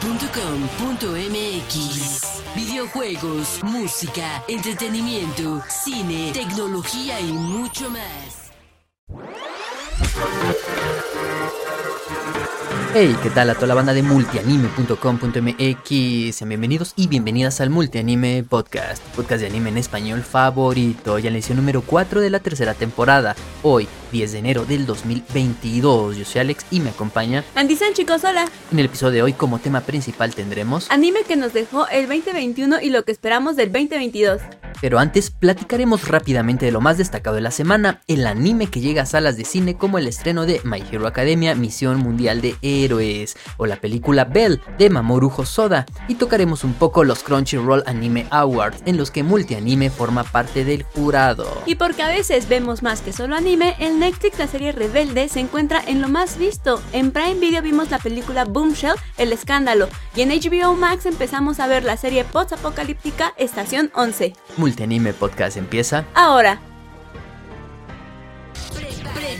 multianime.com.mx. 0.00 2.42
Videojuegos, 2.54 3.62
música, 3.62 4.42
entretenimiento, 4.48 5.62
cine, 5.68 6.32
tecnología 6.32 7.20
y 7.20 7.32
mucho 7.32 7.90
más. 7.90 8.41
Hey, 12.94 13.16
¿qué 13.22 13.30
tal 13.30 13.48
a 13.48 13.54
toda 13.54 13.68
la 13.68 13.74
banda 13.74 13.94
de 13.94 14.02
multianime.com.mx? 14.02 16.36
Sean 16.36 16.48
bienvenidos 16.50 16.92
y 16.94 17.08
bienvenidas 17.08 17.62
al 17.62 17.70
Multianime 17.70 18.44
Podcast, 18.46 19.02
podcast 19.16 19.40
de 19.40 19.46
anime 19.46 19.70
en 19.70 19.78
español 19.78 20.20
favorito, 20.20 21.18
ya 21.18 21.30
la 21.30 21.38
edición 21.38 21.56
número 21.56 21.80
4 21.80 22.20
de 22.20 22.28
la 22.28 22.40
tercera 22.40 22.74
temporada. 22.74 23.34
Hoy, 23.62 23.88
10 24.12 24.32
de 24.32 24.38
enero 24.38 24.66
del 24.66 24.84
2022. 24.84 26.18
Yo 26.18 26.24
soy 26.26 26.42
Alex 26.42 26.66
y 26.70 26.80
me 26.80 26.90
acompaña 26.90 27.42
Andy 27.54 27.76
San, 27.76 27.94
chicos, 27.94 28.24
hola. 28.24 28.44
En 28.70 28.78
el 28.78 28.84
episodio 28.84 29.12
de 29.12 29.22
hoy, 29.22 29.32
como 29.32 29.58
tema 29.58 29.80
principal, 29.80 30.34
tendremos 30.34 30.90
anime 30.90 31.20
que 31.26 31.36
nos 31.36 31.54
dejó 31.54 31.88
el 31.88 32.08
2021 32.08 32.82
y 32.82 32.90
lo 32.90 33.06
que 33.06 33.12
esperamos 33.12 33.56
del 33.56 33.72
2022. 33.72 34.42
Pero 34.82 34.98
antes 34.98 35.30
platicaremos 35.30 36.08
rápidamente 36.08 36.66
de 36.66 36.72
lo 36.72 36.80
más 36.80 36.98
destacado 36.98 37.36
de 37.36 37.42
la 37.42 37.52
semana, 37.52 38.00
el 38.08 38.26
anime 38.26 38.66
que 38.66 38.80
llega 38.80 39.02
a 39.02 39.06
salas 39.06 39.36
de 39.36 39.44
cine 39.44 39.76
como 39.76 39.96
el 39.96 40.08
estreno 40.08 40.44
de 40.44 40.60
My 40.64 40.82
Hero 40.90 41.06
Academia 41.06 41.54
Misión 41.54 42.00
Mundial 42.00 42.40
de 42.40 42.56
Héroes 42.84 43.36
o 43.56 43.66
la 43.66 43.76
película 43.76 44.24
Bell 44.24 44.60
de 44.78 44.90
Mamoru 44.90 45.32
Hosoda 45.36 45.86
y 46.08 46.16
tocaremos 46.16 46.64
un 46.64 46.74
poco 46.74 47.04
los 47.04 47.22
Crunchyroll 47.22 47.82
Anime 47.86 48.26
Awards 48.30 48.82
en 48.86 48.96
los 48.96 49.10
que 49.10 49.22
Multianime 49.22 49.90
forma 49.90 50.24
parte 50.24 50.64
del 50.64 50.82
jurado. 50.82 51.46
Y 51.66 51.76
porque 51.76 52.02
a 52.02 52.08
veces 52.08 52.48
vemos 52.48 52.82
más 52.82 53.00
que 53.00 53.12
solo 53.12 53.36
anime, 53.36 53.76
en 53.78 54.00
Netflix 54.00 54.38
la 54.38 54.46
serie 54.46 54.72
Rebelde 54.72 55.28
se 55.28 55.40
encuentra 55.40 55.82
en 55.86 56.00
lo 56.00 56.08
más 56.08 56.38
visto. 56.38 56.82
En 56.92 57.12
Prime 57.12 57.34
Video 57.34 57.62
vimos 57.62 57.90
la 57.90 57.98
película 57.98 58.44
Boomshell, 58.44 58.94
El 59.16 59.32
Escándalo 59.32 59.88
y 60.14 60.22
en 60.22 60.30
HBO 60.30 60.74
Max 60.74 61.06
empezamos 61.06 61.60
a 61.60 61.66
ver 61.66 61.84
la 61.84 61.96
serie 61.96 62.24
post-apocalíptica 62.24 63.32
Estación 63.36 63.90
11. 63.94 64.34
Multianime 64.56 65.12
Podcast 65.12 65.56
empieza 65.56 66.04
ahora. 66.14 66.71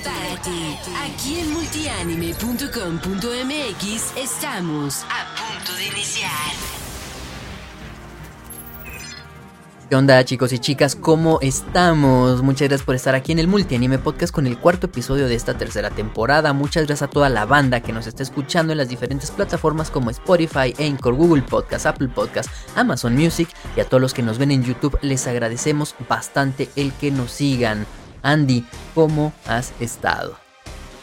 Prepárate. 0.02 0.78
Aquí 1.04 1.40
en 1.40 1.52
multianime.com.mx 1.52 4.16
estamos 4.16 5.04
a 5.04 5.26
punto 5.36 5.74
de 5.76 5.86
iniciar. 5.86 6.30
¿Qué 9.88 9.96
onda 9.96 10.24
chicos 10.24 10.52
y 10.54 10.58
chicas? 10.58 10.96
¿Cómo 10.96 11.38
estamos? 11.42 12.42
Muchas 12.42 12.68
gracias 12.68 12.86
por 12.86 12.94
estar 12.94 13.14
aquí 13.14 13.30
en 13.30 13.38
el 13.38 13.46
Multianime 13.46 13.98
Podcast 13.98 14.32
con 14.32 14.46
el 14.46 14.58
cuarto 14.58 14.86
episodio 14.86 15.28
de 15.28 15.34
esta 15.34 15.58
tercera 15.58 15.90
temporada. 15.90 16.54
Muchas 16.54 16.86
gracias 16.86 17.08
a 17.08 17.12
toda 17.12 17.28
la 17.28 17.44
banda 17.44 17.80
que 17.80 17.92
nos 17.92 18.06
está 18.06 18.22
escuchando 18.22 18.72
en 18.72 18.78
las 18.78 18.88
diferentes 18.88 19.30
plataformas 19.30 19.90
como 19.90 20.10
Spotify, 20.10 20.74
Anchor, 20.78 21.14
Google 21.14 21.42
Podcast, 21.42 21.86
Apple 21.86 22.08
Podcast, 22.08 22.48
Amazon 22.74 23.14
Music 23.14 23.50
y 23.76 23.80
a 23.80 23.84
todos 23.84 24.00
los 24.00 24.14
que 24.14 24.22
nos 24.22 24.38
ven 24.38 24.50
en 24.50 24.64
YouTube 24.64 24.98
les 25.02 25.26
agradecemos 25.26 25.94
bastante 26.08 26.70
el 26.74 26.92
que 26.94 27.10
nos 27.10 27.30
sigan. 27.30 27.86
Andy, 28.22 28.64
¿cómo 28.94 29.32
has 29.46 29.72
estado? 29.80 30.38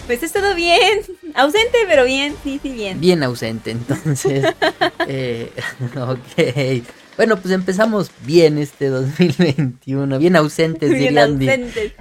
Pues 0.07 0.23
he 0.23 0.25
estado 0.25 0.55
bien, 0.55 1.01
ausente 1.35 1.77
pero 1.87 2.03
bien, 2.05 2.35
sí, 2.43 2.59
sí, 2.61 2.71
bien. 2.71 2.99
Bien 2.99 3.21
ausente, 3.23 3.71
entonces. 3.71 4.45
eh, 5.07 5.51
ok. 5.95 6.83
Bueno, 7.17 7.37
pues 7.37 7.53
empezamos 7.53 8.11
bien 8.25 8.57
este 8.57 8.87
2021, 8.87 10.17
bien 10.19 10.35
ausentes, 10.37 10.89
bien 10.89 11.01
diría 11.01 11.23
Andy. 11.25 11.49
ausentes. 11.49 11.93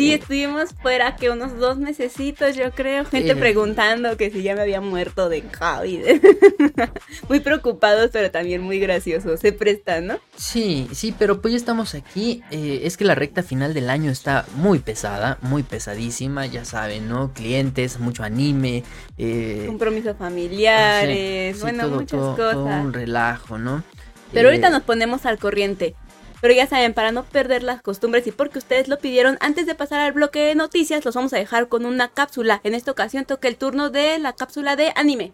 Sí, 0.00 0.12
estuvimos 0.14 0.70
fuera 0.80 1.16
que 1.16 1.28
unos 1.30 1.58
dos 1.58 1.76
mesecitos, 1.78 2.56
yo 2.56 2.70
creo. 2.72 3.04
Gente 3.04 3.32
Eh. 3.32 3.36
preguntando 3.36 4.16
que 4.16 4.30
si 4.30 4.42
ya 4.42 4.54
me 4.54 4.62
había 4.62 4.80
muerto 4.80 5.28
de 5.28 5.42
COVID. 5.42 6.00
muy 7.28 7.40
preocupados, 7.40 8.10
pero 8.12 8.30
también 8.30 8.62
muy 8.62 8.78
graciosos. 8.78 9.40
Se 9.40 9.52
presta, 9.52 10.00
¿no? 10.00 10.18
Sí, 10.36 10.88
sí, 10.92 11.14
pero 11.18 11.40
pues 11.42 11.52
ya 11.52 11.58
estamos 11.58 11.94
aquí. 11.94 12.42
Eh, 12.50 12.80
es 12.84 12.96
que 12.96 13.04
la 13.04 13.14
recta 13.14 13.42
final 13.42 13.74
del 13.74 13.90
año 13.90 14.10
está 14.10 14.46
muy 14.56 14.78
pesada, 14.78 15.38
muy 15.42 15.62
pesadísima, 15.62 16.46
ya 16.46 16.64
saben, 16.64 17.08
¿no? 17.08 17.32
Clientes, 17.34 17.98
mucho 17.98 18.22
anime. 18.22 18.84
Eh, 19.18 19.64
Compromisos 19.66 20.16
familiares, 20.16 21.56
sí, 21.56 21.62
bueno, 21.62 21.84
todo- 21.84 21.96
muchas 21.96 22.10
todo- 22.20 22.36
cosas. 22.36 22.52
todo 22.54 22.66
un 22.66 22.92
relajo, 22.92 23.58
¿no? 23.58 23.82
Pero 24.32 24.48
Eh, 24.48 24.52
ahorita 24.52 24.70
nos 24.70 24.82
ponemos 24.82 25.26
al 25.26 25.38
corriente. 25.38 25.94
Pero 26.40 26.54
ya 26.54 26.66
saben, 26.66 26.94
para 26.94 27.12
no 27.12 27.24
perder 27.24 27.62
las 27.62 27.82
costumbres 27.82 28.26
y 28.26 28.32
porque 28.32 28.58
ustedes 28.58 28.88
lo 28.88 28.98
pidieron, 28.98 29.36
antes 29.40 29.66
de 29.66 29.74
pasar 29.74 30.00
al 30.00 30.12
bloque 30.12 30.40
de 30.40 30.54
noticias, 30.54 31.04
los 31.04 31.14
vamos 31.14 31.32
a 31.32 31.38
dejar 31.38 31.68
con 31.68 31.84
una 31.84 32.08
cápsula. 32.08 32.60
En 32.64 32.74
esta 32.74 32.90
ocasión 32.90 33.24
toca 33.24 33.48
el 33.48 33.56
turno 33.56 33.90
de 33.90 34.18
la 34.18 34.32
cápsula 34.32 34.76
de 34.76 34.92
anime. 34.96 35.32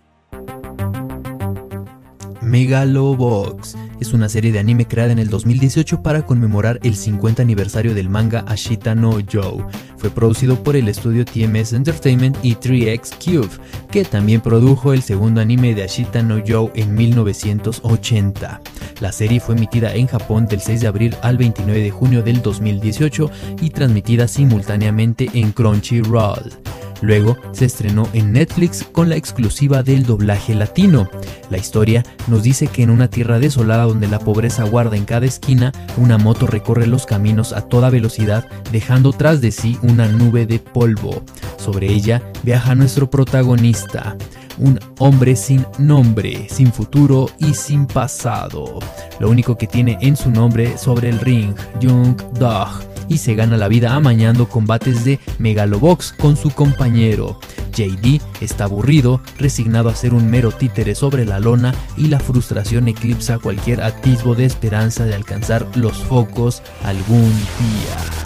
Megalobox 2.47 3.77
es 3.99 4.13
una 4.13 4.29
serie 4.29 4.53
de 4.53 4.61
anime 4.61 4.87
creada 4.87 5.11
en 5.11 5.19
el 5.19 5.29
2018 5.29 6.01
para 6.01 6.25
conmemorar 6.25 6.79
el 6.85 6.95
50 6.95 7.43
aniversario 7.43 7.93
del 7.93 8.09
manga 8.09 8.45
Ashita 8.47 8.95
no 8.95 9.19
Joe. 9.31 9.65
Fue 9.97 10.11
producido 10.11 10.63
por 10.63 10.77
el 10.77 10.87
estudio 10.87 11.25
TMS 11.25 11.73
Entertainment 11.73 12.37
y 12.45 12.55
3X 12.55 13.17
Cube, 13.17 13.51
que 13.91 14.05
también 14.05 14.41
produjo 14.41 14.93
el 14.93 15.03
segundo 15.03 15.41
anime 15.41 15.75
de 15.75 15.83
Ashita 15.83 16.23
no 16.23 16.41
Joe 16.47 16.71
en 16.77 16.95
1980. 16.95 18.61
La 19.01 19.11
serie 19.11 19.41
fue 19.41 19.57
emitida 19.57 19.93
en 19.95 20.07
Japón 20.07 20.47
del 20.47 20.61
6 20.61 20.83
de 20.83 20.87
abril 20.87 21.17
al 21.23 21.39
29 21.39 21.81
de 21.81 21.91
junio 21.91 22.23
del 22.23 22.43
2018 22.43 23.29
y 23.61 23.71
transmitida 23.71 24.29
simultáneamente 24.29 25.29
en 25.35 25.51
Crunchyroll. 25.51 26.53
Luego 27.01 27.37
se 27.53 27.65
estrenó 27.65 28.09
en 28.13 28.33
Netflix 28.33 28.85
con 28.91 29.09
la 29.09 29.17
exclusiva 29.17 29.83
del 29.83 30.05
doblaje 30.05 30.55
latino. 30.55 31.09
La 31.51 31.59
historia 31.59 32.05
nos 32.27 32.43
dice 32.43 32.67
que 32.67 32.83
en 32.83 32.91
una 32.91 33.09
tierra 33.09 33.39
desolada 33.39 33.85
donde 33.85 34.09
la 34.09 34.19
pobreza 34.19 34.65
guarda 34.65 34.97
en 34.97 35.05
cada 35.05 35.27
esquina, 35.27 35.73
una 35.97 36.19
moto 36.19 36.47
recorre 36.47 36.87
los 36.87 37.07
caminos 37.07 37.53
a 37.53 37.63
toda 37.63 37.91
velocidad 37.91 38.49
dejando 38.73 39.13
tras 39.13 39.41
de 39.41 39.53
sí 39.53 39.79
una 39.83 40.09
nube 40.09 40.47
de 40.47 40.59
polvo. 40.59 41.23
Sobre 41.57 41.93
ella 41.93 42.23
viaja 42.43 42.75
nuestro 42.75 43.11
protagonista, 43.11 44.17
un 44.59 44.79
hombre 44.99 45.37
sin 45.37 45.67
nombre, 45.79 46.47
sin 46.49 46.73
futuro 46.73 47.31
y 47.39 47.55
sin 47.55 47.87
pasado. 47.87 48.79
Lo 49.19 49.31
único 49.31 49.57
que 49.57 49.67
tiene 49.67 49.99
en 50.01 50.17
su 50.17 50.31
nombre 50.31 50.79
sobre 50.79 51.11
el 51.11 51.21
ring, 51.21 51.55
Jung 51.81 52.17
Dog 52.39 52.96
y 53.09 53.19
se 53.19 53.35
gana 53.35 53.57
la 53.57 53.69
vida 53.69 53.95
amañando 53.95 54.49
combates 54.49 55.05
de 55.05 55.21
Megalobox 55.39 56.13
con 56.13 56.37
su 56.37 56.51
compañero. 56.51 57.39
JD 57.73 58.21
está 58.41 58.65
aburrido, 58.65 59.21
resignado 59.39 59.89
a 59.89 59.95
ser 59.95 60.15
un 60.15 60.31
mero 60.31 60.51
títere 60.51 60.95
sobre 60.95 61.25
la 61.25 61.41
lona 61.41 61.75
y 61.97 62.09
la 62.09 62.21
frustración 62.21 62.89
eclipsa 62.89 63.39
cualquier 63.39 63.83
atisbo 63.83 64.35
de 64.35 64.47
esperanza 64.47 65.05
de 65.05 65.15
alcanzar 65.15 65.67
los 65.77 65.97
focos 65.99 66.63
algún 66.83 67.31
día. 67.31 68.26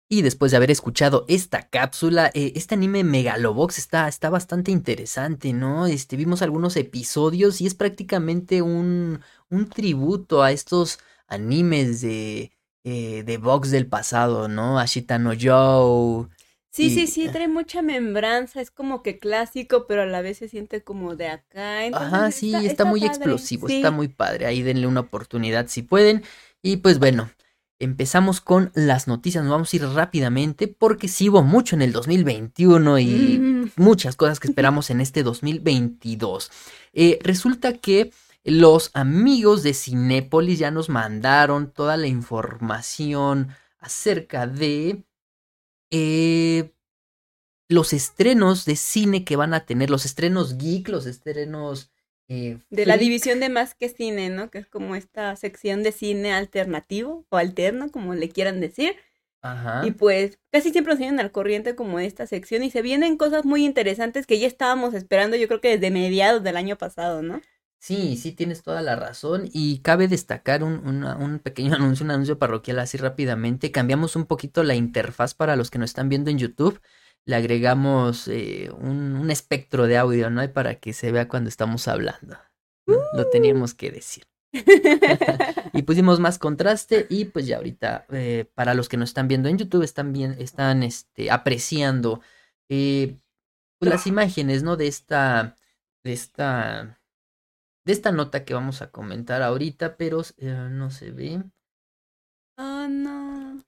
Y 0.10 0.22
después 0.22 0.52
de 0.52 0.58
haber 0.58 0.72
escuchado 0.72 1.26
esta 1.28 1.68
cápsula, 1.68 2.32
eh, 2.34 2.54
este 2.56 2.76
anime 2.76 3.04
Megalobox 3.04 3.78
está, 3.78 4.08
está 4.08 4.30
bastante 4.30 4.72
interesante, 4.72 5.52
¿no? 5.52 5.86
Este, 5.86 6.16
vimos 6.16 6.42
algunos 6.42 6.78
episodios 6.78 7.60
y 7.60 7.68
es 7.68 7.76
prácticamente 7.76 8.62
un, 8.62 9.20
un 9.50 9.70
tributo 9.70 10.44
a 10.44 10.54
estos 10.54 11.00
animes 11.28 12.00
de, 12.00 12.54
eh, 12.86 13.24
de 13.24 13.38
box 13.38 13.70
del 13.70 13.88
pasado, 13.88 14.48
¿no? 14.48 14.80
Ashita 14.80 15.20
no 15.20 15.34
Joe. 15.38 16.30
Sí, 16.78 16.86
Y- 16.86 16.90
sí, 16.92 17.08
sí, 17.08 17.28
trae 17.30 17.48
mucha 17.48 17.82
membranza, 17.82 18.62
es 18.62 18.70
como 18.70 19.02
que 19.02 19.18
clásico, 19.18 19.88
pero 19.88 20.04
a 20.04 20.06
la 20.06 20.22
vez 20.22 20.38
se 20.38 20.48
siente 20.48 20.84
como 20.84 21.16
de 21.16 21.28
acá. 21.30 21.86
entonces 21.86 22.14
Ajá, 22.14 22.32
sí, 22.32 22.54
está, 22.54 22.86
muy 22.86 23.00
padre, 23.00 23.14
explosivo, 23.16 23.68
sí. 23.68 23.78
está 23.78 23.90
muy 23.90 24.08
padre. 24.10 24.46
Ahí 24.46 24.62
denle 24.62 24.86
una 24.86 25.00
oportunidad 25.00 25.68
si 25.70 25.82
pueden. 25.82 26.24
Y 26.62 26.78
pues 26.78 27.00
bueno, 27.00 27.32
empezamos 27.80 28.42
con 28.42 28.72
las 28.76 29.08
noticias. 29.08 29.44
Nos 29.44 29.52
vamos 29.52 29.74
a 29.74 29.76
ir 29.76 29.86
rápidamente 29.88 30.68
porque 30.68 31.08
sí 31.08 31.30
hubo 31.30 31.42
mucho 31.42 31.76
en 31.76 31.82
el 31.82 31.92
2021 31.92 33.00
y 33.00 33.40
Mm. 33.40 33.72
muchas 33.78 34.16
cosas 34.16 34.40
que 34.40 34.48
esperamos 34.48 34.92
en 34.92 35.02
este 35.02 35.24
2022. 35.24 36.52
Eh, 36.94 37.18
resulta 37.24 37.74
que 37.74 38.12
los 38.44 38.92
amigos 38.94 39.64
de 39.64 39.74
Cinépolis 39.74 40.60
ya 40.60 40.70
nos 40.72 40.90
mandaron 40.90 41.72
toda 41.72 41.98
la 41.98 42.06
información 42.08 43.50
acerca 43.80 44.46
de 44.48 45.04
eh, 45.92 46.72
los 47.70 47.94
estrenos 47.94 48.66
de 48.66 48.76
cine 48.76 49.26
que 49.26 49.36
van 49.36 49.54
a 49.54 49.66
tener, 49.66 49.90
los 49.90 50.06
estrenos 50.06 50.58
geek, 50.58 50.88
los 50.90 51.06
estrenos... 51.06 51.92
eh, 52.30 52.60
De 52.70 52.86
la 52.86 52.98
división 52.98 53.40
de 53.40 53.50
más 53.50 53.76
que 53.76 53.90
cine, 53.90 54.30
¿no? 54.30 54.50
Que 54.50 54.60
es 54.60 54.68
como 54.68 54.96
esta 54.96 55.36
sección 55.36 55.84
de 55.84 55.92
cine 55.92 56.34
alternativo 56.34 57.26
o 57.30 57.38
alterno, 57.38 57.92
como 57.92 58.16
le 58.16 58.30
quieran 58.30 58.62
decir. 58.62 58.96
Ajá. 59.42 59.86
Y 59.86 59.92
pues 59.92 60.40
casi 60.52 60.72
siempre 60.72 60.94
nos 60.94 61.00
tienen 61.00 61.20
al 61.20 61.32
corriente 61.32 61.76
como 61.76 62.00
esta 62.00 62.26
sección 62.26 62.64
y 62.64 62.72
se 62.72 62.82
vienen 62.82 63.18
cosas 63.18 63.46
muy 63.46 63.66
interesantes 63.66 64.26
que 64.26 64.40
ya 64.40 64.48
estábamos 64.48 64.94
esperando 64.94 65.38
yo 65.38 65.48
creo 65.48 65.62
que 65.62 65.78
desde 65.78 65.92
mediados 65.92 66.44
del 66.44 66.58
año 66.58 66.78
pasado, 66.78 67.22
¿no? 67.22 67.42
Sí, 67.80 68.18
sí, 68.18 68.32
tienes 68.34 68.64
toda 68.64 68.82
la 68.82 68.96
razón. 68.96 69.50
Y 69.54 69.80
cabe 69.80 70.08
destacar 70.08 70.64
un, 70.64 70.86
una- 70.88 71.16
un 71.16 71.40
pequeño 71.40 71.74
anuncio, 71.76 72.04
un 72.04 72.12
anuncio 72.12 72.40
parroquial 72.40 72.80
así 72.80 72.98
rápidamente. 72.98 73.72
Cambiamos 73.72 74.16
un 74.16 74.26
poquito 74.26 74.64
la 74.64 74.76
interfaz 74.76 75.34
para 75.34 75.56
los 75.56 75.70
que 75.72 75.80
nos 75.80 75.92
están 75.92 76.10
viendo 76.10 76.30
en 76.32 76.40
YouTube. 76.40 76.82
Le 77.26 77.36
agregamos 77.36 78.28
eh, 78.28 78.70
un, 78.78 79.16
un 79.16 79.32
espectro 79.32 79.86
de 79.88 79.98
audio, 79.98 80.30
¿no? 80.30 80.48
Para 80.54 80.76
que 80.76 80.94
se 80.94 81.12
vea 81.12 81.28
cuando 81.28 81.50
estamos 81.50 81.88
hablando. 81.88 82.38
¿no? 82.88 82.98
Lo 83.14 83.30
teníamos 83.30 83.74
que 83.74 83.92
decir. 83.92 84.24
y 85.74 85.82
pusimos 85.84 86.20
más 86.20 86.40
contraste 86.40 87.06
y 87.10 87.26
pues 87.26 87.46
ya 87.48 87.58
ahorita 87.58 88.06
eh, 88.12 88.46
para 88.56 88.74
los 88.74 88.88
que 88.90 88.98
nos 88.98 89.10
están 89.10 89.28
viendo 89.28 89.50
en 89.50 89.58
YouTube 89.58 89.84
están 89.84 90.14
bien, 90.14 90.36
están 90.40 90.84
este, 90.84 91.30
apreciando 91.30 92.22
eh, 92.70 93.18
pues, 93.80 93.92
las 93.92 94.08
imágenes, 94.08 94.64
¿no? 94.64 94.78
De 94.78 94.88
esta, 94.88 95.56
de 96.04 96.14
esta, 96.14 96.97
de 97.88 97.94
esta 97.94 98.12
nota 98.12 98.44
que 98.44 98.54
vamos 98.54 98.82
a 98.82 98.92
comentar 98.92 99.42
ahorita, 99.42 99.96
pero 99.96 100.22
eh, 100.38 100.68
no 100.70 100.92
se 100.92 101.12
ve. 101.12 101.42
Oh, 102.58 102.88
no. 102.90 103.64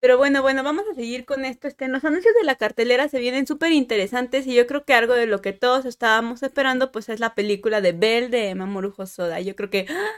Pero 0.00 0.18
bueno, 0.18 0.42
bueno, 0.42 0.64
vamos 0.64 0.84
a 0.90 0.94
seguir 0.94 1.24
con 1.24 1.44
esto. 1.44 1.68
Este, 1.68 1.86
los 1.86 2.04
anuncios 2.04 2.34
de 2.34 2.44
la 2.44 2.56
cartelera 2.56 3.08
se 3.08 3.20
vienen 3.20 3.46
súper 3.46 3.72
interesantes 3.72 4.48
y 4.48 4.54
yo 4.54 4.66
creo 4.66 4.84
que 4.84 4.94
algo 4.94 5.14
de 5.14 5.26
lo 5.26 5.40
que 5.40 5.52
todos 5.52 5.84
estábamos 5.84 6.42
esperando 6.42 6.90
pues 6.90 7.08
es 7.08 7.20
la 7.20 7.36
película 7.36 7.80
de 7.80 7.92
Belle 7.92 8.28
de 8.28 8.54
Mamoru 8.56 8.92
Hosoda. 8.96 9.40
Yo 9.40 9.54
creo 9.54 9.70
que 9.70 9.86
¡ah! 9.88 10.10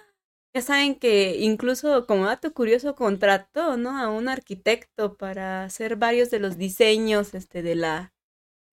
ya 0.54 0.62
saben 0.62 0.94
que 0.94 1.36
incluso 1.40 2.06
como 2.06 2.24
dato 2.24 2.54
curioso 2.54 2.94
contrató, 2.94 3.76
¿no? 3.76 3.98
A 3.98 4.08
un 4.08 4.30
arquitecto 4.30 5.18
para 5.18 5.64
hacer 5.64 5.96
varios 5.96 6.30
de 6.30 6.38
los 6.38 6.56
diseños 6.56 7.34
este, 7.34 7.62
de 7.62 7.74
la 7.74 8.14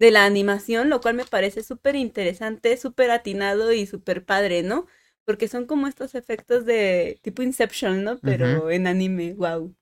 de 0.03 0.11
la 0.11 0.25
animación, 0.25 0.89
lo 0.89 1.01
cual 1.01 1.15
me 1.15 1.25
parece 1.25 1.63
súper 1.63 1.95
interesante, 1.95 2.75
súper 2.77 3.09
atinado 3.11 3.71
y 3.71 3.85
súper 3.87 4.25
padre, 4.25 4.61
¿no? 4.61 4.85
Porque 5.25 5.47
son 5.47 5.65
como 5.65 5.87
estos 5.87 6.13
efectos 6.15 6.65
de 6.65 7.19
tipo 7.21 7.41
Inception, 7.41 8.03
¿no? 8.03 8.19
Pero 8.19 8.69
en 8.69 8.87
anime, 8.87 9.33
wow. 9.33 9.73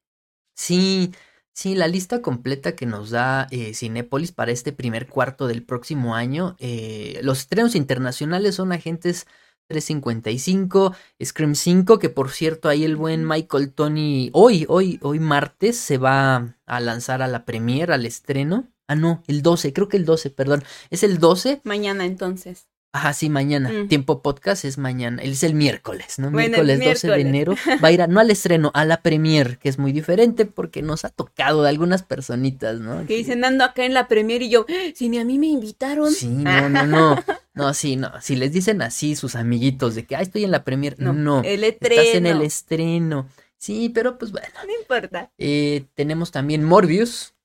Sí, 0.56 1.12
sí, 1.54 1.76
la 1.76 1.88
lista 1.88 2.22
completa 2.22 2.76
que 2.76 2.86
nos 2.86 3.10
da 3.10 3.48
eh, 3.52 3.74
Cinépolis 3.74 4.32
para 4.32 4.52
este 4.52 4.72
primer 4.74 5.08
cuarto 5.08 5.48
del 5.48 5.64
próximo 5.64 6.16
año. 6.16 6.56
eh, 6.60 7.20
los 7.24 7.40
estrenos 7.40 7.76
internacionales 7.76 8.56
son 8.56 8.72
Agentes 8.72 9.26
355, 9.68 10.96
Scream 11.24 11.56
5, 11.56 12.00
que 12.00 12.10
por 12.10 12.30
cierto 12.32 12.70
ahí 12.70 12.84
el 12.84 12.96
buen 12.96 13.26
Michael 13.28 13.74
Tony 13.74 14.30
hoy, 14.34 14.66
hoy, 14.70 15.00
hoy 15.02 15.20
martes 15.20 15.78
se 15.78 15.98
va 15.98 16.58
a 16.66 16.80
lanzar 16.80 17.22
a 17.22 17.28
la 17.28 17.46
premiere, 17.46 17.94
al 17.94 18.06
estreno. 18.06 18.68
Ah, 18.92 18.96
no, 18.96 19.24
el 19.28 19.42
12, 19.42 19.72
creo 19.72 19.88
que 19.88 19.96
el 19.96 20.04
12, 20.04 20.32
perdón. 20.32 20.64
Es 20.90 21.04
el 21.04 21.18
12. 21.18 21.62
Mañana 21.64 22.04
entonces. 22.06 22.68
Ajá, 22.94 23.14
sí, 23.14 23.30
mañana. 23.30 23.70
Mm. 23.72 23.88
Tiempo 23.88 24.22
podcast 24.22 24.66
es 24.66 24.78
mañana. 24.78 25.24
Es 25.24 25.44
el 25.44 25.54
miércoles, 25.54 26.20
¿no? 26.20 26.30
Bueno, 26.30 26.62
miércoles 26.62 26.80
12 26.82 27.08
de 27.10 27.22
enero. 27.22 27.56
Va 27.82 27.88
a 27.88 27.92
ir 27.94 28.02
a- 28.02 28.08
no 28.08 28.20
al 28.20 28.30
estreno, 28.32 28.70
a 28.74 28.84
la 28.84 29.02
premier, 29.02 29.60
que 29.60 29.70
es 29.70 29.80
muy 29.80 29.94
diferente 29.94 30.46
porque 30.46 30.82
nos 30.82 31.06
ha 31.06 31.10
tocado 31.10 31.64
de 31.64 31.70
algunas 31.70 32.04
personitas, 32.04 32.82
¿no? 32.82 33.06
Que 33.08 33.16
dicen 33.16 33.46
ando 33.46 33.64
acá 33.64 33.86
en 33.86 33.94
la 33.94 34.10
premier 34.10 34.42
y 34.42 34.50
yo, 34.50 34.66
"Ah, 34.68 34.92
si 34.94 35.08
ni 35.08 35.20
a 35.20 35.24
mí 35.24 35.40
me 35.40 35.48
invitaron. 35.48 36.12
Sí, 36.12 36.28
no, 36.68 36.68
no, 36.68 36.86
no. 36.86 37.24
No, 37.54 37.74
sí, 37.74 37.96
no. 37.96 38.12
Si 38.22 38.36
les 38.36 38.52
dicen 38.52 38.82
así 38.82 39.16
sus 39.16 39.36
amiguitos 39.36 39.96
de 39.96 40.06
que, 40.06 40.18
ah, 40.18 40.22
estoy 40.22 40.44
en 40.44 40.52
la 40.52 40.66
premier, 40.66 40.98
no. 41.00 41.14
No, 41.14 41.42
el 41.46 41.64
estreno. 41.64 42.02
Estás 42.02 42.16
en 42.18 42.26
el 42.26 42.42
estreno. 42.42 43.30
Sí, 43.56 43.88
pero 43.88 44.18
pues 44.18 44.34
bueno. 44.34 44.48
No 44.68 44.74
importa. 44.82 45.32
Eh, 45.38 45.86
tenemos 45.94 46.32
también 46.32 46.66
Morbius. 46.66 47.36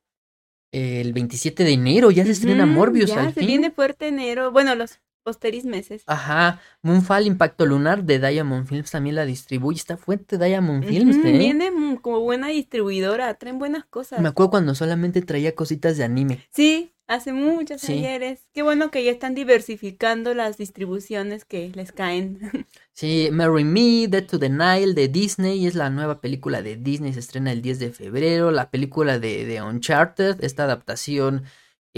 El 0.72 1.12
27 1.12 1.64
de 1.64 1.72
enero 1.72 2.10
ya 2.10 2.24
se 2.24 2.32
estrena 2.32 2.66
Morbius 2.66 3.10
ya 3.10 3.22
al 3.22 3.34
se 3.34 3.40
fin. 3.40 3.46
viene 3.46 3.70
fuerte 3.70 4.08
enero. 4.08 4.50
Bueno, 4.52 4.74
los 4.74 4.98
posteris 5.26 5.64
meses. 5.64 6.04
Ajá, 6.06 6.60
Moonfall 6.82 7.26
Impacto 7.26 7.66
Lunar 7.66 8.04
de 8.04 8.20
Diamond 8.20 8.64
Films 8.68 8.92
también 8.92 9.16
la 9.16 9.26
distribuye. 9.26 9.76
Está 9.76 9.96
fuerte 9.96 10.38
Diamond 10.38 10.84
Films, 10.84 11.16
¿eh? 11.16 11.32
Viene 11.36 11.72
como 12.00 12.20
buena 12.20 12.46
distribuidora, 12.48 13.34
traen 13.34 13.58
buenas 13.58 13.84
cosas. 13.84 14.20
Me 14.20 14.28
acuerdo 14.28 14.50
cuando 14.50 14.76
solamente 14.76 15.20
traía 15.22 15.56
cositas 15.56 15.96
de 15.96 16.04
anime. 16.04 16.46
Sí, 16.54 16.92
hace 17.08 17.32
muchos 17.32 17.80
Sí. 17.80 17.94
ayeres. 17.94 18.46
Qué 18.54 18.62
bueno 18.62 18.92
que 18.92 19.02
ya 19.02 19.10
están 19.10 19.34
diversificando 19.34 20.32
las 20.32 20.58
distribuciones 20.58 21.44
que 21.44 21.70
les 21.74 21.90
caen. 21.90 22.38
Sí, 22.92 23.28
Marry 23.30 23.64
Me, 23.64 24.08
Dead 24.08 24.24
to 24.24 24.38
the 24.38 24.48
Nile 24.48 24.94
de 24.94 25.08
Disney, 25.08 25.66
es 25.66 25.74
la 25.74 25.90
nueva 25.90 26.22
película 26.22 26.62
de 26.62 26.76
Disney, 26.76 27.12
se 27.12 27.20
estrena 27.20 27.52
el 27.52 27.60
10 27.60 27.78
de 27.78 27.90
febrero. 27.92 28.50
La 28.52 28.70
película 28.70 29.18
de, 29.18 29.44
de 29.44 29.60
Uncharted, 29.60 30.42
esta 30.42 30.64
adaptación 30.64 31.42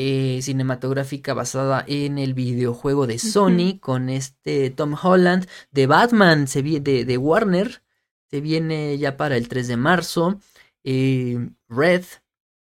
eh, 0.00 0.38
cinematográfica 0.42 1.34
basada 1.34 1.84
en 1.88 2.18
el 2.18 2.32
videojuego 2.32 3.08
de 3.08 3.18
Sony 3.18 3.78
con 3.80 4.08
este 4.10 4.70
Tom 4.70 4.94
Holland. 5.02 5.48
De 5.72 5.88
Batman, 5.88 6.46
se 6.46 6.62
vi- 6.62 6.78
de, 6.78 7.04
de 7.04 7.18
Warner, 7.18 7.82
se 8.30 8.40
viene 8.40 8.96
ya 8.96 9.16
para 9.16 9.36
el 9.36 9.48
3 9.48 9.66
de 9.66 9.76
marzo. 9.76 10.38
Eh, 10.84 11.48
Red, 11.68 12.04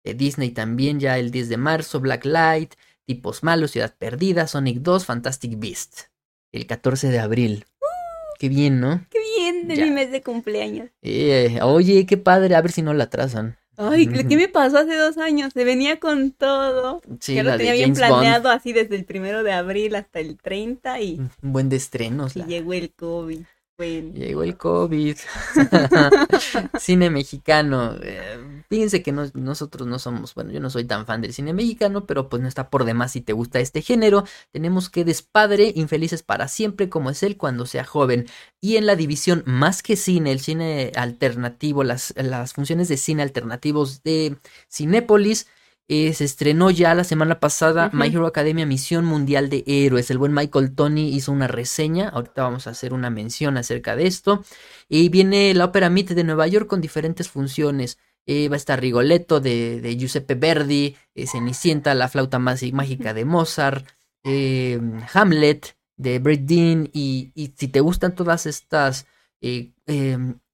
de 0.04 0.14
Disney 0.14 0.50
también 0.52 1.00
ya 1.00 1.18
el 1.18 1.32
10 1.32 1.48
de 1.48 1.56
marzo. 1.56 1.98
Black 1.98 2.24
Light, 2.26 2.74
Tipos 3.06 3.42
Malos, 3.42 3.72
Ciudad 3.72 3.92
Perdida, 3.98 4.46
Sonic 4.46 4.78
2, 4.78 5.04
Fantastic 5.04 5.58
Beast, 5.58 6.02
el 6.52 6.66
14 6.68 7.08
de 7.08 7.18
abril. 7.18 7.64
Qué 8.38 8.48
bien, 8.48 8.80
¿no? 8.80 9.04
Qué 9.10 9.18
bien, 9.36 9.66
de 9.66 9.76
Ya. 9.76 9.84
mi 9.86 9.90
mes 9.90 10.12
de 10.12 10.22
cumpleaños. 10.22 10.90
Eh, 11.02 11.58
oye, 11.62 12.06
qué 12.06 12.18
padre, 12.18 12.54
a 12.54 12.60
ver 12.60 12.70
si 12.70 12.82
no 12.82 12.92
la 12.94 13.04
atrasan. 13.04 13.56
Ay, 13.76 14.06
¿qué 14.06 14.36
me 14.36 14.48
pasó 14.48 14.78
hace 14.78 14.94
dos 14.96 15.18
años? 15.18 15.52
Se 15.52 15.64
venía 15.64 15.98
con 16.00 16.30
todo. 16.32 17.02
Sí, 17.20 17.34
ya 17.34 17.42
lo 17.42 17.56
tenía 17.56 17.72
bien 17.74 17.94
James 17.94 17.98
Bond. 18.08 18.22
planeado 18.22 18.48
así 18.50 18.72
desde 18.72 18.96
el 18.96 19.04
primero 19.04 19.42
de 19.42 19.52
abril 19.52 19.94
hasta 19.96 20.20
el 20.20 20.36
30 20.38 21.00
y, 21.00 21.18
Un 21.42 21.52
buen 21.52 21.68
de 21.68 21.76
estrenos. 21.76 22.34
y 22.36 22.40
la- 22.40 22.46
llegó 22.46 22.72
el 22.72 22.92
COVID. 22.92 23.40
Bueno. 23.78 24.14
Llegó 24.14 24.42
el 24.42 24.56
COVID. 24.56 25.16
cine 26.80 27.10
mexicano. 27.10 27.94
eh, 28.02 28.62
fíjense 28.70 29.02
que 29.02 29.12
no- 29.12 29.30
nosotros 29.34 29.86
no 29.86 29.98
somos, 29.98 30.34
bueno, 30.34 30.50
yo 30.50 30.60
no 30.60 30.70
soy 30.70 30.84
tan 30.84 31.04
fan 31.04 31.20
del 31.20 31.34
cine 31.34 31.52
mexicano, 31.52 32.06
pero 32.06 32.28
pues 32.30 32.40
no 32.40 32.48
está 32.48 32.70
por 32.70 32.84
demás 32.84 33.12
si 33.12 33.20
te 33.20 33.34
gusta 33.34 33.60
este 33.60 33.82
género. 33.82 34.24
Tenemos 34.50 34.88
que 34.88 35.04
Despadre, 35.04 35.72
Infelices 35.76 36.22
para 36.22 36.48
siempre, 36.48 36.88
como 36.88 37.10
es 37.10 37.22
él 37.22 37.36
cuando 37.36 37.66
sea 37.66 37.84
joven. 37.84 38.26
Y 38.62 38.76
en 38.76 38.86
la 38.86 38.96
división 38.96 39.42
Más 39.46 39.82
que 39.82 39.96
Cine, 39.96 40.32
el 40.32 40.40
cine 40.40 40.92
alternativo, 40.96 41.84
las, 41.84 42.14
las 42.16 42.54
funciones 42.54 42.88
de 42.88 42.96
cine 42.96 43.22
alternativos 43.22 44.02
de 44.02 44.36
Cinépolis. 44.72 45.48
Eh, 45.88 46.12
se 46.14 46.24
estrenó 46.24 46.70
ya 46.70 46.94
la 46.94 47.04
semana 47.04 47.38
pasada. 47.38 47.90
My 47.92 48.08
Hero 48.08 48.26
Academia 48.26 48.66
Misión 48.66 49.04
Mundial 49.04 49.48
de 49.48 49.62
Héroes. 49.66 50.10
El 50.10 50.18
buen 50.18 50.34
Michael 50.34 50.74
Tony 50.74 51.14
hizo 51.14 51.30
una 51.30 51.46
reseña. 51.46 52.08
Ahorita 52.08 52.42
vamos 52.42 52.66
a 52.66 52.70
hacer 52.70 52.92
una 52.92 53.08
mención 53.08 53.56
acerca 53.56 53.94
de 53.94 54.06
esto. 54.06 54.44
Y 54.88 55.08
viene 55.10 55.54
la 55.54 55.66
ópera 55.66 55.88
Meet 55.88 56.10
de 56.10 56.24
Nueva 56.24 56.48
York 56.48 56.66
con 56.66 56.80
diferentes 56.80 57.28
funciones. 57.28 57.98
Eh, 58.26 58.48
va 58.48 58.54
a 58.54 58.56
estar 58.56 58.80
Rigoletto 58.80 59.38
de, 59.38 59.80
de 59.80 59.96
Giuseppe 59.96 60.34
Verdi, 60.34 60.96
eh, 61.14 61.28
Cenicienta, 61.28 61.94
la 61.94 62.08
flauta 62.08 62.40
más 62.40 62.60
mágica 62.72 63.14
de 63.14 63.24
Mozart, 63.24 63.86
eh, 64.24 64.80
Hamlet 65.14 65.76
de 65.96 66.18
Brett 66.18 66.40
Dean. 66.40 66.90
Y, 66.92 67.30
y 67.36 67.54
si 67.56 67.68
te 67.68 67.78
gustan 67.78 68.16
todas 68.16 68.46
estas, 68.46 69.06
eh, 69.40 69.70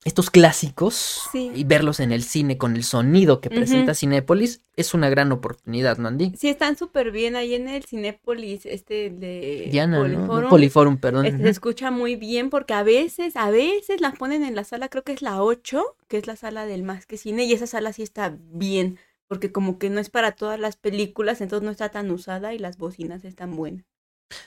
estos 0.05 0.31
clásicos 0.31 1.23
Sí. 1.31 1.53
y 1.55 1.65
verlos 1.65 2.01
en 2.01 2.11
el 2.11 2.25
cine 2.25 2.59
con 2.59 2.75
el 2.75 2.83
sonido 2.83 3.41
que 3.41 3.51
presenta 3.51 3.95
Cinépolis, 3.95 4.63
es 4.75 4.95
una 4.95 5.09
gran 5.09 5.31
oportunidad, 5.31 5.99
¿no, 5.99 6.09
Andy? 6.09 6.33
Sí, 6.37 6.49
están 6.49 6.77
súper 6.77 7.13
bien 7.13 7.37
ahí 7.37 7.55
en 7.55 7.69
el 7.69 7.85
Cinépolis, 7.85 8.67
este 8.67 9.11
de 9.11 9.69
Diana, 9.71 9.99
¿no? 9.99 10.09
No, 10.09 10.27
Poliforum. 10.27 10.51
Poliforum, 10.51 10.97
perdón. 10.99 11.27
Este, 11.27 11.43
se 11.43 11.49
escucha 11.51 11.91
muy 11.91 12.17
bien 12.17 12.51
porque 12.51 12.75
a 12.75 12.83
veces, 12.83 13.37
a 13.37 13.51
veces 13.51 14.01
las 14.01 14.17
ponen 14.17 14.43
en 14.45 14.55
la 14.57 14.65
sala, 14.65 14.89
creo 14.89 15.05
que 15.05 15.13
es 15.13 15.23
la 15.23 15.43
8, 15.43 15.97
que 16.09 16.19
es 16.19 16.27
la 16.27 16.37
sala 16.37 16.67
del 16.67 16.83
más 16.83 17.07
que 17.07 17.17
cine, 17.17 17.45
y 17.45 17.53
esa 17.53 17.67
sala 17.67 17.93
sí 17.93 18.03
está 18.03 18.37
bien, 18.51 18.99
porque 19.29 19.53
como 19.53 19.79
que 19.79 19.89
no 19.89 20.01
es 20.01 20.11
para 20.11 20.33
todas 20.33 20.59
las 20.59 20.77
películas, 20.77 21.41
entonces 21.41 21.65
no 21.65 21.71
está 21.71 21.91
tan 21.91 22.11
usada 22.11 22.55
y 22.55 22.59
las 22.59 22.77
bocinas 22.77 23.25
están 23.25 23.55
buenas. 23.55 23.85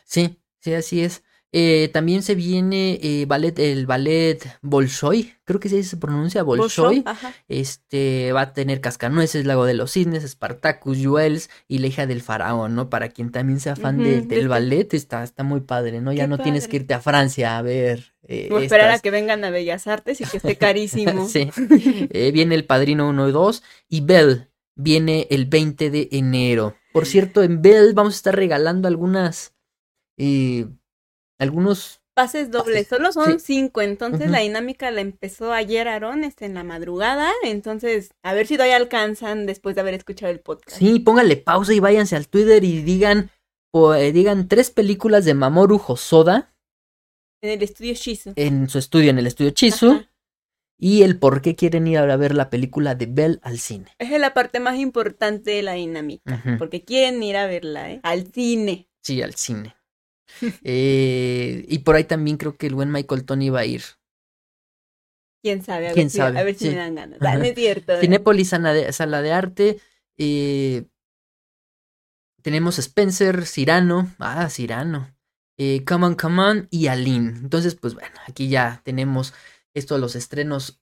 Sí, 0.04 0.38
sí, 0.60 0.74
así 0.74 1.02
es. 1.02 1.24
Eh, 1.58 1.90
también 1.94 2.22
se 2.22 2.36
viene 2.36 3.00
eh, 3.02 3.26
ballet, 3.26 3.58
el 3.60 3.86
ballet 3.86 4.40
Bolshoi, 4.62 5.36
creo 5.46 5.62
que 5.62 5.70
se 5.70 5.96
pronuncia 5.96 6.44
Bolshoi. 6.44 7.02
Este 7.48 8.34
va 8.34 8.42
a 8.42 8.54
tener 8.54 8.82
Cascanueces, 8.82 9.46
Lago 9.46 9.64
de 9.64 9.74
los 9.74 9.94
Cisnes, 9.94 10.24
Spartacus, 10.30 10.98
Juels 11.02 11.50
y 11.70 11.78
La 11.78 11.88
hija 11.88 12.08
del 12.08 12.22
faraón, 12.22 12.76
¿no? 12.76 12.90
Para 12.90 13.08
quien 13.08 13.32
también 13.32 13.62
sea 13.62 13.78
fan 13.78 14.00
de 14.04 14.22
del 14.22 14.50
ballet, 14.50 14.94
está, 14.94 15.24
está 15.24 15.44
muy 15.44 15.62
padre, 15.62 16.02
¿no? 16.02 16.12
Ya 16.12 16.28
no 16.28 16.40
tienes 16.40 16.68
que 16.68 16.76
irte 16.76 16.94
a 16.94 17.00
Francia 17.00 17.58
a 17.58 17.62
ver. 17.62 18.14
eh, 18.28 18.50
O 18.52 18.60
esperar 18.60 18.92
a 18.92 19.00
que 19.00 19.12
vengan 19.12 19.46
a 19.46 19.50
Bellas 19.50 19.88
Artes 19.88 20.20
y 20.20 20.26
que 20.26 20.38
esté 20.38 20.58
carísimo. 20.58 21.26
Sí. 21.30 21.50
Eh, 22.12 22.32
viene 22.34 22.56
El 22.56 22.66
Padrino 22.66 23.08
1 23.08 23.30
y 23.30 23.32
2 23.32 23.64
y 23.88 24.02
Bell 24.02 24.50
viene 24.76 25.28
el 25.30 25.46
20 25.46 25.90
de 25.90 26.10
enero. 26.12 26.76
Por 26.92 27.06
cierto, 27.06 27.44
en 27.44 27.62
Bell 27.62 27.94
vamos 27.94 28.16
a 28.16 28.18
estar 28.18 28.36
regalando 28.36 28.90
algunas, 28.90 29.54
eh, 30.18 30.66
algunos 31.40 32.02
pases 32.14 32.50
dobles, 32.50 32.88
solo 32.88 33.12
son 33.12 33.40
Sí. 33.42 33.46
cinco, 33.56 33.82
entonces 33.82 34.30
la 34.32 34.40
dinámica 34.40 34.90
la 34.90 35.02
empezó 35.02 35.52
ayer 35.52 35.88
Aarón, 35.90 36.24
este, 36.24 36.46
en 36.46 36.54
la 36.54 36.64
madrugada, 36.64 37.30
entonces 37.44 38.12
a 38.24 38.34
ver 38.34 38.48
si 38.48 38.56
todavía 38.56 38.78
alcanzan 38.78 39.46
después 39.46 39.76
de 39.76 39.82
haber 39.82 39.96
escuchado 39.96 40.32
el 40.32 40.40
podcast. 40.40 40.78
Sí, 40.78 41.00
pónganle 41.00 41.36
pausa 41.36 41.74
y 41.74 41.82
váyanse 41.82 42.16
al 42.16 42.30
Twitter 42.30 42.64
y 42.64 42.82
digan, 42.84 43.32
o, 43.74 43.94
eh, 43.94 44.14
digan 44.14 44.48
tres 44.48 44.72
películas 44.72 45.26
de 45.26 45.34
Mamoru 45.34 45.82
Hosoda 45.86 46.54
En 47.42 47.50
el 47.50 47.62
estudio 47.62 47.94
Shizu. 47.94 48.32
en 48.38 48.70
su 48.70 48.80
estudio, 48.80 49.10
en 49.10 49.20
el 49.20 49.28
estudio 49.28 49.52
Ajá. 49.52 50.10
y 50.80 51.02
el 51.04 51.20
por 51.20 51.42
qué 51.42 51.56
quieren 51.58 51.86
ir 51.86 51.98
a 51.98 52.16
ver 52.16 52.34
la 52.34 52.50
película 52.50 52.96
de 52.96 53.08
Bell 53.08 53.40
al 53.44 53.60
cine. 53.60 53.92
Esa 54.00 54.16
es 54.16 54.22
la 54.22 54.34
parte 54.34 54.62
más 54.62 54.78
importante 54.78 55.52
de 55.52 55.64
la 55.64 55.74
dinámica, 55.74 56.42
porque 56.58 56.86
quieren 56.86 57.22
ir 57.22 57.36
a 57.36 57.46
verla, 57.46 57.92
¿eh? 57.92 58.00
Al 58.04 58.32
cine. 58.32 58.88
Sí, 59.02 59.22
al 59.22 59.36
cine. 59.36 59.76
Eh, 60.64 61.66
y 61.68 61.80
por 61.80 61.96
ahí 61.96 62.04
también 62.04 62.38
creo 62.38 62.58
que 62.58 62.68
el 62.68 62.76
buen 62.76 62.92
Michael 62.92 63.26
Tony 63.26 63.50
va 63.50 63.62
a 63.62 63.66
ir. 63.66 63.84
¿Quién 65.44 65.64
sabe? 65.64 65.90
A 65.90 65.94
¿Quién 65.94 66.08
ver 66.08 66.12
si, 66.12 66.18
sabe? 66.18 66.40
A 66.40 66.44
ver 66.44 66.56
si 66.56 66.70
me 66.70 66.76
dan 66.76 66.96
ganas. 66.96 67.22
Ajá. 67.22 67.40
Ah, 67.42 67.54
cierto. 67.54 67.94
¿eh? 67.94 68.02
Cinépolis, 68.02 68.50
sala 68.50 68.74
de, 68.74 68.92
sala 68.94 69.22
de 69.22 69.32
arte. 69.32 69.80
eh, 70.18 70.86
tenemos 72.42 72.80
Spencer, 72.80 73.46
Cirano. 73.46 74.12
Ah, 74.20 74.50
Cirano. 74.50 75.16
Come 75.86 76.06
on, 76.06 76.16
come 76.16 76.42
on 76.42 76.68
y 76.70 76.88
Aline. 76.88 77.30
Entonces, 77.38 77.76
pues 77.76 77.94
bueno, 77.94 78.16
aquí 78.28 78.50
ya 78.50 78.82
tenemos 78.84 79.34
estos 79.74 80.00
los 80.00 80.16
estrenos 80.16 80.80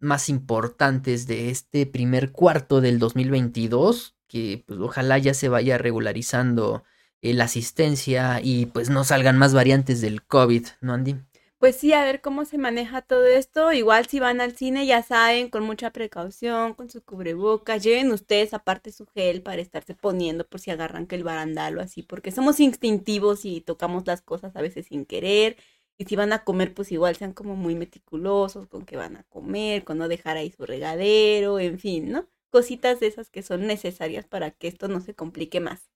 más 0.00 0.28
importantes 0.28 1.26
de 1.26 1.50
este 1.50 1.86
primer 1.86 2.32
cuarto 2.32 2.80
del 2.80 2.98
2022. 2.98 4.16
Que 4.28 4.64
pues 4.66 4.78
ojalá 4.80 5.18
ya 5.18 5.34
se 5.34 5.48
vaya 5.48 5.78
regularizando 5.78 6.84
eh, 7.22 7.34
la 7.34 7.44
asistencia 7.44 8.40
y 8.42 8.66
pues 8.66 8.90
no 8.90 9.04
salgan 9.04 9.38
más 9.38 9.54
variantes 9.54 10.00
del 10.00 10.22
COVID, 10.22 10.66
¿no, 10.80 10.92
Andy? 10.94 11.16
Pues 11.62 11.76
sí, 11.76 11.92
a 11.92 12.02
ver 12.02 12.20
cómo 12.20 12.44
se 12.44 12.58
maneja 12.58 13.02
todo 13.02 13.24
esto. 13.24 13.72
Igual 13.72 14.06
si 14.08 14.18
van 14.18 14.40
al 14.40 14.56
cine, 14.56 14.84
ya 14.84 15.02
saben, 15.04 15.48
con 15.48 15.62
mucha 15.62 15.92
precaución, 15.92 16.74
con 16.74 16.90
su 16.90 17.04
cubrebocas. 17.04 17.84
Lleven 17.84 18.10
ustedes 18.10 18.52
aparte 18.52 18.90
su 18.90 19.06
gel 19.06 19.42
para 19.42 19.62
estarse 19.62 19.94
poniendo 19.94 20.44
por 20.48 20.58
si 20.60 20.72
agarran 20.72 21.06
que 21.06 21.14
el 21.14 21.22
barandal 21.22 21.78
o 21.78 21.80
así, 21.80 22.02
porque 22.02 22.32
somos 22.32 22.58
instintivos 22.58 23.44
y 23.44 23.60
tocamos 23.60 24.04
las 24.08 24.22
cosas 24.22 24.56
a 24.56 24.60
veces 24.60 24.86
sin 24.86 25.06
querer. 25.06 25.56
Y 25.98 26.06
si 26.06 26.16
van 26.16 26.32
a 26.32 26.42
comer, 26.42 26.74
pues 26.74 26.90
igual 26.90 27.14
sean 27.14 27.32
como 27.32 27.54
muy 27.54 27.76
meticulosos 27.76 28.66
con 28.66 28.84
qué 28.84 28.96
van 28.96 29.16
a 29.16 29.22
comer, 29.24 29.84
con 29.84 29.98
no 29.98 30.08
dejar 30.08 30.36
ahí 30.36 30.50
su 30.50 30.66
regadero, 30.66 31.60
en 31.60 31.78
fin, 31.78 32.10
¿no? 32.10 32.26
Cositas 32.50 32.98
de 32.98 33.06
esas 33.06 33.30
que 33.30 33.42
son 33.42 33.68
necesarias 33.68 34.26
para 34.26 34.50
que 34.50 34.66
esto 34.66 34.88
no 34.88 35.00
se 35.00 35.14
complique 35.14 35.60
más. 35.60 35.90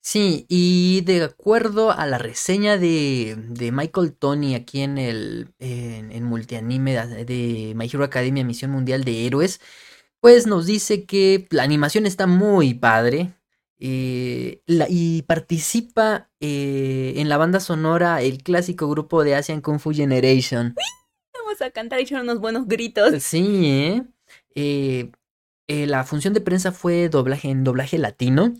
Sí, 0.00 0.46
y 0.48 1.02
de 1.02 1.22
acuerdo 1.24 1.90
a 1.92 2.06
la 2.06 2.18
reseña 2.18 2.78
de, 2.78 3.36
de 3.36 3.72
Michael 3.72 4.14
Tony 4.14 4.54
aquí 4.54 4.80
en 4.80 4.96
el 4.96 5.52
en, 5.58 6.12
en 6.12 6.24
multianime 6.24 6.94
de, 6.94 7.24
de 7.24 7.74
My 7.74 7.86
Hero 7.92 8.04
Academia 8.04 8.44
Misión 8.44 8.70
Mundial 8.70 9.04
de 9.04 9.26
Héroes, 9.26 9.60
pues 10.20 10.46
nos 10.46 10.66
dice 10.66 11.04
que 11.04 11.46
la 11.50 11.62
animación 11.64 12.06
está 12.06 12.26
muy 12.26 12.74
padre 12.74 13.34
eh, 13.80 14.62
la- 14.66 14.86
y 14.88 15.22
participa 15.22 16.30
eh, 16.40 17.14
en 17.16 17.28
la 17.28 17.36
banda 17.36 17.60
sonora 17.60 18.22
el 18.22 18.42
clásico 18.42 18.88
grupo 18.88 19.24
de 19.24 19.34
Asian 19.34 19.60
Kung 19.60 19.78
Fu 19.80 19.92
Generation. 19.92 20.74
Vamos 21.34 21.60
a 21.62 21.70
cantar 21.70 22.00
y 22.00 22.04
echar 22.04 22.22
unos 22.22 22.40
buenos 22.40 22.66
gritos. 22.66 23.22
Sí, 23.22 23.66
¿eh? 23.66 24.02
Eh, 24.54 25.10
eh, 25.68 25.86
la 25.86 26.02
función 26.04 26.34
de 26.34 26.40
prensa 26.40 26.72
fue 26.72 27.08
doblaje 27.08 27.48
en 27.50 27.62
doblaje 27.62 27.98
latino. 27.98 28.54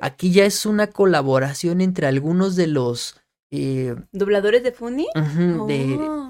Aquí 0.00 0.32
ya 0.32 0.44
es 0.44 0.66
una 0.66 0.88
colaboración 0.88 1.80
entre 1.80 2.06
algunos 2.06 2.56
de 2.56 2.66
los 2.66 3.16
eh, 3.50 3.94
¿Dobladores 4.12 4.62
de 4.62 4.72
Funny? 4.72 5.06
Oh. 5.14 5.66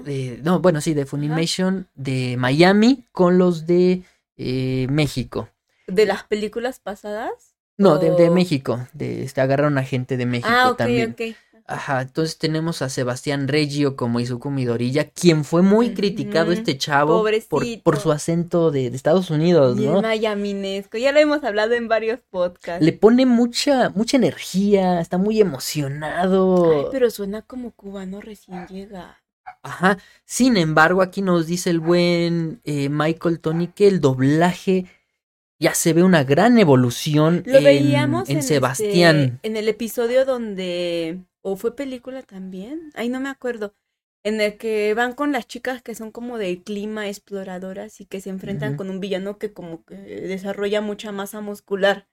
de- 0.05 0.39
no, 0.43 0.59
bueno, 0.61 0.79
sí, 0.81 0.93
de 0.93 1.05
Funimation 1.05 1.87
de 1.95 2.35
Miami 2.37 3.03
con 3.11 3.37
los 3.37 3.65
de 3.67 4.03
eh, 4.37 4.87
México. 4.89 5.49
¿De 5.87 6.05
las 6.05 6.23
películas 6.23 6.79
pasadas? 6.79 7.55
No, 7.77 7.97
de, 7.97 8.11
de. 8.11 8.29
México. 8.29 8.87
De, 8.93 9.23
este, 9.23 9.41
agarraron 9.41 9.77
a 9.77 9.83
gente 9.83 10.15
de 10.17 10.25
México 10.25 10.49
Ah, 10.51 10.69
ok, 10.71 10.77
también. 10.77 11.11
ok. 11.11 11.35
Ajá, 11.71 12.01
entonces 12.01 12.39
tenemos 12.39 12.81
a 12.81 12.89
Sebastián 12.89 13.47
Reggio 13.47 13.95
como 13.95 14.19
Izuku 14.19 14.49
Midoriya, 14.49 15.11
quien 15.11 15.45
fue 15.45 15.61
muy 15.61 15.93
criticado 15.93 16.51
este 16.51 16.77
chavo 16.79 17.23
por, 17.47 17.63
por 17.83 17.99
su 17.99 18.11
acento 18.11 18.71
de, 18.71 18.89
de 18.89 18.95
Estados 18.95 19.29
Unidos, 19.29 19.77
Bien 19.77 19.93
¿no? 19.93 20.01
mayaminesco. 20.01 20.97
Ya 20.97 21.11
lo 21.11 21.19
hemos 21.19 21.43
hablado 21.43 21.73
en 21.75 21.87
varios 21.87 22.21
podcasts. 22.31 22.83
Le 22.83 22.91
pone 22.91 23.27
mucha, 23.27 23.89
mucha 23.91 24.17
energía, 24.17 24.99
está 24.99 25.19
muy 25.19 25.39
emocionado. 25.39 26.71
Ay, 26.71 26.85
pero 26.91 27.09
suena 27.11 27.43
como 27.43 27.69
cubano 27.71 28.19
recién 28.19 28.65
llega. 28.67 29.21
Ajá. 29.61 29.97
Sin 30.25 30.57
embargo, 30.57 31.01
aquí 31.03 31.21
nos 31.21 31.45
dice 31.45 31.69
el 31.69 31.79
buen 31.79 32.61
eh, 32.63 32.89
Michael 32.89 33.39
Tony 33.39 33.67
que 33.67 33.87
el 33.87 34.01
doblaje 34.01 34.85
ya 35.59 35.73
se 35.73 35.93
ve 35.93 36.03
una 36.03 36.23
gran 36.23 36.57
evolución 36.57 37.43
Lo 37.45 37.57
en, 37.57 37.63
veíamos 37.63 38.29
en 38.29 38.37
en, 38.37 38.43
Sebastián. 38.43 39.19
este- 39.19 39.47
en 39.47 39.57
el 39.57 39.67
episodio 39.67 40.25
donde. 40.25 41.19
¿O 41.41 41.55
fue 41.55 41.75
película 41.75 42.23
también? 42.23 42.91
Ay, 42.95 43.09
no 43.09 43.19
me 43.19 43.29
acuerdo. 43.29 43.73
En 44.23 44.41
el 44.41 44.57
que 44.57 44.93
van 44.93 45.13
con 45.13 45.31
las 45.31 45.47
chicas 45.47 45.81
que 45.81 45.95
son 45.95 46.11
como 46.11 46.37
del 46.37 46.61
clima 46.61 47.07
exploradoras 47.07 48.01
y 48.01 48.05
que 48.05 48.19
se 48.19 48.29
enfrentan 48.29 48.75
con 48.75 48.89
un 48.89 48.99
villano 48.99 49.37
que 49.37 49.53
como 49.53 49.85
que 49.85 49.95
desarrolla 49.95 50.81
mucha 50.81 51.13
masa 51.13 51.39
muscular. 51.39 52.09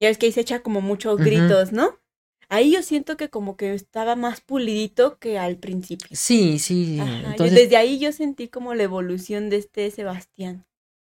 Ya 0.00 0.08
ves 0.08 0.18
que 0.18 0.26
ahí 0.26 0.32
se 0.32 0.40
echa 0.40 0.62
como 0.62 0.80
muchos 0.80 1.18
gritos, 1.18 1.72
¿no? 1.72 2.00
Ahí 2.48 2.72
yo 2.72 2.82
siento 2.82 3.16
que 3.16 3.30
como 3.30 3.56
que 3.56 3.74
estaba 3.74 4.16
más 4.16 4.40
pulidito 4.40 5.18
que 5.18 5.38
al 5.38 5.56
principio. 5.56 6.08
Sí, 6.12 6.58
sí. 6.58 6.98
Ajá, 6.98 7.22
yo 7.22 7.30
Entonces, 7.30 7.54
desde 7.54 7.76
ahí 7.76 8.00
yo 8.00 8.10
sentí 8.10 8.48
como 8.48 8.74
la 8.74 8.82
evolución 8.82 9.50
de 9.50 9.56
este 9.56 9.88
Sebastián. 9.92 10.66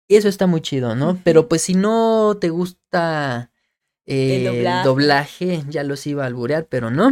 eso 0.08 0.28
está 0.28 0.46
muy 0.46 0.60
chido, 0.60 0.94
¿no? 0.94 1.18
Pero 1.24 1.48
pues 1.48 1.62
si 1.62 1.74
no 1.74 2.36
te 2.40 2.50
gusta 2.50 3.50
eh, 4.06 4.36
El 4.36 4.44
doblaje. 4.44 4.84
doblaje, 4.84 5.64
ya 5.68 5.82
los 5.82 6.06
iba 6.06 6.24
a 6.24 6.26
alburear, 6.26 6.66
pero 6.66 6.90
no. 6.90 7.10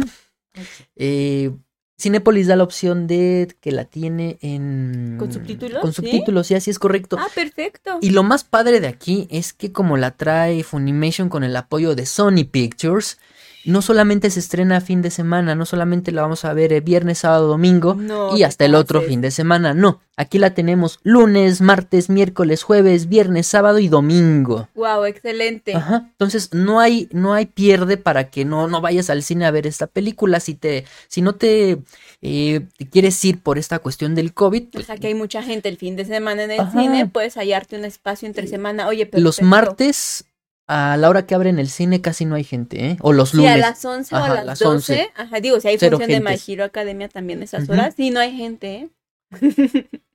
Eh, 0.95 1.51
Cinépolis 1.99 2.47
da 2.47 2.55
la 2.55 2.63
opción 2.63 3.07
de 3.07 3.55
que 3.61 3.71
la 3.71 3.85
tiene 3.85 4.37
en... 4.41 5.15
¿Con 5.17 5.31
subtítulos? 5.31 5.81
Con 5.81 5.93
subtítulos, 5.93 6.47
sí, 6.47 6.55
así 6.55 6.69
es 6.69 6.79
correcto. 6.79 7.17
Ah, 7.19 7.27
perfecto. 7.33 7.99
Y 8.01 8.09
lo 8.09 8.23
más 8.23 8.43
padre 8.43 8.79
de 8.79 8.87
aquí 8.87 9.27
es 9.29 9.53
que 9.53 9.71
como 9.71 9.95
la 9.95 10.11
trae 10.11 10.63
Funimation 10.63 11.29
con 11.29 11.43
el 11.43 11.55
apoyo 11.55 11.95
de 11.95 12.05
Sony 12.05 12.45
Pictures, 12.49 13.19
no 13.65 13.81
solamente 13.81 14.29
se 14.29 14.39
estrena 14.39 14.81
fin 14.81 15.01
de 15.01 15.09
semana, 15.09 15.55
no 15.55 15.65
solamente 15.65 16.11
la 16.11 16.21
vamos 16.21 16.45
a 16.45 16.53
ver 16.53 16.73
el 16.73 16.81
viernes, 16.81 17.19
sábado, 17.19 17.47
domingo 17.47 17.95
No, 17.95 18.33
y 18.33 18.39
¿qué 18.39 18.45
hasta 18.45 18.65
el 18.65 18.75
otro 18.75 19.01
fin 19.01 19.21
de 19.21 19.31
semana, 19.31 19.73
no, 19.73 20.01
aquí 20.17 20.37
la 20.37 20.53
tenemos 20.53 20.99
lunes, 21.03 21.61
martes, 21.61 22.09
miércoles, 22.09 22.63
jueves, 22.63 23.07
viernes, 23.07 23.47
sábado 23.47 23.79
y 23.79 23.87
domingo. 23.87 24.67
Wow, 24.75 25.05
excelente. 25.05 25.75
Ajá. 25.75 26.07
Entonces 26.11 26.53
no 26.53 26.79
hay, 26.79 27.07
no 27.11 27.33
hay 27.33 27.45
pierde 27.45 27.97
para 27.97 28.29
que 28.29 28.45
no, 28.45 28.67
no 28.67 28.81
vayas 28.81 29.09
al 29.09 29.23
cine 29.23 29.45
a 29.45 29.51
ver 29.51 29.67
esta 29.67 29.87
película. 29.87 30.39
Si 30.39 30.55
te, 30.55 30.85
si 31.07 31.21
no 31.21 31.33
te, 31.35 31.79
eh, 32.21 32.61
te 32.77 32.89
quieres 32.89 33.23
ir 33.25 33.41
por 33.41 33.57
esta 33.57 33.79
cuestión 33.79 34.15
del 34.15 34.33
COVID, 34.33 34.77
O 34.77 34.81
sea 34.81 34.97
que 34.97 35.07
hay 35.07 35.15
mucha 35.15 35.41
gente 35.41 35.69
el 35.69 35.77
fin 35.77 35.95
de 35.95 36.05
semana 36.05 36.43
en 36.43 36.51
el 36.51 36.59
Ajá. 36.59 36.79
cine, 36.79 37.07
puedes 37.07 37.35
hallarte 37.35 37.77
un 37.77 37.85
espacio 37.85 38.27
entre 38.27 38.47
semana. 38.47 38.87
Oye, 38.87 39.05
pero 39.05 39.23
los 39.23 39.41
martes 39.41 40.25
a 40.67 40.97
la 40.97 41.09
hora 41.09 41.25
que 41.25 41.35
abren 41.35 41.59
el 41.59 41.69
cine 41.69 42.01
casi 42.01 42.25
no 42.25 42.35
hay 42.35 42.43
gente, 42.43 42.85
¿eh? 42.91 42.97
O 43.01 43.13
los 43.13 43.29
Sí, 43.31 43.37
lunes. 43.37 43.53
a 43.53 43.57
las 43.57 43.83
11 43.83 44.15
o 44.15 44.17
a 44.17 44.29
las, 44.29 44.45
las 44.45 44.59
12. 44.59 44.93
11. 44.93 45.11
Ajá, 45.15 45.39
digo, 45.39 45.59
si 45.59 45.67
hay 45.67 45.77
Cero 45.77 45.97
función 45.97 46.23
de 46.23 46.29
My. 46.29 46.37
Hero 46.47 46.63
Academia 46.63 47.09
también 47.09 47.43
esas 47.43 47.67
horas, 47.69 47.93
sí, 47.95 48.11
no 48.11 48.19
hay 48.19 48.35
gente, 48.35 48.75
¿eh? 48.75 48.89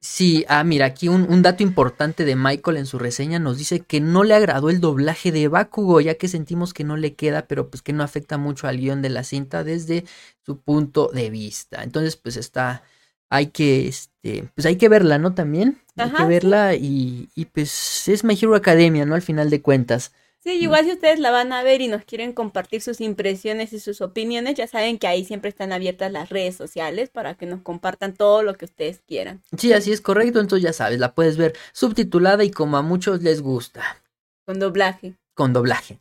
Sí, 0.01 0.45
ah, 0.49 0.63
mira, 0.63 0.87
aquí 0.87 1.09
un, 1.09 1.23
un 1.29 1.43
dato 1.43 1.63
importante 1.65 2.25
de 2.25 2.37
Michael 2.37 2.77
en 2.77 2.87
su 2.87 2.99
reseña 3.01 3.41
nos 3.41 3.59
dice 3.59 3.81
que 3.81 4.01
no 4.01 4.23
le 4.23 4.35
agradó 4.35 4.71
el 4.71 4.81
doblaje 4.81 5.33
de 5.33 5.49
Bakugo, 5.49 6.01
ya 6.01 6.15
que 6.15 6.29
sentimos 6.29 6.73
que 6.73 6.85
no 6.85 6.97
le 6.97 7.15
queda, 7.15 7.47
pero 7.49 7.69
pues 7.69 7.83
que 7.83 7.93
no 7.93 8.05
afecta 8.05 8.39
mucho 8.39 8.69
al 8.69 8.79
guion 8.79 9.03
de 9.03 9.09
la 9.11 9.25
cinta 9.25 9.65
desde 9.65 10.05
su 10.47 10.61
punto 10.61 11.11
de 11.13 11.31
vista. 11.31 11.83
Entonces, 11.83 12.15
pues 12.17 12.37
está, 12.37 12.85
hay 13.29 13.49
que, 13.49 13.89
este, 13.89 14.49
pues 14.55 14.67
hay 14.67 14.77
que 14.77 14.89
verla, 14.89 15.19
¿no? 15.19 15.35
También, 15.35 15.79
hay 15.97 16.07
Ajá, 16.11 16.17
que 16.19 16.23
sí. 16.23 16.29
verla 16.29 16.75
y, 16.77 17.29
y 17.35 17.47
pues 17.47 18.07
es 18.09 18.23
My 18.23 18.39
Hero 18.41 18.55
Academia, 18.55 19.05
¿no? 19.05 19.17
Al 19.17 19.23
final 19.23 19.51
de 19.51 19.63
cuentas. 19.63 20.13
Sí, 20.49 20.55
igual 20.63 20.87
si 20.87 20.93
ustedes 20.93 21.19
la 21.19 21.31
van 21.31 21.53
a 21.53 21.63
ver 21.63 21.83
y 21.83 21.89
nos 21.89 22.05
quieren 22.05 22.33
compartir 22.33 22.81
sus 22.81 23.03
impresiones 23.03 23.75
y 23.75 23.81
sus 23.81 24.01
opiniones, 24.01 24.55
ya 24.55 24.67
saben 24.67 24.99
que 24.99 25.07
ahí 25.07 25.23
siempre 25.23 25.51
están 25.51 25.73
abiertas 25.73 26.11
las 26.11 26.31
redes 26.31 26.57
sociales 26.57 27.11
para 27.11 27.35
que 27.35 27.45
nos 27.45 27.61
compartan 27.61 28.15
todo 28.15 28.43
lo 28.43 28.55
que 28.55 28.65
ustedes 28.65 29.03
quieran. 29.07 29.43
Sí, 29.59 29.75
así 29.75 29.93
es 29.93 30.01
correcto, 30.01 30.41
entonces 30.41 30.65
ya 30.65 30.73
sabes, 30.73 31.01
la 31.01 31.15
puedes 31.15 31.37
ver 31.37 31.55
subtitulada 31.73 32.45
y 32.45 32.51
como 32.51 32.79
a 32.79 32.83
muchos 32.83 33.23
les 33.23 33.43
gusta. 33.43 34.03
Con 34.47 34.59
doblaje. 34.59 35.17
con 35.35 35.53
doblaje. 35.53 35.99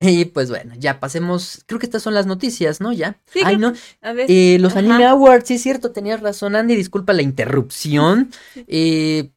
Y 0.00 0.24
pues 0.24 0.48
bueno, 0.48 0.72
ya 0.78 0.98
pasemos. 0.98 1.62
Creo 1.66 1.78
que 1.78 1.84
estas 1.84 2.02
son 2.02 2.14
las 2.14 2.24
noticias, 2.24 2.80
¿no? 2.80 2.94
Ya. 2.94 3.20
Sí, 3.26 3.40
Ay, 3.44 3.58
no. 3.58 3.74
A 4.00 4.14
ver. 4.14 4.30
eh, 4.30 4.56
los 4.58 4.72
Ajá. 4.72 4.78
Anime 4.78 5.04
Awards, 5.04 5.46
sí 5.46 5.56
es 5.56 5.62
cierto, 5.62 5.92
tenías 5.92 6.20
razón, 6.20 6.56
Andy. 6.56 6.74
Disculpa 6.74 7.12
la 7.12 7.20
interrupción. 7.20 8.30
Eh, 8.66 9.28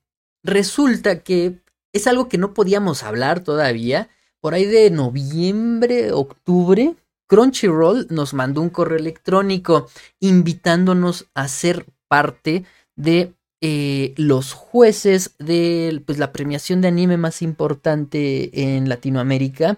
resulta 0.42 1.20
que 1.20 1.60
es 1.92 2.08
algo 2.08 2.30
que 2.30 2.38
no 2.38 2.54
podíamos 2.54 3.04
hablar 3.04 3.44
todavía. 3.44 4.08
Por 4.44 4.56
ahí 4.56 4.66
de 4.66 4.90
noviembre, 4.90 6.12
octubre. 6.12 6.96
Crunchyroll 7.28 8.08
nos 8.10 8.34
mandó 8.34 8.60
un 8.60 8.70
correo 8.70 9.00
electrónico 9.00 9.88
invitándonos 10.20 11.28
a 11.34 11.48
ser 11.48 11.86
parte 12.10 12.66
de 12.98 13.32
eh, 13.62 14.14
los 14.18 14.52
jueces 14.52 15.34
de 15.40 16.04
pues, 16.06 16.18
la 16.18 16.34
premiación 16.34 16.82
de 16.82 16.90
anime 16.90 17.16
más 17.16 17.42
importante 17.42 18.74
en 18.76 18.90
Latinoamérica, 18.90 19.78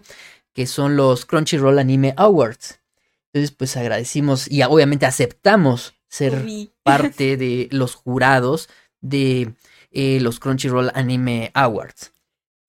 que 0.51 0.65
son 0.65 0.95
los 0.95 1.27
Crunchyroll 1.27 1.77
Anime 1.77 2.15
Awards. 2.17 2.79
Entonces, 3.31 3.55
pues 3.55 3.77
agradecimos 3.77 4.49
y 4.49 4.63
obviamente 4.63 5.05
aceptamos 5.05 5.93
ser 6.09 6.43
parte 6.83 7.37
de 7.37 7.67
los 7.69 7.93
jurados 7.93 8.67
de 8.99 9.53
eh, 9.91 10.19
los 10.21 10.39
Crunchyroll 10.39 10.89
Anime 10.95 11.51
Awards. 11.53 12.14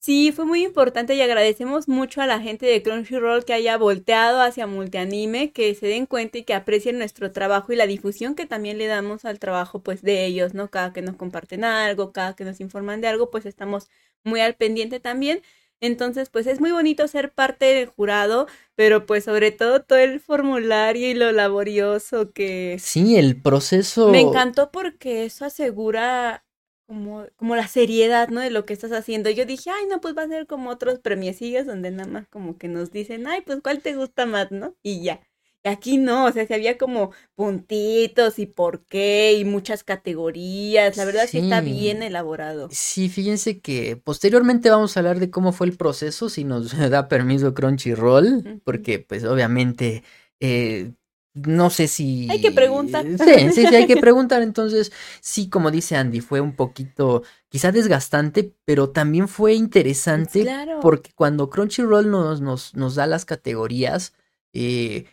Sí, 0.07 0.31
fue 0.31 0.45
muy 0.45 0.63
importante 0.63 1.17
y 1.17 1.21
agradecemos 1.21 1.89
mucho 1.89 2.23
a 2.23 2.29
la 2.29 2.39
gente 2.39 2.65
de 2.65 2.81
Crunchyroll 2.81 3.45
que 3.45 3.55
haya 3.55 3.77
volteado 3.77 4.41
hacia 4.41 4.69
Multianime, 4.69 5.51
que 5.51 5.75
se 5.75 5.89
den 5.89 6.07
cuenta 6.07 6.39
y 6.39 6.45
que 6.45 6.55
aprecien 6.55 6.99
nuestro 6.99 7.33
trabajo 7.33 7.73
y 7.73 7.77
la 7.77 7.89
difusión 7.89 8.37
que 8.37 8.47
también 8.47 8.79
le 8.79 8.87
damos 8.87 9.25
al 9.25 9.41
trabajo 9.41 9.81
pues 9.81 10.03
de 10.03 10.25
ellos, 10.25 10.55
¿no? 10.55 10.71
Cada 10.71 10.93
que 10.93 11.03
nos 11.03 11.17
comparten 11.17 11.65
algo, 11.65 12.13
cada 12.13 12.37
que 12.37 12.45
nos 12.45 12.61
informan 12.61 13.01
de 13.01 13.09
algo, 13.09 13.33
pues 13.33 13.47
estamos 13.47 13.91
muy 14.23 14.39
al 14.39 14.55
pendiente 14.55 15.01
también. 15.01 15.43
Entonces, 15.81 16.31
pues 16.31 16.47
es 16.47 16.61
muy 16.61 16.71
bonito 16.71 17.09
ser 17.09 17.33
parte 17.33 17.65
del 17.65 17.87
jurado, 17.87 18.47
pero 18.77 19.07
pues 19.07 19.25
sobre 19.25 19.51
todo 19.51 19.83
todo 19.83 19.99
el 19.99 20.21
formulario 20.21 21.11
y 21.11 21.15
lo 21.15 21.33
laborioso 21.33 22.31
que... 22.31 22.77
Sí, 22.79 23.17
el 23.17 23.43
proceso... 23.43 24.11
Me 24.11 24.21
encantó 24.21 24.71
porque 24.71 25.25
eso 25.25 25.45
asegura 25.45 26.46
como, 26.87 27.27
como 27.37 27.57
la 27.57 27.69
seriedad, 27.69 28.29
¿no? 28.29 28.41
De 28.41 28.51
lo 28.51 28.65
que 28.65 28.73
estás 28.73 28.93
haciendo. 28.93 29.31
Yo 29.31 29.45
dije, 29.45 29.71
ay, 29.71 29.87
no, 29.89 30.01
pues 30.01 30.17
va 30.17 30.23
a 30.23 30.29
ser 30.29 30.47
como 30.47 30.71
otros 30.71 30.99
premiecillos 31.01 31.67
donde 31.67 31.91
nada 31.91 32.09
más 32.09 32.29
como 32.29 32.59
que 32.59 32.69
nos 32.69 32.91
dicen, 32.93 33.27
ay, 33.27 33.43
pues 33.43 33.61
cuál 33.63 33.81
te 33.81 33.95
gusta 33.97 34.27
más, 34.27 34.51
¿no? 34.51 34.75
Y 34.83 35.03
ya. 35.03 35.21
Y 35.65 35.69
aquí 35.69 35.99
no, 35.99 36.27
o 36.27 36.33
sea, 36.33 36.47
se 36.47 36.55
había 36.55 36.79
como 36.79 37.11
puntitos 37.35 38.39
y 38.39 38.47
por 38.47 38.85
qué 38.85 39.35
y 39.37 39.45
muchas 39.45 39.83
categorías. 39.83 40.97
La 40.97 41.05
verdad 41.05 41.27
sí. 41.29 41.39
está 41.39 41.61
bien 41.61 42.05
elaborado. 42.05 42.69
Sí, 42.71 43.09
fíjense 43.09 43.61
que 43.61 43.97
posteriormente 43.97 44.71
vamos 44.71 44.97
a 44.97 45.01
hablar 45.01 45.19
de 45.19 45.29
cómo 45.29 45.53
fue 45.53 45.67
el 45.67 45.77
proceso, 45.77 46.29
si 46.29 46.45
nos 46.45 46.71
da 46.91 47.09
permiso 47.09 47.53
Crunchyroll, 47.53 48.61
porque 48.65 49.01
pues 49.01 49.25
obviamente 49.25 50.05
eh, 50.39 50.93
no 51.37 51.69
sé 51.69 51.87
si... 51.87 52.29
Hay 52.31 52.41
que 52.41 52.51
preguntar. 52.51 53.05
Sí, 53.05 53.51
sí, 53.53 53.67
sí, 53.67 53.75
hay 53.75 53.87
que 53.87 53.99
preguntar. 53.99 54.43
Entonces, 54.43 54.91
sí, 55.21 55.49
como 55.49 55.71
dice 55.71 55.97
Andy, 55.97 56.21
fue 56.21 56.41
un 56.41 56.57
poquito, 56.57 57.23
quizá 57.49 57.73
desgastante, 57.73 58.55
pero 58.65 58.91
también 58.91 59.29
fue 59.29 59.55
interesante 59.55 60.43
claro. 60.43 60.81
porque 60.81 61.13
cuando 61.15 61.51
Crunchyroll 61.51 62.11
nos, 62.11 62.41
nos, 62.41 62.75
nos 62.75 62.95
da 62.95 63.07
las 63.07 63.27
categorías, 63.27 64.15
eh, 64.55 65.05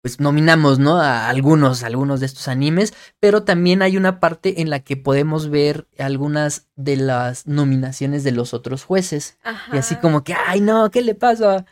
pues 0.00 0.20
nominamos, 0.20 0.78
¿no? 0.78 1.00
A 1.00 1.28
algunos, 1.28 1.82
algunos 1.82 2.20
de 2.20 2.26
estos 2.26 2.46
animes, 2.46 2.94
pero 3.20 3.42
también 3.42 3.82
hay 3.82 3.96
una 3.96 4.20
parte 4.20 4.60
en 4.60 4.70
la 4.70 4.80
que 4.80 4.96
podemos 4.96 5.48
ver 5.48 5.88
algunas 5.98 6.68
de 6.76 6.96
las 6.96 7.46
nominaciones 7.46 8.22
de 8.22 8.32
los 8.32 8.54
otros 8.54 8.84
jueces. 8.84 9.38
Ajá. 9.42 9.74
Y 9.74 9.78
así 9.78 9.96
como 9.96 10.22
que, 10.22 10.34
ay, 10.34 10.60
no, 10.60 10.90
¿qué 10.90 11.02
le 11.02 11.14
pasa? 11.14 11.64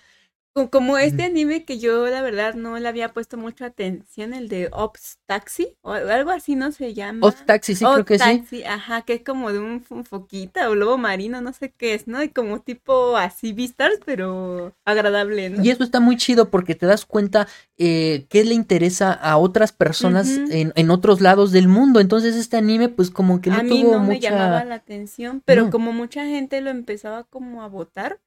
Como 0.71 0.99
este 0.99 1.23
anime 1.23 1.65
que 1.65 1.79
yo 1.79 2.07
la 2.09 2.21
verdad 2.21 2.55
no 2.55 2.79
le 2.79 2.87
había 2.87 3.15
puesto 3.15 3.39
mucha 3.39 3.67
atención, 3.67 4.35
el 4.35 4.49
de 4.49 4.69
Ops 4.73 5.19
Taxi, 5.25 5.79
o 5.81 5.93
algo 5.93 6.31
así 6.31 6.57
no 6.57 6.73
se 6.73 6.93
llama. 6.93 7.27
Ops 7.27 7.47
Taxi, 7.47 7.75
sí, 7.75 7.87
creo 7.87 8.05
que 8.05 8.19
Taxi, 8.19 8.45
sí. 8.47 8.65
Ajá, 8.65 9.01
que 9.01 9.15
es 9.15 9.23
como 9.25 9.51
de 9.51 9.59
un, 9.59 9.83
un, 9.89 10.05
foquita 10.05 10.69
o 10.69 10.75
lobo 10.75 10.99
marino, 10.99 11.41
no 11.41 11.55
sé 11.55 11.73
qué 11.75 11.95
es, 11.95 12.07
¿no? 12.07 12.23
Y 12.23 12.29
como 12.29 12.61
tipo 12.61 13.17
así 13.17 13.55
Beastars, 13.55 14.01
pero 14.05 14.75
agradable, 14.85 15.49
¿no? 15.49 15.65
Y 15.65 15.71
eso 15.71 15.85
está 15.85 16.01
muy 16.01 16.19
chido 16.19 16.51
porque 16.51 16.75
te 16.75 16.85
das 16.85 17.07
cuenta 17.07 17.49
eh, 17.79 18.27
qué 18.29 18.45
le 18.45 18.55
interesa 18.55 19.11
a 19.13 19.39
otras 19.39 19.73
personas 19.73 20.29
uh 20.29 20.43
-huh. 20.43 20.53
en, 20.53 20.73
en, 20.77 20.91
otros 20.91 21.23
lados 21.23 21.51
del 21.53 21.67
mundo. 21.67 21.99
Entonces 21.99 22.37
este 22.37 22.59
anime 22.59 22.91
pues 22.91 23.11
como 23.11 23.41
que 23.41 23.49
no 23.49 23.57
a 23.57 23.63
tuvo 23.63 23.71
mí 23.71 23.83
no 23.85 24.01
mucha... 24.01 24.09
me 24.09 24.21
llamaba 24.21 24.65
la 24.65 24.75
atención, 24.75 25.43
pero 25.47 25.65
no. 25.65 25.71
como 25.71 25.93
mucha 25.93 26.27
gente 26.27 26.61
lo 26.61 26.69
empezaba 26.69 27.25
como 27.25 27.63
a 27.63 27.69
votar, 27.69 28.21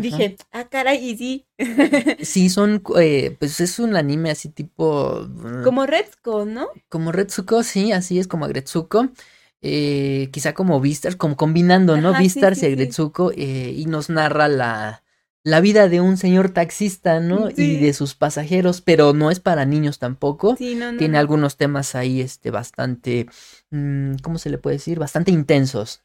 Dije, 0.00 0.36
ah, 0.52 0.64
caray, 0.68 1.10
y 1.10 1.16
sí. 1.16 1.46
sí, 2.22 2.48
son, 2.48 2.82
eh, 2.98 3.36
pues 3.38 3.60
es 3.60 3.78
un 3.78 3.96
anime 3.96 4.30
así 4.30 4.48
tipo... 4.48 5.20
uh, 5.22 5.62
Como 5.64 5.86
Retsuko, 5.86 6.44
¿no? 6.44 6.68
Como 6.88 7.12
Retsuko, 7.12 7.62
sí, 7.62 7.92
así 7.92 8.18
es 8.18 8.26
como 8.28 8.44
Agretsuko. 8.44 9.08
Eh, 9.60 10.28
quizá 10.32 10.54
como 10.54 10.80
Vistas, 10.80 11.16
como 11.16 11.36
combinando, 11.36 11.96
¿no? 11.96 12.10
Ajá, 12.10 12.20
Vistas 12.20 12.54
sí, 12.54 12.60
sí, 12.60 12.66
y 12.66 12.72
Agretsuko, 12.72 13.32
eh, 13.32 13.74
y 13.76 13.86
nos 13.86 14.08
narra 14.08 14.46
la, 14.48 15.02
la 15.42 15.60
vida 15.60 15.88
de 15.88 16.00
un 16.00 16.16
señor 16.16 16.50
taxista, 16.50 17.20
¿no? 17.20 17.48
Sí. 17.50 17.62
Y 17.62 17.76
de 17.78 17.92
sus 17.92 18.14
pasajeros, 18.14 18.80
pero 18.80 19.14
no 19.14 19.30
es 19.30 19.40
para 19.40 19.64
niños 19.64 19.98
tampoco. 19.98 20.56
Sí, 20.56 20.74
no, 20.74 20.92
no. 20.92 20.98
Tiene 20.98 21.14
no. 21.14 21.18
algunos 21.18 21.56
temas 21.56 21.94
ahí, 21.94 22.20
este, 22.20 22.50
bastante, 22.50 23.26
mm, 23.70 24.16
¿cómo 24.22 24.38
se 24.38 24.50
le 24.50 24.58
puede 24.58 24.76
decir? 24.76 24.98
Bastante 24.98 25.32
intensos. 25.32 26.02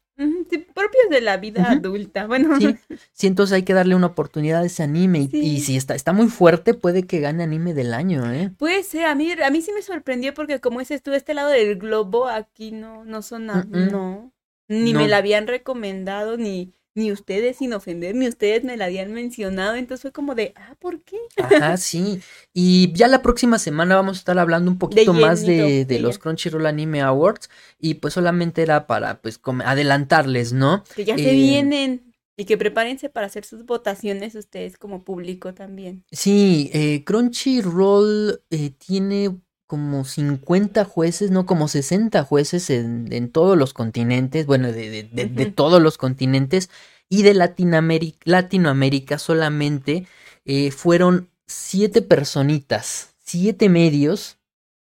De 1.10 1.20
la 1.20 1.36
vida 1.36 1.70
adulta. 1.70 2.26
Bueno, 2.26 2.58
Sí, 2.58 2.76
sí, 3.12 3.26
entonces 3.26 3.54
hay 3.54 3.62
que 3.62 3.74
darle 3.74 3.94
una 3.94 4.06
oportunidad 4.08 4.62
a 4.62 4.66
ese 4.66 4.82
anime. 4.82 5.20
Y, 5.20 5.28
Sí. 5.28 5.38
y 5.40 5.60
si 5.60 5.76
está, 5.76 5.94
está 5.94 6.12
muy 6.12 6.28
fuerte, 6.28 6.74
puede 6.74 7.04
que 7.06 7.20
gane 7.20 7.42
anime 7.44 7.74
del 7.74 7.94
año, 7.94 8.30
¿eh? 8.32 8.50
puede 8.58 8.82
ser. 8.82 9.06
A 9.06 9.14
mí, 9.14 9.30
a 9.32 9.50
mí 9.50 9.60
sí 9.62 9.72
me 9.74 9.82
sorprendió 9.82 10.34
porque 10.34 10.60
como 10.60 10.80
dices 10.80 11.02
tú, 11.02 11.12
este 11.12 11.34
lado 11.34 11.50
del 11.50 11.76
globo 11.76 12.28
aquí 12.28 12.72
no, 12.72 13.04
no 13.04 13.22
son 13.22 13.46
nada. 13.46 13.64
Mm. 13.68 13.90
No. 13.90 14.32
Ni 14.68 14.92
No. 14.92 15.00
me 15.00 15.08
la 15.08 15.18
habían 15.18 15.46
recomendado, 15.46 16.36
ni, 16.36 16.72
ni 16.94 17.10
ustedes 17.12 17.56
sin 17.58 17.72
ofender, 17.72 18.14
ni 18.14 18.28
ustedes 18.28 18.64
me 18.64 18.76
la 18.76 18.84
habían 18.86 19.12
mencionado. 19.12 19.74
Entonces 19.74 20.02
fue 20.02 20.12
como 20.12 20.34
de, 20.34 20.52
ah, 20.56 20.76
¿por 20.78 21.02
qué? 21.02 21.16
Ajá, 21.42 21.76
sí. 21.76 22.20
Y 22.52 22.92
ya 22.92 23.08
la 23.08 23.22
próxima 23.22 23.58
semana 23.58 23.96
vamos 23.96 24.16
a 24.16 24.20
estar 24.20 24.38
hablando 24.38 24.70
un 24.70 24.78
poquito 24.78 25.12
más 25.12 25.42
de, 25.42 25.84
de 25.84 25.98
los. 26.00 26.18
Crunchyroll 26.18 26.66
Anime 26.66 27.02
Awards. 27.02 27.50
Y 27.80 27.94
pues 27.94 28.14
solamente 28.14 28.62
era 28.62 28.86
para 28.86 29.20
pues 29.20 29.40
adelantarles, 29.64 30.52
¿no? 30.52 30.84
Que 30.94 31.04
ya 31.04 31.16
se 31.16 31.30
Eh, 31.30 31.34
vienen. 31.34 32.14
Y 32.36 32.46
que 32.46 32.58
prepárense 32.58 33.08
para 33.10 33.26
hacer 33.28 33.44
sus 33.44 33.64
votaciones 33.64 34.34
ustedes 34.34 34.76
como 34.76 35.04
público 35.04 35.54
también. 35.54 36.04
Sí, 36.10 36.68
eh, 36.72 37.04
Crunchyroll 37.04 38.42
eh, 38.50 38.70
tiene 38.70 39.38
como 39.74 40.04
50 40.04 40.84
jueces, 40.84 41.32
no 41.32 41.46
como 41.46 41.66
60 41.66 42.22
jueces 42.22 42.70
en, 42.70 43.12
en 43.12 43.28
todos 43.28 43.58
los 43.58 43.72
continentes, 43.74 44.46
bueno, 44.46 44.68
de, 44.70 44.88
de- 44.88 45.02
de- 45.02 45.26
de 45.26 45.44
Ujú. 45.46 45.52
todos 45.52 45.82
los 45.82 45.98
continentes, 45.98 46.70
y 47.08 47.22
de 47.22 47.34
Latinoamérica, 47.34 48.18
Latinoamérica 48.24 49.18
solamente 49.18 50.06
eh, 50.44 50.70
fueron 50.70 51.28
siete 51.48 52.02
personitas, 52.02 53.14
siete 53.18 53.68
medios 53.68 54.38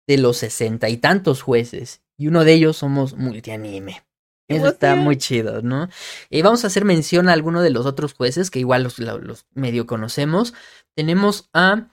de 0.06 0.18
los 0.18 0.36
sesenta 0.36 0.88
y 0.88 0.98
tantos 0.98 1.42
jueces, 1.42 2.00
y 2.16 2.28
uno 2.28 2.44
de 2.44 2.52
ellos 2.52 2.76
somos 2.76 3.16
multianime. 3.16 4.04
¡Qué 4.48 4.54
Eso 4.58 4.68
está 4.68 4.94
muy 4.94 5.16
chido, 5.16 5.62
¿no? 5.62 5.88
Eh, 6.30 6.42
vamos 6.44 6.62
a 6.62 6.68
hacer 6.68 6.84
mención 6.84 7.28
a 7.28 7.32
alguno 7.32 7.60
de 7.62 7.70
los 7.70 7.86
otros 7.86 8.14
jueces 8.14 8.52
que 8.52 8.60
igual 8.60 8.84
los, 8.84 9.00
los 9.00 9.46
medio 9.52 9.88
conocemos. 9.88 10.54
Tenemos 10.94 11.48
a 11.52 11.88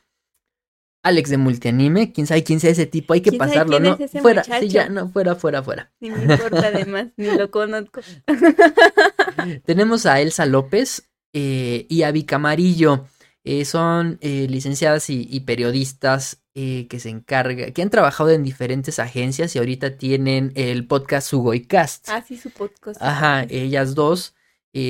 Alex 1.03 1.29
de 1.29 1.37
Multianime, 1.37 2.13
quién 2.13 2.27
sabe 2.27 2.45
quién 2.45 2.61
sea 2.61 2.71
ese 2.71 2.85
tipo, 2.85 3.13
hay 3.13 3.19
que 3.19 3.29
¿Quién 3.29 3.39
sabe 3.39 3.51
pasarlo, 3.51 3.79
¿no? 3.81 3.93
es 3.95 3.99
ese 3.99 4.21
fuera, 4.21 4.43
sí, 4.43 4.69
ya, 4.69 4.87
no, 4.87 5.09
fuera, 5.09 5.35
fuera, 5.35 5.61
fuera. 5.61 5.91
Ni 5.99 6.09
me 6.09 6.23
importa 6.23 6.67
además, 6.67 7.07
ni 7.17 7.27
lo 7.27 7.51
conozco. 7.51 7.99
Tenemos 9.65 10.05
a 10.05 10.21
Elsa 10.21 10.45
López 10.45 11.09
eh, 11.33 11.85
y 11.89 12.03
a 12.03 12.11
Vika 12.11 12.37
Amarillo. 12.37 13.05
Eh, 13.43 13.65
son 13.65 14.17
eh, 14.21 14.47
licenciadas 14.49 15.09
y, 15.09 15.27
y 15.29 15.41
periodistas 15.41 16.39
que 16.53 16.99
se 16.99 17.09
encargan, 17.09 17.73
que 17.73 17.81
han 17.81 17.89
trabajado 17.89 18.29
en 18.29 18.43
diferentes 18.43 18.99
agencias 18.99 19.55
y 19.55 19.59
ahorita 19.59 19.97
tienen 19.97 20.51
el 20.53 20.85
podcast 20.85 21.27
Sugoicast. 21.27 22.09
Ah, 22.09 22.23
sí, 22.25 22.37
su 22.37 22.51
podcast. 22.51 23.01
Ajá, 23.01 23.47
ellas 23.49 23.95
dos 23.95 24.35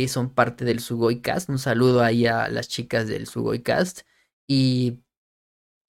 son 0.10 0.30
parte 0.30 0.66
del 0.66 0.82
Sugoicast. 0.82 1.48
Un 1.48 1.60
saludo 1.60 2.04
ahí 2.04 2.28
a 2.28 2.50
las 2.50 2.68
chicas 2.68 3.08
del 3.08 3.28
Sugoicast. 3.28 4.02
Y 4.46 5.03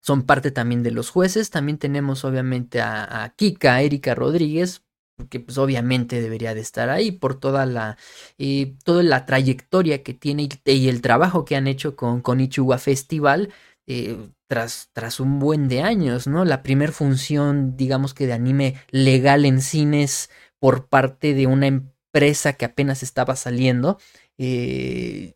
son 0.04 0.22
parte 0.24 0.50
también 0.50 0.82
de 0.82 0.90
los 0.90 1.08
jueces. 1.08 1.50
También 1.50 1.78
tenemos 1.78 2.24
obviamente 2.24 2.82
a, 2.82 3.24
a 3.24 3.30
Kika, 3.30 3.80
Erika 3.80 4.14
Rodríguez, 4.14 4.82
porque 5.16 5.40
pues 5.40 5.56
obviamente 5.56 6.20
debería 6.20 6.54
de 6.54 6.60
estar 6.60 6.90
ahí 6.90 7.10
por 7.10 7.40
toda 7.40 7.64
la, 7.64 7.96
eh, 8.36 8.76
toda 8.84 9.02
la 9.02 9.24
trayectoria 9.24 10.02
que 10.02 10.12
tiene 10.12 10.48
y, 10.66 10.88
el 10.88 11.00
trabajo 11.00 11.44
que 11.46 11.56
han 11.56 11.66
hecho 11.66 11.96
con, 11.96 12.20
con 12.20 12.38
Festival. 12.78 13.52
eh, 13.86 14.28
tras, 14.46 14.90
tras 14.92 15.20
un 15.20 15.38
buen 15.38 15.68
de 15.68 15.82
años, 15.82 16.26
¿no? 16.26 16.44
La 16.44 16.62
primer 16.62 16.92
función, 16.92 17.76
digamos 17.76 18.12
que 18.14 18.26
de 18.26 18.34
anime 18.34 18.74
legal 18.90 19.46
en 19.46 19.60
cines 19.62 20.30
por 20.60 20.88
parte 20.88 21.34
de 21.34 21.46
una 21.46 21.66
empresa 21.66 22.52
que 22.52 22.66
apenas 22.66 23.02
estaba 23.02 23.36
saliendo, 23.36 23.98
eh, 24.38 25.34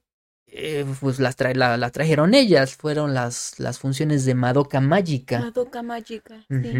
eh, 0.51 0.85
pues 1.01 1.21
las 1.21 1.37
tra- 1.39 1.55
la, 1.55 1.77
la 1.77 1.91
trajeron 1.91 2.35
ellas, 2.35 2.75
fueron 2.77 3.15
las, 3.15 3.59
las 3.59 3.79
funciones 3.79 4.25
de 4.25 4.35
Madoka 4.35 4.81
Mágica. 4.81 5.41
Madoka 5.41 5.83
Mágica. 5.83 6.45
Sí. 6.49 6.73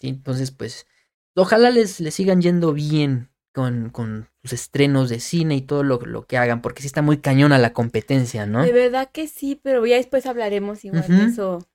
Entonces, 0.00 0.50
pues, 0.50 0.86
ojalá 1.34 1.70
les, 1.70 2.00
les 2.00 2.14
sigan 2.14 2.40
yendo 2.40 2.72
bien 2.72 3.30
con, 3.52 3.90
con 3.90 4.28
sus 4.42 4.52
estrenos 4.52 5.08
de 5.08 5.20
cine 5.20 5.56
y 5.56 5.62
todo 5.62 5.82
lo, 5.82 5.98
lo 6.00 6.26
que 6.26 6.36
hagan, 6.36 6.62
porque 6.62 6.82
sí 6.82 6.86
está 6.86 7.02
muy 7.02 7.18
cañona 7.18 7.58
la 7.58 7.72
competencia, 7.72 8.46
¿no? 8.46 8.62
De 8.62 8.72
verdad 8.72 9.10
que 9.12 9.28
sí, 9.28 9.58
pero 9.60 9.84
ya 9.86 9.96
después 9.96 10.26
hablaremos 10.26 10.84
igual 10.84 11.06
de 11.08 11.14
Ujú. 11.14 11.30
eso. 11.32 11.68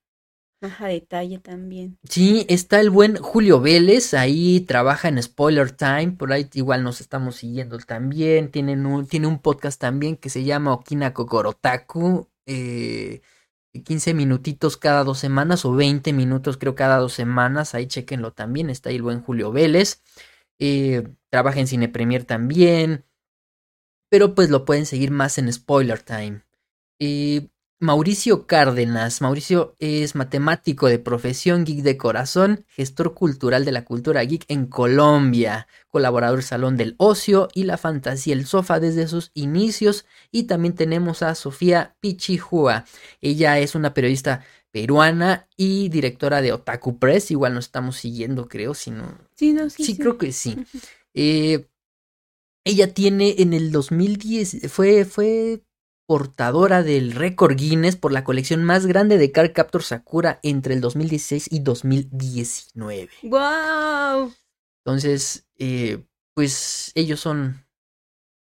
Ajá, 0.61 0.87
detalle 0.87 1.39
también. 1.39 1.97
Sí, 2.07 2.45
está 2.47 2.79
el 2.79 2.91
buen 2.91 3.15
Julio 3.15 3.59
Vélez, 3.59 4.13
ahí 4.13 4.61
trabaja 4.61 5.07
en 5.07 5.21
Spoiler 5.21 5.71
Time, 5.71 6.11
por 6.11 6.31
ahí 6.31 6.47
igual 6.53 6.83
nos 6.83 7.01
estamos 7.01 7.37
siguiendo 7.37 7.79
también, 7.79 8.51
Tienen 8.51 8.85
un, 8.85 9.07
tiene 9.07 9.25
un 9.25 9.39
podcast 9.39 9.81
también 9.81 10.17
que 10.17 10.29
se 10.29 10.43
llama 10.43 10.73
Okina 10.73 11.15
Kokorotaku, 11.15 12.29
eh, 12.45 13.21
15 13.83 14.13
minutitos 14.13 14.77
cada 14.77 15.03
dos 15.03 15.17
semanas 15.17 15.65
o 15.65 15.73
20 15.73 16.13
minutos 16.13 16.57
creo 16.57 16.75
cada 16.75 16.97
dos 16.97 17.13
semanas, 17.13 17.73
ahí 17.73 17.87
chequenlo 17.87 18.31
también, 18.33 18.69
está 18.69 18.89
ahí 18.89 18.97
el 18.97 19.01
buen 19.01 19.21
Julio 19.21 19.51
Vélez, 19.51 20.03
eh, 20.59 21.07
trabaja 21.31 21.59
en 21.59 21.67
Cine 21.67 21.89
Premier 21.89 22.23
también, 22.23 23.05
pero 24.11 24.35
pues 24.35 24.51
lo 24.51 24.65
pueden 24.65 24.85
seguir 24.85 25.09
más 25.09 25.39
en 25.39 25.51
Spoiler 25.51 26.03
Time. 26.03 26.43
Eh, 26.99 27.49
Mauricio 27.81 28.45
Cárdenas. 28.45 29.21
Mauricio 29.21 29.75
es 29.79 30.13
matemático 30.13 30.87
de 30.87 30.99
profesión, 30.99 31.65
geek 31.65 31.79
de 31.79 31.97
corazón, 31.97 32.63
gestor 32.67 33.15
cultural 33.15 33.65
de 33.65 33.71
la 33.71 33.85
cultura 33.85 34.23
geek 34.23 34.45
en 34.49 34.67
Colombia, 34.67 35.67
colaborador 35.89 36.43
Salón 36.43 36.77
del 36.77 36.93
Ocio 36.99 37.49
y 37.55 37.63
la 37.63 37.79
Fantasía 37.79 38.35
El 38.35 38.45
Sofá 38.45 38.79
desde 38.79 39.07
sus 39.07 39.31
inicios. 39.33 40.05
Y 40.31 40.43
también 40.43 40.75
tenemos 40.75 41.23
a 41.23 41.33
Sofía 41.33 41.95
Pichihua. 41.99 42.85
Ella 43.19 43.57
es 43.57 43.73
una 43.73 43.95
periodista 43.95 44.45
peruana 44.69 45.47
y 45.57 45.89
directora 45.89 46.43
de 46.43 46.53
Otaku 46.53 46.99
Press. 46.99 47.31
Igual 47.31 47.55
nos 47.55 47.65
estamos 47.65 47.97
siguiendo, 47.97 48.47
creo, 48.47 48.75
si 48.75 48.91
no. 48.91 49.17
Sí, 49.33 49.53
no, 49.53 49.71
sí. 49.71 49.85
Sí, 49.85 49.97
creo 49.97 50.19
que 50.19 50.31
sí. 50.31 50.55
Eh, 51.13 51.67
ella 52.63 52.93
tiene 52.93 53.35
en 53.39 53.51
el 53.51 53.73
2010, 53.73 54.71
fue, 54.71 55.03
fue 55.03 55.61
portadora 56.11 56.83
del 56.83 57.13
récord 57.13 57.55
Guinness 57.55 57.95
por 57.95 58.11
la 58.11 58.25
colección 58.25 58.65
más 58.65 58.85
grande 58.85 59.17
de 59.17 59.31
Card 59.31 59.53
Captor 59.53 59.81
Sakura 59.81 60.41
entre 60.43 60.73
el 60.73 60.81
2016 60.81 61.47
y 61.49 61.59
2019. 61.59 63.09
¡Wow! 63.23 64.33
Entonces, 64.83 65.47
eh, 65.57 66.03
pues 66.33 66.91
ellos 66.95 67.21
son. 67.21 67.65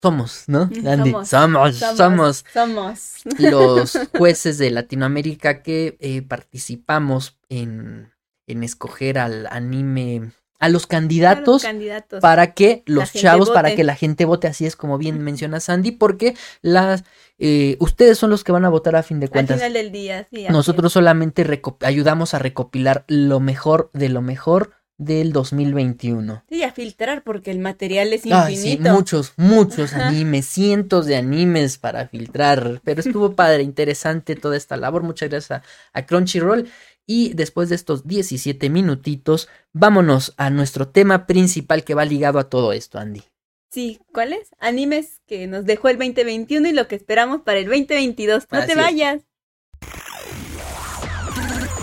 Somos, 0.03 0.43
¿no? 0.45 0.69
Andy? 0.85 1.09
somos, 1.25 1.29
somos, 1.29 1.77
somos, 1.95 2.45
Somos. 2.53 3.21
los 3.39 3.97
jueces 4.15 4.59
de 4.59 4.69
Latinoamérica 4.69 5.63
que 5.63 5.97
eh, 5.99 6.21
participamos 6.21 7.39
en, 7.49 8.13
en 8.45 8.63
escoger 8.63 9.17
al 9.17 9.47
anime, 9.47 10.31
a 10.59 10.69
los 10.69 10.85
candidatos 10.85 11.63
candidatos. 11.63 12.21
para 12.21 12.53
que 12.53 12.83
los 12.85 13.11
chavos, 13.13 13.49
para 13.49 13.75
que 13.75 13.83
la 13.83 13.95
gente 13.95 14.25
vote, 14.25 14.47
así 14.47 14.67
es 14.67 14.75
como 14.75 14.99
bien 14.99 15.23
menciona 15.23 15.59
Sandy, 15.59 15.89
porque 15.89 16.35
las 16.61 17.03
eh, 17.39 17.77
ustedes 17.79 18.17
son 18.17 18.29
los 18.29 18.43
que 18.43 18.51
van 18.51 18.65
a 18.65 18.69
votar 18.69 18.95
a 18.95 19.03
fin 19.03 19.19
de 19.19 19.25
Al 19.25 19.31
cuentas. 19.31 19.57
final 19.57 19.73
del 19.73 19.91
día, 19.91 20.27
sí. 20.31 20.45
Nosotros 20.49 20.91
solamente 20.93 21.45
ayudamos 21.81 22.33
a 22.33 22.39
recopilar 22.39 23.03
lo 23.07 23.39
mejor 23.39 23.89
de 23.93 24.09
lo 24.09 24.21
mejor 24.21 24.71
del 24.97 25.31
2021. 25.31 26.33
es. 26.33 26.39
Sí, 26.49 26.63
a 26.63 26.71
filtrar 26.71 27.23
porque 27.23 27.51
el 27.51 27.59
material 27.59 28.13
es 28.13 28.23
Ay, 28.31 28.55
sí, 28.57 28.69
infinito. 28.71 28.93
muchos, 28.95 29.33
muchos 29.37 29.93
Ajá. 29.93 30.07
animes, 30.07 30.47
cientos 30.47 31.05
de 31.05 31.15
animes 31.15 31.77
para 31.77 32.07
filtrar. 32.07 32.81
Pero 32.83 33.01
estuvo 33.01 33.33
padre, 33.35 33.61
interesante 33.61 34.35
toda 34.35 34.57
esta 34.57 34.75
labor. 34.75 35.03
Muchas 35.03 35.29
gracias 35.29 35.61
a, 35.61 35.63
a 35.93 36.05
Crunchyroll. 36.05 36.67
Y 37.05 37.33
después 37.35 37.69
de 37.69 37.75
estos 37.75 38.07
17 38.07 38.69
minutitos, 38.69 39.47
vámonos 39.71 40.33
a 40.37 40.49
nuestro 40.49 40.87
tema 40.89 41.25
principal 41.27 41.83
que 41.83 41.93
va 41.93 42.03
ligado 42.03 42.39
a 42.39 42.49
todo 42.49 42.73
esto, 42.73 42.97
Andy. 42.99 43.21
Sí, 43.69 43.99
¿cuáles? 44.13 44.49
Animes 44.59 45.21
que 45.27 45.45
nos 45.47 45.65
dejó 45.65 45.89
el 45.89 45.97
2021 45.97 46.69
y 46.69 46.73
lo 46.73 46.87
que 46.87 46.95
esperamos 46.95 47.41
para 47.41 47.59
el 47.59 47.65
2022. 47.65 48.47
No 48.51 48.59
Así 48.59 48.67
te 48.67 48.75
vayas. 48.75 49.23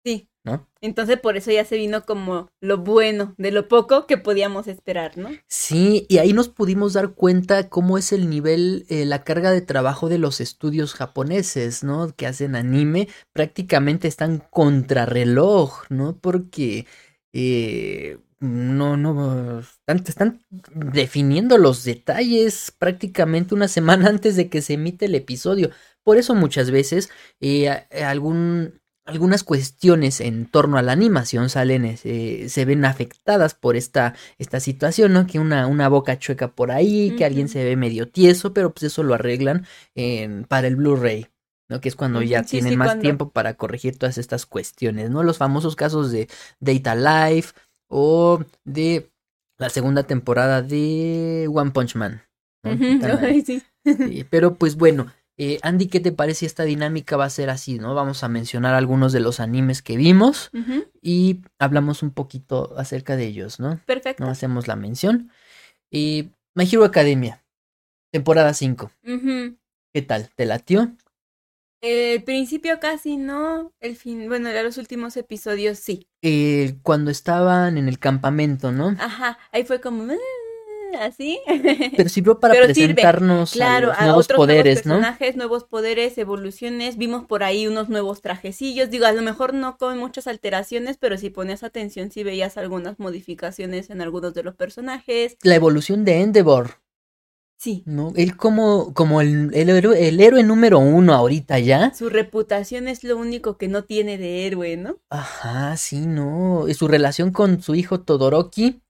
Sí. 0.04 0.28
¿No? 0.44 0.68
Entonces 0.80 1.20
por 1.20 1.36
eso 1.36 1.50
ya 1.50 1.64
se 1.64 1.76
vino 1.76 2.04
como 2.04 2.48
lo 2.60 2.78
bueno 2.78 3.34
de 3.38 3.52
lo 3.52 3.68
poco 3.68 4.06
que 4.06 4.18
podíamos 4.18 4.66
esperar, 4.66 5.16
¿no? 5.16 5.30
Sí, 5.48 6.06
y 6.08 6.18
ahí 6.18 6.32
nos 6.32 6.48
pudimos 6.48 6.94
dar 6.94 7.14
cuenta 7.14 7.68
cómo 7.68 7.98
es 7.98 8.12
el 8.12 8.28
nivel, 8.30 8.86
eh, 8.88 9.04
la 9.04 9.22
carga 9.22 9.50
de 9.52 9.60
trabajo 9.60 10.08
de 10.08 10.18
los 10.18 10.40
estudios 10.40 10.94
japoneses, 10.94 11.84
¿no? 11.84 12.14
Que 12.16 12.26
hacen 12.26 12.56
anime, 12.56 13.08
prácticamente 13.32 14.08
están 14.08 14.42
contrarreloj, 14.50 15.84
¿no? 15.90 16.18
Porque 16.18 16.86
eh, 17.32 18.18
no, 18.40 18.96
no, 18.96 19.60
están, 19.60 20.02
están 20.06 20.42
definiendo 20.74 21.58
los 21.58 21.84
detalles 21.84 22.72
prácticamente 22.78 23.54
una 23.54 23.68
semana 23.68 24.08
antes 24.08 24.36
de 24.36 24.48
que 24.48 24.62
se 24.62 24.74
emite 24.74 25.06
el 25.06 25.14
episodio. 25.14 25.70
Por 26.02 26.16
eso 26.16 26.34
muchas 26.34 26.70
veces 26.70 27.10
eh, 27.40 27.68
a- 27.68 27.86
algún, 28.10 28.80
algunas 29.04 29.42
cuestiones 29.42 30.20
en 30.20 30.46
torno 30.46 30.78
a 30.78 30.82
la 30.82 30.92
animación 30.92 31.50
salen, 31.50 31.84
eh, 32.04 32.46
se 32.48 32.64
ven 32.64 32.84
afectadas 32.84 33.54
por 33.54 33.76
esta, 33.76 34.14
esta 34.38 34.60
situación, 34.60 35.12
¿no? 35.12 35.26
Que 35.26 35.38
una, 35.38 35.66
una 35.66 35.88
boca 35.88 36.18
chueca 36.18 36.48
por 36.52 36.70
ahí, 36.70 37.14
que 37.16 37.24
alguien 37.24 37.48
se 37.48 37.64
ve 37.64 37.76
medio 37.76 38.08
tieso, 38.08 38.52
pero 38.54 38.72
pues 38.72 38.84
eso 38.84 39.02
lo 39.02 39.14
arreglan 39.14 39.66
en- 39.94 40.44
para 40.44 40.68
el 40.68 40.76
Blu-ray. 40.76 41.26
¿no? 41.68 41.80
Que 41.80 41.88
es 41.88 41.96
cuando 41.96 42.20
ya 42.22 42.44
sí, 42.44 42.50
tienen 42.50 42.72
sí, 42.72 42.76
más 42.76 42.88
cuando- 42.88 43.02
tiempo 43.02 43.30
para 43.30 43.54
corregir 43.54 43.96
todas 43.98 44.18
estas 44.18 44.44
cuestiones, 44.46 45.08
¿no? 45.10 45.22
Los 45.22 45.38
famosos 45.38 45.74
casos 45.74 46.12
de 46.12 46.28
Data 46.60 46.94
Life 46.94 47.54
o 47.88 48.44
de 48.64 49.10
la 49.58 49.70
segunda 49.70 50.02
temporada 50.02 50.60
de 50.60 51.48
One 51.50 51.70
Punch 51.70 51.94
Man. 51.96 52.22
ay. 52.64 53.42
Sí, 53.84 54.24
pero 54.30 54.54
pues 54.54 54.76
bueno, 54.76 55.06
eh, 55.38 55.58
Andy, 55.62 55.88
¿qué 55.88 56.00
te 56.00 56.12
parece 56.12 56.46
esta 56.46 56.64
dinámica 56.64 57.16
va 57.16 57.24
a 57.26 57.30
ser 57.30 57.50
así, 57.50 57.78
no? 57.78 57.94
Vamos 57.94 58.22
a 58.24 58.28
mencionar 58.28 58.74
algunos 58.74 59.12
de 59.12 59.20
los 59.20 59.40
animes 59.40 59.82
que 59.82 59.96
vimos 59.96 60.50
y 61.00 61.40
hablamos 61.58 62.02
un 62.02 62.10
poquito 62.12 62.74
acerca 62.78 63.16
de 63.16 63.26
ellos, 63.26 63.58
¿no? 63.60 63.80
Perfecto. 63.86 64.24
No 64.24 64.30
hacemos 64.30 64.68
la 64.68 64.76
mención. 64.76 65.30
Y 65.90 66.32
My 66.54 66.64
Hero 66.70 66.84
Academia, 66.84 67.44
temporada 68.12 68.54
5. 68.54 68.92
Ujú. 69.06 69.56
¿Qué 69.94 70.02
tal? 70.02 70.30
¿Te 70.36 70.46
latió? 70.46 70.96
El 71.82 72.22
principio 72.22 72.78
casi 72.78 73.16
no, 73.16 73.72
el 73.80 73.96
fin, 73.96 74.28
bueno, 74.28 74.52
ya 74.52 74.62
los 74.62 74.78
últimos 74.78 75.16
episodios 75.16 75.78
sí. 75.78 76.06
Eh, 76.22 76.76
cuando 76.82 77.10
estaban 77.10 77.76
en 77.76 77.88
el 77.88 77.98
campamento, 77.98 78.70
¿no? 78.70 78.94
Ajá, 79.00 79.38
ahí 79.50 79.64
fue 79.64 79.80
como 79.80 80.04
"Ah", 80.04 80.16
así. 81.00 81.40
Pero 81.96 82.08
sirvió 82.08 82.38
para 82.40 82.54
Pero 82.54 82.72
sirve, 82.74 82.94
presentarnos 82.94 83.52
Claro, 83.52 83.88
a 83.88 83.90
los 83.90 83.98
a 83.98 84.04
nuevos 84.06 84.24
otros 84.26 84.36
poderes, 84.36 84.84
nuevos 84.84 84.86
¿no? 84.86 84.94
personajes, 84.96 85.36
nuevos 85.36 85.64
poderes, 85.64 86.18
evoluciones. 86.18 86.96
Vimos 86.96 87.24
por 87.26 87.42
ahí 87.44 87.66
unos 87.66 87.88
nuevos 87.88 88.22
trajecillos. 88.22 88.90
Digo, 88.90 89.06
a 89.06 89.12
lo 89.12 89.22
mejor 89.22 89.54
no 89.54 89.76
con 89.78 89.98
muchas 89.98 90.26
alteraciones, 90.26 90.96
pero 90.98 91.16
si 91.18 91.30
ponías 91.30 91.62
atención, 91.62 92.10
sí 92.10 92.22
veías 92.24 92.56
algunas 92.56 92.98
modificaciones 92.98 93.90
en 93.90 94.00
algunos 94.00 94.34
de 94.34 94.42
los 94.42 94.54
personajes. 94.54 95.36
La 95.42 95.54
evolución 95.54 96.04
de 96.04 96.20
Endeavor, 96.20 96.80
Sí, 97.58 97.84
¿no? 97.86 98.12
Él 98.16 98.36
como, 98.36 98.92
como 98.92 99.20
el, 99.20 99.54
el 99.54 99.68
héroe, 99.70 100.08
el 100.08 100.20
héroe 100.20 100.42
número 100.42 100.80
uno 100.80 101.14
ahorita 101.14 101.60
ya. 101.60 101.94
su 101.94 102.08
reputación 102.08 102.88
es 102.88 103.04
lo 103.04 103.16
único 103.16 103.56
que 103.56 103.68
no 103.68 103.84
tiene 103.84 104.18
de 104.18 104.46
héroe, 104.46 104.76
¿no? 104.76 104.98
Ajá, 105.10 105.76
sí, 105.76 106.06
no. 106.06 106.66
Y 106.68 106.74
su 106.74 106.88
relación 106.88 107.30
con 107.32 107.62
su 107.62 107.74
hijo 107.74 108.00
Todoroki 108.00 108.81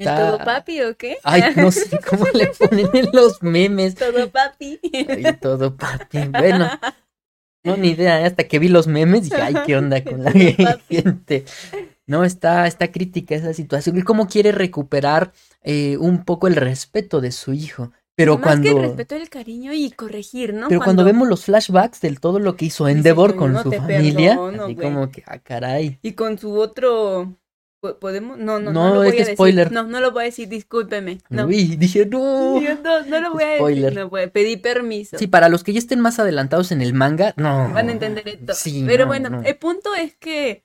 está... 0.00 0.20
¿El 0.20 0.36
todo 0.36 0.44
papi 0.44 0.82
o 0.82 0.96
qué? 0.96 1.18
Ay, 1.22 1.42
no 1.56 1.70
sé 1.70 1.98
cómo 2.08 2.26
le 2.32 2.48
ponen 2.48 2.88
en 2.92 3.08
los 3.12 3.42
memes. 3.42 3.94
Todo 3.94 4.30
papi. 4.30 4.80
Ay, 5.08 5.24
todo 5.40 5.76
papi. 5.76 6.28
Bueno, 6.28 6.68
no, 7.64 7.76
ni 7.76 7.90
idea. 7.90 8.20
¿eh? 8.20 8.24
Hasta 8.24 8.44
que 8.44 8.58
vi 8.58 8.68
los 8.68 8.86
memes 8.86 9.24
dije, 9.24 9.40
ay, 9.40 9.54
¿qué 9.66 9.76
onda 9.76 10.02
con 10.02 10.24
la 10.24 10.32
gente? 10.88 11.44
No, 12.06 12.24
está, 12.24 12.66
está 12.66 12.90
crítica 12.90 13.34
esa 13.34 13.54
situación. 13.54 13.96
Y 13.98 14.02
cómo 14.02 14.26
quiere 14.26 14.50
recuperar 14.52 15.32
eh, 15.62 15.96
un 15.98 16.24
poco 16.24 16.48
el 16.48 16.56
respeto 16.56 17.20
de 17.20 17.30
su 17.30 17.52
hijo. 17.52 17.92
Pero 18.16 18.36
Más 18.36 18.44
cuando... 18.44 18.64
que 18.64 18.70
el 18.76 18.82
respeto, 18.82 19.14
el 19.14 19.30
cariño 19.30 19.72
y 19.72 19.90
corregir, 19.92 20.52
¿no? 20.52 20.68
Pero 20.68 20.80
cuando 20.82 21.04
vemos 21.04 21.28
los 21.28 21.44
flashbacks 21.44 22.00
de 22.00 22.16
todo 22.16 22.38
lo 22.38 22.56
que 22.56 22.66
hizo 22.66 22.88
Endeavor 22.88 23.32
"Yo 23.32 23.36
con 23.36 23.52
no 23.52 23.62
su 23.62 23.72
familia, 23.72 24.30
perdono, 24.32 24.64
así 24.64 24.74
güey". 24.74 24.88
como 24.88 25.10
que, 25.10 25.22
ah, 25.26 25.38
caray. 25.38 25.98
Y 26.02 26.12
con 26.12 26.36
su 26.38 26.52
otro... 26.58 27.36
¿po- 27.80 27.98
¿Podemos? 27.98 28.38
No, 28.38 28.58
no, 28.60 28.72
No, 28.72 28.88
no, 28.88 28.94
lo 28.94 29.00
voy 29.00 29.08
a 29.08 29.12
decir. 29.12 29.34
spoiler. 29.34 29.72
No, 29.72 29.82
no 29.84 30.00
lo 30.00 30.12
voy 30.12 30.22
a 30.22 30.24
decir, 30.26 30.48
discúlpeme. 30.48 31.18
No. 31.28 31.46
Uy, 31.46 31.76
dije, 31.76 32.06
no. 32.06 32.60
Yo 32.60 32.74
no, 32.76 33.04
no 33.04 33.20
lo 33.20 33.32
voy 33.32 33.42
a 33.44 33.48
decir. 33.48 33.94
No 33.94 34.10
pedir 34.32 34.60
permiso. 34.62 35.18
Sí, 35.18 35.26
para 35.26 35.48
los 35.48 35.64
que 35.64 35.72
ya 35.72 35.78
estén 35.78 36.00
más 36.00 36.18
adelantados 36.18 36.72
en 36.72 36.82
el 36.82 36.94
manga, 36.94 37.34
no. 37.36 37.70
Van 37.72 37.88
a 37.88 37.92
entender 37.92 38.28
esto. 38.28 38.54
Sí, 38.54 38.84
Pero 38.86 39.04
no, 39.04 39.08
bueno, 39.08 39.30
no. 39.30 39.42
el 39.42 39.56
punto 39.56 39.94
es 39.94 40.16
que, 40.16 40.64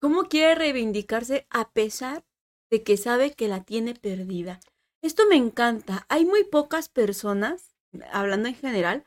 ¿cómo 0.00 0.24
quiere 0.24 0.54
reivindicarse 0.54 1.46
a 1.50 1.70
pesar 1.72 2.24
de 2.70 2.82
que 2.82 2.96
sabe 2.96 3.32
que 3.32 3.48
la 3.48 3.64
tiene 3.64 3.94
perdida? 3.94 4.60
Esto 5.02 5.24
me 5.28 5.36
encanta. 5.36 6.04
Hay 6.08 6.24
muy 6.26 6.44
pocas 6.44 6.88
personas, 6.88 7.74
hablando 8.12 8.48
en 8.48 8.54
general, 8.54 9.04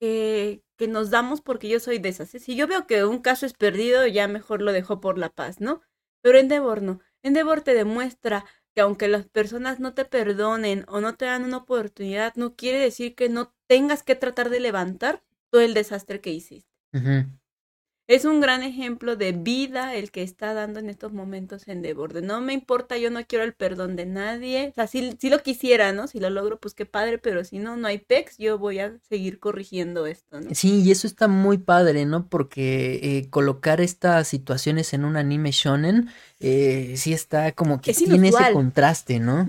que, 0.00 0.62
que 0.78 0.88
nos 0.88 1.10
damos 1.10 1.40
porque 1.40 1.68
yo 1.68 1.80
soy 1.80 1.98
de 1.98 2.10
esas. 2.10 2.34
¿eh? 2.34 2.38
Si 2.38 2.54
yo 2.54 2.66
veo 2.66 2.86
que 2.86 3.04
un 3.04 3.18
caso 3.20 3.46
es 3.46 3.54
perdido, 3.54 4.06
ya 4.06 4.28
mejor 4.28 4.62
lo 4.62 4.72
dejo 4.72 5.00
por 5.00 5.18
la 5.18 5.30
paz, 5.30 5.60
¿no? 5.60 5.80
Pero 6.26 6.38
Endeavor 6.38 6.82
no. 6.82 6.98
Endeavor 7.22 7.60
te 7.60 7.72
demuestra 7.72 8.44
que 8.74 8.80
aunque 8.80 9.06
las 9.06 9.28
personas 9.28 9.78
no 9.78 9.94
te 9.94 10.04
perdonen 10.04 10.84
o 10.88 11.00
no 11.00 11.14
te 11.14 11.26
dan 11.26 11.44
una 11.44 11.58
oportunidad, 11.58 12.34
no 12.34 12.56
quiere 12.56 12.80
decir 12.80 13.14
que 13.14 13.28
no 13.28 13.54
tengas 13.68 14.02
que 14.02 14.16
tratar 14.16 14.50
de 14.50 14.58
levantar 14.58 15.22
todo 15.50 15.60
el 15.62 15.72
desastre 15.72 16.20
que 16.20 16.32
hiciste. 16.32 16.68
Es 18.08 18.24
un 18.24 18.40
gran 18.40 18.62
ejemplo 18.62 19.16
de 19.16 19.32
vida 19.32 19.94
el 19.96 20.12
que 20.12 20.22
está 20.22 20.54
dando 20.54 20.78
en 20.78 20.88
estos 20.88 21.12
momentos 21.12 21.66
en 21.66 21.82
Deborde. 21.82 22.22
No 22.22 22.40
me 22.40 22.52
importa, 22.52 22.96
yo 22.98 23.10
no 23.10 23.26
quiero 23.26 23.44
el 23.44 23.52
perdón 23.52 23.96
de 23.96 24.06
nadie. 24.06 24.68
O 24.70 24.74
sea, 24.74 24.86
si, 24.86 25.16
si 25.18 25.28
lo 25.28 25.42
quisiera, 25.42 25.92
¿no? 25.92 26.06
Si 26.06 26.20
lo 26.20 26.30
logro, 26.30 26.60
pues 26.60 26.72
qué 26.72 26.86
padre, 26.86 27.18
pero 27.18 27.44
si 27.44 27.58
no, 27.58 27.76
no 27.76 27.88
hay 27.88 27.98
pex, 27.98 28.38
yo 28.38 28.58
voy 28.58 28.78
a 28.78 28.92
seguir 29.08 29.40
corrigiendo 29.40 30.06
esto, 30.06 30.40
¿no? 30.40 30.54
Sí, 30.54 30.82
y 30.82 30.92
eso 30.92 31.08
está 31.08 31.26
muy 31.26 31.58
padre, 31.58 32.06
¿no? 32.06 32.28
Porque 32.28 33.00
eh, 33.02 33.28
colocar 33.28 33.80
estas 33.80 34.28
situaciones 34.28 34.94
en 34.94 35.04
un 35.04 35.16
anime 35.16 35.50
shonen, 35.50 36.08
eh, 36.38 36.94
sí 36.96 37.12
está 37.12 37.52
como 37.52 37.80
que 37.80 37.92
Es 37.92 37.98
tiene 37.98 38.28
ese 38.28 38.52
contraste, 38.52 39.18
¿no? 39.18 39.48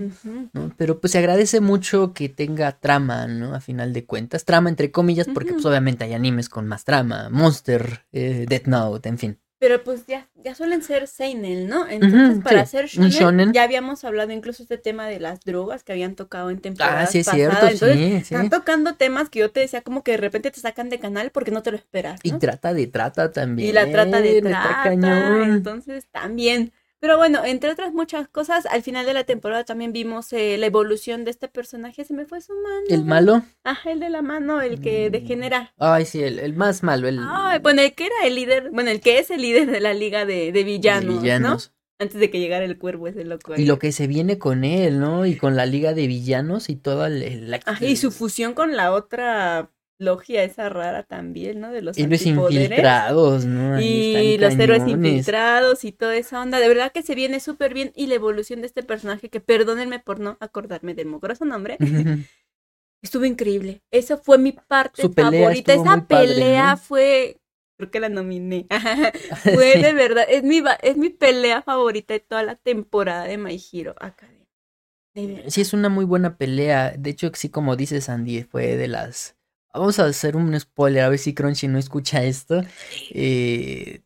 ¿no? 0.52 0.72
Pero 0.76 1.00
pues 1.00 1.12
se 1.12 1.18
agradece 1.18 1.60
mucho 1.60 2.14
que 2.14 2.28
tenga 2.28 2.72
trama, 2.72 3.26
¿no? 3.26 3.54
A 3.54 3.60
final 3.60 3.92
de 3.92 4.04
cuentas, 4.04 4.44
trama 4.44 4.70
entre 4.70 4.90
comillas, 4.90 5.28
porque 5.32 5.52
pues 5.52 5.64
obviamente 5.66 6.04
hay 6.04 6.14
animes 6.14 6.48
con 6.48 6.66
más 6.66 6.84
trama, 6.84 7.28
Monster, 7.30 8.04
eh, 8.12 8.46
Death 8.48 8.66
Note, 8.66 9.08
en 9.08 9.18
fin. 9.18 9.40
Pero 9.60 9.82
pues 9.82 10.06
ya, 10.06 10.28
ya 10.36 10.54
suelen 10.54 10.82
ser 10.84 11.08
Seinen, 11.08 11.66
¿no? 11.68 11.88
Entonces, 11.88 12.38
para 12.44 12.64
sí, 12.64 12.64
ser 12.64 12.86
shonen, 12.86 13.10
shonen. 13.10 13.52
ya 13.52 13.64
habíamos 13.64 14.04
hablado 14.04 14.30
incluso 14.30 14.62
este 14.62 14.78
tema 14.78 15.08
de 15.08 15.18
las 15.18 15.40
drogas 15.40 15.82
que 15.82 15.90
habían 15.90 16.14
tocado 16.14 16.50
en 16.50 16.60
temporadas 16.60 17.08
Ah, 17.08 17.10
sí 17.10 17.18
es 17.18 17.26
pasadas. 17.26 17.58
cierto, 17.60 17.86
Entonces, 17.86 17.96
sí, 17.96 18.24
sí. 18.24 18.34
están 18.36 18.50
tocando 18.50 18.94
temas 18.94 19.30
que 19.30 19.40
yo 19.40 19.50
te 19.50 19.58
decía 19.58 19.82
como 19.82 20.04
que 20.04 20.12
de 20.12 20.18
repente 20.18 20.52
te 20.52 20.60
sacan 20.60 20.90
de 20.90 21.00
canal 21.00 21.30
porque 21.32 21.50
no 21.50 21.64
te 21.64 21.72
lo 21.72 21.76
esperas, 21.76 22.20
Y 22.22 22.30
trata 22.32 22.72
de 22.72 22.86
trata 22.86 23.32
también. 23.32 23.70
Y 23.70 23.72
la 23.72 23.90
trata 23.90 24.20
de 24.20 24.40
trata, 24.42 24.80
cañón. 24.84 25.50
entonces 25.54 26.06
también. 26.12 26.72
Pero 27.00 27.16
bueno, 27.16 27.44
entre 27.44 27.70
otras 27.70 27.92
muchas 27.92 28.26
cosas, 28.28 28.66
al 28.66 28.82
final 28.82 29.06
de 29.06 29.14
la 29.14 29.24
temporada 29.24 29.64
también 29.64 29.92
vimos 29.92 30.32
eh, 30.32 30.56
la 30.58 30.66
evolución 30.66 31.24
de 31.24 31.30
este 31.30 31.46
personaje. 31.48 32.04
Se 32.04 32.12
me 32.12 32.26
fue 32.26 32.40
su 32.40 32.52
mano. 32.54 32.86
El 32.88 33.04
malo, 33.04 33.42
Ajá, 33.64 33.92
el 33.92 34.00
de 34.00 34.10
la 34.10 34.20
mano, 34.22 34.60
el 34.60 34.80
que 34.80 35.08
Mm. 35.08 35.12
degenera. 35.12 35.74
ay 35.78 36.04
sí, 36.06 36.22
el, 36.22 36.38
el 36.40 36.54
más 36.54 36.82
malo, 36.82 37.06
el 37.08 37.20
Ay, 37.22 37.60
bueno, 37.60 37.82
el 37.82 37.94
que 37.94 38.06
era 38.06 38.16
el 38.24 38.34
líder, 38.34 38.70
bueno, 38.72 38.90
el 38.90 39.00
que 39.00 39.18
es 39.20 39.30
el 39.30 39.42
líder 39.42 39.70
de 39.70 39.80
la 39.80 39.94
liga 39.94 40.24
de, 40.26 40.46
de 40.46 40.52
de 40.52 40.64
villanos, 40.64 41.22
villanos. 41.22 41.70
¿no? 41.72 41.78
Antes 42.04 42.20
de 42.20 42.30
que 42.30 42.38
llegara 42.38 42.64
el 42.64 42.78
cuervo 42.78 43.08
ese 43.08 43.24
loco. 43.24 43.54
Y 43.56 43.64
lo 43.64 43.78
que 43.80 43.90
se 43.92 44.06
viene 44.06 44.38
con 44.38 44.62
él, 44.64 45.00
¿no? 45.00 45.26
Y 45.26 45.36
con 45.36 45.56
la 45.56 45.66
liga 45.66 45.94
de 45.94 46.06
villanos 46.06 46.68
y 46.68 46.76
toda 46.76 47.08
el, 47.08 47.22
el- 47.22 47.50
la- 47.50 47.60
Ajá, 47.64 47.84
y 47.84 47.96
su 47.96 48.10
fusión 48.12 48.54
con 48.54 48.76
la 48.76 48.92
otra 48.92 49.70
logia 49.98 50.44
esa 50.44 50.68
rara 50.68 51.02
también, 51.02 51.60
¿no? 51.60 51.72
De 51.72 51.82
los 51.82 51.98
héroes 51.98 52.24
infiltrados, 52.24 53.44
¿no? 53.44 53.76
Ahí 53.76 54.34
Y 54.34 54.38
los 54.38 54.54
héroes 54.58 54.86
infiltrados 54.86 55.84
y 55.84 55.92
toda 55.92 56.16
esa 56.16 56.40
onda. 56.40 56.58
De 56.60 56.68
verdad 56.68 56.92
que 56.92 57.02
se 57.02 57.14
viene 57.14 57.40
súper 57.40 57.74
bien. 57.74 57.92
Y 57.94 58.06
la 58.06 58.14
evolución 58.14 58.60
de 58.60 58.66
este 58.66 58.82
personaje, 58.82 59.28
que 59.28 59.40
perdónenme 59.40 59.98
por 59.98 60.20
no 60.20 60.36
acordarme 60.40 60.94
del 60.94 61.08
mugroso 61.08 61.44
nombre, 61.44 61.76
estuvo 63.02 63.24
increíble. 63.24 63.82
Esa 63.90 64.16
fue 64.16 64.38
mi 64.38 64.52
parte 64.52 65.02
Su 65.02 65.12
favorita. 65.12 65.74
Esa 65.74 66.06
padre, 66.06 66.26
pelea 66.26 66.70
¿no? 66.72 66.76
fue. 66.76 67.40
Creo 67.76 67.90
que 67.90 68.00
la 68.00 68.08
nominé. 68.08 68.66
fue 69.42 69.72
Sí. 69.74 69.82
de 69.82 69.92
verdad. 69.92 70.24
Es 70.28 70.42
mi, 70.42 70.62
es 70.82 70.96
mi 70.96 71.10
pelea 71.10 71.62
favorita 71.62 72.14
de 72.14 72.20
toda 72.20 72.42
la 72.42 72.56
temporada 72.56 73.24
de 73.24 73.38
My 73.38 73.60
Hero 73.72 73.94
verdad. 74.00 74.38
Sí, 75.48 75.60
es 75.62 75.72
una 75.72 75.88
muy 75.88 76.04
buena 76.04 76.36
pelea. 76.36 76.94
De 76.96 77.10
hecho, 77.10 77.30
sí, 77.34 77.48
como 77.48 77.74
dice 77.76 78.00
Sandy, 78.00 78.44
fue 78.44 78.76
de 78.76 78.88
las. 78.88 79.37
Vamos 79.74 79.98
a 79.98 80.06
hacer 80.06 80.36
un 80.36 80.58
spoiler, 80.58 81.02
a 81.04 81.08
ver 81.08 81.18
si 81.18 81.34
Crunchy 81.34 81.68
no 81.68 81.78
escucha 81.78 82.24
esto. 82.24 82.62
Eh, 83.10 84.00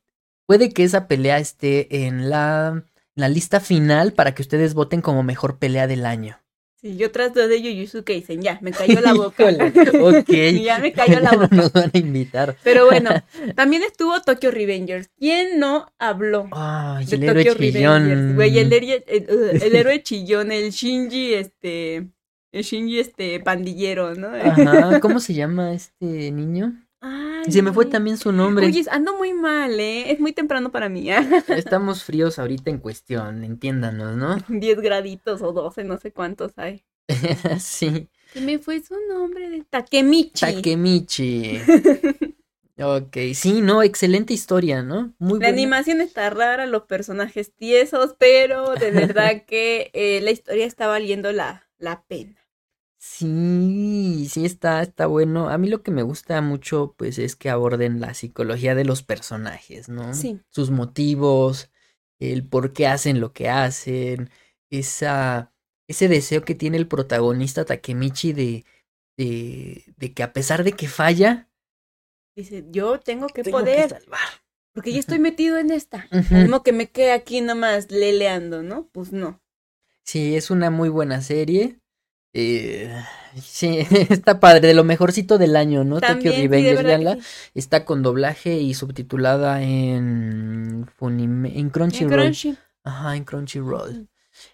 puede 0.47 0.71
que 0.71 0.85
esa 0.85 1.07
pelea 1.09 1.39
esté 1.39 2.05
en 2.07 2.29
la, 2.29 2.69
en 2.85 2.85
la 3.15 3.29
lista 3.29 3.61
final 3.61 4.13
para 4.13 4.35
que 4.35 4.43
ustedes 4.43 4.75
voten 4.75 5.01
como 5.01 5.23
mejor 5.23 5.59
pelea 5.59 5.87
del 5.87 6.05
año. 6.07 6.39
Sí, 6.81 6.97
yo 6.97 7.13
trato 7.13 7.47
de 7.47 7.61
Jujutsu 7.61 8.03
Kaisen. 8.03 8.43
Ya, 8.43 8.59
me 8.61 8.73
cayó 8.73 9.01
la 9.01 9.15
boca. 9.15 9.45
Ok. 10.03 10.31
ya 10.65 10.79
me 10.81 10.93
cayó 10.93 11.21
la 11.21 11.31
no 11.33 11.39
boca. 11.43 11.55
nos 11.55 11.73
van 11.73 11.91
a 11.95 11.99
invitar. 11.99 12.57
Pero 12.65 12.87
bueno, 12.87 13.11
también 13.55 13.85
estuvo 13.85 14.21
Tokyo 14.21 14.51
Revengers. 14.51 15.09
¿Quién 15.17 15.61
no 15.61 15.87
habló 16.01 16.49
Ay, 16.51 17.07
de 17.07 17.17
el 17.17 17.23
héroe 17.23 17.45
Tokyo 17.45 17.59
chillón. 17.61 18.03
Revengers? 18.09 18.35
Güey, 18.35 18.59
el, 18.59 18.73
héroe- 18.73 19.05
el, 19.07 19.63
el 19.63 19.75
héroe 19.77 20.03
chillón, 20.03 20.51
el 20.51 20.71
Shinji, 20.73 21.35
este, 21.35 22.09
el 22.53 22.63
Shinji, 22.63 23.01
este, 23.01 23.41
pandillero, 23.41 24.15
¿no? 24.15 24.29
Ajá, 24.29 25.01
¿cómo 25.01 25.21
se 25.21 25.35
llama 25.35 25.73
este 25.73 26.31
niño? 26.31 26.75
Ay, 27.01 27.51
se 27.51 27.63
me 27.63 27.73
fue 27.73 27.87
también 27.87 28.17
su 28.19 28.31
nombre. 28.31 28.67
Oye, 28.67 28.85
ando 28.91 29.17
muy 29.17 29.33
mal, 29.35 29.81
¿eh? 29.81 30.13
Es 30.13 30.21
muy 30.21 30.33
temprano 30.33 30.71
para 30.71 30.89
mí. 30.89 31.11
¿eh? 31.11 31.17
Estamos 31.49 32.05
fríos 32.05 32.39
ahorita 32.39 32.71
en 32.71 32.79
cuestión, 32.79 33.43
entiéndanos, 33.43 34.17
¿no? 34.17 34.37
10 34.49 34.81
graditos 34.81 35.43
o 35.43 35.53
12, 35.53 35.83
no 35.85 35.99
sé 35.99 36.13
cuántos 36.13 36.53
hay. 36.59 36.85
sí. 37.59 38.09
Se 38.33 38.41
me 38.41 38.59
fue 38.59 38.81
su 38.81 38.95
nombre 39.09 39.51
de 39.51 39.63
Takemichi. 39.69 40.41
Takemichi. 40.41 41.61
Ok, 42.79 43.17
sí, 43.35 43.61
no, 43.61 43.83
excelente 43.83 44.33
historia, 44.33 44.83
¿no? 44.83 45.13
Muy 45.19 45.39
La 45.41 45.49
buena. 45.49 45.49
animación 45.49 46.01
está 46.01 46.31
rara, 46.31 46.65
los 46.67 46.85
personajes 46.85 47.53
tiesos, 47.55 48.15
pero 48.19 48.75
de 48.75 48.91
verdad 48.91 49.45
que 49.47 49.91
eh, 49.93 50.21
la 50.23 50.31
historia 50.31 50.65
está 50.67 50.87
valiendo 50.87 51.33
la, 51.33 51.69
la 51.79 52.03
pena. 52.05 52.35
Sí, 53.05 54.29
sí 54.31 54.45
está, 54.45 54.81
está 54.81 55.07
bueno. 55.07 55.49
A 55.49 55.59
mí 55.59 55.69
lo 55.69 55.83
que 55.83 55.91
me 55.91 56.05
gusta 56.05 56.41
mucho, 56.41 56.95
pues, 56.97 57.19
es 57.19 57.35
que 57.35 57.51
aborden 57.51 58.01
la 58.01 58.15
psicología 58.15 58.77
de 58.77 58.85
los 58.85 59.03
personajes, 59.03 59.89
¿no? 59.89 60.15
Sí. 60.15 60.39
Sus 60.51 60.71
motivos, 60.71 61.73
el 62.21 62.47
por 62.47 62.73
qué 62.73 62.87
hacen 62.87 63.19
lo 63.19 63.33
que 63.33 63.49
hacen, 63.49 64.31
esa, 64.71 65.53
ese 65.89 66.07
deseo 66.07 66.45
que 66.45 66.55
tiene 66.55 66.77
el 66.77 66.87
protagonista 66.87 67.65
Takemichi 67.65 68.35
de, 68.35 68.65
de, 69.19 69.85
de 69.97 70.15
que 70.15 70.23
a 70.23 70.33
pesar 70.33 70.63
de 70.63 70.71
que 70.71 70.87
falla, 70.87 71.51
Dice, 72.37 72.65
yo 72.71 73.01
tengo 73.01 73.27
que 73.27 73.43
tengo 73.43 73.59
que 73.59 73.65
poder, 73.65 73.91
salvar. 73.91 74.21
porque 74.73 74.93
yo 74.93 75.01
estoy 75.01 75.19
metido 75.19 75.59
en 75.59 75.73
esta. 75.73 76.07
Mismo 76.31 76.63
que 76.63 76.73
me 76.73 76.89
quede 76.89 77.11
aquí 77.11 77.41
nomás 77.41 77.91
leleando, 77.91 78.63
¿no? 78.63 78.89
Pues 78.93 79.13
no. 79.13 79.43
Sí, 80.05 80.37
es 80.37 80.53
una 80.53 80.71
muy 80.71 80.89
buena 80.89 81.21
serie. 81.21 81.82
Eh, 82.35 82.91
sí, 83.41 83.79
está 84.09 84.41
padre, 84.41 84.69
de 84.69 84.75
lo 84.75 84.85
mejorcito 84.85 85.39
del 85.39 85.57
año, 85.57 85.85
¿no? 85.85 86.01
Tokyo 86.01 86.33
También, 86.33 86.35
sí, 86.35 86.49
de 86.49 86.49
Revengers, 86.49 86.83
que 86.83 87.23
sí. 87.23 87.51
Está 87.55 87.85
con 87.85 88.03
doblaje 88.03 88.59
y 88.59 88.75
subtitulada 88.75 89.63
en 89.63 90.87
Funime, 90.97 91.51
en 91.51 91.57
En 91.57 91.71
Crunchyroll. 91.71 92.11
Crunchy. 92.11 92.57
Ajá, 92.85 93.17
en 93.17 93.25
Crunchyroll. 93.25 94.09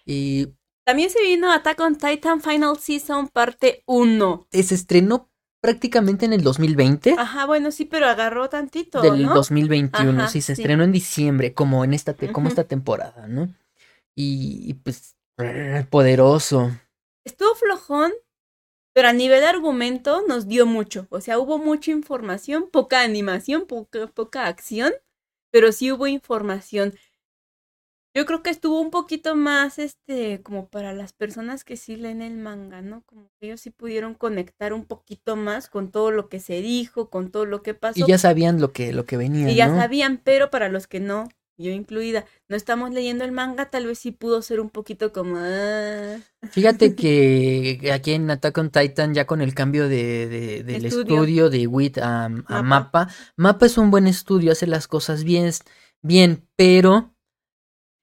Y 0.05 0.47
También 0.85 1.09
se 1.09 1.21
vino 1.21 1.51
Attack 1.51 1.79
on 1.79 1.95
Titan 1.97 2.41
Final 2.41 2.77
Season 2.79 3.27
parte 3.29 3.83
1. 3.85 4.47
eh, 4.51 4.63
se 4.63 4.75
estrenó 4.75 5.29
prácticamente 5.61 6.25
en 6.25 6.33
el 6.33 6.41
2020. 6.41 7.15
Ajá, 7.17 7.45
bueno, 7.45 7.71
sí, 7.71 7.85
pero 7.85 8.07
agarró 8.07 8.49
tantito, 8.49 9.01
del 9.01 9.23
¿no? 9.25 9.33
2021, 9.35 10.21
Ajá, 10.21 10.29
sí, 10.31 10.41
se 10.41 10.55
sí. 10.55 10.61
estrenó 10.61 10.83
en 10.83 10.91
diciembre, 10.91 11.53
como 11.53 11.83
en 11.83 11.93
esta, 11.93 12.13
como 12.31 12.47
esta 12.47 12.63
temporada, 12.65 13.27
¿no? 13.27 13.53
Y, 14.15 14.69
y, 14.69 14.73
pues, 14.75 15.15
poderoso. 15.89 16.71
Estuvo 17.29 17.53
flojón, 17.53 18.11
pero 18.91 19.07
a 19.07 19.13
nivel 19.13 19.41
de 19.41 19.45
argumento 19.45 20.23
nos 20.27 20.47
dio 20.47 20.65
mucho. 20.65 21.05
O 21.11 21.21
sea, 21.21 21.37
hubo 21.37 21.59
mucha 21.59 21.91
información, 21.91 22.67
poca 22.71 23.01
animación, 23.01 23.67
poca, 23.67 24.07
poca 24.07 24.47
acción, 24.47 24.93
pero 25.51 25.71
sí 25.71 25.91
hubo 25.91 26.07
información. 26.07 26.95
Yo 28.15 28.25
creo 28.25 28.41
que 28.41 28.49
estuvo 28.49 28.81
un 28.81 28.89
poquito 28.89 29.35
más, 29.35 29.77
este, 29.77 30.41
como 30.41 30.69
para 30.69 30.91
las 30.91 31.13
personas 31.13 31.63
que 31.63 31.77
sí 31.77 31.97
leen 31.97 32.23
el 32.23 32.35
manga, 32.37 32.81
¿no? 32.81 33.03
Como 33.05 33.29
que 33.39 33.45
ellos 33.45 33.61
sí 33.61 33.69
pudieron 33.69 34.15
conectar 34.15 34.73
un 34.73 34.85
poquito 34.85 35.35
más 35.35 35.69
con 35.69 35.91
todo 35.91 36.09
lo 36.09 36.29
que 36.29 36.39
se 36.39 36.59
dijo, 36.61 37.11
con 37.11 37.29
todo 37.29 37.45
lo 37.45 37.61
que 37.61 37.75
pasó. 37.75 37.99
Y 37.99 38.07
ya 38.07 38.17
sabían 38.17 38.59
lo 38.59 38.73
que, 38.73 38.91
lo 38.91 39.05
que 39.05 39.17
venía. 39.17 39.51
Y 39.51 39.55
ya 39.55 39.67
¿no? 39.67 39.75
sabían, 39.75 40.19
pero 40.23 40.49
para 40.49 40.67
los 40.67 40.87
que 40.87 40.99
no, 40.99 41.29
yo 41.59 41.71
incluida, 41.71 42.25
no 42.47 42.55
estamos 42.55 42.91
leyendo 42.91 43.23
el 43.25 43.31
manga, 43.31 43.69
tal 43.69 43.85
vez 43.87 43.99
sí 43.99 44.11
pudo 44.11 44.41
ser 44.41 44.59
un 44.61 44.69
poquito 44.69 45.11
como... 45.13 45.35
ah, 45.37 46.17
Fíjate 46.51 46.95
que 46.95 47.91
aquí 47.93 48.13
en 48.13 48.29
Attack 48.31 48.57
on 48.57 48.71
Titan, 48.71 49.13
ya 49.13 49.25
con 49.27 49.41
el 49.41 49.53
cambio 49.53 49.87
de, 49.87 50.27
de- 50.27 50.63
del 50.63 50.85
Estudio. 50.85 51.17
estudio, 51.17 51.49
de 51.49 51.67
WIT 51.67 51.97
a, 52.01 52.25
a. 52.25 52.63
Mappa, 52.63 53.09
Mappa 53.37 53.65
es 53.67 53.77
un 53.77 53.91
buen 53.91 54.07
estudio, 54.07 54.51
hace 54.51 54.65
las 54.65 54.87
cosas 54.87 55.23
bien, 55.23 55.51
bien, 56.01 56.47
pero 56.55 57.13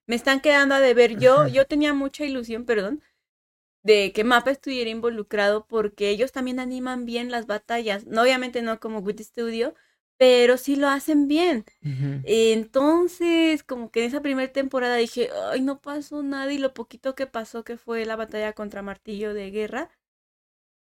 me 0.07 0.17
están 0.17 0.41
quedando 0.41 0.75
a 0.75 0.81
deber. 0.81 1.17
Yo, 1.19 1.43
Ajá. 1.43 1.49
yo 1.49 1.67
tenía 1.67 1.93
mucha 1.95 2.25
ilusión, 2.25 2.65
perdón, 2.65 3.03
de 3.85 4.13
que 4.13 4.25
Mapa 4.25 4.51
estuviera 4.53 4.91
involucrado 4.91 5.67
porque 5.67 6.11
ellos 6.11 6.33
también 6.33 6.61
animan 6.61 7.07
bien 7.07 7.31
las 7.31 7.47
batallas. 7.47 8.07
No, 8.07 8.23
obviamente 8.23 8.63
no 8.63 8.81
como 8.81 9.01
Wit 9.01 9.21
Studio, 9.21 9.75
pero 10.17 10.57
sí 10.59 10.77
lo 10.77 10.89
hacen 10.89 11.29
bien. 11.29 11.65
Entonces, 12.23 13.63
como 13.63 13.91
que 13.91 14.01
en 14.01 14.07
esa 14.09 14.23
primera 14.23 14.53
temporada 14.53 14.97
dije, 14.97 15.31
ay, 15.53 15.61
no 15.63 15.81
pasó 15.81 16.23
nada 16.23 16.53
y 16.53 16.59
lo 16.59 16.75
poquito 16.75 17.15
que 17.15 17.27
pasó 17.27 17.65
que 17.65 17.77
fue 17.79 18.05
la 18.07 18.17
batalla 18.17 18.53
contra 18.55 18.83
Martillo 18.83 19.35
de 19.35 19.51
Guerra, 19.51 19.91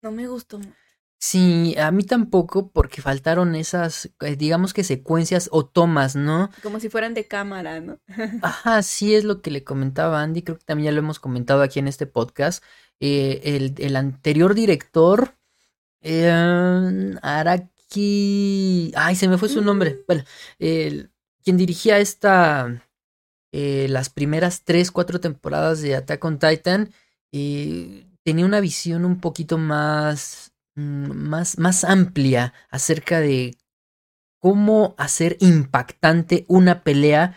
no 0.01 0.11
me 0.11 0.27
gustó. 0.27 0.57
mucho. 0.59 0.75
sí, 1.19 1.75
a 1.77 1.91
mí 1.91 2.03
tampoco, 2.03 2.71
porque 2.71 3.01
faltaron 3.01 3.55
esas, 3.55 4.11
eh, 4.21 4.35
digamos 4.35 4.73
que 4.73 4.83
secuencias 4.83 5.49
o 5.51 5.65
tomas, 5.65 6.15
¿no? 6.15 6.49
Como 6.61 6.79
si 6.79 6.89
fueran 6.89 7.13
de 7.13 7.27
cámara, 7.27 7.79
¿no? 7.79 7.99
Ajá, 8.41 8.83
sí 8.83 9.15
es 9.15 9.23
lo 9.23 9.41
que 9.41 9.51
le 9.51 9.63
comentaba 9.63 10.21
Andy, 10.21 10.43
creo 10.43 10.57
que 10.57 10.63
también 10.65 10.85
ya 10.85 10.91
lo 10.91 10.99
hemos 10.99 11.19
comentado 11.19 11.61
aquí 11.61 11.79
en 11.79 11.87
este 11.87 12.05
podcast. 12.07 12.63
Eh, 12.99 13.41
el, 13.43 13.75
el 13.77 13.95
anterior 13.95 14.53
director, 14.55 15.37
eh, 16.01 16.31
Ay, 17.95 19.15
se 19.15 19.27
me 19.27 19.37
fue 19.37 19.49
su 19.49 19.61
nombre. 19.61 20.03
Bueno, 20.07 20.23
quien 20.59 21.57
dirigía 21.57 21.99
esta, 21.99 22.83
eh, 23.53 23.87
las 23.89 24.09
primeras 24.09 24.63
tres, 24.63 24.91
cuatro 24.91 25.19
temporadas 25.19 25.81
de 25.81 25.95
Attack 25.95 26.23
on 26.25 26.39
Titan, 26.39 26.91
eh, 27.31 28.05
tenía 28.23 28.45
una 28.45 28.59
visión 28.59 29.05
un 29.05 29.19
poquito 29.21 29.57
más, 29.57 30.53
mm, 30.75 31.11
más, 31.13 31.57
más 31.57 31.83
amplia 31.83 32.53
acerca 32.69 33.19
de 33.21 33.55
cómo 34.39 34.95
hacer 34.97 35.37
impactante 35.39 36.45
una 36.47 36.83
pelea 36.83 37.35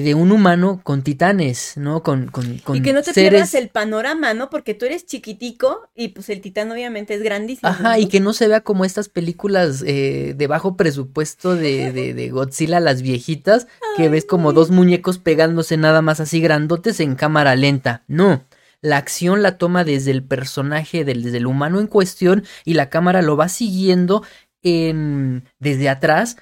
de 0.00 0.14
un 0.14 0.32
humano 0.32 0.80
con 0.82 1.02
titanes, 1.02 1.76
¿no? 1.76 2.02
Con, 2.02 2.26
con, 2.26 2.58
con 2.58 2.76
y 2.76 2.82
que 2.82 2.92
no 2.92 3.02
te 3.02 3.12
seres. 3.12 3.30
pierdas 3.30 3.54
el 3.54 3.68
panorama, 3.68 4.34
¿no? 4.34 4.50
Porque 4.50 4.74
tú 4.74 4.86
eres 4.86 5.06
chiquitico 5.06 5.88
y 5.94 6.08
pues 6.08 6.28
el 6.28 6.40
titán 6.40 6.70
obviamente 6.70 7.14
es 7.14 7.22
grandísimo. 7.22 7.68
Ajá, 7.68 7.98
y 7.98 8.06
que 8.06 8.20
no 8.20 8.32
se 8.32 8.48
vea 8.48 8.60
como 8.60 8.84
estas 8.84 9.08
películas 9.08 9.82
eh, 9.86 10.34
de 10.36 10.46
bajo 10.46 10.76
presupuesto 10.76 11.54
de, 11.54 11.92
de, 11.92 12.14
de 12.14 12.28
Godzilla, 12.30 12.80
las 12.80 13.02
viejitas, 13.02 13.66
que 13.96 14.04
Ay, 14.04 14.08
ves 14.08 14.24
como 14.24 14.52
dos 14.52 14.70
muñecos 14.70 15.18
pegándose 15.18 15.76
nada 15.76 16.02
más 16.02 16.20
así 16.20 16.40
grandotes 16.40 17.00
en 17.00 17.14
cámara 17.14 17.56
lenta. 17.56 18.02
No, 18.08 18.44
la 18.80 18.98
acción 18.98 19.42
la 19.42 19.56
toma 19.56 19.84
desde 19.84 20.10
el 20.10 20.22
personaje, 20.22 21.04
del, 21.04 21.22
desde 21.22 21.38
el 21.38 21.46
humano 21.46 21.80
en 21.80 21.86
cuestión, 21.86 22.44
y 22.64 22.74
la 22.74 22.90
cámara 22.90 23.22
lo 23.22 23.36
va 23.36 23.48
siguiendo 23.48 24.22
en, 24.62 25.44
desde 25.58 25.88
atrás. 25.88 26.36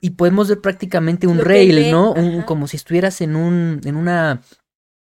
Y, 0.00 0.10
podemos 0.10 0.48
ver 0.48 0.60
prácticamente 0.60 1.26
un 1.26 1.38
Lo 1.38 1.44
rail, 1.44 1.76
ve, 1.76 1.90
¿no? 1.90 2.12
Un- 2.12 2.42
como 2.42 2.66
si 2.66 2.76
estuvieras 2.76 3.20
en 3.20 3.36
un, 3.36 3.80
en 3.84 3.96
una, 3.96 4.40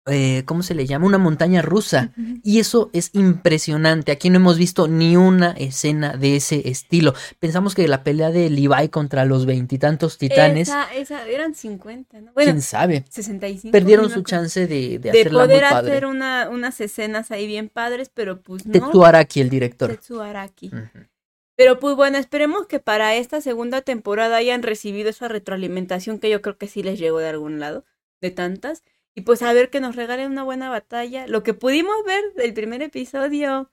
eh, 0.08 0.44
¿cómo 0.44 0.62
se 0.62 0.74
le 0.76 0.86
llama? 0.86 1.06
Una 1.06 1.18
montaña 1.18 1.60
rusa. 1.62 2.12
Y 2.44 2.60
eso 2.60 2.90
es 2.92 3.10
impresionante. 3.12 4.12
Aquí 4.12 4.30
no 4.30 4.36
hemos 4.36 4.56
visto 4.58 4.86
ni 4.86 5.16
una 5.16 5.50
escena 5.52 6.16
de 6.16 6.36
ese 6.36 6.68
estilo. 6.68 7.14
Pensamos 7.40 7.74
que 7.74 7.88
la 7.88 8.04
pelea 8.04 8.30
de 8.30 8.48
Levi 8.48 8.88
contra 8.88 9.24
los 9.24 9.44
veintitantos 9.46 10.18
titanes, 10.18 10.68
Esa, 10.68 10.94
esa, 10.94 11.26
eran 11.26 11.56
50, 11.56 12.20
¿no? 12.20 12.32
Bueno, 12.32 12.52
quién 12.52 12.62
sabe, 12.62 13.04
65. 13.10 13.72
perdieron 13.72 14.08
su 14.10 14.22
chance 14.22 14.68
de, 14.68 14.76
de, 14.90 14.98
de 15.00 15.10
hacerla 15.10 15.42
poder 15.44 15.62
muy 15.62 15.70
padre. 15.70 15.90
hacer 15.90 16.06
una, 16.06 16.48
unas 16.50 16.80
escenas 16.80 17.32
ahí 17.32 17.48
bien 17.48 17.68
padres, 17.68 18.08
pero 18.14 18.40
pues 18.40 18.64
no. 18.66 18.72
Tetsuo 18.72 19.04
Araki, 19.04 19.40
el 19.40 19.50
director. 19.50 19.90
Tetsuo 19.90 20.22
Araki. 20.22 20.68
Ujú. 20.68 21.06
Pero 21.56 21.78
pues 21.78 21.96
bueno, 21.96 22.18
esperemos 22.18 22.66
que 22.66 22.80
para 22.80 23.14
esta 23.16 23.40
segunda 23.40 23.80
temporada 23.80 24.36
hayan 24.36 24.62
recibido 24.62 25.08
esa 25.08 25.28
retroalimentación 25.28 26.18
que 26.18 26.30
yo 26.30 26.42
creo 26.42 26.58
que 26.58 26.68
sí 26.68 26.82
les 26.82 26.98
llegó 26.98 27.18
de 27.18 27.28
algún 27.28 27.60
lado, 27.60 27.84
de 28.20 28.30
tantas. 28.30 28.84
Y 29.14 29.22
pues 29.22 29.40
a 29.42 29.52
ver 29.54 29.70
que 29.70 29.80
nos 29.80 29.96
regalen 29.96 30.30
una 30.30 30.44
buena 30.44 30.68
batalla. 30.68 31.26
Lo 31.26 31.42
que 31.42 31.54
pudimos 31.54 31.96
ver 32.04 32.34
del 32.34 32.52
primer 32.52 32.82
episodio 32.82 33.70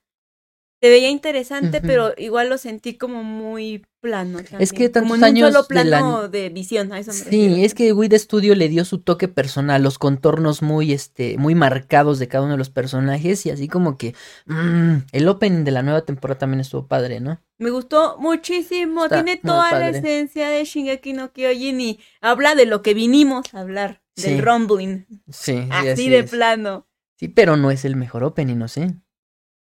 se 0.83 0.89
veía 0.89 1.09
interesante, 1.09 1.79
pero 1.79 2.11
igual 2.17 2.49
lo 2.49 2.57
sentí 2.57 2.95
como 2.97 3.23
muy 3.23 3.85
plano. 4.01 4.39
También. 4.43 4.69
que 4.69 4.89
tantos 4.89 5.03
como 5.03 5.15
en 5.15 5.19
un 5.19 5.23
años 5.23 5.53
solo 5.53 5.65
de 5.69 5.75
la- 5.75 5.81
plano 5.99 6.27
de 6.27 6.49
visión. 6.49 6.91
A 6.91 6.99
eso 6.99 7.13
me 7.13 7.19
refiero. 7.23 7.55
Sí, 7.55 7.63
es 7.63 7.73
que 7.73 7.93
Wid 7.93 8.13
Studio 8.15 8.53
le 8.53 8.67
dio 8.67 8.83
su 8.83 8.99
toque 8.99 9.29
personal, 9.29 9.81
los 9.81 9.97
contornos 9.97 10.61
muy, 10.61 10.91
este, 10.91 11.37
muy 11.37 11.55
marcados 11.55 12.19
de 12.19 12.27
cada 12.27 12.43
uno 12.43 12.55
de 12.55 12.57
los 12.57 12.69
personajes 12.69 13.45
y 13.45 13.49
así 13.49 13.69
como 13.69 13.97
que 13.97 14.13
mm, 14.47 14.95
el 15.13 15.27
opening 15.29 15.63
de 15.63 15.71
la 15.71 15.83
nueva 15.83 16.01
temporada 16.03 16.37
también 16.39 16.59
estuvo 16.59 16.85
padre, 16.85 17.21
¿no? 17.21 17.39
Me 17.59 17.69
gustó 17.69 18.17
muchísimo. 18.19 19.05
Está 19.05 19.23
Tiene 19.23 19.39
toda 19.39 19.71
la 19.79 19.87
esencia 19.87 20.49
de 20.49 20.65
Shingeki 20.65 21.13
no 21.13 21.31
Kyojin 21.31 21.79
y 21.79 21.99
habla 22.19 22.55
de 22.55 22.65
lo 22.65 22.81
que 22.81 22.93
vinimos 22.93 23.53
a 23.53 23.61
hablar, 23.61 24.01
del 24.17 24.41
rumbling. 24.43 25.07
Sí, 25.31 25.53
sí, 25.63 25.67
así, 25.71 26.09
de 26.09 26.19
es. 26.19 26.29
plano. 26.29 26.89
Sí, 27.17 27.29
pero 27.29 27.55
no 27.55 27.71
es 27.71 27.85
el 27.85 27.95
mejor 27.95 28.25
opening, 28.25 28.57
¿no 28.57 28.67
sé? 28.67 28.95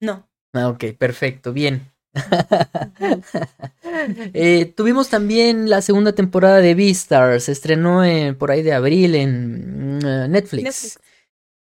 No. 0.01 0.28
Ah, 0.53 0.69
ok, 0.69 0.85
perfecto, 0.97 1.53
bien. 1.53 1.91
Eh, 4.33 4.65
tuvimos 4.77 5.09
también 5.09 5.69
la 5.69 5.81
segunda 5.81 6.13
temporada 6.13 6.57
de 6.57 6.73
Beastars, 6.75 7.45
se 7.45 7.51
estrenó 7.51 8.03
en, 8.03 8.35
por 8.35 8.51
ahí 8.51 8.62
de 8.62 8.73
abril 8.73 9.15
en 9.15 9.97
mm, 9.97 10.05
eh, 10.05 10.27
Netflix. 10.29 10.63
Netflix. 10.63 10.99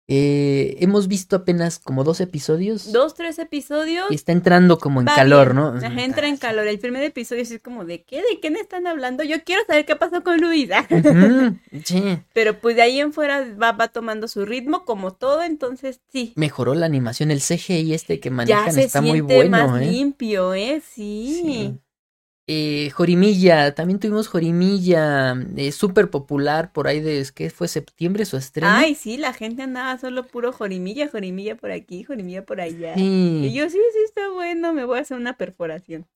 Eh, 0.07 0.77
hemos 0.81 1.07
visto 1.07 1.35
apenas 1.35 1.79
como 1.79 2.03
dos 2.03 2.21
episodios 2.21 2.91
Dos, 2.91 3.15
tres 3.15 3.39
episodios. 3.39 4.05
y 4.11 4.15
está 4.15 4.33
entrando 4.33 4.77
como 4.77 5.01
en 5.01 5.07
calor. 5.07 5.55
¿no? 5.55 5.69
Ajá, 5.69 6.03
entra 6.03 6.27
en 6.27 6.37
calor. 6.37 6.67
El 6.67 6.77
primer 6.77 7.03
episodio 7.03 7.41
es 7.41 7.59
como, 7.63 7.85
¿de 7.85 8.03
qué? 8.03 8.17
¿De 8.17 8.39
qué 8.39 8.51
me 8.51 8.59
están 8.59 8.85
hablando? 8.85 9.23
Yo 9.23 9.43
quiero 9.43 9.63
saber 9.65 9.85
qué 9.85 9.95
pasó 9.95 10.23
con 10.23 10.39
Luisa. 10.39 10.87
Sí, 11.83 12.19
Pero 12.33 12.59
pues 12.59 12.75
de 12.75 12.83
ahí 12.83 12.99
en 12.99 13.13
fuera 13.13 13.45
va, 13.55 13.71
va 13.71 13.87
tomando 13.87 14.27
su 14.27 14.45
ritmo 14.45 14.85
como 14.85 15.13
todo, 15.13 15.41
entonces 15.41 16.01
sí. 16.11 16.33
mejoró 16.35 16.75
la 16.75 16.85
animación, 16.85 17.31
el 17.31 17.41
CGI 17.41 17.93
este 17.93 18.19
que 18.19 18.29
Ya 18.29 18.35
manejan 18.35 18.73
se 18.73 18.83
está 18.83 19.01
muy 19.01 19.13
siente 19.13 19.35
bueno, 19.35 19.67
más 19.69 19.81
¿eh? 19.81 19.85
limpio, 19.91 20.53
¿eh? 20.53 20.81
Sí. 20.87 21.41
Sí. 21.43 21.79
Eh, 22.47 22.91
Jorimilla, 22.91 23.73
también 23.73 23.99
tuvimos 23.99 24.27
Jorimilla, 24.27 25.35
eh, 25.57 25.71
súper 25.71 26.11
popular 26.11 26.71
por 26.71 26.87
ahí 26.87 26.99
de, 26.99 27.25
¿qué 27.33 27.49
fue? 27.49 27.67
¿Septiembre 27.67 28.23
su 28.25 28.37
estreno? 28.37 28.71
Ay, 28.71 28.93
sí, 28.93 29.17
la 29.17 29.33
gente 29.33 29.63
andaba 29.63 29.97
solo 29.97 30.27
puro 30.27 30.51
jorimilla, 30.51 31.07
jorimilla 31.09 31.55
por 31.55 31.71
aquí, 31.71 32.03
jorimilla 32.03 32.45
por 32.45 32.61
allá. 32.61 32.93
Sí. 32.93 33.41
Y 33.45 33.53
yo, 33.53 33.67
sí, 33.67 33.79
sí, 33.93 33.99
está 34.05 34.29
bueno, 34.29 34.73
me 34.73 34.85
voy 34.85 34.99
a 34.99 35.01
hacer 35.01 35.17
una 35.17 35.37
perforación. 35.37 36.05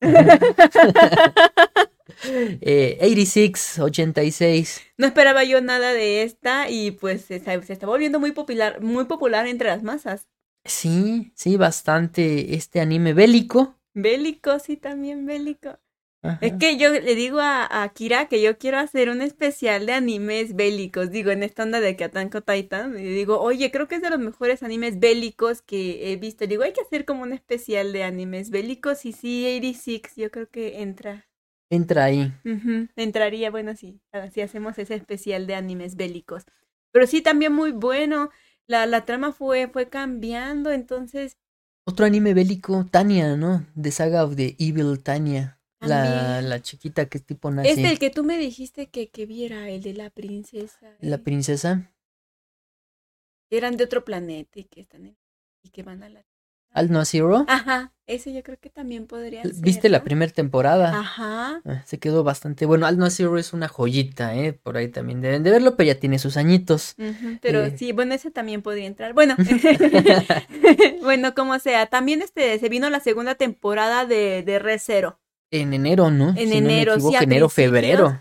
Eh, 2.22 2.98
86, 3.00 3.78
86. 3.78 4.82
No 4.98 5.06
esperaba 5.06 5.44
yo 5.44 5.60
nada 5.60 5.92
de 5.92 6.22
esta 6.22 6.68
y 6.68 6.90
pues 6.90 7.22
se, 7.22 7.40
se 7.40 7.72
está 7.72 7.86
volviendo 7.86 8.20
muy 8.20 8.32
popular, 8.32 8.82
muy 8.82 9.04
popular 9.04 9.46
entre 9.46 9.68
las 9.68 9.82
masas. 9.82 10.28
Sí, 10.64 11.32
sí, 11.34 11.56
bastante 11.56 12.54
este 12.54 12.80
anime 12.80 13.14
bélico. 13.14 13.76
Bélico, 13.94 14.58
sí, 14.58 14.76
también 14.76 15.24
bélico. 15.24 15.78
Ajá. 16.22 16.38
Es 16.40 16.54
que 16.54 16.76
yo 16.78 16.90
le 16.90 17.14
digo 17.14 17.38
a, 17.40 17.82
a 17.82 17.88
Kira 17.90 18.28
que 18.28 18.42
yo 18.42 18.58
quiero 18.58 18.78
hacer 18.78 19.10
un 19.10 19.22
especial 19.22 19.86
de 19.86 19.92
animes 19.92 20.54
bélicos, 20.54 21.10
digo, 21.10 21.30
en 21.30 21.42
esta 21.42 21.62
onda 21.62 21.80
de 21.80 21.96
que 21.96 22.04
Atanko 22.04 22.42
Titan, 22.42 22.98
y 22.98 23.02
digo, 23.02 23.40
oye, 23.40 23.70
creo 23.70 23.88
que 23.88 23.96
es 23.96 24.02
de 24.02 24.10
los 24.10 24.18
mejores 24.18 24.62
animes 24.62 24.98
bélicos 24.98 25.62
que 25.62 26.12
he 26.12 26.16
visto. 26.16 26.46
Digo, 26.46 26.62
hay 26.62 26.72
que 26.72 26.82
hacer 26.82 27.04
como 27.04 27.22
un 27.22 27.32
especial 27.32 27.92
de 27.92 28.04
animes 28.04 28.50
bélicos 28.50 29.04
y 29.06 29.12
sí, 29.12 29.44
86, 29.46 30.16
yo 30.16 30.30
creo 30.30 30.48
que 30.48 30.82
entra. 30.82 31.26
Entra 31.70 32.04
ahí. 32.04 32.32
Entraría, 32.96 33.50
bueno, 33.50 33.76
sí, 33.76 34.00
si 34.32 34.40
hacemos 34.40 34.78
ese 34.78 34.96
especial 34.96 35.46
de 35.46 35.54
animes 35.54 35.94
bélicos. 35.96 36.44
Pero 36.92 37.06
sí, 37.06 37.22
también 37.22 37.52
muy 37.52 37.72
bueno. 37.72 38.30
La, 38.66 38.86
la 38.86 39.04
trama 39.04 39.32
fue, 39.32 39.68
fue 39.68 39.88
cambiando, 39.88 40.70
entonces 40.72 41.36
Otro 41.86 42.06
anime 42.06 42.34
bélico, 42.34 42.86
Tania, 42.90 43.36
¿no? 43.36 43.66
The 43.80 43.90
Saga 43.90 44.24
of 44.24 44.36
the 44.36 44.56
Evil 44.58 45.02
Tania. 45.02 45.59
La, 45.80 46.60
chiquita 46.62 47.06
que 47.06 47.18
es 47.18 47.24
tipo 47.24 47.50
nazi. 47.50 47.68
es 47.70 47.78
el 47.78 47.98
que 47.98 48.10
tú 48.10 48.22
me 48.24 48.36
dijiste 48.38 48.88
que, 48.88 49.08
que 49.08 49.26
viera, 49.26 49.68
el 49.68 49.82
de 49.82 49.94
la 49.94 50.10
princesa. 50.10 50.94
La 51.00 51.16
eh, 51.16 51.18
princesa. 51.18 51.90
eran 53.50 53.76
de 53.76 53.84
otro 53.84 54.04
planeta 54.04 54.60
y 54.60 54.64
que 54.64 54.80
están 54.82 55.06
en- 55.06 55.16
y 55.62 55.70
que 55.70 55.82
van 55.82 56.02
a 56.02 56.08
la 56.08 56.24
Al 56.72 56.90
No 56.92 57.04
Zero. 57.04 57.44
Ajá, 57.48 57.92
ese 58.06 58.32
yo 58.32 58.42
creo 58.44 58.56
que 58.60 58.70
también 58.70 59.06
podría 59.08 59.42
ser. 59.42 59.54
¿Viste 59.56 59.88
la 59.88 60.04
primera 60.04 60.30
temporada? 60.32 60.96
Ajá. 61.00 61.60
Ah, 61.64 61.82
Se 61.84 61.98
quedó 61.98 62.22
bastante 62.22 62.64
bueno. 62.64 62.86
Al 62.86 62.96
No 62.96 63.10
Zero 63.10 63.36
es 63.38 63.52
una 63.52 63.66
joyita, 63.66 64.36
¿eh? 64.36 64.52
Por 64.52 64.76
ahí 64.76 64.86
también 64.88 65.20
deben 65.20 65.42
de 65.42 65.50
verlo, 65.50 65.76
pero 65.76 65.88
ya 65.88 65.98
tiene 65.98 66.20
sus 66.20 66.36
añitos. 66.36 66.94
Pero 67.42 67.64
Eh. 67.64 67.76
sí, 67.76 67.90
bueno, 67.92 68.14
ese 68.14 68.30
también 68.30 68.62
podría 68.62 68.86
entrar. 68.86 69.14
Bueno, 69.14 69.34
bueno, 71.02 71.34
como 71.34 71.58
sea, 71.58 71.86
también 71.86 72.22
este 72.22 72.56
se 72.58 72.68
vino 72.68 72.88
la 72.88 73.00
segunda 73.00 73.34
temporada 73.34 74.06
de, 74.06 74.42
de 74.44 74.58
Re 74.60 74.78
Zero. 74.78 75.18
En 75.50 75.72
enero, 75.74 76.10
¿no? 76.10 76.30
En 76.30 76.48
Si 76.48 76.58
enero, 76.58 76.92
no 76.92 76.96
sí, 76.98 77.16
equivoco, 77.16 77.24
enero, 77.24 77.48
febrero. 77.48 78.20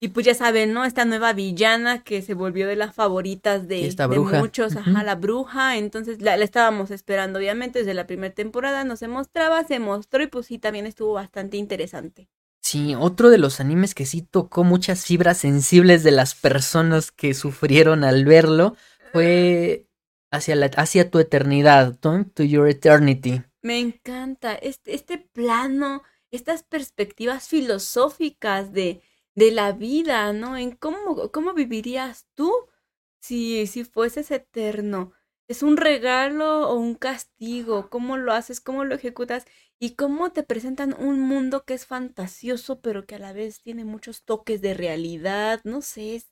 Y 0.00 0.08
pues 0.08 0.26
ya 0.26 0.34
saben, 0.34 0.72
¿no? 0.72 0.84
Esta 0.84 1.04
nueva 1.04 1.32
villana 1.32 2.02
que 2.02 2.22
se 2.22 2.34
volvió 2.34 2.66
de 2.66 2.74
las 2.74 2.92
favoritas 2.92 3.68
de, 3.68 3.86
esta 3.86 4.08
de 4.08 4.16
bruja. 4.16 4.40
muchos, 4.40 4.72
Ujú. 4.72 4.80
ajá, 4.80 5.04
la 5.04 5.14
bruja. 5.14 5.76
Entonces 5.76 6.20
la, 6.20 6.36
la 6.36 6.44
estábamos 6.44 6.90
esperando, 6.90 7.38
obviamente, 7.38 7.78
desde 7.80 7.94
la 7.94 8.06
primera 8.06 8.34
temporada 8.34 8.82
no 8.84 8.96
se 8.96 9.06
mostraba, 9.06 9.62
se 9.64 9.78
mostró 9.78 10.22
y 10.24 10.26
pues 10.26 10.46
sí, 10.46 10.58
también 10.58 10.86
estuvo 10.86 11.12
bastante 11.12 11.56
interesante. 11.56 12.28
Sí, 12.60 12.94
otro 12.94 13.28
de 13.28 13.38
los 13.38 13.60
animes 13.60 13.94
que 13.94 14.06
sí 14.06 14.22
tocó 14.22 14.64
muchas 14.64 15.04
fibras 15.04 15.38
sensibles 15.38 16.02
de 16.04 16.12
las 16.12 16.34
personas 16.34 17.10
que 17.10 17.34
sufrieron 17.34 18.04
al 18.04 18.24
verlo 18.24 18.76
fue 19.12 19.86
hacia, 20.30 20.56
la, 20.56 20.66
hacia 20.66 21.10
tu 21.10 21.18
eternidad, 21.18 21.98
¿no? 22.02 22.24
To 22.26 22.42
Your 22.44 22.68
Eternity. 22.68 23.42
Me 23.62 23.78
encanta 23.78 24.54
este, 24.54 24.94
este 24.94 25.18
plano, 25.18 26.02
estas 26.32 26.62
perspectivas 26.64 27.48
filosóficas 27.48 28.72
de, 28.72 29.02
de 29.36 29.52
la 29.52 29.72
vida, 29.72 30.32
¿no? 30.32 30.56
En 30.56 30.72
cómo, 30.76 31.30
cómo 31.32 31.54
vivirías 31.54 32.26
tú 32.34 32.52
si, 33.20 33.66
si 33.66 33.84
fueses 33.84 34.30
eterno. 34.30 35.12
¿Es 35.48 35.62
un 35.62 35.76
regalo 35.76 36.68
o 36.70 36.76
un 36.76 36.94
castigo? 36.94 37.90
¿Cómo 37.90 38.16
lo 38.16 38.32
haces? 38.32 38.60
¿Cómo 38.60 38.84
lo 38.84 38.94
ejecutas? 38.94 39.44
Y 39.78 39.94
cómo 39.96 40.32
te 40.32 40.42
presentan 40.44 40.94
un 40.98 41.20
mundo 41.20 41.64
que 41.64 41.74
es 41.74 41.86
fantasioso, 41.86 42.80
pero 42.80 43.06
que 43.06 43.16
a 43.16 43.18
la 43.18 43.32
vez 43.32 43.60
tiene 43.62 43.84
muchos 43.84 44.24
toques 44.24 44.60
de 44.62 44.74
realidad. 44.74 45.60
No 45.64 45.82
sé, 45.82 46.16
es, 46.16 46.30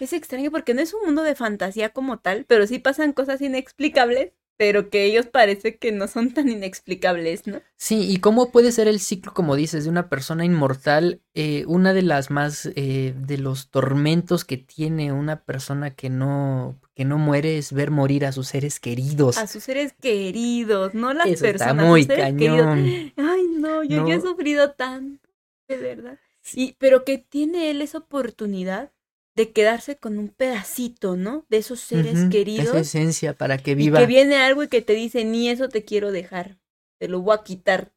es 0.00 0.12
extraño 0.12 0.50
porque 0.50 0.74
no 0.74 0.80
es 0.82 0.94
un 0.94 1.02
mundo 1.06 1.22
de 1.22 1.34
fantasía 1.34 1.90
como 1.92 2.20
tal, 2.20 2.44
pero 2.46 2.66
sí 2.66 2.78
pasan 2.78 3.12
cosas 3.12 3.40
inexplicables 3.40 4.32
pero 4.56 4.90
que 4.90 5.04
ellos 5.04 5.26
parece 5.26 5.76
que 5.76 5.90
no 5.92 6.06
son 6.06 6.32
tan 6.34 6.48
inexplicables, 6.48 7.46
¿no? 7.46 7.60
Sí, 7.76 8.08
y 8.10 8.18
cómo 8.18 8.52
puede 8.52 8.70
ser 8.70 8.86
el 8.86 9.00
ciclo, 9.00 9.34
como 9.34 9.56
dices, 9.56 9.84
de 9.84 9.90
una 9.90 10.08
persona 10.08 10.44
inmortal. 10.44 11.20
Eh, 11.34 11.64
una 11.66 11.92
de 11.94 12.02
las 12.02 12.30
más, 12.30 12.70
eh, 12.76 13.14
de 13.16 13.38
los 13.38 13.70
tormentos 13.70 14.44
que 14.44 14.58
tiene 14.58 15.10
una 15.12 15.42
persona 15.44 15.90
que 15.94 16.10
no, 16.10 16.78
que 16.94 17.04
no 17.04 17.18
muere 17.18 17.58
es 17.58 17.72
ver 17.72 17.90
morir 17.90 18.24
a 18.24 18.32
sus 18.32 18.48
seres 18.48 18.78
queridos. 18.78 19.38
A 19.38 19.46
sus 19.46 19.64
seres 19.64 19.94
queridos, 20.00 20.94
no 20.94 21.12
las 21.12 21.26
Eso 21.26 21.46
está 21.46 21.66
personas. 21.66 21.86
muy 21.86 22.02
sus 22.04 22.14
seres 22.14 22.32
queridos. 22.34 22.58
cañón. 22.66 23.12
Ay, 23.16 23.42
no, 23.58 23.82
yo 23.82 24.06
ya 24.06 24.14
he 24.14 24.20
sufrido 24.20 24.72
tanto, 24.72 25.28
de 25.68 25.76
verdad. 25.76 26.18
Y, 26.54 26.74
pero 26.78 27.04
que 27.04 27.18
tiene 27.18 27.70
él 27.70 27.82
esa 27.82 27.98
oportunidad 27.98 28.92
de 29.34 29.52
quedarse 29.52 29.96
con 29.96 30.18
un 30.18 30.28
pedacito, 30.28 31.16
¿no? 31.16 31.46
De 31.48 31.58
esos 31.58 31.80
seres 31.80 32.28
queridos. 32.30 32.66
Esa 32.68 32.78
esencia 32.80 33.32
para 33.34 33.58
que 33.58 33.72
y 33.72 33.74
viva. 33.74 33.98
que 33.98 34.06
viene 34.06 34.36
algo 34.36 34.62
y 34.62 34.68
que 34.68 34.82
te 34.82 34.92
dice, 34.94 35.24
ni 35.24 35.48
eso 35.48 35.68
te 35.68 35.84
quiero 35.84 36.12
dejar, 36.12 36.58
te 36.98 37.08
lo 37.08 37.20
voy 37.22 37.36
a 37.38 37.42
quitar. 37.42 37.92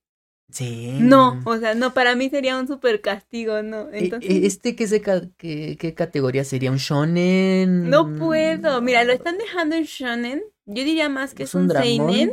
Sí. 0.49 0.91
No, 0.99 1.41
o 1.45 1.57
sea, 1.57 1.73
no, 1.73 1.93
para 1.93 2.15
mí 2.15 2.29
sería 2.29 2.57
un 2.57 2.67
super 2.67 3.01
castigo, 3.01 3.63
¿no? 3.63 3.89
E- 3.91 4.05
Entonces, 4.05 4.29
e- 4.29 4.45
¿Este 4.45 4.75
qué, 4.75 4.87
qué, 5.37 5.75
qué 5.79 5.93
categoría 5.95 6.43
sería? 6.43 6.71
¿Un 6.71 6.77
shonen? 6.77 7.89
no 7.89 8.13
puedo. 8.15 8.81
Mira, 8.81 9.03
lo 9.03 9.11
están 9.11 9.37
dejando 9.37 9.75
en 9.75 9.83
shonen. 9.83 10.43
Yo 10.67 10.83
diría 10.83 11.09
más 11.09 11.33
que 11.33 11.43
es, 11.43 11.49
¿Es 11.49 11.55
un 11.55 11.63
un, 11.63 11.71
seinen 11.71 12.29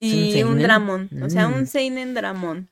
¿Es 0.00 0.12
un 0.12 0.18
y 0.18 0.24
un 0.24 0.32
seinen? 0.32 0.58
dramón. 0.62 1.10
O 1.22 1.28
sea, 1.28 1.48
Mm. 1.48 1.54
un 1.54 1.66
seinen 1.66 2.14
dramón. 2.14 2.70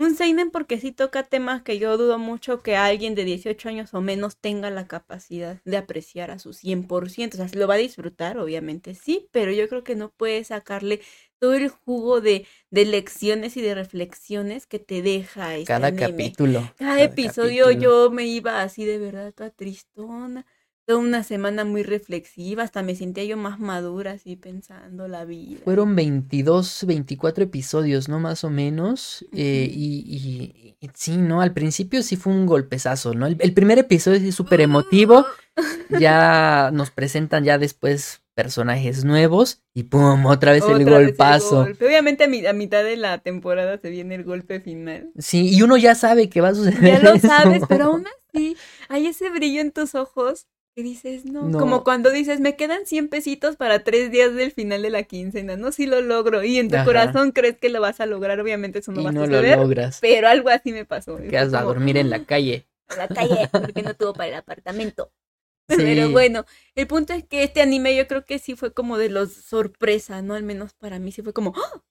Un 0.00 0.16
seinen 0.16 0.50
porque 0.50 0.80
sí 0.80 0.92
toca 0.92 1.24
temas 1.24 1.62
que 1.62 1.78
yo 1.78 1.96
dudo 1.98 2.18
mucho 2.18 2.62
que 2.62 2.74
alguien 2.74 3.14
de 3.14 3.24
18 3.24 3.68
años 3.68 3.92
o 3.94 4.00
menos 4.00 4.38
tenga 4.38 4.70
la 4.70 4.88
capacidad 4.88 5.60
de 5.66 5.76
apreciar 5.76 6.30
a 6.30 6.38
su 6.38 6.54
100%. 6.54 7.34
O 7.34 7.36
sea, 7.36 7.48
si 7.48 7.56
lo 7.58 7.68
va 7.68 7.74
a 7.74 7.76
disfrutar, 7.76 8.38
obviamente 8.38 8.94
sí, 8.94 9.28
pero 9.30 9.52
yo 9.52 9.68
creo 9.68 9.84
que 9.84 9.96
no 9.96 10.10
puede 10.10 10.42
sacarle 10.44 11.02
todo 11.38 11.52
el 11.54 11.68
jugo 11.68 12.22
de, 12.22 12.46
de 12.70 12.86
lecciones 12.86 13.56
y 13.58 13.60
de 13.62 13.74
reflexiones 13.74 14.66
que 14.66 14.78
te 14.78 15.02
deja 15.02 15.56
este 15.56 15.66
Cada 15.66 15.88
anime. 15.88 16.00
capítulo. 16.08 16.60
Cada 16.76 17.00
cada 17.00 17.04
episodio 17.04 17.66
capítulo. 17.66 17.82
yo 17.82 18.10
me 18.10 18.24
iba 18.26 18.62
así 18.62 18.84
de 18.86 18.98
verdad 18.98 19.34
toda 19.34 19.50
tristona, 19.50 20.46
toda 20.90 21.00
una 21.00 21.22
semana 21.22 21.64
muy 21.64 21.82
reflexiva, 21.84 22.64
hasta 22.64 22.82
me 22.82 22.96
sentía 22.96 23.24
yo 23.24 23.36
más 23.36 23.60
madura 23.60 24.10
así 24.12 24.34
pensando 24.34 25.06
la 25.06 25.24
vida. 25.24 25.60
Fueron 25.64 25.94
22, 25.94 26.84
24 26.84 27.44
episodios, 27.44 28.08
¿no? 28.08 28.18
Más 28.18 28.42
o 28.42 28.50
menos. 28.50 29.24
eh, 29.32 29.68
y, 29.72 30.04
y- 30.06 30.76
y 30.80 30.90
sí, 30.94 31.16
¿no? 31.16 31.42
Al 31.42 31.52
principio 31.52 32.02
sí 32.02 32.16
fue 32.16 32.32
un 32.32 32.46
golpezazo, 32.46 33.14
¿no? 33.14 33.26
El, 33.26 33.36
el 33.38 33.52
primer 33.52 33.78
episodio 33.78 34.18
sí 34.18 34.28
es 34.28 34.34
súper 34.34 34.60
emotivo. 34.60 35.24
Ya 36.00 36.70
nos 36.72 36.90
presentan 36.90 37.44
ya 37.44 37.58
después 37.58 38.22
personajes 38.34 39.04
nuevos. 39.04 39.62
Y 39.74 39.82
¡pum! 39.84 40.24
Otra 40.26 40.52
vez 40.52 40.64
el 40.64 40.82
Otra 40.82 40.98
vez 40.98 41.08
golpazo. 41.08 41.64
golpe. 41.64 41.84
Obviamente 41.86 42.24
a, 42.24 42.28
mi- 42.28 42.46
a 42.46 42.52
mitad 42.52 42.82
de 42.84 42.96
la 42.96 43.18
temporada 43.18 43.76
se 43.78 43.90
viene 43.90 44.14
el 44.14 44.24
golpe 44.24 44.60
final. 44.60 45.10
Sí, 45.18 45.54
y 45.54 45.60
uno 45.62 45.76
ya 45.76 45.94
sabe 45.94 46.30
que 46.30 46.40
va 46.40 46.48
a 46.48 46.54
suceder. 46.54 46.80
Ya 46.94 46.98
lo 47.00 47.14
eso. 47.14 47.26
sabes, 47.26 47.62
pero 47.68 47.86
aún 47.86 48.06
así 48.32 48.56
hay 48.88 49.06
ese 49.08 49.28
brillo 49.30 49.60
en 49.60 49.72
tus 49.72 49.94
ojos 49.94 50.46
que 50.74 50.82
dices, 50.82 51.24
no, 51.24 51.50
No. 51.50 51.58
como 51.58 51.84
cuando 51.84 52.10
dices, 52.10 52.40
me 52.40 52.56
quedan 52.56 52.86
100 52.86 53.08
pesitos 53.08 53.56
para 53.56 53.82
tres 53.84 54.10
días 54.10 54.34
del 54.34 54.52
final 54.52 54.82
de 54.82 54.90
la 54.90 55.02
quincena, 55.04 55.56
no, 55.56 55.72
si 55.72 55.86
lo 55.86 56.00
logro, 56.00 56.42
y 56.44 56.58
en 56.58 56.70
tu 56.70 56.76
Ajá. 56.76 56.84
corazón 56.84 57.32
crees 57.32 57.58
que 57.58 57.68
lo 57.70 57.80
vas 57.80 58.00
a 58.00 58.06
lograr, 58.06 58.40
obviamente 58.40 58.78
eso 58.80 58.92
no 58.92 59.00
Y 59.00 59.04
va 59.04 59.10
a 59.10 59.12
no 59.12 59.26
lo 59.26 59.42
suceder, 59.42 59.58
logras. 59.62 60.00
pero 60.00 60.28
algo 60.28 60.48
así 60.48 60.72
me 60.72 60.84
pasó. 60.84 61.18
y 61.22 61.28
Quedas 61.30 61.54
a 61.54 61.62
dormir 61.62 61.96
en 61.96 62.10
la 62.10 62.24
calle. 62.24 62.66
a 62.88 62.96
la 62.96 63.08
calle 63.08 63.48
porque 63.52 63.82
no 63.82 63.94
tuvo 63.96 64.12
para 64.14 64.28
el 64.28 64.34
apartamento. 64.34 65.12
Sí. 65.68 65.76
Pero 65.84 66.10
bueno, 66.10 66.46
el 66.74 66.86
punto 66.88 67.12
es 67.14 67.24
que 67.24 67.44
este 67.44 67.62
anime 67.62 67.96
yo 67.96 68.06
creo 68.08 68.24
que 68.26 68.38
sí 68.38 68.56
fue 68.56 68.74
como 68.74 68.98
de 68.98 69.10
los 69.10 69.32
sorpresa, 69.34 70.22
¿no? 70.22 70.34
Al 70.34 70.42
menos 70.44 70.74
para 70.74 70.98
mí 70.98 71.12
sí 71.12 71.22
fue 71.22 71.32
como, 71.32 71.54
¡ah! 71.56 71.82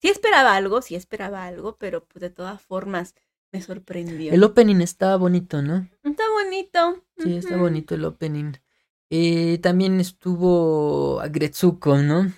sí 0.00 0.08
esperaba 0.08 0.56
algo, 0.56 0.82
sí 0.82 0.94
esperaba 0.96 1.46
algo, 1.46 1.76
pero 1.78 2.04
pues 2.06 2.20
de 2.20 2.30
todas 2.30 2.62
formas 2.62 3.14
me 3.52 3.60
sorprendió. 3.62 4.32
El 4.32 4.42
opening 4.44 4.80
está 4.80 5.14
bonito, 5.16 5.62
¿no? 5.62 5.86
Está 6.02 6.24
bonito. 6.32 7.04
Sí, 7.18 7.36
está 7.36 7.56
bonito 7.56 7.94
el 7.94 8.04
opening. 8.04 8.52
Eh, 9.10 9.58
también 9.62 10.00
estuvo 10.00 11.20
Agretsuko, 11.20 11.98
¿no? 11.98 12.32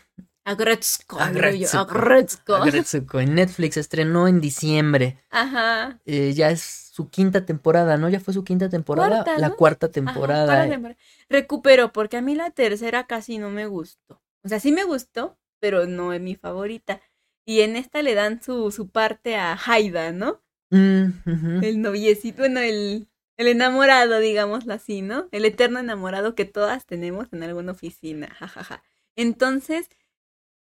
Agretsuko. 0.44 1.18
Agretsuko. 1.20 1.78
Agretsuko. 1.78 2.54
Agretsuko. 2.56 3.20
En 3.20 3.34
Netflix 3.34 3.76
estrenó 3.76 4.28
en 4.28 4.40
diciembre. 4.40 5.18
Ajá. 5.30 6.00
Eh, 6.04 6.32
ya 6.34 6.50
es 6.50 6.60
su 6.92 7.08
quinta 7.08 7.46
temporada, 7.46 7.96
¿no? 7.96 8.08
Ya 8.08 8.20
fue 8.20 8.34
su 8.34 8.44
quinta 8.44 8.68
temporada. 8.68 9.22
Cuarta, 9.24 9.38
La 9.38 9.48
¿no? 9.48 9.56
cuarta 9.56 9.86
Ajá, 9.86 9.92
temporada. 9.92 10.66
eh. 10.66 10.70
temporada. 10.70 10.98
Recupero, 11.30 11.92
porque 11.92 12.16
a 12.18 12.22
mí 12.22 12.34
la 12.34 12.50
tercera 12.50 13.06
casi 13.06 13.38
no 13.38 13.50
me 13.50 13.66
gustó. 13.66 14.20
O 14.42 14.48
sea, 14.48 14.60
sí 14.60 14.70
me 14.72 14.84
gustó, 14.84 15.38
pero 15.60 15.86
no 15.86 16.12
es 16.12 16.20
mi 16.20 16.34
favorita. 16.34 17.00
Y 17.46 17.60
en 17.60 17.76
esta 17.76 18.02
le 18.02 18.14
dan 18.14 18.42
su, 18.42 18.70
su 18.70 18.88
parte 18.90 19.36
a 19.36 19.56
Haida, 19.66 20.12
¿no? 20.12 20.42
Mm. 20.74 21.62
El 21.62 21.80
noviecito, 21.80 22.38
bueno, 22.38 22.60
el, 22.60 23.08
el 23.36 23.46
enamorado, 23.46 24.18
digámoslo 24.18 24.74
así, 24.74 25.02
¿no? 25.02 25.28
El 25.30 25.44
eterno 25.44 25.78
enamorado 25.78 26.34
que 26.34 26.44
todas 26.44 26.84
tenemos 26.84 27.32
en 27.32 27.44
alguna 27.44 27.72
oficina, 27.72 28.28
jajaja. 28.28 28.82
Entonces, 29.14 29.88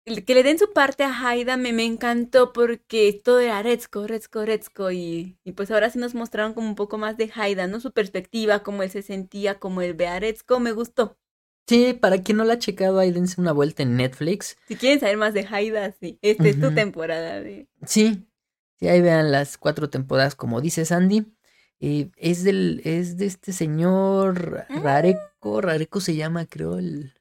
el 0.05 0.25
que 0.25 0.35
le 0.35 0.43
den 0.43 0.59
su 0.59 0.73
parte 0.73 1.03
a 1.03 1.19
Haida 1.19 1.57
me, 1.57 1.73
me 1.73 1.85
encantó 1.85 2.53
porque 2.53 3.19
todo 3.25 3.41
era 3.41 3.63
Retsuko, 3.63 4.07
Retsuko, 4.07 4.45
Retsuko 4.45 4.91
y, 4.93 5.39
y 5.45 5.53
pues 5.53 5.71
ahora 5.71 5.89
sí 5.89 5.99
nos 5.99 6.15
mostraron 6.15 6.53
como 6.53 6.69
un 6.69 6.75
poco 6.75 6.99
más 6.99 7.17
de 7.17 7.31
Haida, 7.35 7.67
¿no? 7.67 7.81
Su 7.81 7.93
perspectiva, 7.93 8.63
cómo 8.63 8.83
él 8.83 8.91
se 8.91 9.01
sentía, 9.01 9.59
cómo 9.59 9.81
él 9.81 9.95
ve 9.95 10.09
a 10.09 10.21
me 10.61 10.73
gustó. 10.73 11.17
Sí, 11.67 11.95
para 11.95 12.23
quien 12.23 12.37
no 12.37 12.45
la 12.45 12.53
ha 12.53 12.59
checado, 12.59 12.99
ahí 12.99 13.11
dense 13.11 13.41
una 13.41 13.53
vuelta 13.53 13.83
en 13.83 13.97
Netflix. 13.97 14.57
Si 14.69 14.77
quieren 14.77 15.01
saber 15.01 15.17
más 15.17 15.35
de 15.35 15.49
Haida, 15.51 15.91
sí, 15.99 16.19
esta 16.23 16.47
es 16.47 16.61
tu 16.61 16.73
temporada 16.73 17.41
de... 17.41 17.67
Sí, 17.85 18.29
sí, 18.79 18.89
ahí 18.89 19.01
vean 19.01 19.31
las 19.33 19.59
cuatro 19.59 19.91
temporadas, 19.91 20.35
como 20.35 20.61
dice 20.61 20.85
Sandy. 20.85 21.27
Eh, 21.79 22.11
es 22.17 22.43
del, 22.43 22.81
es 22.85 23.19
de 23.19 23.27
este 23.27 23.53
señor 23.53 24.65
Ah. 24.69 24.81
Rareko, 24.83 25.61
Rareko 25.61 26.01
se 26.01 26.17
llama, 26.17 26.47
creo, 26.47 26.79
el... 26.79 27.13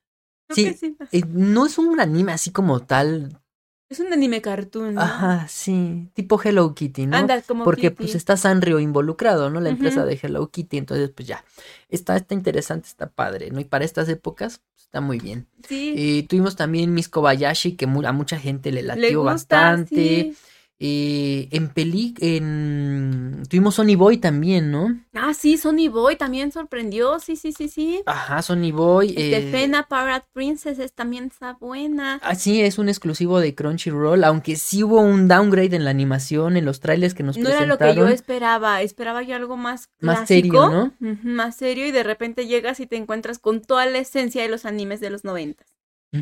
Sí, 0.52 0.78
eh, 1.12 1.24
no 1.28 1.66
es 1.66 1.78
un 1.78 2.00
anime 2.00 2.32
así 2.32 2.52
como 2.52 2.80
tal. 2.82 3.42
Es 3.90 4.00
un 4.00 4.14
anime 4.14 4.42
cartoon, 4.42 4.96
¿no? 4.96 5.02
Ajá, 5.02 5.48
sí, 5.48 6.10
tipo 6.14 6.40
Hello 6.42 6.74
Kitty, 6.74 7.06
¿no? 7.08 7.18
Anda, 7.18 7.42
como 7.42 7.64
Porque 7.64 7.90
Kitty. 7.90 7.96
pues 7.96 8.16
está 8.16 8.38
Sanrio 8.38 8.80
involucrado, 8.80 9.50
¿no? 9.50 9.60
La 9.60 9.70
empresa 9.70 10.06
de 10.06 10.20
Hello 10.22 10.50
Kitty, 10.50 10.78
entonces 10.78 11.10
pues 11.10 11.28
ya, 11.28 11.44
está, 11.90 12.16
está 12.16 12.34
interesante, 12.34 12.88
está 12.88 13.10
padre, 13.10 13.52
¿no? 13.52 13.60
Y 13.60 13.66
para 13.66 13.86
estas 13.86 14.08
épocas 14.10 14.62
pues, 14.74 14.86
está 14.86 15.02
muy 15.02 15.20
bien. 15.20 15.48
Sí. 15.68 15.94
Eh, 15.98 16.26
tuvimos 16.28 16.56
también 16.56 16.94
Miss 16.94 17.10
Kobayashi, 17.10 17.76
que 17.76 17.86
a 17.86 18.12
mucha 18.12 18.40
gente 18.40 18.72
le 18.72 18.84
latió 18.84 19.02
Le 19.02 19.16
gusta, 19.16 19.32
bastante. 19.32 19.96
sí. 19.96 20.38
Eh, 20.78 21.48
en 21.52 21.70
peli, 21.70 22.14
en... 22.20 23.44
tuvimos 23.50 23.76
Sonny 23.76 23.96
Boy 23.96 24.18
también, 24.18 24.72
¿no? 24.72 25.00
Ah, 25.14 25.34
sí, 25.34 25.58
Sonny 25.58 25.88
Boy 25.88 26.18
también 26.18 26.52
sorprendió, 26.52 27.18
sí, 27.20 27.38
sí, 27.38 27.54
sí, 27.54 27.70
sí. 27.70 28.04
Ajá, 28.06 28.42
Sonny 28.42 28.74
Boy. 28.74 29.14
Eh... 29.16 29.50
Fena 29.52 29.88
Parrot 29.88 30.26
Princess 30.34 30.92
también 30.94 31.26
está 31.26 31.54
buena. 31.54 32.20
Ah, 32.22 32.36
sí, 32.36 32.60
es 32.60 32.78
un 32.78 32.90
exclusivo 32.90 33.40
de 33.40 33.56
Crunchyroll, 33.56 34.26
aunque 34.26 34.58
sí 34.58 34.84
hubo 34.84 35.00
un 35.00 35.30
downgrade 35.30 35.78
en 35.78 35.86
la 35.86 35.92
animación, 35.92 36.58
en 36.58 36.66
los 36.66 36.82
trailers 36.82 37.14
que 37.14 37.24
nos 37.24 37.38
no 37.38 37.44
presentaron. 37.46 37.70
No 37.70 37.76
era 37.76 37.88
lo 37.88 37.94
que 37.94 38.00
yo 38.00 38.14
esperaba, 38.14 38.82
esperaba 38.82 39.24
yo 39.24 39.38
algo 39.38 39.56
más 39.56 39.88
clásico, 39.88 40.12
Más 40.20 40.28
serio, 40.28 40.70
¿no? 40.70 40.94
más 41.24 41.56
serio, 41.56 41.86
y 41.86 41.92
de 41.92 42.04
repente 42.04 42.48
llegas 42.48 42.82
y 42.82 42.86
te 42.86 42.98
encuentras 42.98 43.40
con 43.40 43.62
toda 43.62 43.86
la 43.86 44.00
esencia 44.00 44.42
de 44.42 44.50
los 44.50 44.66
animes 44.66 45.00
de 45.00 45.10
los 45.10 45.24
noventas. 45.24 45.68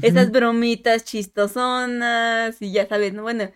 Esas 0.02 0.32
bromitas 0.32 1.04
chistosonas 1.06 2.60
y 2.62 2.72
ya 2.72 2.88
sabes, 2.88 3.14
¿no? 3.14 3.22
Bueno, 3.24 3.52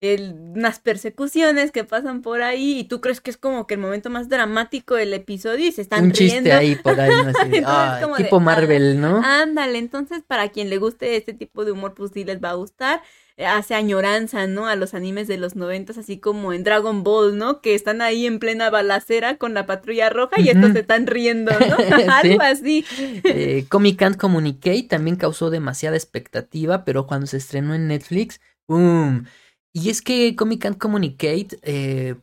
el, 0.00 0.32
unas 0.54 0.78
persecuciones 0.78 1.72
que 1.72 1.84
pasan 1.84 2.22
por 2.22 2.40
ahí 2.42 2.78
y 2.80 2.84
tú 2.84 3.00
crees 3.00 3.20
que 3.20 3.30
es 3.30 3.36
como 3.36 3.66
que 3.66 3.74
el 3.74 3.80
momento 3.80 4.08
más 4.08 4.28
dramático 4.30 4.94
del 4.94 5.12
episodio 5.12 5.66
y 5.66 5.72
se 5.72 5.82
están 5.82 6.04
Un 6.04 6.12
riendo. 6.12 6.34
chiste 6.36 6.52
ahí 6.52 6.74
por 6.76 6.98
ahí, 6.98 7.10
no 7.10 7.32
sé, 7.32 7.62
ay, 7.66 8.02
como 8.02 8.16
tipo 8.16 8.38
de, 8.38 8.44
Marvel, 8.44 8.96
ah, 8.96 9.00
¿no? 9.00 9.22
Ándale, 9.22 9.78
entonces 9.78 10.22
para 10.26 10.48
quien 10.48 10.70
le 10.70 10.78
guste 10.78 11.16
este 11.16 11.34
tipo 11.34 11.64
de 11.64 11.72
humor, 11.72 11.94
pues 11.94 12.12
sí 12.14 12.24
les 12.24 12.42
va 12.42 12.50
a 12.50 12.54
gustar. 12.54 13.02
Eh, 13.36 13.46
Hace 13.46 13.74
añoranza, 13.74 14.46
¿no? 14.46 14.66
A 14.66 14.76
los 14.76 14.92
animes 14.94 15.28
de 15.28 15.36
los 15.38 15.54
noventas, 15.56 15.98
así 15.98 16.18
como 16.18 16.52
en 16.54 16.64
Dragon 16.64 17.02
Ball, 17.02 17.36
¿no? 17.36 17.60
Que 17.60 17.74
están 17.74 18.00
ahí 18.02 18.26
en 18.26 18.38
plena 18.38 18.70
balacera 18.70 19.36
con 19.36 19.52
la 19.54 19.66
patrulla 19.66 20.08
roja 20.10 20.40
y 20.40 20.48
estos 20.48 20.64
Ujú. 20.64 20.72
se 20.74 20.80
están 20.80 21.06
riendo, 21.06 21.52
¿no? 21.52 21.76
Algo 22.14 22.40
así. 22.42 22.84
Eh, 23.24 23.66
Comic 23.68 23.98
Can't 23.98 24.16
Communicate 24.16 24.84
también 24.88 25.16
causó 25.16 25.50
demasiada 25.50 25.96
expectativa, 25.96 26.84
pero 26.84 27.06
cuando 27.06 27.26
se 27.26 27.36
estrenó 27.38 27.74
en 27.74 27.88
Netflix, 27.88 28.40
¡boom! 28.66 29.26
Y 29.72 29.90
es 29.90 30.02
que 30.02 30.34
Comic 30.36 30.62
Can't 30.62 30.78
Communicate, 30.78 31.58
eh, 31.62 32.16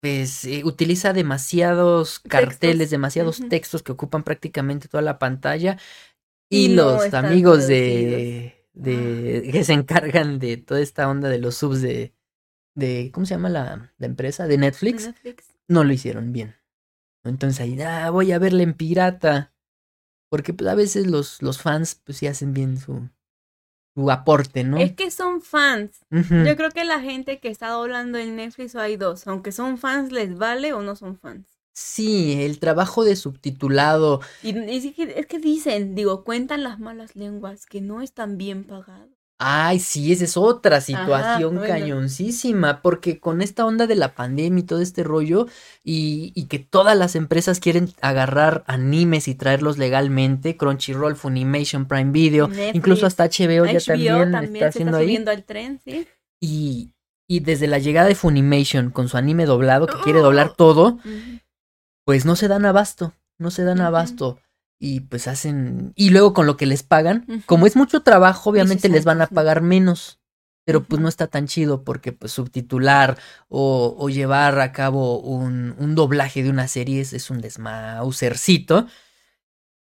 pues, 0.00 0.44
eh, 0.44 0.62
utiliza 0.64 1.12
demasiados 1.12 2.20
carteles, 2.20 2.78
Textos. 2.78 2.90
demasiados 2.90 3.42
textos 3.48 3.82
que 3.82 3.92
ocupan 3.92 4.22
prácticamente 4.24 4.88
toda 4.88 5.02
la 5.02 5.18
pantalla. 5.18 5.78
Y 6.50 6.74
los 6.74 7.12
amigos 7.14 7.66
de, 7.66 8.66
de 8.72 9.44
Ah. 9.48 9.52
que 9.52 9.64
se 9.64 9.74
encargan 9.74 10.38
de 10.38 10.56
toda 10.56 10.80
esta 10.80 11.08
onda 11.08 11.28
de 11.28 11.38
los 11.38 11.56
subs 11.56 11.82
de, 11.82 12.14
de 12.74 13.10
¿cómo 13.12 13.26
se 13.26 13.34
llama 13.34 13.50
la, 13.50 13.92
la 13.98 14.06
empresa? 14.06 14.46
De 14.46 14.56
Netflix, 14.56 15.06
Netflix. 15.08 15.54
no 15.68 15.84
lo 15.84 15.92
hicieron 15.92 16.32
bien. 16.32 16.54
Entonces 17.24 17.60
ahí, 17.60 17.78
ah, 17.82 18.08
voy 18.10 18.32
a 18.32 18.38
verla 18.38 18.62
en 18.62 18.74
pirata. 18.74 19.52
Porque 20.30 20.54
pues, 20.54 20.68
a 20.70 20.74
veces 20.74 21.06
los, 21.06 21.42
los 21.42 21.60
fans 21.60 21.96
pues 22.04 22.18
sí 22.18 22.26
hacen 22.26 22.54
bien 22.54 22.78
su, 22.78 23.10
su 23.94 24.10
aporte, 24.10 24.64
¿no? 24.64 24.78
Es 24.78 24.92
que 24.92 25.10
son 25.10 25.42
fans. 25.42 26.00
Yo 26.10 26.56
creo 26.56 26.70
que 26.70 26.84
la 26.84 27.00
gente 27.00 27.40
que 27.40 27.48
está 27.48 27.68
doblando 27.68 28.18
en 28.18 28.36
Netflix 28.36 28.74
o 28.74 28.80
hay 28.80 28.96
dos. 28.96 29.26
Aunque 29.26 29.52
son 29.52 29.78
fans, 29.78 30.12
¿les 30.12 30.36
vale 30.36 30.72
o 30.72 30.82
no 30.82 30.96
son 30.96 31.16
fans? 31.18 31.46
Sí, 31.72 32.42
el 32.42 32.58
trabajo 32.58 33.04
de 33.04 33.16
subtitulado. 33.16 34.20
Y, 34.42 34.56
y 34.58 34.76
es, 34.88 34.94
que, 34.94 35.14
es 35.16 35.26
que 35.26 35.38
dicen, 35.38 35.94
digo, 35.94 36.24
cuentan 36.24 36.64
las 36.64 36.80
malas 36.80 37.14
lenguas 37.14 37.66
que 37.66 37.80
no 37.80 38.02
están 38.02 38.36
bien 38.36 38.64
pagados. 38.64 39.17
Ay, 39.40 39.78
sí, 39.78 40.12
esa 40.12 40.24
es 40.24 40.36
otra 40.36 40.80
situación 40.80 41.56
bueno. 41.56 41.68
cañoncísima, 41.72 42.82
porque 42.82 43.20
con 43.20 43.40
esta 43.40 43.64
onda 43.64 43.86
de 43.86 43.94
la 43.94 44.16
pandemia 44.16 44.62
y 44.62 44.66
todo 44.66 44.80
este 44.80 45.04
rollo, 45.04 45.46
y, 45.84 46.32
y 46.34 46.46
que 46.46 46.58
todas 46.58 46.98
las 46.98 47.14
empresas 47.14 47.60
quieren 47.60 47.92
agarrar 48.00 48.64
animes 48.66 49.28
y 49.28 49.36
traerlos 49.36 49.78
legalmente, 49.78 50.56
Crunchyroll, 50.56 51.14
Funimation, 51.14 51.86
Prime 51.86 52.10
Video, 52.10 52.48
Netflix, 52.48 52.74
incluso 52.74 53.06
hasta 53.06 53.24
HBO, 53.26 53.64
ya 53.66 53.78
también, 53.78 54.32
también 54.32 54.54
está 54.56 54.72
se 54.72 54.78
haciendo 54.82 54.98
está 54.98 55.30
ahí. 55.30 55.36
al 55.36 55.44
tren, 55.44 55.80
¿sí? 55.84 56.08
Y, 56.40 56.90
y 57.28 57.40
desde 57.40 57.68
la 57.68 57.78
llegada 57.78 58.08
de 58.08 58.16
Funimation 58.16 58.90
con 58.90 59.08
su 59.08 59.16
anime 59.16 59.46
doblado, 59.46 59.86
que 59.86 60.00
quiere 60.02 60.18
doblar 60.18 60.54
todo, 60.54 60.94
Ujú. 60.94 61.38
pues 62.04 62.24
no 62.24 62.34
se 62.34 62.48
dan 62.48 62.66
abasto, 62.66 63.12
no 63.38 63.52
se 63.52 63.62
dan 63.62 63.80
abasto. 63.80 64.40
Y 64.78 65.00
pues 65.00 65.26
hacen. 65.26 65.92
Y 65.96 66.10
luego 66.10 66.32
con 66.32 66.46
lo 66.46 66.56
que 66.56 66.66
les 66.66 66.82
pagan, 66.82 67.26
como 67.46 67.66
es 67.66 67.74
mucho 67.76 68.02
trabajo, 68.02 68.50
obviamente 68.50 68.88
les 68.88 69.04
van 69.04 69.20
a 69.20 69.26
pagar 69.26 69.60
menos. 69.60 70.20
Pero 70.64 70.84
pues 70.84 71.00
no 71.00 71.08
está 71.08 71.26
tan 71.28 71.46
chido 71.46 71.82
porque 71.82 72.12
pues 72.12 72.30
subtitular 72.32 73.18
o, 73.48 73.96
o 73.98 74.10
llevar 74.10 74.60
a 74.60 74.70
cabo 74.72 75.18
un, 75.18 75.74
un 75.78 75.94
doblaje 75.94 76.42
de 76.42 76.50
una 76.50 76.68
serie 76.68 77.00
es, 77.00 77.12
es 77.14 77.30
un 77.30 77.40
desmausercito. 77.40 78.86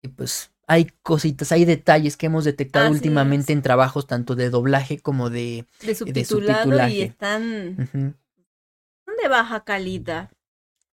Y 0.01 0.09
pues 0.09 0.53
hay 0.69 0.87
cositas, 1.03 1.53
hay 1.53 1.65
detalles 1.65 2.17
que 2.17 2.27
hemos 2.27 2.45
detectado 2.45 2.87
Así 2.87 2.95
últimamente 2.95 3.53
es. 3.53 3.57
en 3.57 3.63
trabajos 3.63 4.07
tanto 4.07 4.35
de 4.35 4.51
doblaje 4.51 4.99
como 4.99 5.29
de... 5.29 5.67
De 5.83 5.95
subtitulado 5.95 6.59
subtitulaje. 6.63 6.95
y 6.95 7.03
están 7.03 7.77
de 9.23 9.29
baja 9.29 9.65
calidad. 9.65 10.31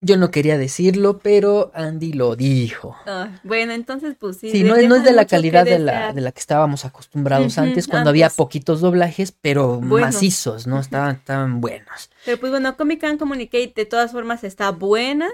Yo 0.00 0.16
no 0.16 0.30
quería 0.30 0.56
decirlo, 0.58 1.18
pero 1.18 1.72
Andy 1.74 2.12
lo 2.12 2.36
dijo. 2.36 2.94
Ah, 3.06 3.40
bueno, 3.42 3.72
entonces 3.72 4.14
pues 4.18 4.36
sí. 4.38 4.50
Sí, 4.50 4.62
no, 4.62 4.76
es- 4.76 4.88
no 4.88 4.94
es 4.94 5.02
de 5.04 5.12
la 5.12 5.26
calidad 5.26 5.64
de 5.64 5.78
la, 5.80 6.12
de 6.12 6.20
la 6.20 6.30
que 6.32 6.38
estábamos 6.40 6.84
acostumbrados 6.84 7.58
antes, 7.58 7.86
cuando 7.88 8.10
había 8.10 8.26
poquitos 8.36 8.80
doblajes, 8.80 9.32
pero 9.32 9.80
macizos, 10.14 10.66
¿no? 10.68 10.78
Estaban, 10.78 11.16
estaban 11.16 11.60
buenos. 11.60 12.10
Pero 12.24 12.38
pues 12.38 12.52
bueno, 12.52 12.76
Comic 12.76 13.00
Con 13.00 13.18
Communicate 13.18 13.72
de 13.74 13.86
todas 13.86 14.12
formas 14.12 14.44
está 14.44 14.70
buena. 14.70 15.28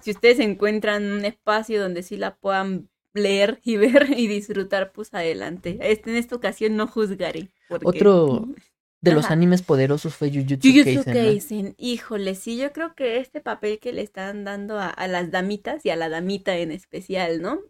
Si 0.00 0.12
ustedes 0.12 0.38
encuentran 0.38 1.04
un 1.10 1.24
espacio 1.24 1.82
donde 1.82 2.04
sí 2.04 2.16
la 2.16 2.36
puedan 2.36 2.88
leer 3.12 3.60
y 3.64 3.76
ver 3.76 4.06
y 4.16 4.28
disfrutar, 4.28 4.92
pues 4.92 5.12
adelante. 5.14 5.78
Este, 5.80 6.10
en 6.10 6.16
esta 6.16 6.36
ocasión 6.36 6.76
no 6.76 6.86
juzgaré. 6.86 7.50
porque- 7.68 7.86
Otro 7.88 8.46
de 9.10 9.14
los 9.14 9.30
animes 9.30 9.62
poderosos 9.62 10.14
fue 10.14 10.30
Jujutsu, 10.30 10.68
Jujutsu 10.68 11.04
Kaisen. 11.04 11.64
¿no? 11.66 11.74
Híjole, 11.78 12.34
sí, 12.34 12.56
yo 12.56 12.72
creo 12.72 12.94
que 12.94 13.18
este 13.18 13.40
papel 13.40 13.78
que 13.78 13.92
le 13.92 14.02
están 14.02 14.44
dando 14.44 14.78
a, 14.78 14.88
a 14.88 15.08
las 15.08 15.30
damitas 15.30 15.84
y 15.84 15.90
a 15.90 15.96
la 15.96 16.08
damita 16.08 16.56
en 16.56 16.72
especial, 16.72 17.40
¿no? 17.40 17.60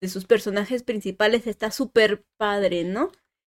De 0.00 0.08
sus 0.08 0.24
personajes 0.24 0.82
principales 0.82 1.46
está 1.46 1.70
súper 1.70 2.24
padre, 2.36 2.84
¿no? 2.84 3.12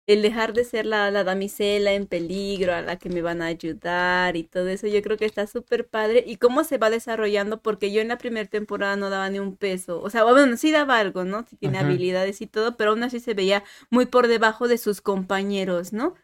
El 0.08 0.22
dejar 0.22 0.54
de 0.54 0.64
ser 0.64 0.86
la, 0.86 1.12
la 1.12 1.26
damisela 1.26 1.92
en 1.92 2.08
peligro, 2.08 2.74
a 2.74 2.82
la 2.82 2.96
que 2.98 3.10
me 3.10 3.22
van 3.22 3.42
a 3.42 3.48
ayudar 3.48 4.38
y 4.38 4.44
todo 4.44 4.70
eso, 4.70 4.88
yo 4.88 5.02
creo 5.02 5.18
que 5.18 5.26
está 5.26 5.48
súper 5.48 5.86
padre. 5.90 6.24
Y 6.26 6.38
cómo 6.38 6.64
se 6.64 6.78
va 6.78 6.90
desarrollando, 6.90 7.62
porque 7.62 7.92
yo 7.92 8.00
en 8.00 8.08
la 8.08 8.18
primera 8.18 8.48
temporada 8.50 8.96
no 8.96 9.10
daba 9.10 9.30
ni 9.30 9.40
un 9.40 9.58
peso. 9.58 10.00
O 10.02 10.10
sea, 10.10 10.24
bueno, 10.24 10.56
sí 10.56 10.72
daba 10.72 11.00
algo, 11.00 11.26
¿no? 11.26 11.46
Sí 11.46 11.58
tiene 11.58 11.80
Ajá. 11.80 11.88
habilidades 11.88 12.40
y 12.40 12.48
todo, 12.48 12.78
pero 12.78 12.92
aún 12.92 13.04
así 13.04 13.20
se 13.20 13.34
veía 13.34 13.66
muy 13.90 14.06
por 14.06 14.28
debajo 14.28 14.70
de 14.70 14.78
sus 14.78 15.02
compañeros, 15.02 15.92
¿no? 15.92 16.16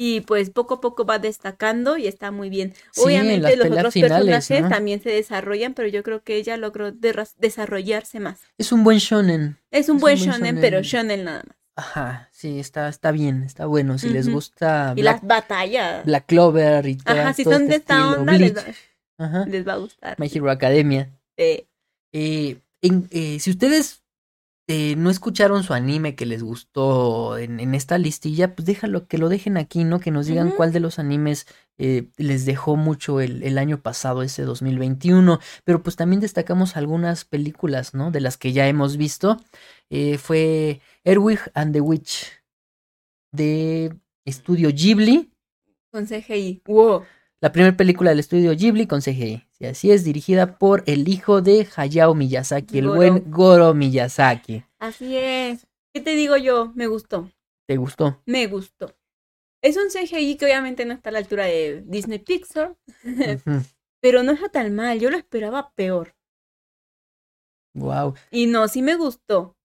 Y 0.00 0.20
pues 0.20 0.50
poco 0.50 0.74
a 0.74 0.80
poco 0.80 1.04
va 1.04 1.18
destacando 1.18 1.96
y 1.98 2.06
está 2.06 2.30
muy 2.30 2.50
bien. 2.50 2.72
Sí, 2.92 3.00
en 3.00 3.06
Obviamente 3.06 3.56
los 3.56 3.66
otros 3.66 3.92
finales, 3.94 4.12
personajes 4.46 4.62
¿no? 4.62 4.68
también 4.68 5.02
se 5.02 5.10
desarrollan, 5.10 5.74
pero 5.74 5.88
yo 5.88 6.04
creo 6.04 6.22
que 6.22 6.36
ella 6.36 6.56
logró 6.56 6.92
desarrollarse 6.92 8.20
más. 8.20 8.40
Es 8.58 8.70
un 8.72 8.84
buen 8.84 8.98
shonen. 8.98 9.58
Es 9.72 9.88
un 9.88 9.96
Es 9.96 10.00
buen 10.02 10.18
un 10.18 10.20
buen 10.26 10.30
shonen, 10.30 10.40
shonen. 10.54 10.60
pero 10.60 10.82
shonen 10.82 11.24
nada 11.24 11.42
más. 11.46 11.56
Ajá, 11.74 12.28
sí, 12.32 12.58
está, 12.60 12.88
está 12.88 13.10
bien, 13.12 13.42
está 13.42 13.66
bueno. 13.66 13.98
Si 13.98 14.08
les 14.08 14.28
gusta 14.28 14.94
Y 14.96 15.02
las 15.02 15.20
batallas. 15.22 16.04
Black 16.04 16.26
Clover 16.26 16.86
y 16.86 16.96
toda- 16.96 17.20
Ajá, 17.22 17.34
si 17.34 17.44
todo 17.44 17.54
son 17.54 17.62
este 17.62 17.70
de 17.72 17.76
esta 17.78 17.94
estilo, 17.98 18.20
onda, 18.20 18.32
les 18.32 18.56
va, 18.56 18.62
ajá, 19.18 19.46
les 19.46 19.66
va 19.68 19.72
a 19.72 19.76
gustar. 19.76 20.16
My 20.18 20.30
Hero 20.32 20.50
Academia. 20.50 21.10
Eh, 21.36 21.66
Eh, 22.12 22.56
en- 22.82 23.06
eh, 23.10 23.38
si 23.38 23.50
ustedes 23.50 24.02
eh, 24.70 24.96
no 24.96 25.08
escucharon 25.08 25.62
su 25.64 25.72
anime 25.72 26.14
que 26.14 26.26
les 26.26 26.42
gustó 26.42 27.38
en, 27.38 27.58
en 27.58 27.74
esta 27.74 27.96
listilla, 27.96 28.54
pues 28.54 28.66
déjalo, 28.66 29.08
que 29.08 29.16
lo 29.16 29.30
dejen 29.30 29.56
aquí, 29.56 29.82
¿no? 29.82 29.98
Que 29.98 30.10
nos 30.10 30.26
digan 30.26 30.50
cuál 30.50 30.74
de 30.74 30.80
los 30.80 30.98
animes 30.98 31.46
eh, 31.78 32.10
les 32.18 32.44
dejó 32.44 32.76
mucho 32.76 33.22
el, 33.22 33.42
el 33.42 33.56
año 33.56 33.80
pasado, 33.80 34.22
ese 34.22 34.42
2021. 34.42 35.40
Pero 35.64 35.82
pues 35.82 35.96
también 35.96 36.20
destacamos 36.20 36.76
algunas 36.76 37.24
películas, 37.24 37.94
¿no? 37.94 38.10
De 38.10 38.20
las 38.20 38.36
que 38.36 38.52
ya 38.52 38.68
hemos 38.68 38.98
visto. 38.98 39.38
Eh, 39.88 40.18
fue 40.18 40.82
Erwig 41.02 41.40
and 41.54 41.72
the 41.72 41.80
Witch 41.80 42.26
de 43.32 43.96
Estudio 44.26 44.68
Ghibli. 44.70 45.32
con 45.90 46.04
CGI. 46.04 46.60
Wow. 46.66 47.04
La 47.40 47.52
primera 47.52 47.74
película 47.74 48.10
del 48.10 48.18
estudio 48.18 48.52
Ghibli 48.54 48.86
con 48.86 49.00
CGI. 49.00 49.47
Sí, 49.60 49.66
así 49.66 49.90
es, 49.90 50.04
dirigida 50.04 50.56
por 50.58 50.84
el 50.86 51.08
hijo 51.08 51.42
de 51.42 51.66
Hayao 51.76 52.14
Miyazaki, 52.14 52.78
el 52.78 52.86
Goro. 52.86 52.96
buen 52.96 53.30
Goro 53.30 53.74
Miyazaki. 53.74 54.62
Así 54.78 55.16
es. 55.16 55.66
¿Qué 55.92 56.00
te 56.00 56.10
digo 56.14 56.36
yo? 56.36 56.70
Me 56.76 56.86
gustó. 56.86 57.28
¿Te 57.66 57.76
gustó? 57.76 58.22
Me 58.26 58.46
gustó. 58.46 58.94
Es 59.60 59.76
un 59.76 59.88
CGI 59.90 60.36
que 60.36 60.44
obviamente 60.44 60.84
no 60.84 60.94
está 60.94 61.08
a 61.08 61.12
la 61.12 61.18
altura 61.18 61.46
de 61.46 61.82
Disney 61.86 62.20
Pixar, 62.20 62.76
pero 64.00 64.22
no 64.22 64.32
está 64.32 64.48
tan 64.48 64.74
mal. 64.74 65.00
Yo 65.00 65.10
lo 65.10 65.16
esperaba 65.16 65.72
peor. 65.74 66.14
Wow. 67.74 68.14
Y 68.30 68.46
no, 68.46 68.68
sí 68.68 68.82
me 68.82 68.96
gustó. 68.96 69.56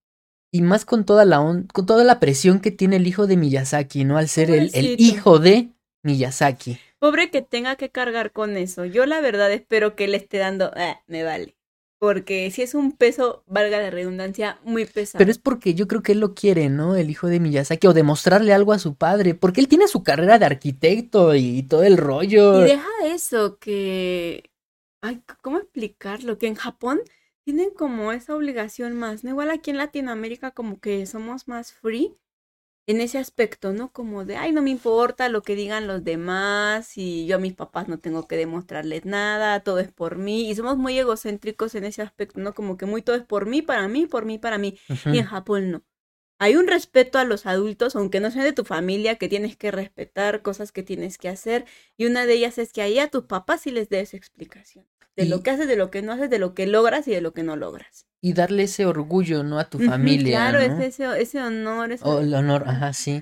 Y 0.51 0.61
más 0.61 0.85
con 0.85 1.03
toda 1.05 1.25
la 1.25 1.41
on- 1.41 1.67
con 1.73 1.85
toda 1.85 2.03
la 2.03 2.19
presión 2.19 2.59
que 2.59 2.71
tiene 2.71 2.97
el 2.97 3.07
hijo 3.07 3.25
de 3.27 3.37
Miyazaki, 3.37 4.05
¿no? 4.05 4.17
Al 4.17 4.27
ser 4.27 4.51
el, 4.51 4.69
el 4.73 4.99
hijo 4.99 5.39
de 5.39 5.72
Miyazaki. 6.03 6.77
Pobre 6.99 7.31
que 7.31 7.41
tenga 7.41 7.75
que 7.75 7.89
cargar 7.89 8.31
con 8.31 8.55
eso. 8.57 8.85
Yo 8.85 9.05
la 9.05 9.21
verdad 9.21 9.51
espero 9.51 9.95
que 9.95 10.07
le 10.07 10.17
esté 10.17 10.37
dando, 10.37 10.71
"Ah, 10.75 11.01
me 11.07 11.23
vale. 11.23 11.55
Porque 11.99 12.51
si 12.51 12.61
es 12.61 12.75
un 12.75 12.91
peso, 12.91 13.43
valga 13.47 13.79
la 13.79 13.89
redundancia, 13.89 14.59
muy 14.65 14.85
pesado. 14.85 15.19
Pero 15.19 15.31
es 15.31 15.37
porque 15.37 15.73
yo 15.73 15.87
creo 15.87 16.03
que 16.03 16.11
él 16.11 16.19
lo 16.19 16.33
quiere, 16.33 16.67
¿no? 16.69 16.97
El 16.97 17.09
hijo 17.09 17.27
de 17.27 17.39
Miyazaki, 17.39 17.87
o 17.87 17.93
demostrarle 17.93 18.51
algo 18.53 18.73
a 18.73 18.79
su 18.79 18.95
padre, 18.95 19.35
porque 19.35 19.61
él 19.61 19.69
tiene 19.69 19.87
su 19.87 20.03
carrera 20.03 20.37
de 20.37 20.45
arquitecto 20.45 21.33
y 21.33 21.63
todo 21.63 21.83
el 21.83 21.95
rollo. 21.95 22.61
Y 22.61 22.67
deja 22.67 22.89
eso, 23.05 23.57
que... 23.57 24.51
Ay, 25.01 25.21
¿cómo 25.41 25.59
explicarlo? 25.59 26.37
Que 26.37 26.47
en 26.47 26.55
Japón 26.55 26.99
tienen 27.45 27.69
como 27.71 28.11
esa 28.11 28.35
obligación 28.35 28.93
más, 28.97 29.23
¿no? 29.23 29.29
Igual 29.29 29.49
aquí 29.49 29.71
en 29.71 29.77
Latinoamérica 29.77 30.51
como 30.51 30.81
que 30.81 31.05
somos 31.05 31.47
más 31.47 31.71
free 31.71 32.17
en 32.85 33.01
ese 33.01 33.17
aspecto, 33.17 33.73
¿no? 33.73 33.91
Como 33.91 34.25
de, 34.25 34.37
ay, 34.37 34.51
no 34.51 34.61
me 34.61 34.69
importa 34.69 35.29
lo 35.29 35.41
que 35.41 35.55
digan 35.55 35.87
los 35.87 36.03
demás 36.03 36.97
y 36.97 37.25
yo 37.25 37.37
a 37.37 37.39
mis 37.39 37.53
papás 37.53 37.87
no 37.87 37.99
tengo 37.99 38.27
que 38.27 38.35
demostrarles 38.37 39.05
nada, 39.05 39.61
todo 39.63 39.79
es 39.79 39.91
por 39.91 40.17
mí 40.17 40.49
y 40.49 40.55
somos 40.55 40.77
muy 40.77 40.97
egocéntricos 40.99 41.75
en 41.75 41.85
ese 41.85 42.01
aspecto, 42.01 42.39
¿no? 42.41 42.53
Como 42.53 42.77
que 42.77 42.85
muy 42.85 43.01
todo 43.01 43.15
es 43.15 43.23
por 43.23 43.45
mí, 43.47 43.61
para 43.61 43.87
mí, 43.87 44.05
por 44.07 44.25
mí, 44.25 44.37
para 44.39 44.57
mí. 44.57 44.77
Y 45.09 45.17
en 45.19 45.25
Japón 45.25 45.71
no. 45.71 45.83
Hay 46.39 46.55
un 46.55 46.67
respeto 46.67 47.19
a 47.19 47.23
los 47.23 47.45
adultos, 47.45 47.95
aunque 47.95 48.19
no 48.19 48.31
sean 48.31 48.45
de 48.45 48.53
tu 48.53 48.65
familia, 48.65 49.15
que 49.17 49.29
tienes 49.29 49.55
que 49.55 49.71
respetar, 49.71 50.41
cosas 50.41 50.71
que 50.71 50.83
tienes 50.83 51.17
que 51.17 51.29
hacer. 51.29 51.65
Y 51.97 52.05
una 52.05 52.25
de 52.25 52.33
ellas 52.33 52.57
es 52.57 52.73
que 52.73 52.81
ahí 52.81 52.99
a 52.99 53.09
tus 53.09 53.25
papás 53.25 53.61
sí 53.61 53.71
les 53.71 53.89
des 53.89 54.13
explicación. 54.13 54.85
De 55.15 55.25
lo 55.25 55.43
que 55.43 55.51
haces, 55.51 55.67
de 55.67 55.75
lo 55.75 55.91
que 55.91 56.01
no 56.01 56.11
haces, 56.11 56.29
de 56.29 56.39
lo 56.39 56.55
que 56.55 56.65
logras 56.65 57.07
y 57.07 57.11
de 57.11 57.21
lo 57.21 57.33
que 57.33 57.43
no 57.43 57.55
logras 57.55 58.07
y 58.23 58.31
darle 58.31 58.63
ese 58.63 58.85
orgullo, 58.85 59.43
¿no? 59.43 59.59
A 59.59 59.69
tu 59.69 59.79
familia. 59.79 60.37
Claro, 60.37 60.59
ese, 60.59 61.21
ese 61.21 61.41
honor. 61.41 61.91
Ese... 61.91 62.07
El 62.07 62.33
honor, 62.33 62.63
ajá, 62.65 62.93
sí. 62.93 63.21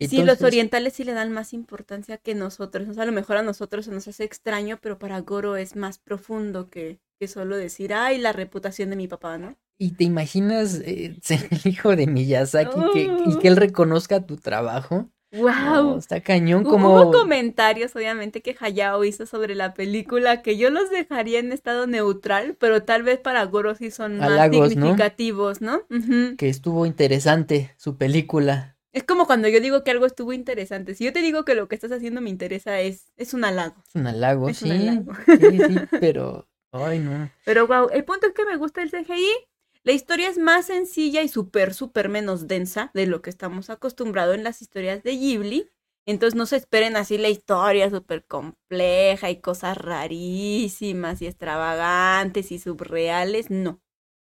Sí, 0.00 0.22
los 0.22 0.40
orientales 0.40 0.94
sí 0.94 1.04
le 1.04 1.12
dan 1.12 1.30
más 1.30 1.52
importancia 1.52 2.16
que 2.16 2.34
nosotros. 2.34 2.88
O 2.88 2.94
sea, 2.94 3.02
a 3.02 3.06
lo 3.06 3.12
mejor 3.12 3.36
a 3.36 3.42
nosotros 3.42 3.84
se 3.84 3.90
nos 3.90 4.08
hace 4.08 4.24
extraño, 4.24 4.78
pero 4.80 4.98
para 4.98 5.20
Goro 5.20 5.56
es 5.56 5.76
más 5.76 5.98
profundo 5.98 6.70
que, 6.70 7.00
que 7.20 7.28
solo 7.28 7.58
decir, 7.58 7.92
ay, 7.92 8.16
la 8.16 8.32
reputación 8.32 8.88
de 8.88 8.96
mi 8.96 9.08
papá, 9.08 9.36
¿no? 9.36 9.58
¿Y 9.78 9.92
te 9.92 10.04
imaginas 10.04 10.80
eh, 10.84 11.16
ser 11.22 11.48
el 11.50 11.60
hijo 11.64 11.96
de 11.96 12.06
Miyazaki 12.06 12.80
que, 12.92 13.10
y 13.26 13.38
que 13.38 13.48
él 13.48 13.56
reconozca 13.56 14.24
tu 14.26 14.36
trabajo? 14.36 15.08
¡Wow! 15.32 15.98
está 15.98 16.20
cañón 16.20 16.62
como... 16.62 16.94
Hubo 16.94 17.12
comentarios, 17.12 17.96
obviamente, 17.96 18.40
que 18.40 18.56
Hayao 18.58 19.04
hizo 19.04 19.26
sobre 19.26 19.54
la 19.54 19.74
película 19.74 20.42
que 20.42 20.56
yo 20.56 20.70
los 20.70 20.90
dejaría 20.90 21.40
en 21.40 21.50
estado 21.50 21.86
neutral, 21.86 22.56
pero 22.58 22.84
tal 22.84 23.02
vez 23.02 23.18
para 23.18 23.44
Goro 23.44 23.74
sí 23.74 23.90
son 23.90 24.18
más 24.18 24.50
significativos, 24.50 25.60
¿no? 25.60 25.82
Que 26.38 26.48
estuvo 26.48 26.86
interesante 26.86 27.74
su 27.76 27.96
película. 27.96 28.76
Es 28.92 29.02
como 29.02 29.26
cuando 29.26 29.48
yo 29.48 29.60
digo 29.60 29.82
que 29.82 29.90
algo 29.90 30.06
estuvo 30.06 30.32
interesante. 30.32 30.94
Si 30.94 31.04
yo 31.04 31.12
te 31.12 31.20
digo 31.20 31.44
que 31.44 31.56
lo 31.56 31.66
que 31.66 31.74
estás 31.74 31.90
haciendo 31.90 32.20
me 32.20 32.30
interesa, 32.30 32.78
es, 32.80 33.12
es 33.16 33.34
un 33.34 33.44
halago. 33.44 33.82
Es 33.88 33.96
un 33.96 34.06
halago, 34.06 34.54
sí. 34.54 34.70
Sí, 34.70 35.58
sí, 35.58 35.76
pero... 35.98 36.48
Ay, 36.70 36.98
no. 36.98 37.30
Pero 37.44 37.68
wow, 37.68 37.88
el 37.92 38.04
punto 38.04 38.26
es 38.26 38.32
que 38.32 38.44
me 38.44 38.56
gusta 38.56 38.82
el 38.82 38.90
CGI 38.90 39.30
la 39.84 39.92
historia 39.92 40.30
es 40.30 40.38
más 40.38 40.66
sencilla 40.66 41.22
y 41.22 41.28
súper, 41.28 41.74
súper 41.74 42.08
menos 42.08 42.48
densa 42.48 42.90
de 42.94 43.06
lo 43.06 43.20
que 43.20 43.30
estamos 43.30 43.68
acostumbrados 43.68 44.34
en 44.34 44.42
las 44.42 44.62
historias 44.62 45.02
de 45.02 45.16
Ghibli. 45.16 45.68
Entonces 46.06 46.34
no 46.34 46.46
se 46.46 46.56
esperen 46.56 46.96
así 46.96 47.18
la 47.18 47.28
historia 47.28 47.90
súper 47.90 48.24
compleja 48.24 49.30
y 49.30 49.40
cosas 49.40 49.76
rarísimas 49.76 51.20
y 51.22 51.26
extravagantes 51.26 52.50
y 52.50 52.58
subreales. 52.58 53.50
No. 53.50 53.80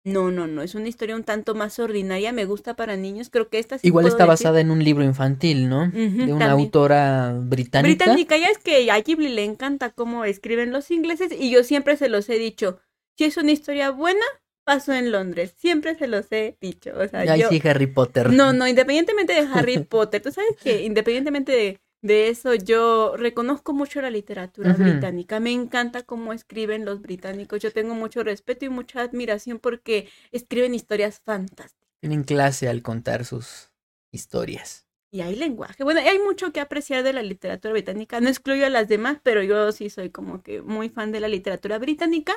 No, 0.04 0.30
no, 0.30 0.46
no. 0.46 0.62
Es 0.62 0.74
una 0.74 0.88
historia 0.88 1.14
un 1.14 1.22
tanto 1.22 1.54
más 1.54 1.78
ordinaria. 1.78 2.32
Me 2.32 2.44
gusta 2.44 2.74
para 2.74 2.96
niños. 2.96 3.30
Creo 3.30 3.48
que 3.48 3.58
esta 3.58 3.76
Igual 3.82 4.06
está 4.06 4.26
basada 4.26 4.60
en 4.60 4.70
un 4.70 4.82
libro 4.82 5.04
infantil, 5.04 5.68
¿no? 5.68 5.88
de 5.90 6.32
una 6.32 6.50
autora 6.50 7.38
británica. 7.38 8.06
Británica, 8.06 8.36
ya 8.36 8.48
es 8.48 8.58
que 8.58 8.90
a 8.90 8.98
Ghibli 8.98 9.28
le 9.28 9.44
encanta 9.44 9.90
cómo 9.90 10.24
escriben 10.24 10.72
los 10.72 10.90
ingleses 10.90 11.30
y 11.30 11.50
yo 11.50 11.62
siempre 11.62 11.96
se 11.96 12.08
los 12.08 12.28
he 12.30 12.38
dicho. 12.38 12.80
Si 13.16 13.24
es 13.24 13.36
una 13.36 13.52
historia 13.52 13.90
buena, 13.90 14.24
pasó 14.64 14.92
en 14.92 15.12
Londres. 15.12 15.54
Siempre 15.58 15.94
se 15.94 16.06
los 16.06 16.30
he 16.30 16.56
dicho. 16.60 16.92
O 16.96 17.06
sea, 17.08 17.48
sí, 17.48 17.62
Harry 17.64 17.86
Potter. 17.86 18.30
No, 18.30 18.52
no, 18.52 18.66
independientemente 18.66 19.32
de 19.32 19.48
Harry 19.52 19.78
Potter, 19.84 20.22
tú 20.22 20.30
sabes 20.30 20.56
que 20.56 20.82
independientemente 20.82 21.80
de, 22.02 22.28
eso, 22.28 22.54
yo 22.54 23.16
reconozco 23.16 23.72
mucho 23.72 24.00
la 24.00 24.10
literatura 24.10 24.72
británica. 24.72 25.38
Me 25.38 25.52
encanta 25.52 26.02
cómo 26.02 26.32
escriben 26.32 26.84
los 26.84 27.00
británicos. 27.00 27.60
Yo 27.60 27.72
tengo 27.72 27.94
mucho 27.94 28.24
respeto 28.24 28.64
y 28.64 28.68
mucha 28.68 29.02
admiración 29.02 29.60
porque 29.60 30.08
escriben 30.32 30.74
historias 30.74 31.20
fantásticas. 31.20 31.88
Tienen 32.00 32.24
clase 32.24 32.68
al 32.68 32.82
contar 32.82 33.24
sus 33.24 33.70
historias. 34.10 34.86
Y 35.12 35.20
hay 35.20 35.36
lenguaje. 35.36 35.84
Bueno, 35.84 36.00
hay 36.00 36.18
mucho 36.18 36.52
que 36.52 36.60
apreciar 36.60 37.04
de 37.04 37.12
la 37.12 37.22
literatura 37.22 37.72
británica. 37.72 38.18
No 38.20 38.30
excluyo 38.30 38.64
a 38.64 38.70
las 38.70 38.88
demás, 38.88 39.18
pero 39.22 39.42
yo 39.42 39.70
sí 39.70 39.90
soy 39.90 40.08
como 40.08 40.42
que 40.42 40.62
muy 40.62 40.88
fan 40.88 41.12
de 41.12 41.20
la 41.20 41.28
literatura 41.28 41.78
británica. 41.78 42.32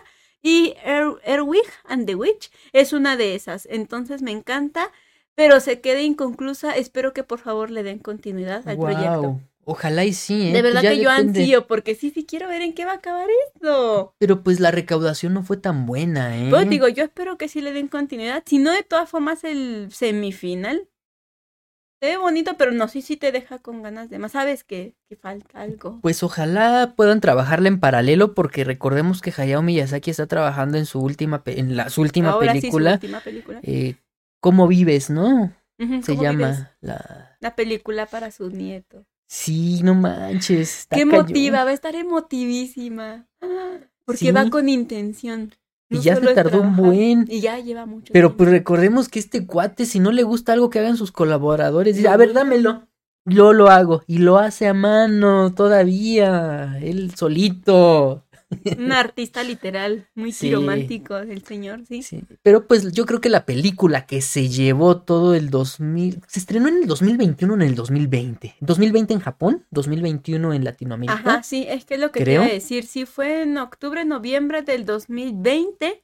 Y 0.45 0.75
er 0.83 1.07
Erwig 1.23 1.65
and 1.85 2.05
the 2.05 2.13
Witch 2.13 2.51
es 2.71 2.93
una 2.93 3.17
de 3.17 3.33
esas. 3.33 3.67
Entonces 3.71 4.21
me 4.21 4.29
encanta, 4.29 4.91
pero 5.33 5.59
se 5.59 5.81
quede 5.81 6.03
inconclusa. 6.03 6.75
Espero 6.75 7.13
que 7.13 7.23
por 7.23 7.39
favor 7.39 7.71
le 7.71 7.81
den 7.81 7.97
continuidad 7.97 8.67
al 8.67 8.77
proyecto. 8.77 9.41
Ojalá 9.63 10.05
y 10.05 10.13
sí, 10.13 10.49
¿eh? 10.49 10.53
De 10.53 10.61
verdad 10.61 10.83
que 10.83 10.99
yo 10.99 11.09
ansío, 11.09 11.65
porque 11.65 11.95
sí, 11.95 12.11
sí 12.11 12.27
quiero 12.27 12.47
ver 12.47 12.61
en 12.61 12.73
qué 12.73 12.85
va 12.85 12.91
a 12.91 12.97
acabar 12.97 13.27
esto. 13.47 14.13
Pero 14.19 14.43
pues 14.43 14.59
la 14.59 14.69
recaudación 14.69 15.33
no 15.33 15.41
fue 15.41 15.57
tan 15.57 15.87
buena, 15.87 16.37
¿eh? 16.37 16.51
Pues 16.51 16.69
digo, 16.69 16.87
yo 16.89 17.03
espero 17.03 17.39
que 17.39 17.47
sí 17.47 17.61
le 17.61 17.73
den 17.73 17.87
continuidad. 17.87 18.43
Si 18.45 18.59
no, 18.59 18.71
de 18.71 18.83
todas 18.83 19.09
formas, 19.09 19.43
el 19.43 19.87
semifinal 19.91 20.87
se 22.01 22.09
ve 22.09 22.17
bonito, 22.17 22.57
pero 22.57 22.71
no, 22.71 22.87
sí, 22.87 23.01
sí 23.01 23.17
te 23.17 23.31
deja 23.31 23.59
con 23.59 23.81
ganas 23.81 24.09
de 24.09 24.19
más. 24.19 24.33
Sabes 24.33 24.63
que, 24.63 24.95
que 25.07 25.15
falta 25.15 25.61
algo. 25.61 25.99
Pues 26.01 26.23
ojalá 26.23 26.93
puedan 26.95 27.21
trabajarla 27.21 27.67
en 27.67 27.79
paralelo, 27.79 28.33
porque 28.33 28.63
recordemos 28.63 29.21
que 29.21 29.33
Hayao 29.35 29.61
Miyazaki 29.61 30.11
está 30.11 30.27
trabajando 30.27 30.77
en 30.77 30.85
su 30.85 30.99
última, 30.99 31.41
en 31.45 31.75
la, 31.75 31.89
su 31.89 32.01
última 32.01 32.37
película. 32.39 32.93
Sí, 32.93 32.97
su 32.99 33.05
última 33.05 33.19
película. 33.21 33.59
Eh, 33.63 33.95
¿Cómo 34.39 34.67
vives, 34.67 35.09
no? 35.09 35.53
Se 36.03 36.15
llama 36.15 36.71
la... 36.79 37.37
la 37.39 37.55
película 37.55 38.05
para 38.05 38.31
sus 38.31 38.53
nietos. 38.53 39.05
Sí, 39.27 39.81
no 39.83 39.95
manches. 39.95 40.87
Qué 40.89 41.01
emotiva, 41.01 41.63
va 41.63 41.71
a 41.71 41.73
estar 41.73 41.95
emotivísima. 41.95 43.27
Porque 44.05 44.31
va 44.31 44.49
con 44.49 44.69
intención. 44.69 45.53
Y 45.89 45.99
ya 45.99 46.15
se 46.15 46.33
tardó 46.33 46.61
un 46.61 46.75
buen. 46.75 47.25
Y 47.29 47.41
ya 47.41 47.59
lleva 47.59 47.85
mucho. 47.85 48.11
Pero 48.11 48.35
pues 48.35 48.49
recordemos 48.49 49.07
que 49.09 49.19
este 49.19 49.45
cuate, 49.45 49.85
si 49.85 49.99
no 49.99 50.11
le 50.11 50.23
gusta 50.23 50.53
algo 50.53 50.69
que 50.69 50.79
hagan 50.79 50.97
sus 50.97 51.11
colaboradores, 51.11 51.95
dice, 51.95 52.07
a 52.07 52.17
ver, 52.17 52.33
dámelo. 52.33 52.87
Yo 53.27 53.53
lo 53.53 53.69
hago. 53.69 54.03
Y 54.05 54.19
lo 54.19 54.37
hace 54.37 54.67
a 54.67 54.73
mano 54.73 55.53
todavía. 55.53 56.77
Él 56.81 57.15
solito. 57.15 58.24
Un 58.77 58.91
artista 58.91 59.43
literal, 59.43 60.07
muy 60.13 60.31
romántico 60.51 61.17
el 61.17 61.43
señor, 61.43 61.85
¿sí? 61.87 62.03
¿sí? 62.03 62.23
Pero 62.43 62.67
pues 62.67 62.91
yo 62.91 63.05
creo 63.05 63.19
que 63.19 63.29
la 63.29 63.45
película 63.45 64.05
que 64.05 64.21
se 64.21 64.49
llevó 64.49 65.01
todo 65.01 65.33
el 65.33 65.49
2000, 65.49 66.21
se 66.27 66.39
estrenó 66.39 66.67
en 66.67 66.77
el 66.77 66.87
2021 66.87 67.53
o 67.53 67.55
en 67.55 67.61
el 67.63 67.75
2020. 67.75 68.55
2020 68.59 69.13
en 69.13 69.19
Japón, 69.19 69.65
2021 69.71 70.53
en 70.53 70.63
Latinoamérica. 70.63 71.13
Ajá, 71.13 71.43
sí, 71.43 71.65
es 71.67 71.85
que 71.85 71.95
es 71.95 71.99
lo 71.99 72.11
que 72.11 72.19
quería 72.19 72.41
decir. 72.41 72.85
Sí, 72.85 73.05
fue 73.05 73.41
en 73.41 73.57
octubre, 73.57 74.05
noviembre 74.05 74.61
del 74.61 74.85
2020 74.85 76.03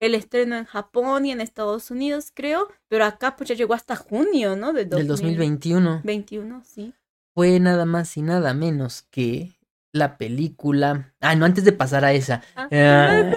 el 0.00 0.14
estreno 0.14 0.56
en 0.56 0.64
Japón 0.64 1.26
y 1.26 1.32
en 1.32 1.40
Estados 1.40 1.90
Unidos, 1.90 2.30
creo, 2.32 2.68
pero 2.88 3.04
acá 3.04 3.36
pues 3.36 3.48
ya 3.48 3.56
llegó 3.56 3.74
hasta 3.74 3.96
junio, 3.96 4.56
¿no? 4.56 4.72
Del, 4.72 4.88
del 4.88 5.08
2021. 5.08 6.02
21, 6.04 6.62
sí. 6.64 6.94
Fue 7.34 7.58
nada 7.60 7.84
más 7.84 8.16
y 8.16 8.22
nada 8.22 8.54
menos 8.54 9.02
que 9.10 9.57
la 9.92 10.18
película. 10.18 11.14
Ah, 11.20 11.34
no, 11.34 11.44
antes 11.44 11.64
de 11.64 11.72
pasar 11.72 12.04
a 12.04 12.12
esa. 12.12 12.42
Ah. 12.54 12.68
Ah, 12.70 13.36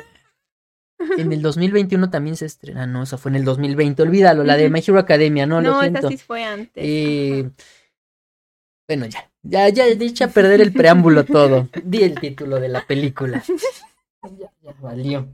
en 1.17 1.33
el 1.33 1.41
2021 1.41 2.09
también 2.09 2.35
se 2.35 2.45
estrena. 2.45 2.85
No, 2.85 3.03
esa 3.03 3.17
fue 3.17 3.31
en 3.31 3.37
el 3.37 3.45
2020. 3.45 4.03
Olvídalo, 4.03 4.43
la 4.43 4.57
de 4.57 4.69
My 4.69 4.83
Hero 4.85 4.99
Academia, 4.99 5.45
no, 5.45 5.61
no 5.61 5.71
lo 5.71 5.79
siento. 5.81 5.99
esa 5.99 6.09
sí 6.09 6.17
fue 6.17 6.43
antes. 6.43 6.83
Eh, 6.85 7.49
bueno, 8.87 9.05
ya. 9.05 9.31
Ya, 9.43 9.69
ya, 9.69 9.85
dicha 9.85 10.27
perder 10.27 10.61
el 10.61 10.71
preámbulo 10.71 11.25
todo. 11.25 11.67
Di 11.83 12.03
el 12.03 12.19
título 12.19 12.59
de 12.59 12.69
la 12.69 12.85
película. 12.85 13.43
Ya, 14.37 14.51
ya 14.61 14.71
valió. 14.79 15.27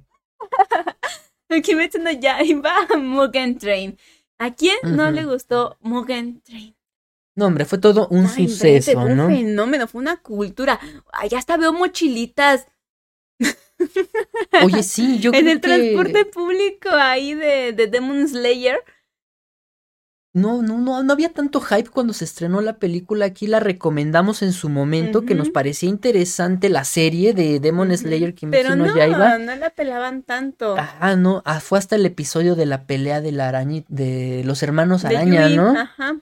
Kimetsu 1.61 1.99
no 1.99 2.09
Yaiba 2.09 2.74
Mugen 2.97 3.57
Train. 3.57 3.97
¿A 4.39 4.53
quién 4.53 4.78
no 4.95 5.11
le 5.11 5.26
gustó 5.26 5.76
Mugen 5.82 6.39
Train? 6.39 6.77
No, 7.38 7.46
hombre, 7.46 7.66
fue 7.66 7.78
todo 7.78 8.08
un 8.08 8.28
suceso, 8.28 8.94
fue 8.94 9.14
un 9.14 9.28
fenómeno, 9.28 9.88
fue 9.88 10.02
una 10.02 10.18
cultura. 10.18 10.80
Allá 11.14 11.38
hasta 11.38 11.56
veo 11.56 11.72
mochilitas. 11.72 12.66
Oye, 14.64 14.82
sí, 14.82 15.20
yo 15.22 15.30
creo 15.30 15.42
En 15.44 15.48
el 15.48 15.62
transporte 15.62 16.26
público 16.26 16.90
ahí 16.90 17.36
de, 17.36 17.74
de 17.74 17.86
Demon 17.86 18.28
Slayer. 18.28 18.80
No, 20.34 20.64
no, 20.64 20.80
no, 20.80 21.04
no 21.04 21.14
había 21.14 21.32
tanto 21.32 21.62
hype 21.62 21.92
cuando 21.92 22.14
se 22.14 22.26
estrenó 22.26 22.60
la 22.62 22.80
película. 22.80 23.26
Aquí 23.26 23.46
la 23.46 23.60
recomendamos 23.60 24.42
en 24.42 24.52
su 24.52 24.68
momento, 24.70 25.22
que 25.24 25.36
nos 25.36 25.52
parecía 25.52 25.90
interesante 25.90 26.70
la 26.70 26.86
serie 26.86 27.34
de 27.36 27.60
Demon 27.60 27.96
Slayer 27.96 28.34
Pero 28.50 28.76
no, 28.76 28.88
no, 28.88 29.38
no 29.38 29.56
la 29.56 29.70
pelaban 29.70 30.24
tanto. 30.24 30.76
Ah, 30.78 31.16
no, 31.16 31.44
ah, 31.46 31.60
fue 31.60 31.78
hasta 31.78 31.96
el 31.96 32.06
episodio 32.08 32.56
de 32.56 32.66
la 32.66 32.88
pelea 32.88 33.22
de 33.22 33.32
la 33.32 33.48
araña, 33.48 33.84
de 33.90 34.42
los 34.44 34.64
hermanos 34.64 35.06
araña, 35.06 35.50
¿no? 35.50 35.78
Ajá. 35.78 36.18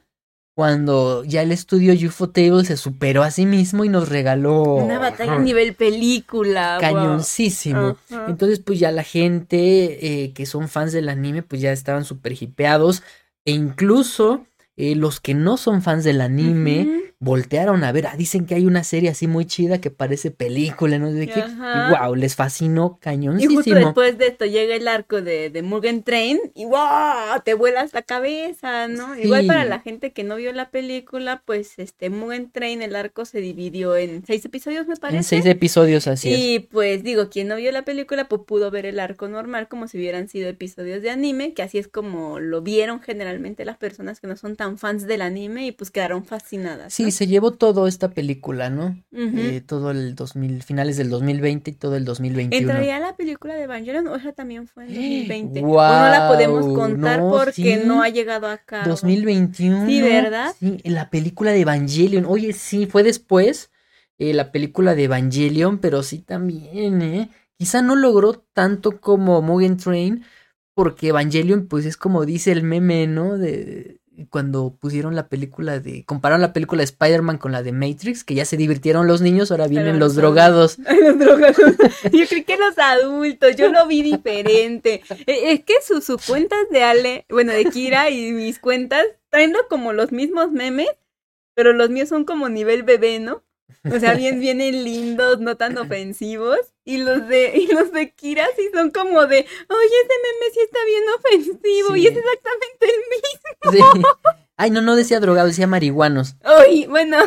Cuando 0.56 1.26
ya 1.26 1.42
el 1.42 1.52
estudio 1.52 1.94
UFO 2.08 2.30
Table 2.30 2.64
se 2.64 2.78
superó 2.78 3.24
a 3.24 3.30
sí 3.32 3.46
mismo 3.46 3.84
y 3.84 3.90
nos 3.90 4.08
regaló 4.08 4.76
Una 4.76 5.00
batalla 5.00 5.34
a 5.34 5.40
nivel 5.40 5.76
película. 5.76 6.78
cañoncísimo. 6.80 7.98
Entonces, 8.28 8.60
pues 8.62 8.80
ya 8.80 8.90
la 8.92 9.04
gente 9.04 10.24
eh, 10.24 10.32
que 10.32 10.46
son 10.46 10.70
fans 10.70 10.94
del 10.94 11.10
anime, 11.10 11.44
pues 11.44 11.62
ya 11.62 11.74
estaban 11.74 12.06
súper 12.06 12.42
hipeados. 12.42 13.04
E 13.44 13.52
incluso 13.52 14.46
eh, 14.78 14.96
los 14.96 15.20
que 15.20 15.34
no 15.34 15.58
son 15.58 15.82
fans 15.82 16.06
del 16.06 16.22
anime. 16.22 17.14
Voltearon 17.20 17.84
a 17.84 17.92
ver. 17.92 18.08
Ah, 18.08 18.16
dicen 18.18 18.46
que 18.46 18.56
hay 18.56 18.66
una 18.66 18.84
serie 18.84 19.10
así 19.10 19.28
muy 19.28 19.46
chida 19.46 19.80
que 19.80 19.90
parece 19.90 20.32
película, 20.32 21.00
no. 21.00 21.10
Y 21.12 21.28
wow, 21.28 22.16
les 22.16 22.36
fascinó 22.36 22.84
Y 22.84 22.88
justo 22.88 23.00
cañoncísimo. 23.02 23.76
después 23.76 24.18
de 24.18 24.28
esto 24.28 24.46
llega 24.46 24.76
el 24.76 24.88
arco 24.88 25.22
de, 25.22 25.50
de 25.50 25.62
Mugen 25.62 26.04
Train 26.04 26.40
y 26.54 26.66
¡wow! 26.66 27.42
Te 27.44 27.54
vuelas 27.54 27.94
la 27.94 28.02
cabeza, 28.02 28.88
¿no? 28.88 29.18
Igual 29.18 29.46
para 29.46 29.66
la 29.66 29.80
gente 29.80 30.12
que 30.12 30.24
no 30.24 30.36
vio 30.36 30.52
la 30.54 30.70
película, 30.70 31.42
pues 31.46 31.80
este 31.80 32.10
Mugen 32.10 32.52
Train, 32.52 32.82
el 32.82 32.96
arco 32.96 33.26
se 33.26 33.40
dividió 33.40 33.96
en 33.96 34.26
seis 34.26 34.44
episodios, 34.46 34.88
me 34.88 34.96
parece. 34.96 35.18
En 35.18 35.24
seis 35.24 35.46
episodios 35.46 36.08
así 36.08 36.34
es. 36.34 36.40
Y 36.40 36.60
pues 36.60 37.04
digo, 37.04 37.30
quien 37.30 37.48
no 37.48 37.56
vio 37.56 37.72
la 37.72 37.84
película, 37.84 38.28
pues 38.28 38.42
pudo 38.46 38.72
ver 38.72 38.86
el 38.86 39.00
arco 39.00 39.28
normal 39.28 39.68
como 39.68 39.88
si 39.88 39.98
hubieran 39.98 40.28
sido 40.28 40.50
episodios 40.50 41.02
de 41.02 41.10
anime, 41.10 41.54
que 41.54 41.64
así 41.64 41.78
es 41.78 41.88
como 41.88 42.40
lo 42.40 42.62
vieron 42.62 43.02
generalmente 43.02 43.66
las 43.66 43.78
personas 43.78 44.20
que 44.20 44.28
no 44.28 44.36
son 44.36 44.56
tan 44.56 44.78
fans 44.78 45.08
del 45.08 45.22
anime 45.22 45.66
y 45.68 45.72
pues 45.72 45.92
quedaron 45.92 46.26
fascinadas. 46.26 46.94
Sí, 46.94 47.05
¿no? 47.06 47.12
se 47.12 47.28
llevó 47.28 47.52
todo 47.52 47.88
esta 47.88 48.10
película, 48.12 48.70
¿no? 48.70 48.98
Eh, 49.12 49.62
todo 49.66 49.92
el 49.92 50.16
2000, 50.16 50.64
finales 50.64 50.98
del 50.98 51.10
2020 51.10 51.72
y 51.72 51.74
todo 51.74 51.96
el 51.96 52.06
2021. 52.06 52.70
¿Entraría 52.70 53.00
la 53.00 53.16
película 53.16 53.56
de 53.56 53.64
Evangelion 53.64 54.08
o 54.08 54.16
esa 54.16 54.34
también 54.34 54.68
fue 54.68 54.86
en 54.86 54.94
2020? 54.94 55.60
o 55.62 55.64
no 55.64 55.78
la 55.78 56.28
podemos 56.28 56.66
contar 56.66 57.20
no, 57.20 57.32
porque 57.32 57.54
sí. 57.54 57.80
no 57.86 58.04
ha 58.04 58.10
llegado 58.10 58.48
acá. 58.48 58.84
2021. 58.86 59.88
Sí, 59.88 60.02
¿verdad? 60.02 60.56
Sí, 60.60 60.80
la 60.84 61.10
película 61.10 61.52
de 61.52 61.62
Evangelion. 61.62 62.26
Oye, 62.26 62.54
sí, 62.54 62.86
fue 62.86 63.04
después 63.04 63.72
eh, 64.18 64.34
la 64.34 64.52
película 64.52 64.96
de 64.96 65.04
Evangelion, 65.04 65.80
pero 65.80 66.04
sí 66.04 66.20
también, 66.20 67.02
¿eh? 67.02 67.30
Quizá 67.58 67.82
no 67.82 67.96
logró 67.96 68.34
tanto 68.34 69.00
como 69.00 69.42
Mugen 69.42 69.78
Train, 69.78 70.26
porque 70.74 71.10
Evangelion, 71.10 71.68
pues 71.68 71.86
es 71.86 71.98
como 71.98 72.26
dice 72.26 72.52
el 72.52 72.64
meme, 72.64 73.08
¿no? 73.08 73.38
De 73.38 74.00
cuando 74.30 74.76
pusieron 74.80 75.16
la 75.16 75.28
película 75.28 75.80
de. 75.80 76.06
Compararon 76.06 76.42
la 76.42 76.54
película 76.54 76.80
de 76.80 76.86
Spider-Man 76.86 77.38
con 77.38 77.52
la 77.52 77.64
de 77.64 77.72
Matrix, 77.72 78.24
que 78.24 78.36
ya 78.36 78.46
se 78.46 78.58
divirtieron 78.58 79.08
los 79.08 79.22
niños, 79.22 79.52
ahora 79.52 79.68
vienen 79.68 79.94
Pero 79.94 80.06
los 80.06 80.16
drogados. 80.16 80.78
Los 81.02 81.20
drogados. 81.20 81.58
Yo 82.12 82.28
creí 82.28 82.44
que 82.44 82.58
los 82.58 82.78
adultos, 82.78 83.56
yo 83.56 83.70
lo 83.70 83.88
vi 83.88 84.02
diferente. 84.02 85.02
Eh, 85.26 85.52
Es 85.52 85.64
que 85.64 85.76
sus 85.86 86.06
sus 86.06 86.26
cuentas 86.26 86.60
de 86.72 86.84
Ale, 86.84 87.26
bueno, 87.30 87.52
de 87.52 87.66
Kira 87.66 88.10
y 88.10 88.32
mis 88.32 88.60
cuentas, 88.60 89.06
traen 89.30 89.54
como 89.70 89.94
los 89.94 90.12
mismos 90.12 90.52
memes, 90.52 90.90
pero 91.54 91.74
los 91.74 91.90
míos 91.90 92.10
son 92.10 92.26
como 92.26 92.50
nivel 92.50 92.84
bebé, 92.84 93.20
¿no? 93.20 93.44
O 93.92 94.00
sea, 94.00 94.16
bien, 94.16 94.40
vienen 94.40 94.84
lindos, 94.84 95.40
no 95.40 95.58
tan 95.58 95.78
ofensivos. 95.78 96.60
Y 96.84 96.98
los 96.98 97.28
de, 97.28 97.56
y 97.56 97.68
los 97.68 97.92
de 97.92 98.12
Kira 98.14 98.48
sí 98.56 98.70
son 98.74 98.92
como 98.92 99.26
de, 99.28 99.38
oye, 99.38 99.96
ese 100.04 100.14
meme 100.24 100.54
sí 100.54 100.60
está 100.64 100.80
bien 100.86 101.04
ofensivo. 101.18 101.96
Y 101.96 102.08
es 102.08 102.18
exactamente 102.18 102.86
el 102.86 103.02
mismo. 103.12 104.02
Sí. 104.02 104.02
Ay, 104.58 104.72
no, 104.72 104.82
no 104.82 104.96
decía 104.96 105.20
drogados, 105.20 105.52
decía 105.52 105.68
marihuanos. 105.68 106.36
Ay, 106.44 106.88
bueno. 106.88 107.18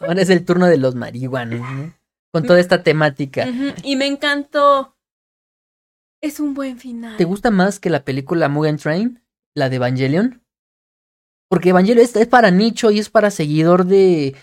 Ahora 0.00 0.22
es 0.22 0.30
el 0.30 0.44
turno 0.44 0.66
de 0.66 0.78
los 0.78 0.94
marihuanos, 0.94 1.60
¿no? 1.60 1.94
Con 2.32 2.46
toda 2.46 2.60
esta 2.60 2.82
temática. 2.82 3.48
Y 3.82 3.96
me 3.96 4.06
encantó. 4.06 4.96
Es 6.22 6.38
un 6.38 6.54
buen 6.54 6.78
final. 6.78 7.16
¿Te 7.16 7.24
gusta 7.24 7.50
más 7.50 7.80
que 7.80 7.90
la 7.90 8.04
película 8.04 8.48
Mugen 8.48 8.76
Train? 8.76 9.22
La 9.54 9.68
de 9.68 9.76
Evangelion. 9.76 10.44
Porque 11.48 11.70
Evangelion 11.70 12.04
es, 12.04 12.14
es 12.14 12.28
para 12.28 12.50
nicho 12.50 12.90
y 12.90 12.98
es 12.98 13.10
para 13.10 13.30
seguidor 13.30 13.84
de... 13.86 14.36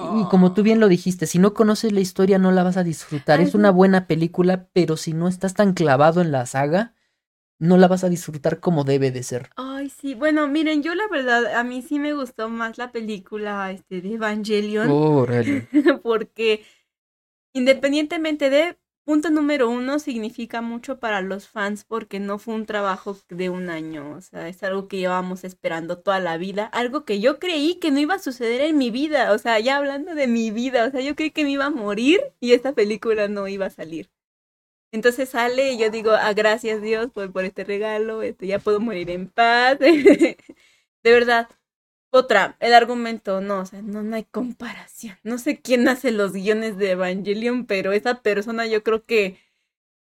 Y 0.00 0.28
como 0.28 0.52
tú 0.52 0.62
bien 0.62 0.80
lo 0.80 0.88
dijiste, 0.88 1.26
si 1.26 1.38
no 1.38 1.54
conoces 1.54 1.92
la 1.92 2.00
historia 2.00 2.38
no 2.38 2.52
la 2.52 2.62
vas 2.62 2.76
a 2.76 2.84
disfrutar. 2.84 3.40
Ay, 3.40 3.46
es 3.46 3.54
una 3.54 3.70
buena 3.70 4.06
película, 4.06 4.68
pero 4.72 4.96
si 4.96 5.12
no 5.12 5.28
estás 5.28 5.54
tan 5.54 5.74
clavado 5.74 6.20
en 6.20 6.32
la 6.32 6.46
saga, 6.46 6.94
no 7.58 7.76
la 7.76 7.88
vas 7.88 8.04
a 8.04 8.08
disfrutar 8.08 8.60
como 8.60 8.84
debe 8.84 9.10
de 9.10 9.22
ser. 9.22 9.50
Ay, 9.56 9.90
sí. 9.90 10.14
Bueno, 10.14 10.46
miren, 10.48 10.82
yo 10.82 10.94
la 10.94 11.08
verdad, 11.08 11.54
a 11.54 11.64
mí 11.64 11.82
sí 11.82 11.98
me 11.98 12.12
gustó 12.12 12.48
más 12.48 12.78
la 12.78 12.92
película 12.92 13.70
este, 13.72 14.00
de 14.00 14.14
Evangelion. 14.14 14.88
Órale. 14.90 15.68
porque 16.02 16.64
independientemente 17.52 18.50
de 18.50 18.78
punto 19.08 19.30
número 19.30 19.70
uno 19.70 19.98
significa 20.00 20.60
mucho 20.60 20.98
para 21.00 21.22
los 21.22 21.48
fans 21.48 21.82
porque 21.82 22.20
no 22.20 22.38
fue 22.38 22.54
un 22.54 22.66
trabajo 22.66 23.16
de 23.30 23.48
un 23.48 23.70
año, 23.70 24.10
o 24.10 24.20
sea, 24.20 24.48
es 24.48 24.62
algo 24.62 24.86
que 24.86 24.98
llevábamos 24.98 25.44
esperando 25.44 25.98
toda 25.98 26.20
la 26.20 26.36
vida, 26.36 26.66
algo 26.66 27.06
que 27.06 27.18
yo 27.18 27.38
creí 27.38 27.76
que 27.76 27.90
no 27.90 28.00
iba 28.00 28.16
a 28.16 28.18
suceder 28.18 28.60
en 28.60 28.76
mi 28.76 28.90
vida, 28.90 29.32
o 29.32 29.38
sea, 29.38 29.60
ya 29.60 29.78
hablando 29.78 30.14
de 30.14 30.26
mi 30.26 30.50
vida, 30.50 30.84
o 30.86 30.90
sea, 30.90 31.00
yo 31.00 31.16
creí 31.16 31.30
que 31.30 31.44
me 31.44 31.52
iba 31.52 31.64
a 31.64 31.70
morir 31.70 32.20
y 32.38 32.52
esta 32.52 32.74
película 32.74 33.28
no 33.28 33.48
iba 33.48 33.64
a 33.64 33.70
salir. 33.70 34.10
Entonces 34.92 35.30
sale 35.30 35.72
y 35.72 35.78
yo 35.78 35.90
digo, 35.90 36.12
ah, 36.12 36.34
gracias 36.34 36.82
Dios 36.82 37.10
por, 37.10 37.44
este 37.46 37.64
regalo, 37.64 38.22
este, 38.22 38.46
ya 38.46 38.58
puedo 38.58 38.78
morir 38.80 39.10
en 39.10 39.28
paz. 39.28 39.78
de 39.80 40.36
verdad, 41.04 41.48
otra, 42.10 42.56
el 42.60 42.74
argumento, 42.74 43.40
no, 43.40 43.60
o 43.60 43.66
sea, 43.66 43.82
no, 43.82 44.14
hay 44.14 44.24
comparación. 44.24 45.16
No 45.22 45.38
sé 45.38 45.60
quién 45.60 45.88
hace 45.88 46.10
los 46.10 46.32
guiones 46.32 46.78
de 46.78 46.92
Evangelion, 46.92 47.66
pero 47.66 47.92
esa 47.92 48.22
persona 48.22 48.66
yo 48.66 48.82
creo 48.82 49.04
que 49.04 49.38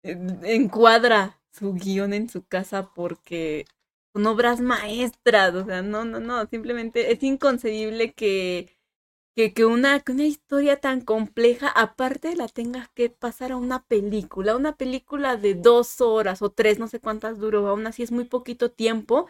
eh, 0.02 0.18
encuadra 0.44 1.40
su 1.52 1.74
guion 1.74 2.12
en 2.14 2.28
su 2.28 2.44
casa 2.46 2.92
porque 2.94 3.66
son 4.14 4.26
obras 4.26 4.60
maestras, 4.60 5.54
o 5.54 5.64
sea, 5.66 5.82
no, 5.82 6.04
no, 6.04 6.20
no, 6.20 6.46
simplemente 6.46 7.12
es 7.12 7.22
inconcebible 7.22 8.12
que, 8.14 8.76
que, 9.36 9.54
que 9.54 9.64
una, 9.64 10.00
que 10.00 10.12
una 10.12 10.24
historia 10.24 10.80
tan 10.80 11.00
compleja, 11.02 11.68
aparte 11.68 12.36
la 12.36 12.48
tengas 12.48 12.88
que 12.90 13.10
pasar 13.10 13.52
a 13.52 13.56
una 13.56 13.84
película, 13.86 14.56
una 14.56 14.76
película 14.76 15.36
de 15.36 15.54
dos 15.54 16.00
horas 16.00 16.42
o 16.42 16.50
tres, 16.50 16.78
no 16.78 16.88
sé 16.88 17.00
cuántas 17.00 17.38
duró, 17.38 17.68
aún 17.68 17.86
así 17.86 18.02
es 18.02 18.12
muy 18.12 18.24
poquito 18.24 18.70
tiempo 18.70 19.28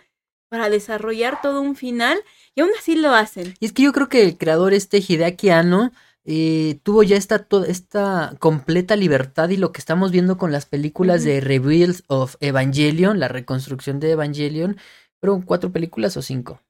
para 0.53 0.69
desarrollar 0.69 1.41
todo 1.41 1.63
un 1.63 1.77
final 1.77 2.19
y 2.55 2.61
aún 2.61 2.69
así 2.79 2.95
lo 2.95 3.15
hacen. 3.15 3.55
Y 3.59 3.65
es 3.65 3.73
que 3.73 3.85
yo 3.85 3.93
creo 3.95 4.11
que 4.11 4.23
el 4.23 4.37
creador 4.37 4.75
este 4.75 4.99
Hideaki 4.99 5.49
Anno 5.49 5.93
eh, 6.27 6.79
tuvo 6.83 7.03
ya 7.03 7.17
esta, 7.17 7.39
toda 7.39 7.67
esta 7.69 8.37
completa 8.39 8.95
libertad 8.95 9.49
y 9.49 9.57
lo 9.57 9.73
que 9.73 9.79
estamos 9.81 10.11
viendo 10.11 10.37
con 10.37 10.53
las 10.53 10.67
películas 10.67 11.25
de 11.25 11.41
Reveals 11.41 12.05
of 12.07 12.37
Evangelion, 12.41 13.19
la 13.19 13.29
reconstrucción 13.29 13.99
de 13.99 14.11
Evangelion, 14.11 14.77
fueron 15.21 15.41
cuatro 15.41 15.73
películas 15.73 16.19
o 16.19 16.23
cinco. 16.23 16.61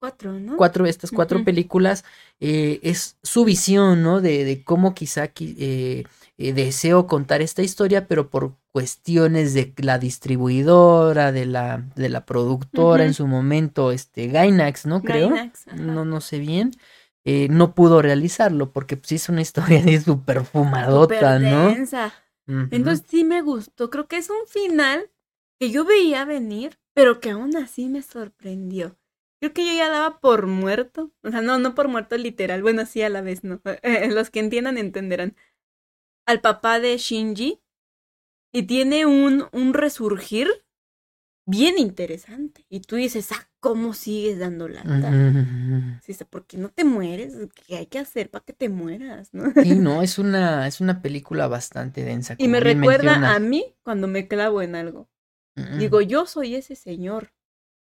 Cuatro, 0.00 0.32
¿no? 0.32 0.56
Cuatro, 0.56 0.86
estas 0.86 1.12
cuatro 1.12 1.44
películas 1.44 2.04
eh, 2.40 2.80
es 2.82 3.18
su 3.22 3.44
visión, 3.44 4.02
¿no? 4.02 4.20
De, 4.20 4.42
de 4.44 4.64
cómo 4.64 4.96
quizá 4.96 5.32
qui- 5.32 5.54
eh, 5.58 6.04
eh, 6.38 6.52
deseo 6.52 7.06
contar 7.06 7.42
esta 7.42 7.62
historia, 7.62 8.06
pero 8.08 8.30
por 8.30 8.56
cuestiones 8.72 9.54
de 9.54 9.74
la 9.78 9.98
distribuidora, 9.98 11.32
de 11.32 11.46
la, 11.46 11.78
de 11.96 12.08
la 12.08 12.24
productora 12.24 13.04
en 13.04 13.14
su 13.14 13.26
momento, 13.26 13.92
este, 13.92 14.28
Gainax, 14.28 14.86
¿no? 14.86 15.02
Creo. 15.02 15.30
Gainax. 15.30 15.66
No, 15.74 16.04
no 16.04 16.20
sé 16.20 16.38
bien. 16.38 16.72
eh, 17.24 17.48
no 17.50 17.74
pudo 17.74 18.00
realizarlo 18.02 18.72
porque 18.72 18.96
pues 18.96 19.12
es 19.12 19.28
una 19.28 19.40
historia 19.46 19.82
de 19.82 20.00
súper 20.00 20.44
fumadota, 20.44 21.38
¿no? 21.38 21.68
densa. 21.68 22.14
Ujú. 22.46 22.68
Entonces 22.70 23.04
sí 23.08 23.24
me 23.24 23.42
gustó. 23.42 23.90
Creo 23.90 24.06
que 24.08 24.16
es 24.16 24.30
un 24.30 24.46
final 24.46 25.10
que 25.60 25.70
yo 25.70 25.84
veía 25.84 26.24
venir, 26.24 26.78
pero 26.94 27.20
que 27.20 27.30
aún 27.30 27.56
así 27.56 27.88
me 27.88 28.02
sorprendió. 28.02 28.96
Creo 29.40 29.52
que 29.52 29.66
yo 29.66 29.72
ya 29.72 29.88
daba 29.88 30.20
por 30.20 30.46
muerto. 30.46 31.12
O 31.22 31.30
sea, 31.30 31.42
no, 31.42 31.58
no 31.58 31.74
por 31.74 31.88
muerto 31.88 32.16
literal. 32.16 32.62
Bueno, 32.62 32.86
sí 32.86 33.02
a 33.02 33.08
la 33.08 33.20
vez, 33.20 33.44
no. 33.44 33.60
Los 34.14 34.30
que 34.30 34.40
entiendan 34.40 34.78
entenderán. 34.78 35.36
Al 36.28 36.40
papá 36.42 36.78
de 36.78 36.96
Shinji. 36.98 37.58
Y 38.52 38.62
tiene 38.64 39.06
un, 39.06 39.46
un 39.52 39.74
resurgir 39.74 40.48
bien 41.46 41.78
interesante. 41.78 42.66
Y 42.68 42.80
tú 42.80 42.96
dices, 42.96 43.32
ah, 43.32 43.48
¿cómo 43.60 43.94
sigues 43.94 44.38
dando 44.38 44.68
lata? 44.68 46.00
Sí, 46.02 46.14
¿por 46.28 46.46
qué 46.46 46.58
no 46.58 46.68
te 46.68 46.84
mueres? 46.84 47.34
¿Qué 47.66 47.76
hay 47.76 47.86
que 47.86 47.98
hacer 47.98 48.30
para 48.30 48.44
que 48.44 48.52
te 48.52 48.68
mueras? 48.68 49.32
¿no? 49.32 49.50
Sí, 49.62 49.70
no, 49.74 50.02
es 50.02 50.18
una, 50.18 50.66
es 50.66 50.80
una 50.80 51.00
película 51.00 51.48
bastante 51.48 52.04
densa. 52.04 52.36
Y 52.38 52.48
me 52.48 52.60
recuerda 52.60 53.34
a 53.34 53.38
mí 53.38 53.74
cuando 53.82 54.06
me 54.06 54.28
clavo 54.28 54.60
en 54.60 54.74
algo. 54.74 55.08
Ujú. 55.56 55.78
Digo, 55.78 56.00
yo 56.02 56.26
soy 56.26 56.54
ese 56.54 56.76
señor, 56.76 57.32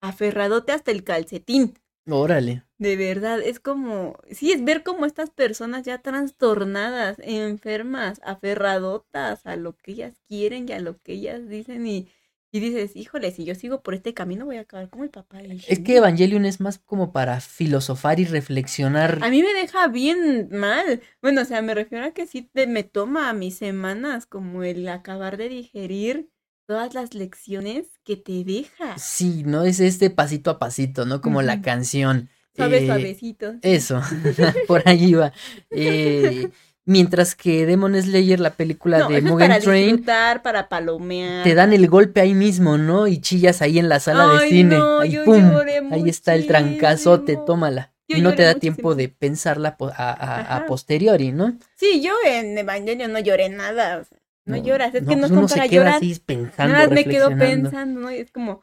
aferradote 0.00 0.72
hasta 0.72 0.90
el 0.90 1.04
calcetín. 1.04 1.78
Órale. 2.10 2.64
De 2.78 2.96
verdad, 2.96 3.40
es 3.40 3.60
como, 3.60 4.18
sí, 4.30 4.50
es 4.52 4.64
ver 4.64 4.82
como 4.82 5.06
estas 5.06 5.30
personas 5.30 5.84
ya 5.84 5.98
trastornadas, 6.02 7.16
enfermas, 7.22 8.20
aferradotas 8.24 9.46
a 9.46 9.56
lo 9.56 9.76
que 9.76 9.92
ellas 9.92 10.20
quieren 10.28 10.68
y 10.68 10.72
a 10.72 10.80
lo 10.80 11.00
que 11.00 11.12
ellas 11.14 11.48
dicen 11.48 11.86
y, 11.86 12.08
y 12.52 12.60
dices, 12.60 12.96
híjole, 12.96 13.30
si 13.30 13.44
yo 13.44 13.54
sigo 13.54 13.82
por 13.82 13.94
este 13.94 14.12
camino 14.12 14.44
voy 14.44 14.56
a 14.56 14.62
acabar 14.62 14.90
como 14.90 15.04
el 15.04 15.10
papá 15.10 15.38
de 15.38 15.54
Es 15.54 15.58
Shinji". 15.58 15.84
que 15.84 15.96
Evangelion 15.96 16.44
es 16.44 16.60
más 16.60 16.78
como 16.78 17.12
para 17.12 17.40
filosofar 17.40 18.18
y 18.20 18.24
reflexionar. 18.24 19.18
A 19.22 19.30
mí 19.30 19.42
me 19.42 19.52
deja 19.54 19.88
bien 19.88 20.48
mal. 20.50 21.00
Bueno, 21.22 21.42
o 21.42 21.44
sea, 21.44 21.62
me 21.62 21.74
refiero 21.74 22.04
a 22.04 22.10
que 22.12 22.26
sí 22.26 22.42
te- 22.42 22.66
me 22.66 22.82
toma 22.84 23.28
a 23.28 23.32
mis 23.32 23.56
semanas 23.56 24.26
como 24.26 24.62
el 24.62 24.86
acabar 24.88 25.36
de 25.36 25.48
digerir 25.48 26.28
todas 26.66 26.94
las 26.94 27.14
lecciones 27.14 27.86
que 28.04 28.16
te 28.16 28.44
deja. 28.44 28.96
Sí, 28.98 29.42
¿no? 29.44 29.62
Es 29.64 29.80
este 29.80 30.10
pasito 30.10 30.50
a 30.50 30.58
pasito, 30.58 31.04
¿no? 31.06 31.20
Como 31.20 31.42
la 31.42 31.60
canción. 31.62 32.28
Suave, 32.56 32.78
Eh, 32.78 32.86
suavecito. 32.86 33.54
Eso, 33.62 34.00
por 34.68 34.82
ahí 34.88 35.12
va. 35.14 35.32
Eh, 35.70 36.50
mientras 36.84 37.34
que 37.34 37.66
Demon 37.66 38.00
Slayer, 38.00 38.38
la 38.40 38.50
película 38.50 38.98
No, 39.00 39.08
de 39.08 39.22
Mugen 39.22 39.48
para 39.48 39.60
Train, 39.60 39.86
disfrutar, 39.96 40.42
para 40.42 40.68
palomear. 40.68 41.42
te 41.44 41.54
dan 41.54 41.72
el 41.72 41.88
golpe 41.88 42.20
ahí 42.20 42.34
mismo, 42.34 42.78
¿no? 42.78 43.06
Y 43.06 43.18
chillas 43.20 43.60
ahí 43.62 43.78
en 43.78 43.88
la 43.88 44.00
sala 44.00 44.28
de 44.40 44.48
cine. 44.48 44.76
no, 44.78 45.00
ahí 45.00 45.10
yo 45.12 45.24
pum, 45.24 45.50
ahí 45.90 46.08
está 46.08 46.34
el 46.34 46.46
trancazote, 46.46 47.38
tómala. 47.46 47.92
Yo 48.06 48.18
y 48.18 48.20
no 48.20 48.34
te 48.34 48.42
da 48.42 48.54
tiempo 48.54 48.94
de 48.94 49.08
pensarla 49.08 49.76
a, 49.96 50.56
a- 50.56 50.66
posteriori, 50.66 51.32
¿no? 51.32 51.56
Sí, 51.74 52.02
yo 52.02 52.12
en 52.26 52.56
Evangelio 52.58 53.08
no 53.08 53.18
lloré 53.18 53.48
nada. 53.48 53.98
o 54.00 54.04
sea, 54.04 54.18
no, 54.46 54.56
lloras, 54.64 54.94
es 54.94 55.06
que 55.06 55.14
no 55.16 55.20
pues 55.22 55.28
son 55.28 55.38
uno 55.38 55.48
para 55.48 55.66
llorar. 55.66 55.94
así 55.96 56.14
pensando, 56.24 56.72
Nada 56.72 56.86
más 56.86 56.94
me 56.94 57.04
quedo 57.04 57.28
pensando, 57.38 58.00
¿no? 58.00 58.10
Y 58.12 58.16
es 58.18 58.30
como, 58.30 58.62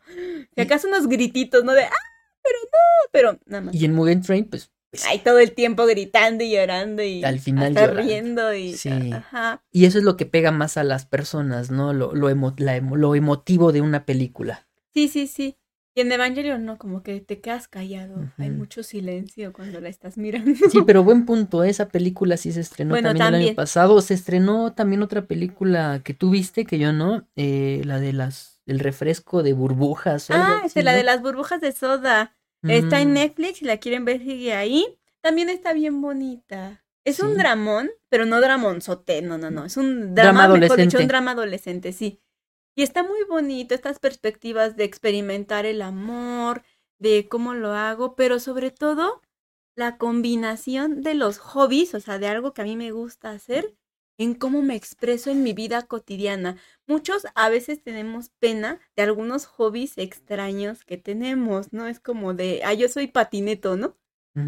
si 0.56 0.62
acaso 0.62 0.88
unos 0.88 1.08
grititos, 1.08 1.64
¿no? 1.64 1.74
De, 1.74 1.84
ah, 1.84 1.92
pero 2.44 2.58
no, 2.64 3.10
pero 3.12 3.40
nada 3.46 3.62
más. 3.66 3.76
Y 3.76 3.86
en 3.86 3.94
Mugen 3.94 4.22
Train, 4.22 4.46
pues, 4.46 4.72
Ahí 5.08 5.20
todo 5.20 5.40
el 5.40 5.54
tiempo 5.54 5.86
gritando 5.86 6.44
y 6.44 6.52
llorando 6.52 7.02
y 7.02 7.24
Al 7.24 7.40
final 7.40 7.74
riendo 7.96 8.54
y 8.54 8.74
Sí. 8.74 8.90
ajá. 9.14 9.64
y 9.72 9.86
eso 9.86 9.98
es 9.98 10.04
lo 10.04 10.18
que 10.18 10.26
pega 10.26 10.52
más 10.52 10.76
a 10.76 10.84
las 10.84 11.06
personas, 11.06 11.72
¿no? 11.72 11.94
Lo, 11.94 12.14
lo, 12.14 12.30
emo- 12.30 12.54
la 12.58 12.76
emo- 12.76 12.98
lo 12.98 13.16
emotivo 13.16 13.72
de 13.72 13.80
una 13.80 14.06
película. 14.06 14.68
Sí, 14.94 15.08
sí, 15.08 15.28
sí. 15.28 15.58
Y 16.02 16.06
en 16.06 16.12
Evangelion 16.12 16.66
no, 16.66 16.78
como 16.78 17.04
que 17.04 17.22
te 17.22 17.40
quedas 17.42 17.68
callado. 17.68 18.16
Hay 18.38 18.50
mucho 18.50 18.84
silencio 18.84 19.54
cuando 19.54 19.80
la 19.80 19.90
estás 19.90 20.18
mirando. 20.18 20.52
Sí, 20.70 20.82
pero 20.86 21.04
buen 21.04 21.26
punto, 21.26 21.64
esa 21.64 21.88
película 21.90 22.38
sí 22.38 22.52
se 22.52 22.62
estrenó 22.62 22.92
Bueno, 22.92 23.10
también, 23.10 23.28
el 23.36 23.48
año 23.48 23.56
pasado. 23.56 24.02
Se 24.02 24.14
estrenó 24.14 24.74
también 24.74 25.02
otra 25.04 25.26
película 25.26 26.02
que 26.04 26.14
tú 26.14 26.30
viste, 26.32 26.66
que 26.66 26.80
yo 26.80 26.94
no, 26.94 27.28
eh, 27.36 27.82
la 27.86 28.00
de 28.00 28.14
las 28.14 28.62
el 28.66 28.80
refresco 28.80 29.44
de 29.44 29.54
burbujas. 29.54 30.30
o 30.30 30.34
Ah, 30.34 30.58
así, 30.60 30.68
este, 30.68 30.84
la 30.84 30.92
¿no? 30.92 30.98
de 30.98 31.04
las 31.04 31.22
burbujas 31.22 31.62
de 31.62 31.72
soda. 31.72 32.36
Está 32.64 33.02
en 33.02 33.10
Mm, 33.10 33.14
Netflix, 33.14 33.58
si 33.58 33.66
la 33.66 33.78
quieren 33.78 34.06
ver, 34.06 34.20
sigue 34.20 34.54
ahí. 34.54 34.86
También 35.22 35.50
está 35.50 35.74
bien 35.74 36.00
bonita. 36.02 36.84
Es 37.04 37.20
un 37.20 37.32
Sí. 37.32 37.38
dramón, 37.40 37.90
pero 38.10 38.26
no 38.26 38.40
dramonzote, 38.40 39.22
no, 39.24 39.38
no, 39.40 39.50
no. 39.50 39.66
Es 39.66 39.78
un 39.78 40.14
Drama 40.14 40.44
drama, 40.48 40.48
mejor 40.60 40.78
dicho, 40.78 40.98
adolescente. 40.98 41.02
un 41.02 41.08
drama 41.08 41.32
adolescente, 41.32 41.92
sí. 41.92 42.20
Y 42.76 42.84
está 42.84 43.04
muy 43.04 43.24
bonito, 43.28 43.76
estas 43.76 44.00
perspectivas 44.00 44.76
de 44.78 44.86
experimentar 44.86 45.66
el 45.66 45.82
amor, 45.82 46.64
de 47.00 47.28
cómo 47.28 47.54
lo 47.54 47.74
hago, 47.74 48.16
pero 48.16 48.40
sobre 48.40 48.72
todo 48.72 49.22
la 49.76 49.98
combinación 49.98 51.02
de 51.02 51.16
los 51.16 51.38
hobbies, 51.40 51.94
o 51.96 52.00
sea, 52.00 52.20
de 52.20 52.28
algo 52.28 52.54
que 52.54 52.62
a 52.62 52.66
mí 52.66 52.76
me 52.76 52.92
gusta 52.92 53.32
hacer, 53.32 53.76
en 54.18 54.36
cómo 54.36 54.62
me 54.62 54.76
expreso 54.76 55.32
en 55.32 55.44
mi 55.44 55.54
vida 55.54 55.84
cotidiana. 55.84 56.58
Muchos 56.88 57.26
a 57.36 57.50
veces 57.50 57.82
tenemos 57.82 58.30
pena 58.40 58.80
de 58.96 59.04
algunos 59.04 59.46
hobbies 59.48 59.98
extraños 59.98 60.86
que 60.86 60.98
tenemos, 60.98 61.74
¿no? 61.74 61.88
Es 61.88 62.00
como 62.00 62.34
de, 62.34 62.62
ah, 62.64 62.74
yo 62.74 62.88
soy 62.90 63.08
patineto, 63.08 63.78
¿no? 63.78 63.98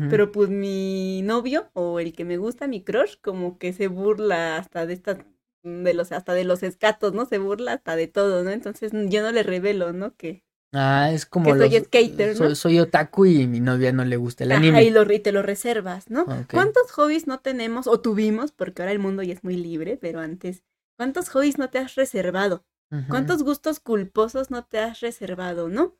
Pero 0.09 0.31
pues 0.31 0.49
mi 0.49 1.21
novio 1.23 1.69
o 1.73 1.99
el 1.99 2.13
que 2.13 2.25
me 2.25 2.37
gusta, 2.37 2.67
mi 2.67 2.83
crush, 2.83 3.17
como 3.21 3.57
que 3.57 3.73
se 3.73 3.87
burla 3.87 4.57
hasta 4.57 4.85
de 4.85 4.93
estas, 4.93 5.17
de 5.63 5.93
los, 5.93 6.11
hasta 6.11 6.33
de 6.33 6.43
los 6.45 6.63
escatos, 6.63 7.13
¿no? 7.13 7.25
Se 7.25 7.37
burla 7.39 7.73
hasta 7.73 7.95
de 7.95 8.07
todo, 8.07 8.43
¿no? 8.43 8.51
Entonces 8.51 8.91
yo 8.93 9.21
no 9.21 9.31
le 9.31 9.43
revelo, 9.43 9.93
¿no? 9.93 10.15
Que, 10.15 10.43
Ah, 10.73 11.11
es 11.11 11.25
como 11.27 11.53
que 11.53 11.57
soy 11.57 11.79
skater, 11.79 12.35
¿no? 12.35 12.47
soy, 12.47 12.55
soy 12.55 12.79
otaku 12.79 13.25
y 13.27 13.47
mi 13.47 13.59
novia 13.59 13.91
no 13.91 14.03
le 14.05 14.17
gusta 14.17 14.43
el 14.43 14.51
Ajá, 14.51 14.81
anime. 14.81 14.83
y, 14.83 14.89
lo, 14.91 15.11
y 15.11 15.19
te 15.19 15.31
lo 15.31 15.41
reservas, 15.41 16.09
¿no? 16.09 16.25
¿Cuántos 16.51 16.91
hobbies 16.91 17.27
no 17.27 17.39
tenemos 17.39 17.87
o 17.87 17.99
tuvimos? 17.99 18.51
Porque 18.51 18.81
ahora 18.81 18.91
el 18.91 18.99
mundo 18.99 19.21
ya 19.23 19.33
es 19.33 19.43
muy 19.43 19.57
libre, 19.57 19.97
pero 19.97 20.19
antes, 20.19 20.63
¿cuántos 20.97 21.29
hobbies 21.29 21.57
no 21.57 21.69
te 21.69 21.79
has 21.79 21.95
reservado? 21.95 22.65
¿Cuántos 23.09 23.43
gustos 23.43 23.79
culposos 23.79 24.49
no 24.51 24.65
te 24.65 24.79
has 24.79 24.99
reservado, 25.01 25.69
no? 25.69 25.97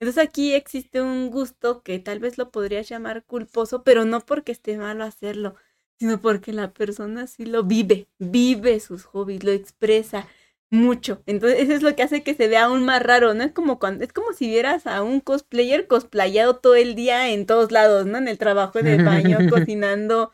Entonces 0.00 0.22
aquí 0.22 0.54
existe 0.54 1.00
un 1.00 1.30
gusto 1.30 1.82
que 1.82 1.98
tal 1.98 2.18
vez 2.18 2.36
lo 2.36 2.50
podrías 2.50 2.88
llamar 2.88 3.24
culposo, 3.24 3.84
pero 3.84 4.04
no 4.04 4.20
porque 4.20 4.52
esté 4.52 4.76
malo 4.76 5.04
hacerlo, 5.04 5.54
sino 6.02 6.20
porque 6.20 6.52
la 6.52 6.72
persona 6.72 7.28
sí 7.28 7.46
lo 7.46 7.62
vive, 7.62 8.08
vive 8.18 8.80
sus 8.80 9.04
hobbies, 9.04 9.44
lo 9.44 9.52
expresa 9.52 10.26
mucho. 10.68 11.22
Entonces 11.26 11.60
eso 11.60 11.74
es 11.74 11.82
lo 11.82 11.94
que 11.94 12.02
hace 12.02 12.24
que 12.24 12.34
se 12.34 12.48
vea 12.48 12.64
aún 12.64 12.84
más 12.84 13.00
raro, 13.00 13.34
¿no? 13.34 13.44
Es 13.44 13.52
como 13.52 13.78
cuando, 13.78 14.02
es 14.02 14.12
como 14.12 14.32
si 14.32 14.48
vieras 14.48 14.88
a 14.88 15.04
un 15.04 15.20
cosplayer 15.20 15.86
cosplayado 15.86 16.56
todo 16.56 16.74
el 16.74 16.96
día 16.96 17.30
en 17.30 17.46
todos 17.46 17.70
lados, 17.70 18.04
¿no? 18.06 18.18
En 18.18 18.26
el 18.26 18.36
trabajo, 18.36 18.80
en 18.80 18.88
el 18.88 19.04
baño, 19.04 19.38
cocinando. 19.48 20.32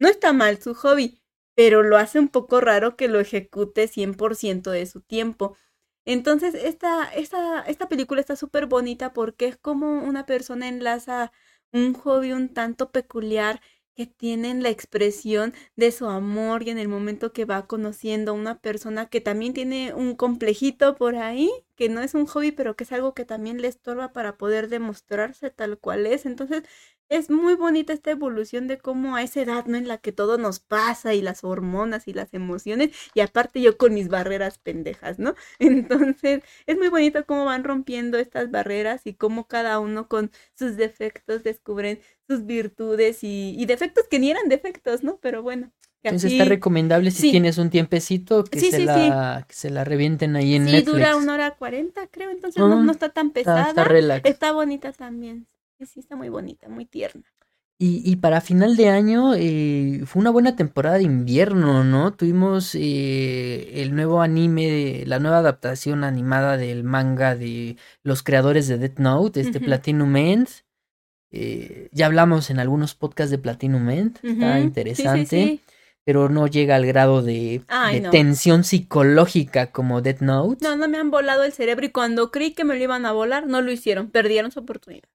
No 0.00 0.08
está 0.08 0.32
mal 0.32 0.60
su 0.60 0.74
hobby, 0.74 1.22
pero 1.54 1.84
lo 1.84 1.96
hace 1.96 2.18
un 2.18 2.26
poco 2.26 2.60
raro 2.60 2.96
que 2.96 3.06
lo 3.06 3.20
ejecute 3.20 3.86
100% 3.86 4.72
de 4.72 4.86
su 4.86 5.00
tiempo. 5.00 5.56
Entonces, 6.04 6.56
esta, 6.56 7.04
esta, 7.14 7.60
esta 7.60 7.88
película 7.88 8.20
está 8.20 8.34
súper 8.34 8.66
bonita 8.66 9.12
porque 9.12 9.46
es 9.46 9.56
como 9.56 10.02
una 10.02 10.26
persona 10.26 10.66
enlaza 10.66 11.30
un 11.72 11.94
hobby 11.94 12.32
un 12.32 12.48
tanto 12.48 12.90
peculiar 12.90 13.60
que 13.94 14.06
tienen 14.06 14.62
la 14.62 14.70
expresión 14.70 15.54
de 15.76 15.92
su 15.92 16.06
amor 16.06 16.62
y 16.64 16.70
en 16.70 16.78
el 16.78 16.88
momento 16.88 17.32
que 17.32 17.44
va 17.44 17.66
conociendo 17.66 18.32
a 18.32 18.34
una 18.34 18.58
persona 18.60 19.06
que 19.06 19.20
también 19.20 19.54
tiene 19.54 19.94
un 19.94 20.16
complejito 20.16 20.96
por 20.96 21.16
ahí, 21.16 21.50
que 21.76 21.88
no 21.88 22.00
es 22.02 22.14
un 22.14 22.26
hobby, 22.26 22.52
pero 22.52 22.76
que 22.76 22.84
es 22.84 22.92
algo 22.92 23.14
que 23.14 23.24
también 23.24 23.60
le 23.60 23.68
estorba 23.68 24.12
para 24.12 24.36
poder 24.38 24.68
demostrarse 24.68 25.50
tal 25.50 25.78
cual 25.78 26.06
es. 26.06 26.26
Entonces, 26.26 26.62
es 27.08 27.30
muy 27.30 27.54
bonita 27.54 27.92
esta 27.92 28.10
evolución 28.10 28.66
de 28.66 28.78
cómo 28.78 29.14
a 29.16 29.22
esa 29.22 29.42
edad, 29.42 29.66
¿no? 29.66 29.76
En 29.76 29.88
la 29.88 29.98
que 29.98 30.12
todo 30.12 30.38
nos 30.38 30.58
pasa 30.60 31.14
y 31.14 31.22
las 31.22 31.44
hormonas 31.44 32.08
y 32.08 32.12
las 32.14 32.32
emociones, 32.34 32.90
y 33.14 33.20
aparte 33.20 33.60
yo 33.60 33.76
con 33.76 33.94
mis 33.94 34.08
barreras 34.08 34.58
pendejas, 34.58 35.18
¿no? 35.18 35.34
Entonces, 35.58 36.42
es 36.66 36.78
muy 36.78 36.88
bonito 36.88 37.24
cómo 37.26 37.44
van 37.44 37.64
rompiendo 37.64 38.18
estas 38.18 38.50
barreras 38.50 39.02
y 39.06 39.14
cómo 39.14 39.46
cada 39.48 39.78
uno 39.80 40.08
con 40.08 40.30
sus 40.58 40.76
defectos 40.76 41.42
descubren 41.44 42.00
sus 42.28 42.46
virtudes 42.46 43.22
y, 43.22 43.54
y 43.58 43.66
defectos 43.66 44.08
que 44.08 44.18
ni 44.18 44.30
eran 44.30 44.48
defectos, 44.48 45.02
¿no? 45.04 45.18
Pero 45.20 45.42
bueno. 45.42 45.72
Entonces 46.10 46.26
así- 46.28 46.38
está 46.38 46.48
recomendable 46.48 47.10
si 47.10 47.22
sí. 47.22 47.30
tienes 47.30 47.58
un 47.58 47.70
tiempecito 47.70 48.44
que, 48.44 48.60
Sí, 48.60 48.70
se 48.70 48.78
sí, 48.78 48.84
la, 48.84 49.44
que 49.48 49.54
se 49.54 49.70
la 49.70 49.84
revienten 49.84 50.36
ahí 50.36 50.54
en 50.54 50.66
sí, 50.66 50.72
Netflix. 50.72 50.92
dura 50.92 51.16
una 51.16 51.34
hora 51.34 51.50
cuarenta, 51.52 52.06
creo, 52.08 52.30
entonces 52.30 52.58
no, 52.60 52.72
Ah, 52.72 52.82
no 52.82 52.92
está 52.92 53.08
tan 53.08 53.28
Está, 53.28 53.34
pesada. 53.34 53.68
está 53.68 53.84
relax. 53.84 54.28
Está 54.28 54.52
bonita 54.52 54.92
también. 54.92 55.46
Sí, 55.78 55.86
sí, 55.86 56.00
está 56.00 56.14
muy 56.16 56.28
bonita, 56.28 56.68
muy 56.68 56.84
tierna. 56.84 57.22
Y, 57.76 58.02
y 58.08 58.16
para 58.16 58.40
final 58.40 58.76
de 58.76 58.88
año 58.88 59.34
eh, 59.34 60.02
fue 60.06 60.20
una 60.20 60.30
buena 60.30 60.54
temporada 60.54 60.96
de 60.96 61.02
invierno, 61.02 61.82
¿no? 61.82 62.12
Tuvimos 62.12 62.74
eh, 62.76 63.82
el 63.82 63.94
nuevo 63.96 64.22
anime, 64.22 65.02
la 65.06 65.18
nueva 65.18 65.38
adaptación 65.38 66.04
animada 66.04 66.56
del 66.56 66.84
manga 66.84 67.34
de 67.34 67.76
los 68.04 68.22
creadores 68.22 68.68
de 68.68 68.78
Death 68.78 68.98
Note, 69.00 69.40
este. 69.40 69.58
Platinum 69.58 70.14
End. 70.16 70.48
Eh, 71.32 71.88
ya 71.90 72.06
hablamos 72.06 72.50
en 72.50 72.60
algunos 72.60 72.94
podcasts 72.94 73.32
de 73.32 73.38
Platinum 73.38 73.90
End, 73.90 74.16
está 74.22 74.54
sí, 74.54 74.60
sí, 74.60 74.64
interesante, 74.64 75.26
sí. 75.46 75.60
Pero 76.04 76.28
no 76.28 76.46
llega 76.46 76.76
al 76.76 76.86
grado 76.86 77.22
de, 77.22 77.62
Ay, 77.68 77.96
de 77.96 78.00
no. 78.02 78.10
tensión 78.10 78.62
psicológica 78.64 79.72
como 79.72 80.02
Death 80.02 80.20
Note. 80.20 80.62
No, 80.64 80.76
no 80.76 80.88
me 80.88 80.98
han 80.98 81.10
volado 81.10 81.44
el 81.44 81.52
cerebro 81.52 81.86
y 81.86 81.90
cuando 81.90 82.30
creí 82.30 82.52
que 82.52 82.64
me 82.64 82.76
lo 82.76 82.82
iban 82.82 83.06
a 83.06 83.12
volar, 83.12 83.46
no 83.46 83.62
lo 83.62 83.72
hicieron, 83.72 84.10
perdieron 84.10 84.50
su 84.50 84.60
oportunidad. 84.60 85.08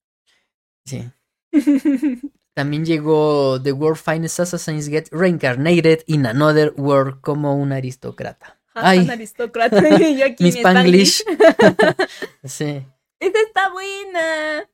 Sí. 0.85 1.03
También 2.55 2.85
llegó 2.85 3.61
The 3.61 3.71
World 3.71 3.97
Finest 3.97 4.39
Assassins 4.39 4.89
Get 4.89 5.07
Reincarnated 5.11 5.99
in 6.07 6.25
Another 6.25 6.73
World 6.75 7.21
como 7.21 7.55
un 7.55 7.71
aristócrata. 7.71 8.59
Ay, 8.73 8.99
Ay, 8.99 9.09
aristócrata. 9.09 9.81
yo 10.17 10.25
aquí 10.25 10.43
mi 10.43 10.49
Spanglish. 10.49 11.23
Sí. 12.43 12.81
Esta 13.19 13.39
está 13.41 13.69
buena. 13.71 14.69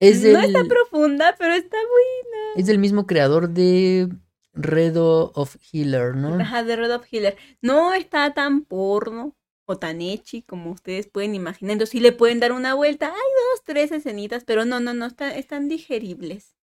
Es 0.00 0.22
No 0.22 0.40
del, 0.40 0.44
está 0.46 0.64
profunda, 0.64 1.34
pero 1.38 1.54
está 1.54 1.76
buena. 1.76 2.42
es 2.56 2.66
del 2.66 2.78
mismo 2.78 3.06
creador 3.06 3.48
de 3.50 4.08
Redo 4.56 5.32
of 5.34 5.56
Healer, 5.72 6.16
¿no? 6.16 6.34
Ajá, 6.40 6.64
de 6.64 6.76
Red 6.76 6.94
of 6.94 7.04
Healer. 7.10 7.36
No 7.62 7.92
está 7.94 8.32
tan 8.34 8.62
porno 8.62 9.36
o 9.68 9.78
tan 9.78 10.00
echi 10.00 10.42
como 10.42 10.70
ustedes 10.72 11.06
pueden 11.08 11.34
imaginar. 11.34 11.72
Entonces 11.72 11.92
sí 11.92 12.00
le 12.00 12.12
pueden 12.12 12.40
dar 12.40 12.52
una 12.52 12.74
vuelta. 12.74 13.06
Hay 13.06 13.12
dos, 13.12 13.64
tres 13.64 13.92
escenitas, 13.92 14.44
pero 14.44 14.64
no, 14.64 14.80
no, 14.80 14.94
no, 14.94 15.06
está- 15.06 15.34
están 15.36 15.68
digeribles. 15.68 16.56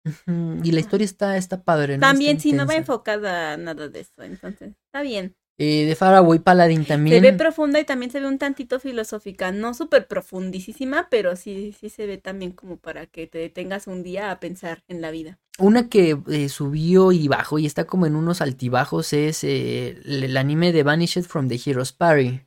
Y 0.63 0.73
la 0.73 0.81
historia 0.81 1.05
está, 1.05 1.37
está 1.37 1.63
padre, 1.63 1.99
¿no? 1.99 2.01
También 2.01 2.37
Está 2.37 2.43
sí, 2.43 2.53
no 2.53 2.67
va 2.67 2.75
enfocada 2.77 3.53
a 3.53 3.57
nada 3.59 3.89
de 3.89 4.01
eso. 4.01 4.23
Entonces, 4.23 4.73
está 4.87 5.03
bien. 5.03 5.37
Eh, 5.59 5.85
de 5.85 5.95
Faraway 5.95 6.39
Paladin 6.39 6.87
también. 6.87 7.17
Se 7.17 7.21
ve 7.21 7.37
profunda 7.37 7.79
y 7.81 7.85
también 7.85 8.11
se 8.11 8.19
ve 8.19 8.27
un 8.27 8.39
tantito 8.39 8.81
filosófica. 8.81 9.53
No 9.53 9.75
súper 9.75 10.09
profundísima, 10.09 11.09
pero 11.11 11.37
sí, 11.37 11.75
sí 11.79 11.91
se 11.91 12.07
ve 12.07 12.17
también 12.17 12.53
como 12.53 12.79
para 12.79 13.07
que 13.07 13.27
te 13.27 13.37
detengas 13.39 13.87
un 13.87 14.03
día 14.03 14.31
a 14.31 14.41
pensar 14.41 14.85
en 14.89 15.03
la 15.03 15.11
vida. 15.11 15.39
Una 15.61 15.89
que 15.89 16.19
eh, 16.29 16.49
subió 16.49 17.13
y 17.13 17.29
bajó 17.29 17.59
y 17.59 17.67
está 17.67 17.85
como 17.85 18.07
en 18.07 18.17
unos 18.17 18.41
altibajos 18.41 19.13
es 19.13 19.45
eh, 19.45 20.01
el, 20.05 20.37
anime 20.37 20.73
de 20.73 20.83
Vanished 20.83 21.25
from 21.25 21.49
the 21.49 21.61
Hero's 21.65 21.93
Party, 21.93 22.41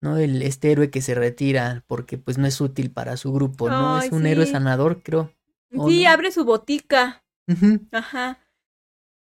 ¿no? 0.00 0.16
El, 0.16 0.42
este 0.42 0.72
héroe 0.72 0.90
que 0.90 1.02
se 1.02 1.14
retira 1.14 1.84
porque 1.86 2.16
pues 2.16 2.38
no 2.38 2.46
es 2.46 2.60
útil 2.60 2.90
para 2.90 3.16
su 3.16 3.32
grupo, 3.32 3.68
¿no? 3.68 3.96
Ay, 3.96 4.06
es 4.06 4.12
un 4.12 4.26
héroe 4.26 4.46
sanador, 4.46 5.02
creo. 5.02 5.32
¿O 5.76 5.88
Sí, 5.88 6.04
no? 6.04 6.10
abre 6.10 6.30
su 6.30 6.44
botica. 6.44 7.24
Ajá. 7.92 8.38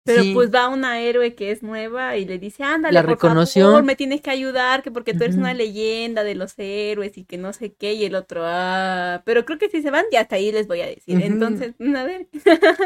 Pero 0.08 0.24
Sí. 0.24 0.34
pues 0.34 0.49
va 0.51 0.68
una 0.70 0.99
héroe 1.01 1.36
que 1.36 1.51
es 1.51 1.62
nueva 1.62 2.18
y 2.18 2.26
le 2.26 2.39
dice, 2.39 2.64
ándale, 2.64 2.93
La 2.95 3.01
por 3.01 3.12
reconoció. 3.12 3.66
favor, 3.66 3.84
me 3.84 3.95
tienes 3.95 4.22
que 4.22 4.32
ayudar, 4.32 4.82
que 4.82 4.89
porque 4.89 5.14
tú 5.14 5.24
eres 5.26 5.36
una 5.36 5.53
leyenda 5.53 6.24
de 6.24 6.34
los 6.34 6.53
héroes 6.58 7.16
y 7.18 7.26
que 7.26 7.38
no 7.38 7.53
sé 7.53 7.74
qué, 7.74 7.93
y 7.93 8.05
el 8.05 8.16
otro, 8.16 8.41
ah, 8.45 9.22
pero 9.26 9.45
creo 9.45 9.60
que 9.60 9.70
si 9.70 9.82
se 9.84 9.91
van, 9.91 10.05
ya 10.12 10.22
hasta 10.22 10.38
ahí 10.38 10.51
les 10.51 10.66
voy 10.68 10.82
a 10.82 10.88
decir. 10.88 11.22
Entonces, 11.22 11.76
a 11.80 12.03
ver, 12.03 12.28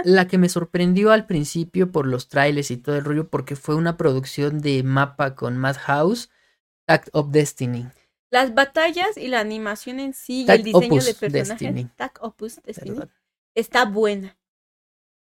La 0.03 0.27
que 0.27 0.37
me 0.37 0.49
sorprendió 0.49 1.11
al 1.11 1.25
principio 1.27 1.91
por 1.91 2.07
los 2.07 2.27
trailers 2.27 2.71
y 2.71 2.77
todo 2.77 2.97
el 2.97 3.05
rollo, 3.05 3.29
porque 3.29 3.55
fue 3.55 3.75
una 3.75 3.95
producción 3.95 4.59
de 4.59 4.83
mapa 4.83 5.35
con 5.35 5.57
Madhouse, 5.57 6.29
Act 6.87 7.09
of 7.13 7.29
Destiny. 7.31 7.85
las 8.31 8.53
batallas 8.55 9.17
y 9.17 9.27
la 9.27 9.39
animación 9.41 9.99
en 9.99 10.13
sí 10.13 10.45
y 10.47 10.51
el 10.51 10.63
diseño 10.63 10.85
Opus 10.87 11.05
de 11.05 11.13
personajes, 11.13 11.59
Destiny. 11.75 11.89
Opus 12.21 12.61
Destiny, 12.63 12.91
Perdón. 12.91 13.11
está 13.55 13.85
buena. 13.85 14.37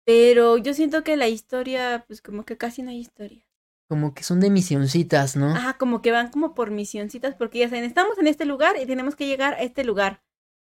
Pero 0.07 0.57
yo 0.57 0.72
siento 0.72 1.02
que 1.02 1.16
la 1.16 1.28
historia, 1.28 2.04
pues 2.07 2.22
como 2.22 2.44
que 2.44 2.57
casi 2.57 2.82
no 2.82 2.90
hay 2.90 2.98
historia. 2.98 3.44
Como 3.88 4.14
que 4.14 4.22
son 4.22 4.38
de 4.38 4.50
misioncitas, 4.50 5.34
¿no? 5.36 5.48
Ajá, 5.48 5.76
como 5.78 6.00
que 6.00 6.12
van 6.12 6.30
como 6.30 6.54
por 6.54 6.70
misioncitas, 6.70 7.34
porque 7.34 7.59
ya 7.59 7.68
saben, 7.68 7.84
estamos 7.84 8.16
en 8.18 8.28
este 8.28 8.44
lugar 8.44 8.76
y 8.80 8.86
tenemos 8.86 9.16
que 9.16 9.26
llegar 9.26 9.54
a 9.54 9.62
este 9.62 9.84
lugar. 9.84 10.22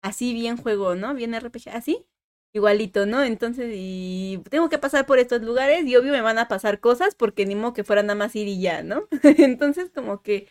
Así 0.02 0.34
bien 0.34 0.56
juego, 0.56 0.96
¿no? 0.96 1.14
Bien 1.14 1.34
RPG, 1.34 1.70
así. 1.74 2.08
Igualito, 2.54 3.06
¿no? 3.06 3.22
Entonces, 3.22 3.74
y 3.76 4.42
tengo 4.50 4.70
que 4.70 4.78
pasar 4.78 5.06
por 5.06 5.20
estos 5.20 5.42
lugares 5.42 5.86
y 5.86 5.96
obvio 5.98 6.14
me 6.14 6.22
van 6.22 6.40
a 6.40 6.48
pasar 6.48 6.80
cosas 6.80 7.14
porque 7.14 7.46
ni 7.46 7.56
modo 7.56 7.74
que 7.74 7.84
fuera 7.84 8.04
nada 8.04 8.16
más 8.16 8.36
ir 8.36 8.48
y 8.48 8.62
ya, 8.62 8.82
¿no? 8.82 9.08
Entonces, 9.24 9.92
como 9.94 10.22
que 10.22 10.48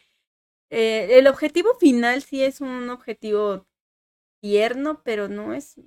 eh, 0.70 1.18
el 1.18 1.28
objetivo 1.28 1.74
final 1.78 2.22
sí 2.22 2.42
es 2.42 2.60
un 2.60 2.90
objetivo 2.90 3.66
tierno, 4.40 5.02
pero 5.02 5.28
no 5.28 5.54
es 5.54 5.80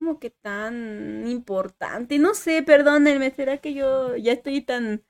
como 0.00 0.18
que 0.18 0.30
tan 0.30 1.28
importante. 1.28 2.18
No 2.18 2.34
sé, 2.34 2.62
perdónenme, 2.62 3.30
¿será 3.30 3.58
que 3.58 3.74
yo 3.74 4.16
ya 4.16 4.32
estoy 4.32 4.62
tan, 4.62 5.04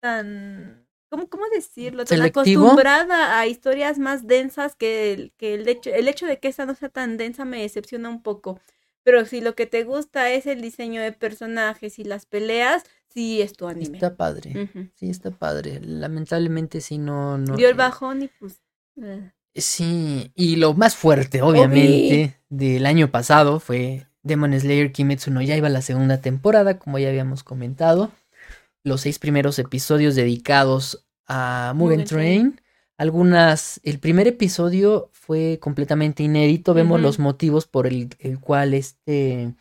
tan, 0.00 0.86
¿cómo, 1.08 1.28
cómo 1.28 1.44
decirlo? 1.52 2.04
Tan 2.04 2.18
¿Selectivo? 2.18 2.64
acostumbrada 2.64 3.40
a 3.40 3.46
historias 3.46 3.98
más 3.98 4.26
densas 4.26 4.76
que 4.76 5.14
el, 5.14 5.32
que 5.38 5.54
el 5.54 5.66
hecho, 5.66 5.90
el 5.90 6.06
hecho 6.06 6.26
de 6.26 6.38
que 6.38 6.48
esta 6.48 6.66
no 6.66 6.74
sea 6.74 6.90
tan 6.90 7.16
densa 7.16 7.46
me 7.46 7.62
decepciona 7.62 8.10
un 8.10 8.22
poco. 8.22 8.60
Pero 9.02 9.24
si 9.24 9.40
lo 9.40 9.54
que 9.54 9.64
te 9.64 9.84
gusta 9.84 10.30
es 10.30 10.44
el 10.46 10.60
diseño 10.60 11.00
de 11.00 11.12
personajes 11.12 11.98
y 11.98 12.04
las 12.04 12.26
peleas, 12.26 12.84
sí 13.08 13.40
es 13.40 13.54
tu 13.54 13.66
anime. 13.66 13.96
Está 13.96 14.14
padre. 14.14 14.68
Sí, 14.94 15.08
está 15.08 15.30
padre. 15.30 15.80
Lamentablemente 15.80 16.82
sí 16.82 16.98
no... 16.98 17.38
no 17.38 17.56
Dio 17.56 17.70
el 17.70 17.74
bajón 17.74 18.22
y 18.22 18.28
pues... 18.28 18.60
eh. 19.02 19.32
Sí, 19.54 20.30
y 20.36 20.56
lo 20.56 20.74
más 20.74 20.94
fuerte, 20.94 21.40
obviamente, 21.42 22.38
del 22.50 22.84
año 22.84 23.10
pasado 23.10 23.58
fue 23.58 24.06
Demon 24.22 24.58
Slayer 24.58 24.92
Kimetsu 24.92 25.30
no 25.30 25.42
Yaiba, 25.42 25.68
la 25.68 25.82
segunda 25.82 26.20
temporada, 26.20 26.78
como 26.78 26.98
ya 26.98 27.08
habíamos 27.08 27.42
comentado. 27.42 28.10
Los 28.84 29.02
seis 29.02 29.18
primeros 29.18 29.58
episodios 29.58 30.14
dedicados 30.14 31.06
a 31.26 31.72
Mugen 31.74 32.00
Mugen 32.00 32.06
Train. 32.06 32.60
Algunas, 32.98 33.80
el 33.82 33.98
primer 33.98 34.28
episodio 34.28 35.08
fue 35.12 35.58
completamente 35.60 36.22
inédito. 36.22 36.74
Vemos 36.74 37.00
los 37.00 37.18
motivos 37.18 37.66
por 37.66 37.86
el, 37.86 38.10
el 38.18 38.38
cual 38.40 38.74
este, 38.74 39.54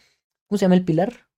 ¿cómo 0.48 0.58
se 0.58 0.66
llama 0.66 0.76
el 0.76 0.84
pilar? 0.84 1.29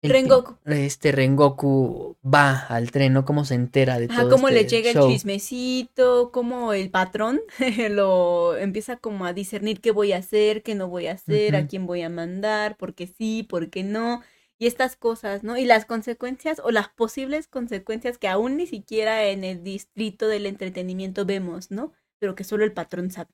El 0.00 0.10
Rengoku. 0.10 0.56
Este 0.64 1.10
Rengoku 1.10 2.16
va 2.24 2.66
al 2.68 2.92
tren, 2.92 3.12
¿no? 3.12 3.24
Cómo 3.24 3.44
se 3.44 3.54
entera 3.54 3.98
de 3.98 4.06
Ajá, 4.06 4.22
todo 4.22 4.30
cómo 4.30 4.48
este 4.48 4.62
le 4.62 4.68
llega 4.68 4.92
show. 4.92 5.06
el 5.06 5.12
chismecito, 5.12 6.30
cómo 6.32 6.72
el 6.72 6.90
patrón 6.90 7.40
lo 7.90 8.56
empieza 8.56 8.96
como 8.96 9.26
a 9.26 9.32
discernir 9.32 9.80
qué 9.80 9.90
voy 9.90 10.12
a 10.12 10.18
hacer, 10.18 10.62
qué 10.62 10.74
no 10.76 10.88
voy 10.88 11.08
a 11.08 11.12
hacer, 11.12 11.56
a 11.56 11.66
quién 11.66 11.86
voy 11.86 12.02
a 12.02 12.08
mandar, 12.10 12.76
por 12.76 12.94
qué 12.94 13.08
sí, 13.08 13.42
por 13.42 13.70
qué 13.70 13.82
no, 13.82 14.22
y 14.56 14.66
estas 14.66 14.94
cosas, 14.94 15.42
¿no? 15.42 15.56
Y 15.56 15.64
las 15.64 15.84
consecuencias 15.84 16.60
o 16.62 16.70
las 16.70 16.88
posibles 16.88 17.48
consecuencias 17.48 18.18
que 18.18 18.28
aún 18.28 18.56
ni 18.56 18.66
siquiera 18.66 19.24
en 19.24 19.42
el 19.42 19.64
distrito 19.64 20.28
del 20.28 20.46
entretenimiento 20.46 21.24
vemos, 21.24 21.70
¿no? 21.72 21.92
Pero 22.20 22.36
que 22.36 22.44
solo 22.44 22.64
el 22.64 22.72
patrón 22.72 23.10
sabe. 23.10 23.30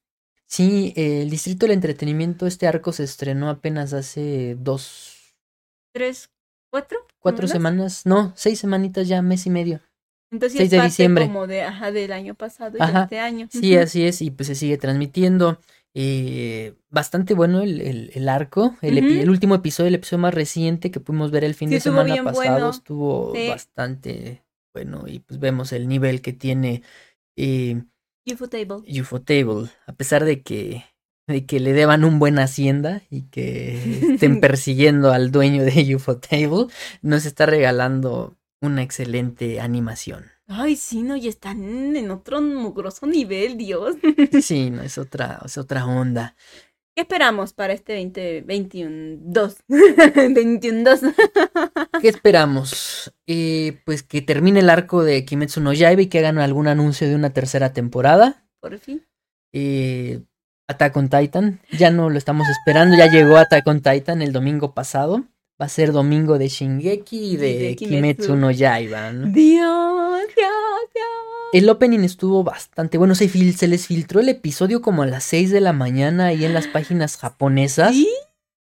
Sí, 0.46 0.92
eh, 0.96 1.22
el 1.22 1.30
Distrito 1.30 1.66
del 1.66 1.74
Entretenimiento, 1.74 2.46
este 2.46 2.66
arco 2.66 2.92
se 2.92 3.04
estrenó 3.04 3.48
apenas 3.48 3.94
hace 3.94 4.56
dos, 4.58 5.14
¿Tres, 5.94 6.28
cuatro? 6.74 6.98
cuatro 7.20 7.46
semanas? 7.48 7.94
semanas, 7.94 8.06
no, 8.06 8.32
seis 8.36 8.58
semanitas 8.58 9.08
ya, 9.08 9.22
mes 9.22 9.46
y 9.46 9.50
medio. 9.50 9.80
Entonces 10.30 10.52
sí 10.52 10.58
6 10.58 10.66
es 10.66 10.70
de 10.72 10.76
parte 10.78 10.88
diciembre. 10.90 11.26
como 11.26 11.46
de, 11.46 11.62
ajá, 11.62 11.92
del 11.92 12.12
año 12.12 12.34
pasado 12.34 12.76
y 12.76 12.80
Ajá, 12.80 12.92
de 12.92 13.04
este 13.04 13.18
año. 13.20 13.48
Sí, 13.50 13.76
así 13.76 14.04
es, 14.04 14.20
y 14.22 14.30
pues 14.30 14.46
se 14.48 14.54
sigue 14.54 14.76
transmitiendo. 14.78 15.58
eh, 15.96 16.74
bastante 16.90 17.34
bueno 17.34 17.62
el, 17.62 17.80
el- 17.80 18.10
el 18.14 18.28
arco. 18.28 18.74
El, 18.82 18.98
epi- 18.98 19.20
el 19.20 19.30
último 19.30 19.54
episodio, 19.54 19.88
el 19.88 19.94
episodio 19.94 20.22
más 20.22 20.34
reciente 20.34 20.90
que 20.90 20.98
pudimos 20.98 21.30
ver 21.30 21.44
el 21.44 21.54
fin 21.54 21.68
Sí, 21.68 21.76
de 21.76 21.80
semana 21.80 22.16
pasado, 22.16 22.32
bueno. 22.32 22.70
estuvo 22.70 23.32
Sí. 23.32 23.48
bastante 23.48 24.42
bueno. 24.74 25.04
Y 25.06 25.20
pues 25.20 25.38
vemos 25.38 25.72
el 25.72 25.86
nivel 25.86 26.20
que 26.20 26.32
tiene 26.32 26.82
eh, 27.36 27.80
Ufotable. 28.26 29.00
Ufotable, 29.00 29.70
a 29.86 29.92
pesar 29.92 30.24
de 30.24 30.42
que, 30.42 30.84
de 31.26 31.46
que 31.46 31.60
le 31.60 31.72
deban 31.72 32.04
un 32.04 32.18
buen 32.18 32.38
hacienda 32.38 33.02
y 33.10 33.22
que 33.22 34.12
estén 34.12 34.40
persiguiendo 34.40 35.12
al 35.12 35.30
dueño 35.30 35.62
de 35.62 35.94
Ufotable, 35.96 36.66
nos 37.02 37.26
está 37.26 37.46
regalando 37.46 38.36
una 38.60 38.82
excelente 38.82 39.60
animación. 39.60 40.26
Ay, 40.46 40.76
sí, 40.76 41.02
no, 41.02 41.16
y 41.16 41.28
están 41.28 41.96
en 41.96 42.10
otro 42.10 42.40
mugroso 42.42 43.06
nivel, 43.06 43.56
Dios. 43.56 43.96
Sí, 44.42 44.70
no 44.70 44.82
es 44.82 44.98
otra, 44.98 45.40
es 45.44 45.56
otra 45.56 45.86
onda. 45.86 46.36
¿Qué 46.94 47.02
esperamos 47.02 47.52
para 47.52 47.72
este 47.72 47.94
2021 47.94 49.18
2? 49.24 49.56
21 50.34 50.90
2. 50.90 51.00
¿Qué 52.00 52.08
esperamos? 52.08 53.12
Eh, 53.26 53.80
pues 53.84 54.04
que 54.04 54.22
termine 54.22 54.60
el 54.60 54.70
arco 54.70 55.02
de 55.02 55.24
Kimetsu 55.24 55.60
no 55.60 55.72
Yaiba 55.72 56.02
y 56.02 56.06
que 56.06 56.20
hagan 56.20 56.38
algún 56.38 56.68
anuncio 56.68 57.08
de 57.08 57.16
una 57.16 57.30
tercera 57.30 57.72
temporada. 57.72 58.46
Por 58.60 58.78
fin. 58.78 59.04
Eh, 59.52 60.22
Attack 60.66 60.96
on 60.96 61.08
Titan, 61.08 61.60
ya 61.72 61.90
no 61.90 62.08
lo 62.10 62.16
estamos 62.18 62.48
esperando, 62.48 62.96
ya 62.96 63.06
llegó 63.10 63.36
Attack 63.36 63.66
on 63.66 63.80
Titan 63.82 64.22
el 64.22 64.32
domingo 64.32 64.72
pasado. 64.72 65.24
Va 65.60 65.66
a 65.66 65.68
ser 65.68 65.92
domingo 65.92 66.36
de 66.38 66.48
Shingeki 66.48 67.32
y 67.34 67.36
de, 67.36 67.58
de 67.58 67.76
Kimetsu. 67.76 67.94
Kimetsu. 67.94 68.36
no 68.36 68.50
Yaiba. 68.50 69.12
¿no? 69.12 69.26
Dios, 69.26 70.20
Dios, 70.34 70.90
Dios. 70.94 71.04
El 71.52 71.68
opening 71.68 72.00
estuvo 72.00 72.42
bastante 72.42 72.98
bueno. 72.98 73.14
Se, 73.14 73.28
fil- 73.28 73.54
se 73.54 73.68
les 73.68 73.86
filtró 73.86 74.18
el 74.20 74.28
episodio 74.30 74.80
como 74.82 75.02
a 75.02 75.06
las 75.06 75.22
6 75.24 75.50
de 75.52 75.60
la 75.60 75.72
mañana 75.72 76.26
ahí 76.26 76.44
en 76.44 76.54
las 76.54 76.66
páginas 76.66 77.16
japonesas. 77.18 77.92
¿Sí? 77.92 78.08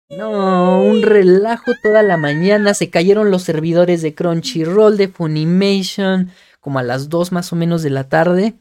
No, 0.09 0.83
un 0.83 1.03
relajo 1.03 1.73
toda 1.83 2.03
la 2.03 2.17
mañana. 2.17 2.73
Se 2.73 2.89
cayeron 2.89 3.31
los 3.31 3.43
servidores 3.43 4.01
de 4.01 4.15
Crunchyroll, 4.15 4.97
de 4.97 5.09
Funimation, 5.09 6.31
como 6.61 6.79
a 6.79 6.83
las 6.83 7.11
2 7.11 7.31
más 7.33 7.53
o 7.53 7.57
menos 7.57 7.83
de 7.83 7.91
la 7.91 8.09
tarde. 8.09 8.55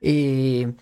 Eh, 0.00 0.72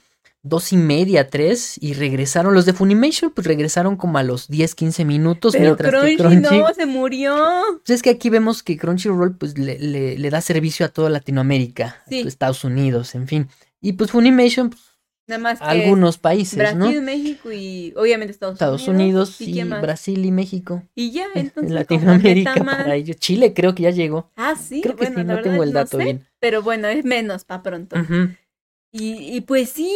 dos 0.42 0.72
y 0.72 0.76
media, 0.76 1.30
tres, 1.30 1.76
y 1.80 1.94
regresaron. 1.94 2.52
Los 2.54 2.66
de 2.66 2.72
Funimation, 2.72 3.30
pues 3.30 3.46
regresaron 3.46 3.96
como 3.96 4.18
a 4.18 4.22
los 4.22 4.48
10, 4.48 4.74
15 4.74 5.04
minutos. 5.04 5.52
Pero 5.52 5.64
mientras 5.64 5.90
Crunchy, 5.92 6.16
que 6.16 6.22
Crunchy. 6.22 6.58
no, 6.58 6.74
se 6.74 6.86
murió. 6.86 7.36
Pues 7.84 7.90
es 7.96 8.02
que 8.02 8.10
aquí 8.10 8.28
vemos 8.30 8.62
que 8.62 8.76
Crunchyroll 8.76 9.36
pues 9.36 9.56
le, 9.56 9.78
le- 9.78 10.18
le 10.18 10.30
da 10.30 10.40
servicio 10.40 10.84
a 10.84 10.88
toda 10.88 11.10
Latinoamérica, 11.10 12.02
Sí. 12.08 12.22
a 12.24 12.28
Estados 12.28 12.64
Unidos, 12.64 13.14
en 13.14 13.28
fin. 13.28 13.48
Y 13.80 13.92
pues 13.94 14.10
Funimation, 14.10 14.70
pues, 14.70 14.82
Nada 15.28 15.40
más 15.40 15.60
que 15.60 15.64
algunos 15.64 16.18
países, 16.18 16.58
Brasil, 16.58 16.78
¿no? 16.78 17.02
México 17.02 17.52
y 17.52 17.94
obviamente 17.96 18.32
Estados, 18.32 18.54
Estados 18.54 18.88
Unidos, 18.88 19.40
¿Y? 19.40 19.62
Brasil 19.62 20.24
y 20.24 20.32
México. 20.32 20.82
Y 20.96 21.12
ya, 21.12 21.26
En- 21.34 21.46
entonces. 21.46 21.70
Latinoamérica 21.72 22.54
para 22.56 22.96
ellos. 22.96 23.16
Chile 23.18 23.54
creo 23.54 23.72
que 23.74 23.84
ya 23.84 23.90
llegó. 23.90 24.30
Ah, 24.36 24.54
sí. 24.60 24.80
Creo 24.82 24.96
que 24.96 25.04
bueno, 25.10 25.20
sí, 25.20 25.24
no 25.36 25.40
tengo 25.42 25.62
el 25.62 25.72
dato 25.72 25.96
sé, 25.96 26.02
bien. 26.04 26.26
Pero 26.40 26.62
bueno, 26.62 26.88
es 26.88 27.04
menos 27.04 27.44
para 27.44 27.62
pronto. 27.62 27.96
Ujú. 28.00 28.30
Y, 28.92 29.36
y 29.36 29.40
pues 29.40 29.70
sí, 29.70 29.90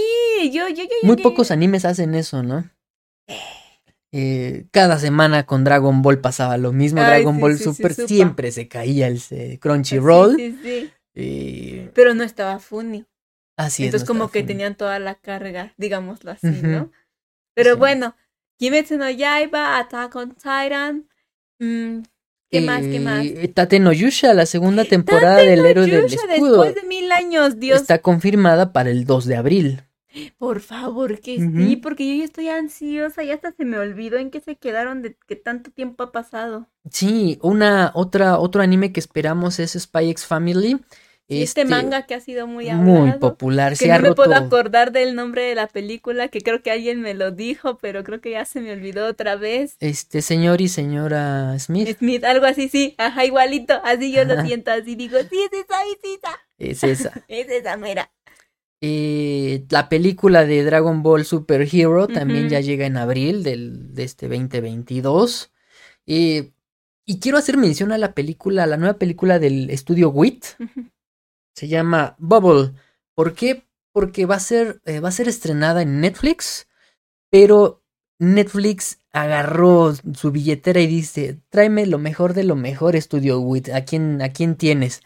yo, 0.52 0.68
yo, 0.68 0.82
yo. 0.84 0.88
Muy 1.02 1.16
yo- 1.16 1.22
pocos 1.22 1.50
animes 1.50 1.84
hacen 1.84 2.14
eso, 2.14 2.42
¿no? 2.42 2.68
Eh, 4.12 4.66
cada 4.70 4.98
semana 4.98 5.44
con 5.46 5.64
Dragon 5.64 6.00
Ball 6.00 6.20
pasaba 6.20 6.56
lo 6.56 6.72
mismo. 6.72 7.00
Ay, 7.00 7.06
Dragon 7.06 7.34
sí, 7.36 7.40
Ball 7.40 7.58
sí, 7.58 7.64
Super 7.64 7.94
siempre 7.94 8.52
se 8.52 8.68
caía 8.68 9.08
el 9.08 9.20
Crunchyroll. 9.60 10.36
Sí, 10.36 10.52
sí, 10.52 10.58
sí. 10.62 10.90
eh, 11.14 11.90
Pero 11.94 12.14
no 12.14 12.22
estaba 12.24 12.58
funny. 12.58 13.04
así 13.58 13.82
es. 13.82 13.88
Entonces 13.88 14.08
no 14.08 14.14
como 14.14 14.30
que 14.30 14.40
funny. 14.40 14.46
tenían 14.46 14.74
toda 14.76 14.98
la 14.98 15.16
carga, 15.16 15.74
digámoslo 15.76 16.30
así. 16.30 16.46
¿no? 16.62 16.90
Pero 17.54 17.76
bueno, 17.76 18.16
Kimetsu 18.58 18.96
no 18.96 19.10
Yaiba, 19.10 19.78
Attack 19.78 20.14
on 20.16 20.34
Titan. 20.34 21.08
mm, 21.58 21.98
¿Qué 22.50 22.60
más? 22.60 22.82
¿Qué 22.82 23.00
más? 23.00 23.24
Eh, 23.24 23.48
Tate 23.54 23.80
no 23.80 23.92
Yusha, 23.92 24.34
la 24.34 24.46
segunda 24.46 24.84
temporada 24.88 25.36
Tate 25.36 25.50
del 25.50 25.62
no 25.62 25.66
héroe 25.66 25.86
del 25.86 26.04
escudo, 26.04 26.62
Después 26.62 26.74
de 26.74 26.88
mil 26.88 27.10
años, 27.12 27.58
Dios. 27.58 27.80
está 27.80 27.98
confirmada 28.00 28.72
para 28.72 28.90
el 28.90 29.04
2 29.04 29.24
de 29.26 29.36
abril. 29.36 29.82
Por 30.38 30.60
favor, 30.60 31.20
que 31.20 31.36
sí, 31.36 31.76
porque 31.76 32.08
yo 32.08 32.14
ya 32.20 32.24
estoy 32.24 32.48
ansiosa 32.48 33.22
y 33.22 33.30
hasta 33.32 33.52
se 33.52 33.66
me 33.66 33.78
olvidó 33.78 34.16
en 34.16 34.30
qué 34.30 34.40
se 34.40 34.56
quedaron 34.56 35.02
de 35.02 35.14
que 35.28 35.36
tanto 35.36 35.70
tiempo 35.70 36.04
ha 36.04 36.10
pasado. 36.10 36.68
Sí, 36.90 37.38
una 37.42 37.90
otra 37.94 38.38
otro 38.38 38.62
anime 38.62 38.92
que 38.92 39.00
esperamos 39.00 39.58
es 39.58 39.72
Spy 39.78 40.08
X 40.08 40.24
Family 40.24 40.78
Sí, 41.28 41.42
este, 41.42 41.64
manga 41.64 42.06
que 42.06 42.14
ha 42.14 42.20
sido 42.20 42.46
muy 42.46 42.68
hablado, 42.68 43.00
muy 43.06 43.12
popular. 43.14 43.72
Que 43.72 43.76
se 43.76 43.88
no 43.88 43.94
ha 43.94 43.98
me 43.98 44.08
roto- 44.10 44.14
puedo 44.24 44.34
acordar 44.36 44.92
del 44.92 45.16
nombre 45.16 45.42
de 45.42 45.56
la 45.56 45.66
película, 45.66 46.28
que 46.28 46.40
creo 46.40 46.62
que 46.62 46.70
alguien 46.70 47.00
me 47.00 47.14
lo 47.14 47.32
dijo, 47.32 47.78
pero 47.78 48.04
creo 48.04 48.20
que 48.20 48.30
ya 48.30 48.44
se 48.44 48.60
me 48.60 48.70
olvidó 48.72 49.06
otra 49.06 49.34
vez. 49.34 49.76
Este 49.80 50.22
señor 50.22 50.60
y 50.60 50.68
señora 50.68 51.58
Smith. 51.58 51.96
Smith, 51.98 52.22
algo 52.24 52.46
así, 52.46 52.68
sí, 52.68 52.94
ajá, 52.98 53.24
igualito, 53.24 53.74
así 53.82 54.12
yo 54.12 54.24
lo 54.24 54.40
siento, 54.44 54.70
así 54.70 54.94
digo, 54.94 55.18
sí, 55.28 55.36
es 55.52 55.64
esa, 55.64 55.76
es 56.58 56.84
esa, 56.84 56.86
Es 56.92 57.00
esa. 57.00 57.24
es 57.26 57.48
esa 57.50 57.76
mera. 57.76 58.12
Eh, 58.80 59.64
la 59.70 59.88
película 59.88 60.44
de 60.44 60.62
Dragon 60.62 61.02
Ball 61.02 61.24
Super 61.24 61.62
Hero 61.72 62.06
también 62.08 62.48
ya 62.48 62.60
llega 62.60 62.86
en 62.86 62.96
abril 62.98 63.42
del, 63.42 63.94
de 63.94 64.04
este 64.04 64.28
2022. 64.28 65.50
Eh, 66.06 66.52
y 67.04 67.18
quiero 67.20 67.38
hacer 67.38 67.56
mención 67.56 67.90
a 67.90 67.98
la 67.98 68.12
película, 68.12 68.64
a 68.64 68.66
la 68.66 68.76
nueva 68.76 68.98
película 68.98 69.38
del 69.38 69.70
estudio 69.70 70.10
WIT. 70.10 70.44
Ujú. 70.60 70.90
Se 71.56 71.68
llama 71.68 72.14
Bubble. 72.18 72.72
¿Por 73.14 73.32
qué? 73.34 73.64
Porque 73.92 74.26
va 74.26 74.34
a 74.36 74.40
ser, 74.40 74.80
eh, 74.84 75.00
va 75.00 75.08
a 75.08 75.12
ser 75.12 75.26
estrenada 75.26 75.80
en 75.80 76.00
Netflix, 76.02 76.68
pero 77.30 77.82
Netflix 78.18 78.98
agarró 79.12 79.94
su 80.14 80.30
billetera 80.30 80.80
y 80.80 80.86
dice, 80.86 81.38
tráeme 81.48 81.86
lo 81.86 81.98
mejor 81.98 82.34
de 82.34 82.44
lo 82.44 82.56
mejor, 82.56 82.94
Estudio 82.94 83.40
WIT. 83.40 83.70
¿A 83.70 83.84
quién, 83.86 84.20
a 84.20 84.32
quién 84.32 84.56
tienes? 84.56 85.00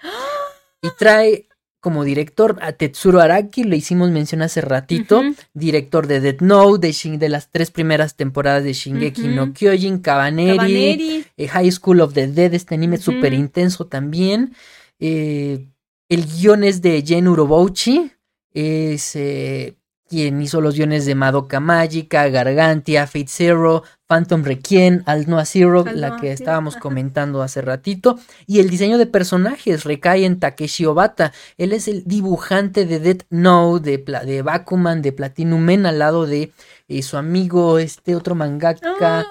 Y 0.82 0.88
trae 0.98 1.46
como 1.78 2.04
director 2.04 2.58
a 2.60 2.72
Tetsuro 2.72 3.20
Araki, 3.20 3.62
lo 3.64 3.74
hicimos 3.74 4.10
mención 4.10 4.42
hace 4.42 4.60
ratito, 4.60 5.22
director 5.54 6.06
de 6.08 6.20
Death 6.20 6.42
Note, 6.42 6.86
de, 6.88 6.92
Shin- 6.92 7.16
de 7.18 7.28
las 7.30 7.50
tres 7.50 7.70
primeras 7.70 8.16
temporadas 8.16 8.64
de 8.64 8.74
Shingeki 8.74 9.28
no. 9.28 9.54
Kyojin, 9.54 10.00
Cabaneri. 10.00 11.24
eh, 11.38 11.48
High 11.48 11.70
School 11.72 12.00
of 12.02 12.12
the 12.12 12.26
Dead, 12.26 12.52
este 12.52 12.74
anime 12.74 12.96
Ujú. 12.96 13.12
súper 13.12 13.32
intenso 13.32 13.86
también. 13.86 14.54
Eh, 14.98 15.68
el 16.10 16.26
guion 16.26 16.64
es 16.64 16.82
de 16.82 17.02
Jen 17.06 17.26
Urobouchi, 17.28 18.12
es 18.52 19.16
eh, 19.16 19.76
quien 20.08 20.42
hizo 20.42 20.60
los 20.60 20.74
guiones 20.74 21.06
de 21.06 21.14
Madoka 21.14 21.60
Mágica, 21.60 22.28
Gargantia, 22.28 23.06
Fate 23.06 23.26
Zero, 23.28 23.84
Phantom 24.08 24.42
Requiem, 24.42 25.04
Al 25.06 25.28
Noah 25.30 25.44
Zero, 25.44 25.84
Al 25.86 26.00
la 26.00 26.16
que 26.16 26.32
estábamos 26.32 26.76
comentando 26.76 27.42
hace 27.42 27.62
ratito. 27.62 28.18
Y 28.48 28.58
el 28.58 28.68
diseño 28.68 28.98
de 28.98 29.06
personajes 29.06 29.84
recae 29.84 30.24
en 30.24 30.40
Takeshi 30.40 30.84
Obata. 30.84 31.32
Él 31.58 31.72
es 31.72 31.86
el 31.86 32.02
dibujante 32.06 32.86
de 32.86 32.98
Death 32.98 33.22
Note, 33.30 33.88
de, 33.88 33.98
Pla- 34.00 34.24
de 34.24 34.42
Bakuman, 34.42 35.00
de 35.00 35.12
Platinum 35.12 35.60
Men, 35.62 35.86
al 35.86 36.00
lado 36.00 36.26
de 36.26 36.50
eh, 36.88 37.02
su 37.02 37.16
amigo, 37.16 37.78
este 37.78 38.16
otro 38.16 38.34
mangaka. 38.34 38.96
Ah, 39.00 39.26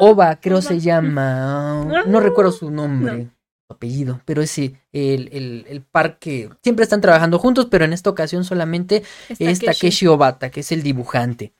Oba, 0.00 0.36
creo 0.40 0.56
Oba. 0.56 0.62
se 0.62 0.80
llama. 0.80 1.84
No. 1.86 2.04
No 2.06 2.20
recuerdo 2.20 2.50
su 2.50 2.70
nombre, 2.70 3.28
apellido, 3.68 4.20
pero 4.24 4.42
es 4.42 4.50
sí, 4.50 4.76
el, 4.92 5.28
el, 5.32 5.66
el 5.68 5.82
par 5.82 6.18
que 6.18 6.50
siempre 6.62 6.84
están 6.84 7.00
trabajando 7.00 7.38
juntos, 7.38 7.66
pero 7.70 7.84
en 7.84 7.92
esta 7.92 8.10
ocasión 8.10 8.44
solamente 8.44 9.02
está 9.28 9.50
es 9.50 9.58
Takeshi. 9.62 9.64
Takeshi 9.64 10.06
Obata, 10.06 10.50
que 10.50 10.60
es 10.60 10.72
el 10.72 10.82
dibujante. 10.82 11.54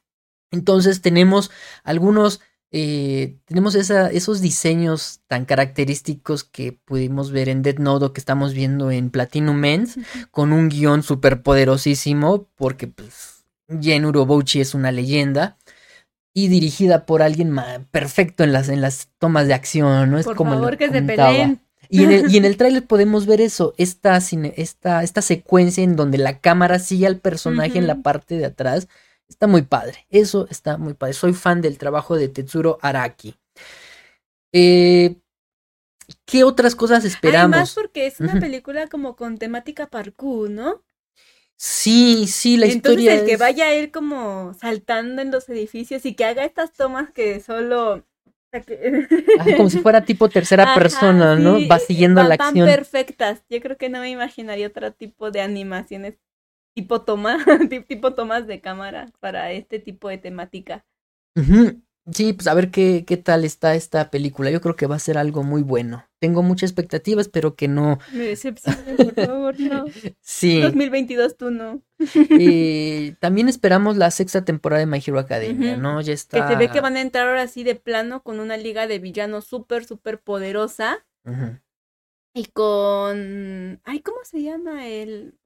Entonces 0.51 1.01
tenemos 1.03 1.51
algunos, 1.83 2.41
eh, 2.71 3.39
tenemos 3.47 3.75
esa, 3.75 4.11
esos 4.11 4.41
diseños 4.41 5.21
tan 5.27 5.45
característicos 5.47 6.45
que 6.45 6.73
pudimos 6.73 7.33
ver 7.33 7.49
en 7.49 7.63
Dead 7.63 7.79
Note 7.79 8.05
o 8.07 8.13
que 8.13 8.21
estamos 8.21 8.55
viendo 8.55 8.91
en 8.91 9.11
Platinum 9.11 9.57
Men's, 9.57 9.99
con 10.31 10.53
un 10.53 10.69
guion 10.69 11.03
súper 11.03 11.43
poderosísimo, 11.43 12.49
porque 12.55 12.87
pues, 12.87 13.45
Jen 13.81 14.05
Urobouchi 14.05 14.61
es 14.61 14.75
una 14.75 14.93
leyenda. 14.93 15.59
Y 16.37 16.49
dirigida 16.49 17.07
por 17.07 17.23
alguien 17.23 17.55
perfecto 17.93 18.43
en 18.43 18.53
las, 18.53 18.69
en 18.69 18.81
las 18.81 19.09
tomas 19.19 19.47
de 19.47 19.55
acción, 19.55 20.11
¿no? 20.11 20.19
Es 20.19 20.25
Por 20.25 20.35
como 20.35 20.55
favor, 20.55 20.77
que 20.77 20.87
se 20.87 20.93
comentaba. 20.95 21.31
peleen. 21.31 21.61
Y 21.95 22.03
en 22.05 22.11
el, 22.13 22.31
y 22.31 22.37
en 22.39 22.45
el 22.45 22.57
tráiler 22.57 22.87
podemos 22.87 23.27
ver 23.27 23.41
eso, 23.41 23.75
esta, 23.77 24.21
cine- 24.21 24.55
esta, 24.57 25.03
esta 25.03 25.23
secuencia 25.23 25.85
en 25.85 25.97
donde 25.97 26.19
la 26.19 26.41
cámara 26.41 26.79
sigue 26.79 27.07
al 27.07 27.19
personaje 27.21 27.79
en 27.79 27.87
la 27.87 28.03
parte 28.03 28.37
de 28.37 28.47
atrás. 28.47 28.89
Está 29.29 29.47
muy 29.47 29.63
padre, 29.63 30.07
eso 30.11 30.47
está 30.51 30.77
muy 30.77 30.95
padre. 30.95 31.15
Soy 31.15 31.33
fan 31.33 31.61
del 31.61 31.79
trabajo 31.79 32.17
de 32.17 32.29
Tetsuro 32.29 32.79
Araki. 32.83 33.37
Eh, 34.53 35.17
¿Qué 36.27 36.45
otras 36.45 36.75
cosas 36.75 36.99
Además, 36.99 37.15
esperamos? 37.15 37.75
porque 37.75 38.07
es 38.07 38.21
una 38.21 38.39
película 38.39 38.89
como 38.89 39.17
con 39.17 39.39
temática 39.39 39.87
parkour, 39.89 40.51
¿no? 40.51 40.83
Sí, 41.57 42.27
sí, 42.27 42.57
la 42.57 42.67
Entonces 42.67 42.77
historia 42.77 43.15
el 43.15 43.27
que 43.27 43.37
vaya 43.37 43.73
él 43.73 43.91
como 43.91 44.53
saltando 44.55 45.23
en 45.23 45.31
los 45.31 45.49
edificios 45.49 46.05
y 46.05 46.15
que 46.15 46.25
haga 46.25 46.45
estas 46.45 46.73
tomas 46.73 47.11
que 47.13 47.41
solo... 47.41 48.05
como 49.57 49.71
si 49.71 49.79
fuera 49.79 50.05
tipo 50.05 50.29
tercera 50.29 50.65
Ajá, 50.67 50.75
persona, 50.75 51.37
¿no? 51.37 51.55
sí, 51.55 51.69
Va 51.69 51.79
siguiendo 51.79 52.23
la 52.23 52.35
van 52.39 52.55
acción. 52.55 52.69
perfectas. 52.69 53.45
Yo 53.49 53.61
creo 53.61 53.77
que 53.77 53.89
no 53.89 54.01
me 54.01 54.11
imaginaría 54.11 54.69
otro 54.69 54.93
tipo 54.93 55.31
de 55.31 55.41
animaciones 55.41 56.19
tipo 56.75 57.03
toma, 57.05 57.39
ti- 57.71 57.83
tipo 57.85 58.15
tomas 58.15 58.47
de 58.47 58.61
cámara 58.61 59.13
para 59.21 59.53
este 59.53 59.79
tipo 59.81 60.09
de 60.09 60.19
temática. 60.19 60.85
Ujú. 61.37 61.84
Sí, 62.13 62.35
pues 62.35 62.47
a 62.49 62.55
ver 62.55 62.71
qué, 62.71 63.05
qué 63.07 63.17
tal 63.17 63.45
está 63.47 63.75
esta 63.75 64.11
película. 64.11 64.51
Yo 64.51 64.61
creo 64.61 64.77
que 64.77 64.87
va 64.87 64.97
a 64.97 64.99
ser 64.99 65.17
algo 65.17 65.43
muy 65.43 65.63
bueno. 65.63 66.05
Tengo 66.19 66.43
mucha 66.43 66.67
expectativa, 66.67 67.21
espero 67.23 67.55
que 67.55 67.67
no. 67.67 67.99
Me 68.13 68.25
decepciona, 68.29 68.79
por 68.97 69.15
favor, 69.15 69.59
no. 69.61 69.85
Sí. 70.21 70.61
2022 70.61 71.37
tú 71.37 71.51
no. 71.51 71.81
Eh, 72.39 73.15
también 73.21 73.49
esperamos 73.49 73.97
la 73.97 74.11
sexta 74.11 74.45
temporada 74.45 74.81
de 74.81 74.87
My 74.87 74.99
Hero 75.05 75.19
Academia. 75.19 75.77
¿no? 75.79 76.01
Ya 76.03 76.07
Que 76.09 76.13
está. 76.13 76.49
se 76.49 76.57
ve 76.57 76.69
que 76.69 76.81
van 76.83 76.97
a 76.97 77.01
entrar 77.01 77.27
ahora 77.29 77.47
sí 77.47 77.65
de 77.65 77.75
plano 77.75 78.23
con 78.23 78.39
una 78.39 78.57
liga 78.59 78.87
de 78.87 78.99
villanos 78.99 79.47
súper, 79.47 79.85
súper 79.85 80.21
poderosa. 80.21 81.07
Y 82.35 82.47
con... 82.47 83.81
Ay, 83.85 84.01
¿cómo 84.01 84.19
se 84.25 84.43
llama 84.43 84.87
el... 84.89 85.39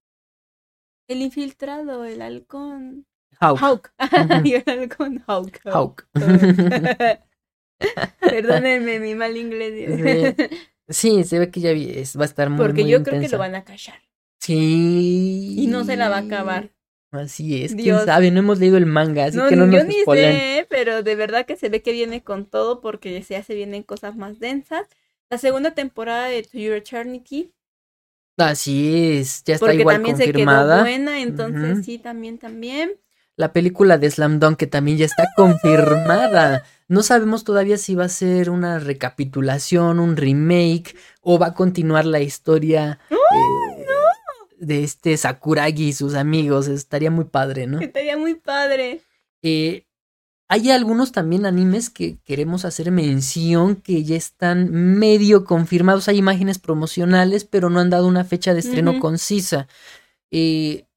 El 1.08 1.22
infiltrado, 1.22 2.04
el 2.04 2.20
halcón? 2.20 3.06
Hawk. 3.40 3.58
Hawk. 3.60 3.92
Ujú. 4.02 4.40
Y 4.46 4.54
el 4.54 4.64
halcón 4.66 5.22
Hawk. 5.26 5.60
Hawk. 5.64 6.06
Perdónenme 8.20 8.98
mi 9.00 9.14
mal 9.14 9.36
inglés. 9.36 10.34
Sí, 10.90 11.22
se 11.24 11.38
ve 11.38 11.50
que 11.50 11.60
ya 11.60 11.70
es- 11.72 12.16
va 12.18 12.22
a 12.22 12.24
estar 12.24 12.48
muy, 12.48 12.56
Porque 12.64 12.80
muy 12.80 12.90
yo 12.90 13.02
creo 13.02 13.20
que 13.20 13.28
lo 13.28 13.36
van 13.36 13.54
a 13.54 13.62
callar. 13.62 14.00
Sí. 14.40 15.54
Y 15.58 15.66
no 15.66 15.84
se 15.84 15.98
la 15.98 16.08
va 16.08 16.16
a 16.16 16.20
acabar. 16.20 16.70
Así 17.10 17.62
es. 17.62 17.76
Dios. 17.76 17.98
Quién 17.98 18.06
sabe, 18.06 18.30
no 18.30 18.38
hemos 18.38 18.58
leído 18.58 18.78
el 18.78 18.86
manga, 18.86 19.26
así 19.26 19.36
No, 19.36 19.50
que 19.50 19.56
no 19.56 19.66
yo 19.66 19.80
nos 19.80 19.86
ni 19.86 20.00
spoilen. 20.00 20.32
sé, 20.32 20.66
pero 20.70 21.02
de 21.02 21.14
verdad 21.14 21.44
que 21.44 21.56
se 21.56 21.68
ve 21.68 21.82
que 21.82 21.92
viene 21.92 22.22
con 22.24 22.46
todo 22.46 22.80
porque 22.80 23.22
se 23.22 23.36
hace 23.36 23.54
vienen 23.54 23.82
cosas 23.82 24.16
más 24.16 24.38
densas. 24.38 24.86
La 25.28 25.36
segunda 25.36 25.72
temporada 25.74 26.28
de 26.28 26.42
To 26.42 26.56
Your 26.58 26.76
Eternity, 26.76 27.52
Así 28.38 29.18
es, 29.18 29.44
ya 29.44 29.54
está 29.56 29.66
porque 29.66 29.80
igual 29.80 29.96
también 29.96 30.16
se 30.16 30.22
quedó 30.24 30.32
confirmada. 30.32 30.80
buena, 30.80 31.20
entonces 31.20 31.84
sí, 31.84 31.98
también, 31.98 32.38
también. 32.38 32.92
La 33.38 33.52
película 33.52 33.98
de 33.98 34.10
Slam 34.10 34.40
Dunk 34.40 34.58
que 34.58 34.66
también 34.66 34.98
ya 34.98 35.06
está 35.06 35.28
confirmada. 35.36 36.64
No 36.88 37.04
sabemos 37.04 37.44
todavía 37.44 37.78
si 37.78 37.94
va 37.94 38.06
a 38.06 38.08
ser 38.08 38.50
una 38.50 38.80
recapitulación, 38.80 40.00
un 40.00 40.16
remake 40.16 40.96
o 41.20 41.38
va 41.38 41.46
a 41.46 41.54
continuar 41.54 42.04
la 42.04 42.18
historia 42.18 42.98
eh, 43.10 43.86
de 44.58 44.82
este 44.82 45.16
Sakuragi 45.16 45.86
y 45.86 45.92
sus 45.92 46.16
amigos. 46.16 46.66
Estaría 46.66 47.12
muy 47.12 47.26
padre, 47.26 47.68
¿no? 47.68 47.78
Estaría 47.78 48.16
muy 48.16 48.34
padre. 48.34 49.02
Eh, 49.42 49.86
hay 50.48 50.72
algunos 50.72 51.12
también 51.12 51.46
animes 51.46 51.90
que 51.90 52.18
queremos 52.24 52.64
hacer 52.64 52.90
mención 52.90 53.76
que 53.76 54.02
ya 54.02 54.16
están 54.16 54.72
medio 54.72 55.44
confirmados. 55.44 56.08
Hay 56.08 56.16
imágenes 56.16 56.58
promocionales, 56.58 57.44
pero 57.44 57.70
no 57.70 57.78
han 57.78 57.90
dado 57.90 58.08
una 58.08 58.24
fecha 58.24 58.52
de 58.52 58.60
estreno 58.60 58.98
concisa. 58.98 59.68
Eh, 60.32 60.87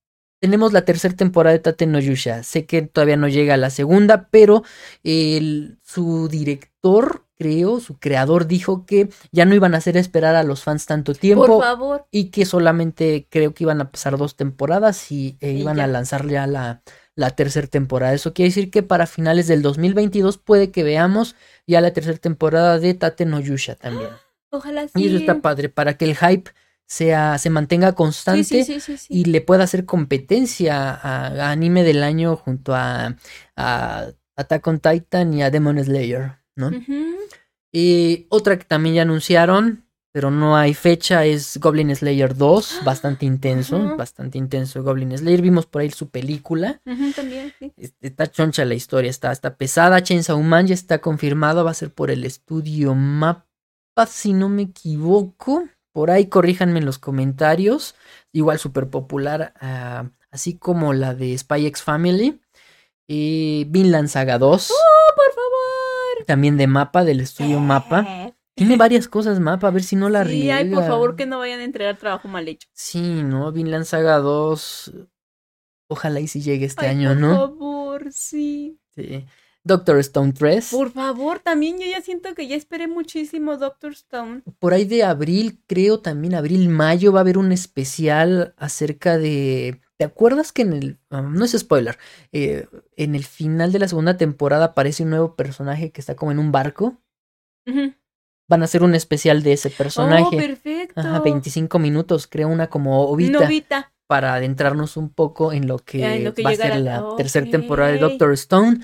tenemos 0.42 0.74
la 0.74 0.84
tercera 0.84 1.16
temporada 1.16 1.54
de 1.54 1.60
Tate 1.60 1.86
no 1.86 2.00
Yusha. 2.00 2.44
Sé 2.44 2.66
que 2.66 2.82
todavía 2.82 3.16
no 3.16 3.28
llega 3.30 3.54
a 3.54 3.58
la 3.58 3.70
segunda, 3.70 4.28
pero 4.32 4.64
el- 5.04 5.78
su 5.84 6.28
director, 6.28 7.26
creo, 7.38 7.80
su 7.80 7.98
creador 8.00 8.48
dijo 8.48 8.86
que 8.86 9.10
ya 9.32 9.46
no 9.46 9.54
iban 9.56 9.74
a 9.76 9.78
hacer 9.78 9.98
esperar 9.98 10.36
a 10.36 10.44
los 10.44 10.64
fans 10.64 10.86
tanto 10.88 11.14
tiempo 11.14 11.46
Por 11.46 11.62
favor. 11.64 12.06
y 12.12 12.26
que 12.32 12.46
solamente 12.46 13.28
creo 13.30 13.54
que 13.54 13.64
iban 13.64 13.82
a 13.82 13.92
pasar 13.92 14.18
dos 14.18 14.36
temporadas 14.36 15.12
y 15.12 15.38
e 15.42 15.52
Y 15.52 15.62
iban 15.62 15.78
ya. 15.78 15.84
a 15.84 15.88
lanzar 15.88 16.28
ya 16.28 16.48
la, 16.48 16.82
la 17.16 17.30
tercera 17.32 17.68
temporada. 17.68 18.14
Eso 18.14 18.34
quiere 18.34 18.50
decir 18.50 18.72
que 18.72 18.82
para 18.84 19.06
finales 19.06 19.48
del 19.48 19.62
2022 19.62 20.38
puede 20.39 20.72
que 20.72 20.84
veamos 20.84 21.36
ya 21.68 21.82
la 21.82 21.94
tercera 21.94 22.18
temporada 22.18 22.80
de 22.80 22.94
Tate 22.96 23.26
no 23.26 23.39
Yusha 23.39 23.76
también. 23.76 24.10
Ojalá 24.50 24.88
sí. 24.88 24.94
Y 24.96 25.08
eso 25.08 25.18
está 25.18 25.39
padre 25.39 25.70
para 25.70 25.98
que 25.98 26.06
el 26.06 26.16
hype 26.18 26.52
sea, 26.94 27.38
se 27.38 27.50
mantenga 27.50 27.94
constante 27.94 28.44
Sí, 28.44 28.64
sí, 28.64 28.80
sí, 28.80 28.80
sí, 28.82 28.98
sí. 28.98 29.08
y 29.10 29.26
le 29.26 29.42
pueda 29.42 29.64
hacer 29.64 29.86
competencia 29.86 30.92
a, 30.94 31.28
a 31.28 31.52
anime 31.52 31.84
del 31.84 32.04
año 32.04 32.36
junto 32.36 32.76
a, 32.76 33.16
a 33.56 34.08
Attack 34.36 34.68
on 34.68 34.80
Titan 34.80 35.34
y 35.34 35.44
a 35.44 35.50
Demon 35.52 35.84
Slayer, 35.84 36.38
¿no? 36.56 36.70
Y 37.72 38.26
otra 38.30 38.58
que 38.60 38.66
también 38.66 38.96
ya 38.96 39.02
anunciaron, 39.04 39.86
pero 40.14 40.30
no 40.30 40.58
hay 40.58 40.74
fecha, 40.74 41.24
es 41.26 41.58
Goblin 41.58 41.96
Slayer 41.96 42.36
2, 42.36 42.82
bastante 42.84 43.26
intenso, 43.26 43.96
bastante 43.96 44.38
intenso 44.38 44.84
Goblin 44.84 45.18
Slayer. 45.18 45.42
Vimos 45.42 45.66
por 45.68 45.82
ahí 45.82 45.89
su 45.92 46.10
película. 46.10 46.82
También. 47.16 47.54
Es- 47.78 47.93
Está 48.01 48.28
choncha 48.30 48.66
la 48.66 48.74
historia, 48.74 49.09
está, 49.09 49.32
está 49.32 49.55
pesada. 49.55 50.04
Chainsaw 50.04 50.42
Man 50.42 50.68
ya 50.68 50.74
está 50.74 51.00
confirmado, 51.00 51.63
va 51.63 51.72
a 51.72 51.76
ser 51.76 51.93
por 51.93 52.12
el 52.12 52.26
estudio 52.26 52.93
Mapa, 52.93 53.46
si 54.08 54.34
no 54.34 54.50
me 54.50 54.63
equivoco. 54.63 55.63
Por 55.93 56.12
ahí 56.12 56.28
corríjanme 56.28 56.80
en 56.80 56.86
los 56.86 57.00
comentarios. 57.00 57.96
Igual 58.32 58.59
súper 58.59 58.89
popular, 58.89 59.54
ah, 59.59 60.09
así 60.32 60.58
como 60.58 60.93
la 60.93 61.13
de 61.13 61.38
Spy 61.38 61.66
X 61.68 61.84
Family. 61.84 62.42
Y 63.08 63.66
Vinland 63.70 64.08
Saga 64.08 64.38
2. 64.38 64.72
¡Oh, 64.72 65.16
por 65.16 65.34
favor! 65.34 66.26
También 66.26 66.55
de 66.58 66.68
Mapa, 66.68 67.04
del 67.04 67.20
estudio 67.20 67.59
Mapa. 67.59 68.34
Tiene 68.55 68.78
varias 68.78 69.08
cosas 69.08 69.39
Mapa, 69.39 69.68
a 69.68 69.72
ver 69.72 69.84
si 69.84 69.96
no 69.96 70.08
la 70.09 70.24
Sí, 70.24 70.30
riega. 70.30 70.58
ay, 70.58 70.70
por 70.70 70.86
favor 70.86 71.16
que 71.16 71.26
no 71.26 71.39
vayan 71.39 71.59
a 71.59 71.63
entregar 71.63 71.97
trabajo 71.97 72.28
mal 72.28 72.47
hecho. 72.47 72.68
Sí, 72.74 73.24
¿no? 73.24 73.51
Vinland 73.51 73.86
Saga 73.86 74.18
2. 74.20 74.93
Ojalá 75.89 76.20
y 76.22 76.28
si 76.28 76.42
llegue 76.42 76.66
este 76.68 76.86
Ay, 76.86 76.92
año, 76.97 77.09
por 77.09 77.18
¿no? 77.18 77.36
favor, 77.36 78.12
sí. 78.13 78.80
Sí. 78.96 79.26
Doctor 79.63 79.97
Stone 80.00 80.33
3. 80.33 80.70
Por 80.71 80.92
favor, 80.92 81.39
también 81.39 81.79
yo 81.79 81.86
ya 81.86 82.01
siento 82.01 82.33
que 82.33 82.47
ya 82.47 82.55
esperé 82.55 82.88
muchísimo 82.88 83.58
Doctor 83.58 83.92
Stone. 83.92 84.42
Por 84.59 84.74
ahí 84.74 84.86
de 84.86 85.04
abril, 85.04 85.59
creo 85.67 86.00
también 86.00 86.33
abril-mayo, 86.33 87.12
va 87.13 87.20
a 87.20 87.21
haber 87.21 87.38
un 87.38 87.51
especial 87.51 88.54
acerca 88.58 89.17
de... 89.17 89.79
¿Te 89.97 90.05
acuerdas 90.05 90.51
que 90.51 90.63
en 90.63 90.74
el... 90.74 90.97
ah, 91.12 91.21
no 91.21 91.46
es 91.46 91.51
spoiler. 91.51 91.97
eh, 92.32 92.66
en 92.96 93.13
el 93.13 93.24
final 93.24 93.71
de 93.71 93.78
la 93.79 93.88
segunda 93.88 94.17
temporada 94.17 94.66
aparece 94.66 95.04
un 95.04 95.12
nuevo 95.12 95.36
personaje 95.36 95.92
que 95.92 96.01
está 96.01 96.16
como 96.16 96.32
en 96.32 96.39
un 96.39 96.51
barco? 96.51 96.97
Van 98.50 98.62
a 98.63 98.66
hacer 98.66 98.83
un 98.83 98.96
especial 98.96 99.43
de 99.43 99.54
ese 99.54 99.70
Oh, 99.70 99.78
personaje. 99.78 100.36
perfecto. 100.38 101.00
Ajá, 101.00 101.20
25 101.20 101.78
minutos, 101.79 102.25
creo 102.28 102.47
una 102.50 102.67
como 102.67 103.04
ovita. 103.08 103.42
Novita. 103.42 103.93
para 104.08 104.33
adentrarnos 104.33 104.97
un 104.97 105.09
poco 105.09 105.54
en 105.54 105.67
lo 105.67 105.78
que, 105.79 106.04
en 106.16 106.24
lo 106.25 106.33
que 106.33 106.43
va 106.43 106.50
a 106.50 106.55
ser 106.55 106.79
la 106.82 107.16
tercera 107.16 107.50
temporada 107.50 107.92
de. 107.92 108.00
Doctor 108.00 108.33
Stone. 108.33 108.79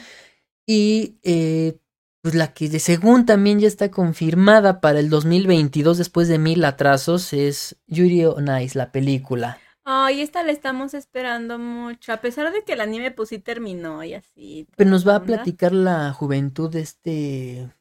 Y 0.68 1.18
eh, 1.24 1.80
pues 2.22 2.36
la 2.36 2.54
que 2.54 2.68
de 2.68 2.80
según 2.80 3.26
también 3.26 3.60
ya 3.60 3.68
está 3.68 3.90
confirmada 3.90 4.82
para 4.82 5.00
el 5.00 5.10
2022 5.10 5.98
después 5.98 6.28
de 6.28 6.38
mil 6.38 6.64
atrasos 6.66 7.32
es 7.32 7.78
Yuri 7.88 8.26
on 8.26 8.50
Ice, 8.62 8.78
la 8.78 8.92
película. 8.92 9.60
Ay, 9.86 10.20
esta 10.20 10.44
la 10.44 10.52
estamos 10.52 10.94
esperando 10.94 11.58
mucho. 11.58 12.12
A 12.12 12.18
pesar 12.18 12.52
de 12.52 12.66
que 12.66 12.74
el 12.74 12.82
anime 12.82 13.12
pues 13.12 13.30
sí 13.30 13.40
terminó 13.40 14.04
y 14.04 14.16
así. 14.16 14.68
Pero 14.76 14.90
nos 14.90 15.08
va 15.08 15.16
a 15.16 15.24
platicar 15.24 15.72
la 15.72 16.12
juventud 16.12 16.70
de 16.70 16.82
este... 16.82 17.74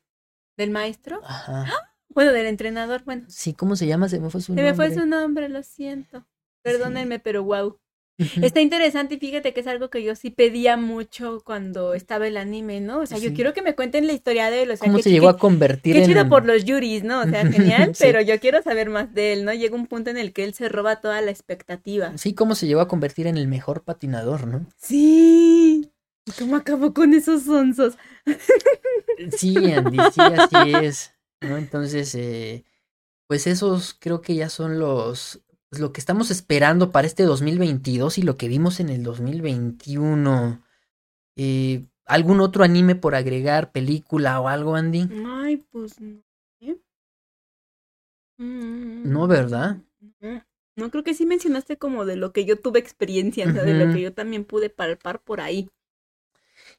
¿Del 0.56 0.70
maestro? 0.70 1.20
Ajá. 1.24 1.66
Bueno, 2.08 2.32
del 2.32 2.46
entrenador. 2.46 3.02
Bueno, 3.04 3.24
Sí, 3.28 3.52
¿cómo 3.52 3.74
se 3.74 3.88
llama? 3.88 4.08
Se 4.08 4.20
me 4.20 4.30
fue 4.30 4.40
su 4.40 4.54
se 4.54 4.62
me 4.62 4.72
fue 4.74 4.86
nombre. 4.90 5.02
su 5.02 5.06
nombre, 5.06 5.48
lo 5.48 5.62
siento. 5.64 6.24
Perdónenme, 6.62 7.18
pero 7.18 7.42
wow. 7.42 7.78
Está 8.18 8.62
interesante 8.62 9.16
y 9.16 9.18
fíjate 9.18 9.52
que 9.52 9.60
es 9.60 9.66
algo 9.66 9.90
que 9.90 10.02
yo 10.02 10.14
sí 10.16 10.30
pedía 10.30 10.76
mucho 10.78 11.42
cuando 11.44 11.92
estaba 11.92 12.26
el 12.26 12.38
anime, 12.38 12.80
¿no? 12.80 13.00
O 13.00 13.06
sea, 13.06 13.18
yo 13.18 13.34
quiero 13.34 13.52
que 13.52 13.60
me 13.60 13.74
cuenten 13.74 14.06
la 14.06 14.14
historia 14.14 14.50
de 14.50 14.62
él. 14.62 14.70
O 14.70 14.76
sea, 14.76 14.86
¿Cómo 14.86 14.96
qué 14.96 15.02
se 15.02 15.10
llegó 15.10 15.26
qué- 15.26 15.36
a 15.36 15.38
convertir 15.38 15.92
Qué 15.94 16.00
en... 16.02 16.06
chido 16.08 16.28
por 16.28 16.46
los 16.46 16.64
yuris, 16.64 17.04
¿no? 17.04 17.20
O 17.20 17.24
sea, 17.28 17.44
genial, 17.46 17.90
Sí. 17.94 18.04
pero 18.04 18.22
yo 18.22 18.40
quiero 18.40 18.62
saber 18.62 18.88
más 18.88 19.12
de 19.12 19.34
él, 19.34 19.44
¿no? 19.44 19.52
Llega 19.52 19.74
un 19.76 19.86
punto 19.86 20.08
en 20.10 20.16
el 20.16 20.32
que 20.32 20.44
él 20.44 20.54
se 20.54 20.68
roba 20.70 21.00
toda 21.02 21.20
la 21.20 21.30
expectativa. 21.30 22.16
Sí, 22.16 22.32
cómo 22.34 22.54
se 22.54 22.66
llegó 22.66 22.80
a 22.80 22.88
convertir 22.88 23.26
en 23.26 23.36
el 23.36 23.48
mejor 23.48 23.82
patinador, 23.84 24.46
¿no? 24.46 24.66
Sí. 24.78 25.90
¿Y 26.24 26.30
¿Cómo 26.38 26.56
acabó 26.56 26.94
con 26.94 27.12
esos 27.14 27.42
sonsos? 27.42 27.96
Sí, 29.36 29.56
Andy, 29.72 29.98
sí, 30.12 30.20
así 30.20 30.72
es. 30.84 31.12
¿no? 31.40 31.56
Entonces, 31.56 32.14
eh, 32.14 32.64
pues 33.26 33.46
esos 33.46 33.94
creo 33.98 34.20
que 34.22 34.34
ya 34.34 34.48
son 34.48 34.78
los, 34.78 35.42
pues, 35.70 35.80
lo 35.80 35.92
que 35.92 36.00
estamos 36.00 36.30
esperando 36.30 36.90
para 36.92 37.06
este 37.06 37.24
2022 37.24 38.18
y 38.18 38.22
lo 38.22 38.36
que 38.36 38.48
vimos 38.48 38.80
en 38.80 38.88
el 38.88 39.02
2021. 39.02 40.62
Eh, 41.36 41.86
¿Algún 42.06 42.40
otro 42.40 42.62
anime 42.62 42.94
por 42.94 43.14
agregar, 43.14 43.72
película 43.72 44.40
o 44.40 44.48
algo, 44.48 44.76
Andy? 44.76 45.08
Ay, 45.26 45.56
pues 45.70 46.00
no. 46.00 46.22
¿eh? 46.60 46.76
Mm, 48.38 49.10
No, 49.10 49.26
¿verdad? 49.26 49.78
no. 50.20 50.44
No, 50.78 50.90
creo 50.90 51.02
que 51.02 51.14
sí 51.14 51.24
mencionaste 51.24 51.78
como 51.78 52.04
de 52.04 52.16
lo 52.16 52.32
que 52.34 52.44
yo 52.44 52.60
tuve 52.60 52.78
experiencia, 52.78 53.48
o 53.48 53.52
sea, 53.52 53.62
de 53.62 53.72
lo 53.72 53.94
que 53.94 54.02
yo 54.02 54.12
también 54.12 54.44
pude 54.44 54.68
palpar 54.68 55.22
por 55.22 55.40
ahí. 55.40 55.70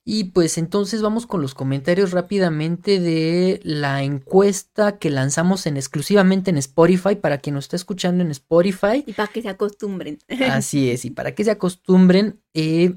Y 0.09 0.23
pues 0.31 0.57
entonces 0.57 1.01
vamos 1.01 1.27
con 1.27 1.41
los 1.41 1.53
comentarios 1.53 2.11
rápidamente 2.11 3.01
de 3.01 3.59
la 3.65 4.03
encuesta 4.03 4.99
que 4.99 5.09
lanzamos 5.09 5.65
en 5.67 5.75
exclusivamente 5.75 6.49
en 6.49 6.57
Spotify 6.57 7.15
para 7.15 7.39
quien 7.39 7.55
nos 7.55 7.65
está 7.65 7.75
escuchando 7.75 8.23
en 8.23 8.31
Spotify. 8.31 9.03
Y 9.05 9.11
para 9.11 9.29
que 9.29 9.41
se 9.41 9.49
acostumbren. 9.49 10.19
Así 10.49 10.89
es, 10.89 11.03
y 11.03 11.09
para 11.09 11.35
que 11.35 11.43
se 11.43 11.51
acostumbren, 11.51 12.41
eh, 12.53 12.95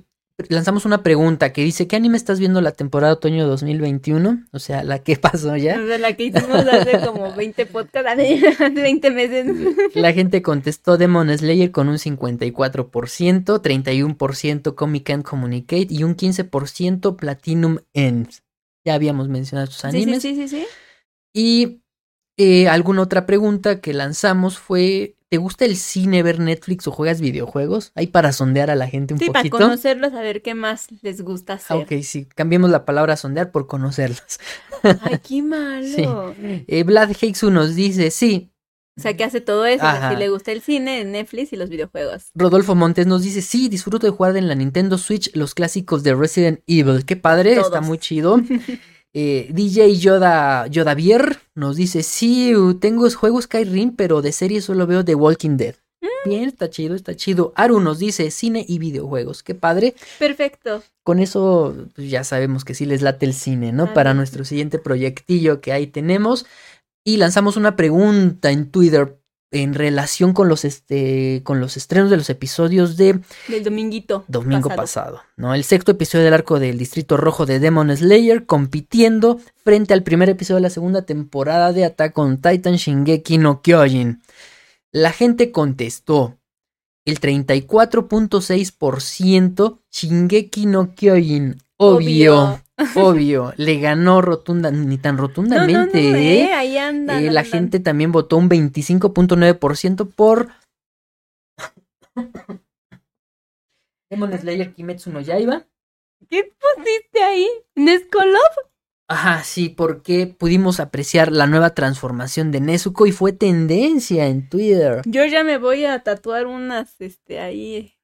lanzamos 0.49 0.85
una 0.85 1.03
pregunta 1.03 1.53
que 1.53 1.63
dice, 1.63 1.87
¿qué 1.87 1.97
anime 1.97 2.17
estás 2.17 2.39
viendo 2.39 2.61
la 2.61 2.73
temporada 2.73 3.13
otoño 3.15 3.47
2021? 3.47 4.47
O 4.53 4.59
sea, 4.59 4.83
la 4.85 5.01
que 5.01 5.17
pasó 5.17 5.53
O 5.53 5.57
ya. 5.57 5.75
sea, 5.77 5.99
la 5.99 6.13
que 6.17 6.25
hicimos 6.25 6.67
hace 6.67 7.01
como 7.07 7.33
20 7.37 7.67
podcasts, 7.67 8.11
hace 8.11 8.71
20 8.83 9.11
meses. 9.11 9.47
La 9.95 10.13
gente 10.13 10.43
contestó 10.43 10.97
Demon 10.97 11.37
Slayer 11.37 11.71
con 11.71 11.89
un 11.89 11.97
54%, 11.99 13.61
31% 13.61 14.75
Comic 14.75 15.11
and 15.11 15.25
Communicate 15.25 15.89
y 15.91 16.05
un 16.05 16.17
15% 16.17 17.17
Platinum 17.17 17.79
Ends. 17.95 18.43
Ya 18.85 18.95
habíamos 18.95 19.29
mencionado 19.29 19.69
estos 19.71 19.83
Sí, 19.83 19.97
sí, 19.99 20.03
animes. 20.03 20.23
sí, 20.23 20.35
sí, 20.37 20.49
sí. 20.49 20.67
Y 21.35 21.83
eh, 22.39 22.69
alguna 22.69 23.03
otra 23.03 23.27
pregunta 23.27 23.81
que 23.81 23.93
lanzamos 23.93 24.59
fue, 24.59 25.17
¿te 25.31 25.37
gusta 25.39 25.65
el 25.65 25.77
cine, 25.77 26.23
ver 26.23 26.41
Netflix 26.41 26.87
o 26.89 26.91
juegas 26.91 27.21
videojuegos? 27.21 27.93
Ahí 27.95 28.09
para 28.09 28.33
sondear 28.33 28.69
a 28.71 28.75
la 28.75 28.89
gente 28.89 29.15
un 29.15 29.21
Sí, 29.21 29.27
para 29.29 29.41
poquito. 29.41 29.59
conocerlos, 29.59 30.13
a 30.13 30.21
ver 30.21 30.43
qué 30.43 30.55
más 30.55 30.89
les 31.03 31.23
gusta 31.23 31.55
Ah, 31.55 31.57
hacer. 31.57 31.77
ok, 31.79 32.03
sí, 32.03 32.27
cambiemos 32.35 32.69
la 32.71 32.85
palabra 32.85 33.17
sondear 33.17 33.53
por 33.53 33.67
conocerlas. 33.67 34.39
Ay, 35.03 35.19
qué 35.27 35.43
malo. 35.43 36.35
Sí. 36.37 36.65
Eh, 36.67 36.83
Vlad 36.85 37.13
Hexu 37.21 37.51
nos 37.51 37.75
dice, 37.75 38.11
sí. 38.11 38.51
O 38.99 39.03
sea, 39.03 39.17
que 39.17 39.25
hace 39.25 39.41
todo 39.41 39.65
eso. 39.65 39.87
si 40.11 40.17
le 40.17 40.29
gusta 40.29 40.53
el 40.53 40.61
cine, 40.61 41.05
Netflix 41.05 41.53
y 41.55 41.57
los 41.57 41.71
videojuegos. 41.71 42.33
Rodolfo 42.35 42.75
Montes 42.75 43.07
nos 43.07 43.23
dice, 43.23 43.41
sí, 43.41 43.69
disfruto 43.69 44.07
de 44.07 44.11
jugar 44.13 44.37
en 44.37 44.47
la 44.49 44.55
Nintendo 44.55 44.99
Switch 44.99 45.31
los 45.35 45.55
clásicos 45.55 46.03
de 46.03 46.15
Resident 46.15 46.61
Evil. 46.67 47.07
Qué 47.07 47.17
padre, 47.17 47.55
está 47.55 47.81
muy 47.81 47.97
chido. 47.99 48.41
Eh, 49.13 49.49
DJ 49.53 49.97
Yoda, 49.97 50.67
Yodavier 50.69 51.39
nos 51.55 51.77
dice, 51.77 52.03
sí, 52.03 52.53
tengo 52.81 53.11
juego 53.11 53.43
Skyrim, 53.43 53.97
pero 53.97 54.23
de 54.23 54.33
serie 54.33 54.61
solo 54.61 54.87
veo 54.87 55.05
The 55.05 55.15
Walking 55.15 55.57
Dead. 55.57 55.75
Mm. 56.01 56.29
Bien, 56.29 56.45
está 56.45 56.71
chido, 56.71 56.95
está 56.95 57.15
chido. 57.17 57.53
Aru 57.57 57.81
nos 57.81 57.99
dice, 57.99 58.31
cine 58.31 58.65
y 58.67 58.79
videojuegos. 58.79 59.43
Qué 59.43 59.55
padre. 59.55 59.95
Perfecto. 60.19 60.83
Con 61.03 61.19
eso 61.19 61.75
pues, 61.95 62.11
ya 62.11 62.25
sabemos 62.25 62.65
que 62.65 62.75
sí 62.75 62.87
les 62.87 63.03
late 63.03 63.27
el 63.27 63.35
cine, 63.35 63.73
¿no? 63.73 63.93
Para 63.93 64.15
nuestro 64.15 64.45
siguiente 64.45 64.79
proyectillo 64.79 65.61
que 65.61 65.73
ahí 65.73 65.87
tenemos. 65.87 66.47
Y 67.05 67.17
lanzamos 67.17 67.57
una 67.57 67.77
pregunta 67.77 68.51
en 68.51 68.71
Twitter 68.71 69.20
en 69.53 69.75
relación 69.75 70.33
con 70.33 70.49
los, 70.49 70.65
este, 70.65 71.41
con 71.45 71.59
los 71.61 71.77
estrenos 71.77 72.09
de 72.11 72.17
los 72.17 72.31
episodios 72.31 72.97
de 72.97 73.21
Del 73.49 73.65
dominguito. 73.65 74.25
domingo 74.29 74.69
pasado. 74.69 75.17
pasado. 75.17 75.21
¿no? 75.37 75.55
El 75.55 75.65
sexto 75.65 75.91
episodio 75.93 76.25
del 76.25 76.35
arco 76.35 76.61
del 76.61 76.79
Distrito 76.79 77.17
Rojo 77.17 77.47
de 77.47 77.59
Demon 77.59 77.95
Slayer 77.97 78.47
compitiendo 78.47 79.41
frente 79.65 79.93
al 79.93 80.03
primer 80.05 80.29
episodio 80.29 80.57
de 80.57 80.63
la 80.63 80.71
segunda 80.71 81.03
temporada 81.03 81.73
de 81.73 81.85
Attack 81.85 82.17
on 82.19 82.37
Titan 82.41 82.77
Shingeki 82.77 83.39
no 83.39 83.61
Kyojin. 83.61 84.23
La 84.93 85.13
gente 85.13 85.51
contestó. 85.53 86.37
El 87.07 87.19
34.6% 87.19 89.79
Shingeki 89.91 90.67
no 90.67 90.95
Kyojin. 90.95 91.57
Obvio, 91.77 92.43
obvio. 92.43 92.61
Le 93.57 93.81
ganó 93.81 94.21
rotunda, 94.21 94.71
ni 94.71 94.99
tan 94.99 95.17
No, 95.17 95.23
no, 95.23 95.29
no, 95.29 95.29
rotundamente, 95.29 95.99
eh, 95.99 96.45
¿eh? 96.45 96.53
ahí 96.55 96.79
andan. 96.79 97.25
Eh, 97.25 97.31
la 97.31 97.45
gente 97.45 97.81
también 97.81 98.13
votó 98.13 98.37
un 98.37 98.49
25.9% 98.49 100.11
por 100.15 100.49
Demon 104.11 104.37
Slayer 104.37 104.75
Kimetsu 104.75 105.11
no 105.11 105.21
Yaiba. 105.21 105.67
¿Qué 106.29 106.53
pusiste 106.59 107.23
ahí? 107.23 107.49
¿Neskolov? 107.77 108.71
Ajá, 109.09 109.43
sí, 109.43 109.69
porque 109.69 110.27
pudimos 110.27 110.79
apreciar 110.79 111.33
la 111.33 111.47
nueva 111.47 111.75
transformación 111.75 112.53
de 112.53 112.61
Nezuko 112.61 113.07
y 113.07 113.13
fue 113.13 113.33
tendencia 113.33 114.27
en 114.27 114.49
Twitter. 114.49 115.03
Yo 115.05 115.25
ya 115.25 115.43
me 115.43 115.59
voy 115.59 115.85
a 115.85 116.03
tatuar 116.05 116.47
unas, 116.47 117.01
este, 117.01 117.41
ahí, 117.41 117.95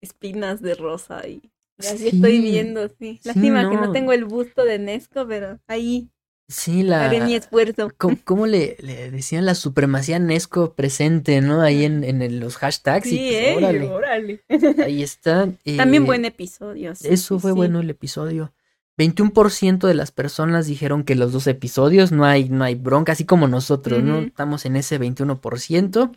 espinas 0.00 0.62
de 0.62 0.74
rosa 0.76 1.26
y 1.26 1.50
así 1.78 1.98
Sí. 1.98 2.08
estoy 2.16 2.40
viendo, 2.40 2.88
sí. 2.88 3.20
Sí, 3.22 3.28
Lástima 3.28 3.68
que 3.70 3.76
no. 3.76 3.92
tengo 3.92 4.12
el 4.12 4.24
busto 4.24 4.64
de 4.64 4.78
Nesco, 4.78 5.26
pero 5.26 5.58
ahí 5.68 6.10
Sí, 6.50 6.82
la... 6.82 7.06
haré 7.06 7.20
mi 7.20 7.34
esfuerzo. 7.34 7.90
¿Cómo, 7.98 8.16
cómo 8.24 8.46
le, 8.46 8.76
le 8.80 9.10
decían 9.10 9.44
la 9.44 9.54
supremacía 9.54 10.18
Nesco 10.18 10.74
presente, 10.74 11.40
no? 11.42 11.60
Ahí 11.60 11.84
en, 11.84 12.04
en 12.04 12.40
los 12.40 12.56
hashtags. 12.56 13.06
y 13.06 13.10
Sí, 13.10 13.16
pues, 13.16 13.34
eh, 13.34 13.54
órale, 13.56 13.88
órale. 13.90 14.44
ahí 14.84 15.02
está. 15.02 15.48
También 15.76 16.04
eh, 16.04 16.06
buen 16.06 16.24
episodio. 16.24 16.94
sí, 16.94 17.06
Eso 17.10 17.38
fue 17.38 17.50
sí. 17.52 17.56
bueno 17.56 17.80
el 17.80 17.90
episodio. 17.90 18.52
21% 18.96 19.86
de 19.86 19.94
las 19.94 20.10
personas 20.10 20.66
dijeron 20.66 21.04
que 21.04 21.14
los 21.14 21.32
dos 21.32 21.46
episodios 21.46 22.10
no 22.10 22.24
hay, 22.24 22.48
no 22.48 22.64
hay 22.64 22.74
bronca, 22.74 23.12
así 23.12 23.24
como 23.24 23.46
nosotros, 23.46 24.02
¿no? 24.02 24.18
Estamos 24.18 24.64
en 24.66 24.74
ese 24.74 24.98
21%. 24.98 26.10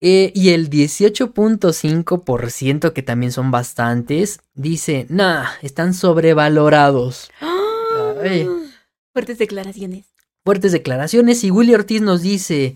Eh, 0.00 0.30
y 0.34 0.50
el 0.50 0.70
18.5%, 0.70 2.92
que 2.92 3.02
también 3.02 3.32
son 3.32 3.50
bastantes, 3.50 4.38
dice, 4.54 5.06
nah, 5.08 5.46
están 5.62 5.92
sobrevalorados. 5.94 7.30
Ay. 8.22 8.46
Fuertes 9.12 9.38
declaraciones. 9.38 10.06
Fuertes 10.44 10.70
declaraciones. 10.72 11.42
Y 11.44 11.50
Willy 11.50 11.74
Ortiz 11.74 12.00
nos 12.02 12.22
dice, 12.22 12.74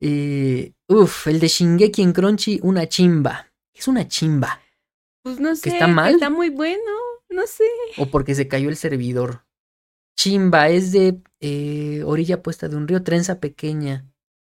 Eh, 0.00 0.72
uf, 0.88 1.28
el 1.28 1.38
de 1.38 1.46
Shingeki 1.46 2.02
en 2.02 2.12
Crunchy, 2.12 2.58
una 2.62 2.88
chimba. 2.88 3.46
Es 3.72 3.86
una 3.86 4.08
chimba. 4.08 4.60
Pues 5.22 5.38
no 5.38 5.54
sé, 5.54 5.62
¿Que 5.62 5.70
está 5.70 5.86
mal? 5.86 6.14
está 6.14 6.28
muy 6.30 6.48
bueno, 6.50 6.82
no 7.30 7.46
sé. 7.46 7.62
O 7.98 8.06
porque 8.06 8.34
se 8.34 8.48
cayó 8.48 8.68
el 8.68 8.74
servidor. 8.76 9.44
Chimba 10.16 10.68
es 10.70 10.90
de 10.90 11.20
eh, 11.40 12.02
orilla 12.04 12.42
puesta 12.42 12.68
de 12.68 12.74
un 12.76 12.88
río, 12.88 13.04
trenza 13.04 13.38
pequeña, 13.38 14.04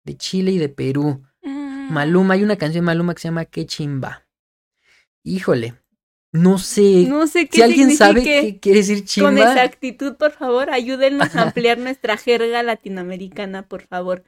de 0.06 0.16
Chile 0.16 0.52
y 0.52 0.60
de 0.60 0.70
Perú. 0.70 1.24
Mm. 1.90 1.94
Maluma, 1.94 2.34
hay 2.36 2.44
una 2.44 2.56
canción 2.58 2.84
de 2.84 2.88
Maluma 2.88 3.14
que 3.14 3.22
se 3.22 3.28
llama 3.28 3.46
Qué 3.46 3.66
chimba. 3.66 4.26
Híjole, 5.24 5.76
no 6.32 6.58
sé. 6.58 7.06
No 7.08 7.28
sé 7.28 7.48
qué 7.48 7.58
si 7.58 7.62
alguien 7.62 7.96
sabe 7.96 8.24
qué 8.24 8.60
quiere 8.60 8.80
decir 8.80 9.00
Con 9.00 9.06
chimba, 9.06 9.54
exactitud, 9.54 10.16
por 10.16 10.32
favor, 10.32 10.70
ayúdenos 10.70 11.36
a 11.36 11.44
ampliar 11.44 11.78
nuestra 11.78 12.18
jerga 12.18 12.64
latinoamericana, 12.64 13.68
por 13.68 13.84
favor. 13.84 14.24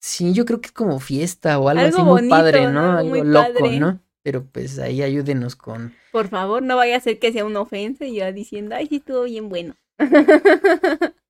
sí, 0.00 0.32
yo 0.32 0.44
creo 0.44 0.60
que 0.60 0.66
es 0.66 0.72
como 0.72 0.98
fiesta 1.00 1.58
o 1.58 1.68
algo, 1.68 1.82
Algo 1.84 1.96
así 1.96 2.04
muy 2.04 2.10
bonito, 2.12 2.34
padre, 2.34 2.66
¿no? 2.66 2.72
¿no? 2.72 2.98
Algo 2.98 3.24
loco, 3.24 3.52
padre. 3.54 3.80
¿no? 3.80 4.00
Pero 4.24 4.44
pues 4.44 4.78
ahí 4.78 5.02
ayúdenos 5.02 5.56
con. 5.56 5.94
Por 6.10 6.28
favor, 6.28 6.62
no 6.62 6.76
vaya 6.76 6.96
a 6.96 7.00
ser 7.00 7.18
que 7.18 7.32
sea 7.32 7.44
una 7.44 7.60
ofensa 7.60 8.04
y 8.04 8.16
yo 8.16 8.32
diciendo, 8.32 8.74
ay, 8.76 8.86
sí, 8.86 8.96
estuvo 8.96 9.22
bien 9.24 9.48
bueno. 9.48 9.74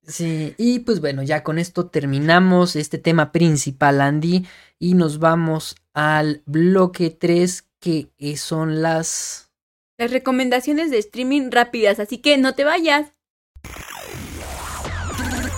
Sí, 0.05 0.55
y 0.59 0.81
pues 0.81 1.01
bueno, 1.01 1.23
ya 1.23 1.44
con 1.44 1.59
esto 1.59 1.86
terminamos 1.86 2.74
este 2.74 2.98
tema 2.98 3.31
principal, 3.31 4.01
Andy, 4.01 4.44
y 4.83 4.95
nos 4.95 5.21
vamos 5.21 5.77
al 5.95 6.43
bloque 6.45 7.11
3, 7.11 7.69
que 7.79 8.11
eh, 8.19 8.37
son 8.37 8.83
las... 8.83 9.53
Las 9.97 10.11
recomendaciones 10.11 10.91
de 10.91 10.99
streaming 10.99 11.53
rápidas, 11.53 12.01
así 12.01 12.19
que 12.19 12.37
no 12.37 12.57
te 12.57 12.65
vayas. 12.65 13.13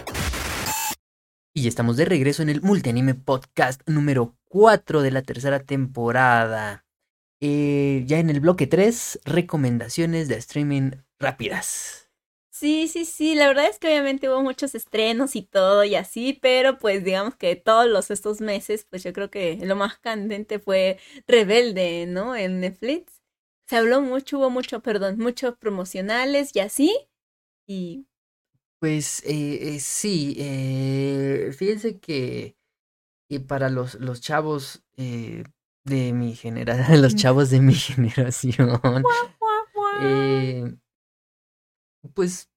Y 1.54 1.62
ya 1.62 1.70
estamos 1.70 1.96
de 1.96 2.06
regreso 2.06 2.42
en 2.42 2.50
el 2.50 2.64
Multianime 2.64 3.14
Podcast 3.14 3.82
número 3.86 4.36
4 4.46 5.04
de 5.04 5.12
la 5.12 5.22
tercera 5.22 5.60
temporada. 5.60 6.87
Eh, 7.42 8.04
ya 8.08 8.20
en 8.20 8.30
el 8.30 8.40
bloque 8.40 8.68
3, 8.68 9.20
recomendaciones 9.26 10.28
de 10.28 10.36
streaming 10.38 10.92
rápidas. 11.20 12.10
Sí, 12.52 12.88
sí, 12.88 13.06
sí, 13.06 13.36
la 13.36 13.48
verdad 13.48 13.68
es 13.70 13.78
que 13.78 13.88
obviamente 13.88 14.30
hubo 14.30 14.42
muchos 14.42 14.74
estrenos 14.74 15.36
y 15.36 15.44
todo 15.44 15.84
y 15.84 15.94
así, 15.96 16.34
pero 16.42 16.80
pues 16.80 17.04
digamos 17.04 17.36
que 17.36 17.56
todos 17.56 17.86
los 17.88 18.10
estos 18.10 18.42
meses, 18.42 18.84
pues 18.90 19.04
yo 19.04 19.14
creo 19.14 19.30
que 19.30 19.58
lo 19.64 19.76
más 19.76 20.00
candente 20.00 20.58
fue 20.58 20.98
Rebelde, 21.28 22.08
¿no? 22.08 22.36
En 22.36 22.60
Netflix. 22.60 23.22
Se 23.68 23.76
habló 23.78 24.02
mucho, 24.02 24.40
hubo 24.40 24.50
mucho, 24.50 24.82
perdón, 24.82 25.20
muchos 25.20 25.56
promocionales 25.58 26.56
y 26.56 26.60
así. 26.62 26.98
Y 27.68 28.08
Pues 28.80 29.24
eh, 29.26 29.76
eh, 29.76 29.80
sí, 29.80 30.36
eh, 30.38 31.52
fíjense 31.58 32.00
que, 32.00 32.58
para 33.48 33.70
los, 33.70 33.96
los 33.96 34.22
chavos 34.22 34.84
eh, 34.98 35.44
de 35.88 36.14
mi 36.14 36.36
generación, 36.36 37.02
los 37.02 37.16
chavos 37.16 37.50
de 37.50 37.60
mi 37.60 37.74
generación, 37.76 39.04
eh, 40.04 40.76
pues 42.14 42.50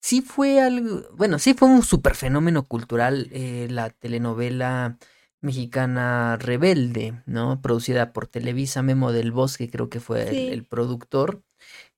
sí 0.00 0.22
fue 0.22 0.60
algo, 0.60 1.02
bueno, 1.12 1.38
sí 1.38 1.54
fue 1.54 1.68
un 1.68 1.82
super 1.82 2.14
fenómeno 2.14 2.66
cultural 2.66 3.28
eh, 3.32 3.68
la 3.70 3.90
telenovela 3.90 4.98
mexicana 5.40 6.36
Rebelde, 6.36 7.22
¿no? 7.26 7.60
Producida 7.62 8.12
por 8.12 8.26
Televisa, 8.26 8.82
Memo 8.82 9.12
del 9.12 9.32
Bosque 9.32 9.70
creo 9.70 9.88
que 9.88 10.00
fue 10.00 10.52
el, 10.52 10.64
productor. 10.64 11.42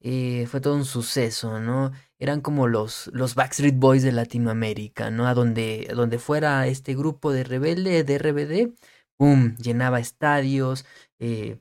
Eh, 0.00 0.46
fue 0.50 0.60
todo 0.60 0.74
un 0.74 0.84
suceso, 0.84 1.60
¿no? 1.60 1.92
Eran 2.18 2.40
como 2.40 2.68
los, 2.68 3.10
los 3.12 3.34
Backstreet 3.34 3.76
Boys 3.76 4.02
de 4.02 4.12
Latinoamérica, 4.12 5.10
¿no? 5.10 5.26
A 5.26 5.34
donde, 5.34 5.88
a 5.90 5.94
donde 5.94 6.18
fuera 6.18 6.66
este 6.66 6.94
grupo 6.94 7.32
de 7.32 7.44
Rebelde, 7.44 8.04
de 8.04 8.18
RBD, 8.18 8.74
¡pum! 9.20 9.56
Llenaba 9.58 10.00
estadios, 10.00 10.86
eh, 11.20 11.60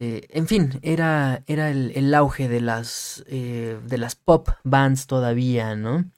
eh, 0.00 0.26
en 0.30 0.46
fin, 0.48 0.78
era, 0.82 1.42
era 1.46 1.70
el, 1.70 1.92
el 1.96 2.14
auge 2.14 2.48
de 2.48 2.60
las, 2.60 3.24
eh, 3.28 3.80
de 3.84 3.98
las 3.98 4.14
pop 4.16 4.48
bands 4.64 5.06
todavía, 5.06 5.74
¿no? 5.76 6.10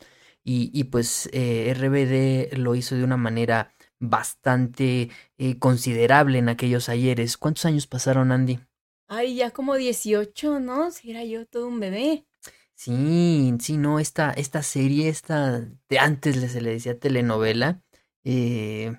Y, 0.44 0.70
y 0.78 0.84
pues 0.84 1.28
eh, 1.32 1.72
RBD 1.74 2.56
lo 2.58 2.74
hizo 2.74 2.94
de 2.96 3.04
una 3.04 3.16
manera 3.16 3.72
bastante 4.00 5.10
considerable 5.58 6.38
en 6.38 6.48
aquellos 6.48 6.88
ayeres. 6.88 7.36
¿Cuántos 7.36 7.66
años 7.66 7.86
pasaron, 7.86 8.32
Andy? 8.32 8.60
ay, 9.08 9.36
ya 9.36 9.50
como 9.50 9.74
18, 9.76 10.58
¿no? 10.60 10.90
Si 10.90 11.10
era 11.10 11.24
yo 11.24 11.46
todo 11.46 11.66
un 11.68 11.80
bebé. 11.80 12.26
Sí, 12.74 13.52
sí, 13.60 13.76
no, 13.76 13.98
esta, 14.00 14.32
esta 14.32 14.62
serie, 14.62 15.08
esta 15.10 15.60
de 15.60 15.98
antes 15.98 16.36
se 16.52 16.60
le 16.62 16.70
decía 16.70 16.98
telenovela, 16.98 17.82
eh, 18.24 18.98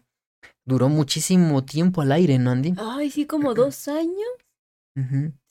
duró 0.65 0.89
muchísimo 0.89 1.63
tiempo 1.65 2.01
al 2.01 2.11
aire, 2.11 2.39
¿no, 2.39 2.51
Andy? 2.51 2.73
Ay, 2.77 3.09
sí, 3.11 3.25
como 3.25 3.53
dos 3.53 3.87
años. 3.87 4.29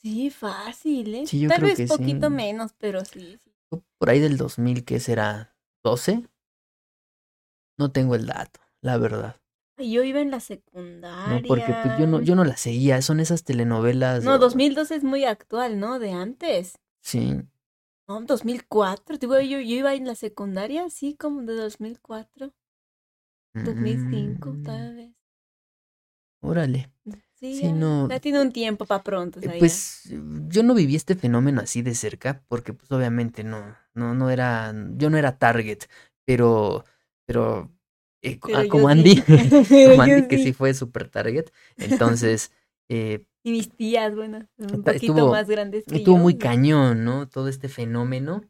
Sí, 0.01 0.29
fácil, 0.29 1.13
¿eh? 1.15 1.27
Sí, 1.27 1.39
yo 1.39 1.49
Tal 1.49 1.59
creo 1.59 1.69
vez 1.69 1.77
que 1.77 1.87
poquito 1.87 2.29
sí. 2.29 2.35
menos, 2.35 2.73
pero 2.79 3.05
sí. 3.05 3.37
Por 3.97 4.09
ahí 4.09 4.19
del 4.19 4.37
2000, 4.37 4.83
¿qué 4.83 4.99
será? 4.99 5.55
¿12? 5.83 6.27
No 7.77 7.91
tengo 7.91 8.15
el 8.15 8.25
dato, 8.25 8.59
la 8.81 8.97
verdad. 8.97 9.35
Ay, 9.77 9.91
Yo 9.91 10.03
iba 10.03 10.19
en 10.19 10.31
la 10.31 10.37
No, 10.37 10.43
secundaria. 10.45 11.41
porque 11.47 11.73
pues 11.81 11.97
yo 11.97 12.07
no, 12.07 12.21
yo 12.21 12.35
no 12.35 12.43
la 12.43 12.57
seguía, 12.57 13.01
son 13.01 13.19
esas 13.19 13.43
telenovelas. 13.43 14.23
No, 14.23 14.35
o- 14.35 14.37
2012 14.37 14.95
es 14.95 15.03
muy 15.03 15.25
actual, 15.25 15.79
¿no? 15.79 15.99
De 15.99 16.11
antes. 16.11 16.75
Sí, 17.01 17.41
No, 18.07 18.21
2004. 18.21 19.17
Digo, 19.17 19.39
yo, 19.39 19.59
yo 19.59 19.75
iba 19.75 19.93
en 19.93 20.05
la 20.05 20.15
secundaria, 20.15 20.89
sí, 20.89 21.15
como 21.15 21.41
de 21.43 21.55
2004. 21.55 22.53
2005, 23.53 24.49
Mm, 24.51 24.63
tal 24.63 24.95
vez. 24.95 25.11
Órale. 26.41 26.89
Sí, 27.35 27.55
Sí, 27.55 27.71
no. 27.71 28.07
ya 28.07 28.19
tiene 28.19 28.39
un 28.41 28.51
tiempo 28.51 28.85
para 28.85 29.03
pronto. 29.03 29.39
Eh. 29.41 29.55
Pues 29.59 30.03
yo 30.47 30.63
no 30.63 30.73
viví 30.75 30.95
este 30.95 31.15
fenómeno 31.15 31.61
así 31.61 31.81
de 31.81 31.95
cerca, 31.95 32.43
porque 32.47 32.73
pues 32.73 32.91
obviamente 32.91 33.43
no, 33.43 33.75
no, 33.95 34.13
no 34.13 34.29
era, 34.29 34.73
yo 34.97 35.09
no 35.09 35.17
era 35.17 35.37
target, 35.37 35.79
pero, 36.25 36.85
pero, 37.25 37.71
eh, 38.21 38.39
Pero 38.45 38.59
ah, 38.59 38.65
como. 38.69 38.87
Andy, 38.89 39.15
como 39.25 40.27
que 40.27 40.37
sí. 40.37 40.43
sí 40.45 40.53
fue 40.53 40.73
super 40.75 41.09
target, 41.09 41.45
entonces 41.77 42.51
eh, 42.89 43.25
Y 43.43 43.51
mis 43.51 43.69
tías, 43.75 44.15
bueno, 44.15 44.47
un 44.59 44.83
poquito 44.83 45.13
estuvo- 45.13 45.31
más 45.31 45.47
grandes 45.49 45.85
que 45.85 45.95
estuvo 45.97 46.17
yo, 46.17 46.23
muy 46.23 46.33
¿no? 46.33 46.39
cañón, 46.39 47.03
¿no? 47.03 47.27
Todo 47.27 47.47
este 47.47 47.69
fenómeno. 47.69 48.41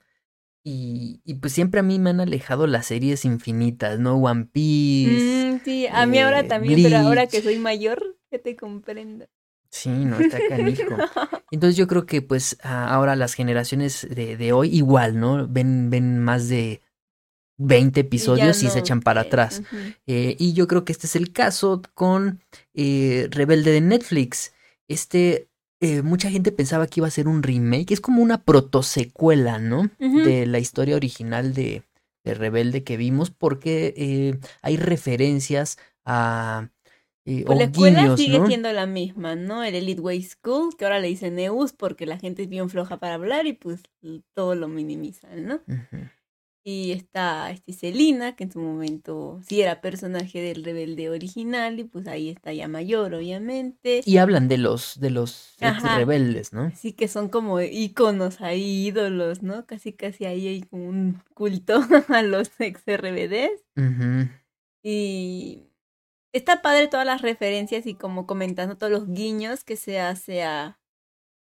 Y, 0.63 1.21
y 1.23 1.35
pues 1.35 1.53
siempre 1.53 1.79
a 1.79 1.83
mí 1.83 1.97
me 1.97 2.11
han 2.11 2.19
alejado 2.19 2.67
las 2.67 2.87
series 2.87 3.25
infinitas, 3.25 3.99
¿no? 3.99 4.15
One 4.15 4.45
Piece. 4.45 5.53
Mm, 5.53 5.61
sí, 5.65 5.87
a 5.87 6.05
mí 6.05 6.19
ahora 6.19 6.41
eh, 6.41 6.43
también, 6.43 6.81
pero 6.83 6.97
ahora 6.97 7.27
que 7.27 7.41
soy 7.41 7.57
mayor, 7.57 8.17
que 8.29 8.37
te 8.37 8.55
comprendo. 8.55 9.27
Sí, 9.71 9.89
no, 9.89 10.19
está 10.19 10.37
canijo. 10.49 10.83
Entonces 11.51 11.77
yo 11.77 11.87
creo 11.87 12.05
que 12.05 12.21
pues 12.21 12.57
ahora 12.61 13.15
las 13.15 13.33
generaciones 13.33 14.07
de, 14.09 14.37
de 14.37 14.53
hoy 14.53 14.69
igual, 14.75 15.19
¿no? 15.19 15.47
Ven, 15.47 15.89
ven 15.89 16.19
más 16.19 16.49
de 16.49 16.81
20 17.61 18.01
episodios 18.01 18.63
y, 18.63 18.69
se 18.69 18.79
echan 18.79 19.01
para 19.01 19.21
atrás. 19.21 19.61
Eh, 20.07 20.35
y 20.39 20.53
yo 20.53 20.67
creo 20.67 20.83
que 20.83 20.91
este 20.91 21.07
es 21.07 21.15
el 21.15 21.31
caso 21.31 21.81
con 21.93 22.41
eh, 22.73 23.27
Rebelde 23.29 23.71
de 23.71 23.81
Netflix. 23.81 24.53
Este, 24.87 25.47
eh, 25.81 26.01
mucha 26.01 26.29
gente 26.31 26.51
pensaba 26.51 26.87
que 26.87 26.99
iba 27.01 27.07
a 27.07 27.11
ser 27.11 27.27
un 27.27 27.43
remake, 27.43 27.91
es 27.93 28.01
como 28.01 28.21
una 28.21 28.43
protosecuela, 28.43 29.59
¿no? 29.59 29.89
De 29.99 30.45
la 30.45 30.59
historia 30.59 30.95
original 30.95 31.53
de, 31.53 31.83
de 32.23 32.33
Rebelde 32.33 32.83
que 32.83 32.97
vimos, 32.97 33.31
porque 33.31 33.93
eh, 33.97 34.37
hay 34.61 34.77
referencias 34.77 35.77
a... 36.05 36.69
eh, 37.25 37.43
Pues 37.45 37.55
o 37.55 37.59
la 37.59 37.65
escuela 37.65 38.03
guiños, 38.03 38.19
sigue 38.19 38.39
¿no? 38.39 38.47
siendo 38.47 38.71
la 38.71 38.85
misma, 38.85 39.35
¿no? 39.35 39.63
El 39.63 39.75
Elite 39.75 40.01
Way 40.01 40.23
School, 40.23 40.75
que 40.77 40.85
ahora 40.85 40.99
le 40.99 41.07
dicen 41.07 41.37
EUS 41.39 41.73
porque 41.73 42.05
la 42.05 42.17
gente 42.17 42.43
es 42.43 42.49
bien 42.49 42.69
floja 42.69 42.97
para 42.99 43.15
hablar 43.15 43.47
y 43.47 43.53
pues 43.53 43.81
todo 44.33 44.55
lo 44.55 44.67
minimizan, 44.67 45.45
¿no? 45.45 45.61
Ujú. 45.67 46.09
Y 46.63 46.91
está 46.91 47.49
este, 47.49 47.73
Selina, 47.73 48.35
que 48.35 48.43
en 48.43 48.51
su 48.51 48.59
momento 48.59 49.39
sí 49.47 49.61
era 49.61 49.81
personaje 49.81 50.41
del 50.41 50.63
rebelde 50.63 51.09
original 51.09 51.79
y 51.79 51.85
pues 51.85 52.07
ahí 52.07 52.29
está 52.29 52.53
ya 52.53 52.67
mayor, 52.67 53.15
obviamente. 53.15 54.01
Y 54.05 54.17
hablan 54.17 54.47
de 54.47 54.59
los, 54.59 54.99
de 54.99 55.09
los 55.09 55.55
ex 55.59 55.81
rebeldes, 55.95 56.53
¿no? 56.53 56.63
Así 56.65 56.93
que 56.93 57.07
son 57.07 57.29
como 57.29 57.59
íconos 57.61 58.41
ahí, 58.41 58.85
ídolos, 58.87 59.41
¿no? 59.41 59.65
Casi 59.65 59.93
casi 59.93 60.25
ahí 60.25 60.47
hay 60.47 60.61
como 60.61 60.87
un 60.87 61.23
culto 61.33 61.81
a 62.09 62.21
los 62.21 62.51
ex 62.59 62.83
RBDs. 62.85 63.63
Y 64.83 65.63
está 66.31 66.61
padre 66.61 66.87
todas 66.87 67.07
las 67.07 67.23
referencias 67.23 67.87
y 67.87 67.95
como 67.95 68.27
comentando 68.27 68.77
todos 68.77 68.91
los 68.91 69.09
guiños 69.09 69.63
que 69.63 69.77
se 69.77 69.99
hace 69.99 70.43
a 70.43 70.77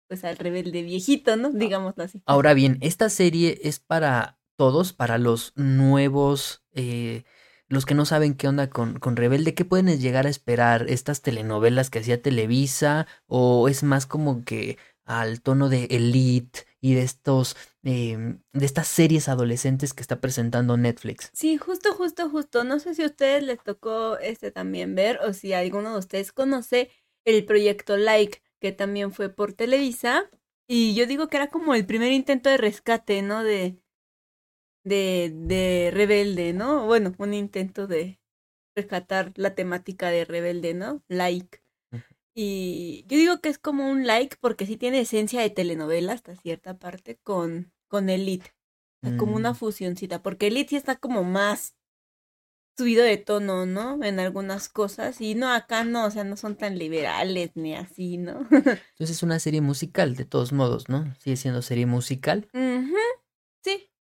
pues 0.07 0.25
al 0.25 0.35
rebelde 0.35 0.81
viejito, 0.81 1.37
¿no? 1.37 1.51
Digámoslo 1.51 2.03
así. 2.03 2.21
Ahora 2.25 2.53
bien, 2.53 2.77
esta 2.81 3.07
serie 3.09 3.61
es 3.63 3.79
para 3.79 4.40
todos, 4.61 4.93
para 4.93 5.17
los 5.17 5.53
nuevos, 5.55 6.63
eh, 6.75 7.23
los 7.67 7.87
que 7.87 7.95
no 7.95 8.05
saben 8.05 8.35
qué 8.35 8.47
onda 8.47 8.69
con, 8.69 8.99
con 8.99 9.15
Rebelde, 9.15 9.55
¿qué 9.55 9.65
pueden 9.65 9.99
llegar 9.99 10.27
a 10.27 10.29
esperar? 10.29 10.85
¿Estas 10.87 11.23
telenovelas 11.23 11.89
que 11.89 11.97
hacía 11.97 12.21
Televisa? 12.21 13.07
¿O 13.25 13.69
es 13.69 13.81
más 13.81 14.05
como 14.05 14.45
que 14.45 14.77
al 15.03 15.41
tono 15.41 15.67
de 15.67 15.85
Elite 15.85 16.67
y 16.79 16.93
de 16.93 17.01
estos 17.01 17.57
em, 17.81 18.43
de 18.53 18.65
estas 18.67 18.87
series 18.87 19.29
adolescentes 19.29 19.95
que 19.95 20.03
está 20.03 20.21
presentando 20.21 20.77
Netflix. 20.77 21.31
Sí, 21.33 21.57
justo, 21.57 21.95
justo, 21.95 22.29
justo. 22.29 22.63
No 22.63 22.77
sé 22.77 22.93
si 22.93 23.01
a 23.01 23.07
ustedes 23.07 23.41
les 23.41 23.63
tocó 23.63 24.19
este 24.19 24.51
también 24.51 24.93
ver 24.93 25.17
o 25.25 25.33
si 25.33 25.53
alguno 25.53 25.93
de 25.93 25.97
ustedes 25.97 26.31
conoce 26.31 26.91
el 27.25 27.45
proyecto 27.45 27.97
Like, 27.97 28.43
que 28.59 28.71
también 28.73 29.11
fue 29.11 29.29
por 29.29 29.53
Televisa. 29.53 30.29
Y 30.67 30.93
yo 30.93 31.07
digo 31.07 31.29
que 31.29 31.37
era 31.37 31.47
como 31.47 31.73
el 31.73 31.87
primer 31.87 32.11
intento 32.11 32.51
de 32.51 32.57
rescate, 32.57 33.23
¿no? 33.23 33.43
De, 33.43 33.80
de, 34.83 35.31
de 35.33 35.91
rebelde, 35.93 36.53
¿no? 36.53 36.85
Bueno, 36.85 37.13
un 37.17 37.33
intento 37.33 37.87
de 37.87 38.19
rescatar 38.75 39.33
la 39.35 39.55
temática 39.55 40.09
de 40.09 40.25
rebelde, 40.25 40.73
¿no? 40.73 41.03
Like. 41.07 41.61
Y 42.33 43.03
yo 43.07 43.17
digo 43.17 43.41
que 43.41 43.49
es 43.49 43.57
como 43.57 43.89
un 43.89 44.07
like 44.07 44.37
porque 44.39 44.65
sí 44.65 44.77
tiene 44.77 45.01
esencia 45.01 45.41
de 45.41 45.49
telenovela 45.49 46.13
hasta 46.13 46.35
cierta 46.35 46.79
parte 46.79 47.17
con, 47.17 47.73
con 47.87 48.09
Elite. 48.09 48.53
Como 49.17 49.35
una 49.35 49.53
mm. 49.53 49.55
fusioncita. 49.55 50.21
Porque 50.21 50.47
Elite 50.47 50.69
sí 50.69 50.75
está 50.75 50.95
como 50.95 51.23
más 51.23 51.75
subido 52.77 53.03
de 53.03 53.17
tono, 53.17 53.65
¿no? 53.65 54.01
En 54.03 54.19
algunas 54.19 54.69
cosas. 54.69 55.19
Y 55.21 55.35
no, 55.35 55.51
acá 55.51 55.83
no, 55.83 56.05
o 56.05 56.11
sea, 56.11 56.23
no 56.23 56.37
son 56.37 56.55
tan 56.55 56.77
liberales 56.77 57.51
ni 57.55 57.75
así, 57.75 58.17
¿no? 58.17 58.41
Entonces 58.51 59.09
es 59.09 59.23
una 59.23 59.39
serie 59.39 59.61
musical, 59.61 60.15
de 60.15 60.25
todos 60.25 60.53
modos, 60.53 60.87
¿no? 60.87 61.13
Sigue 61.19 61.35
siendo 61.35 61.61
serie 61.61 61.85
musical. 61.87 62.47
Sí. 62.53 62.70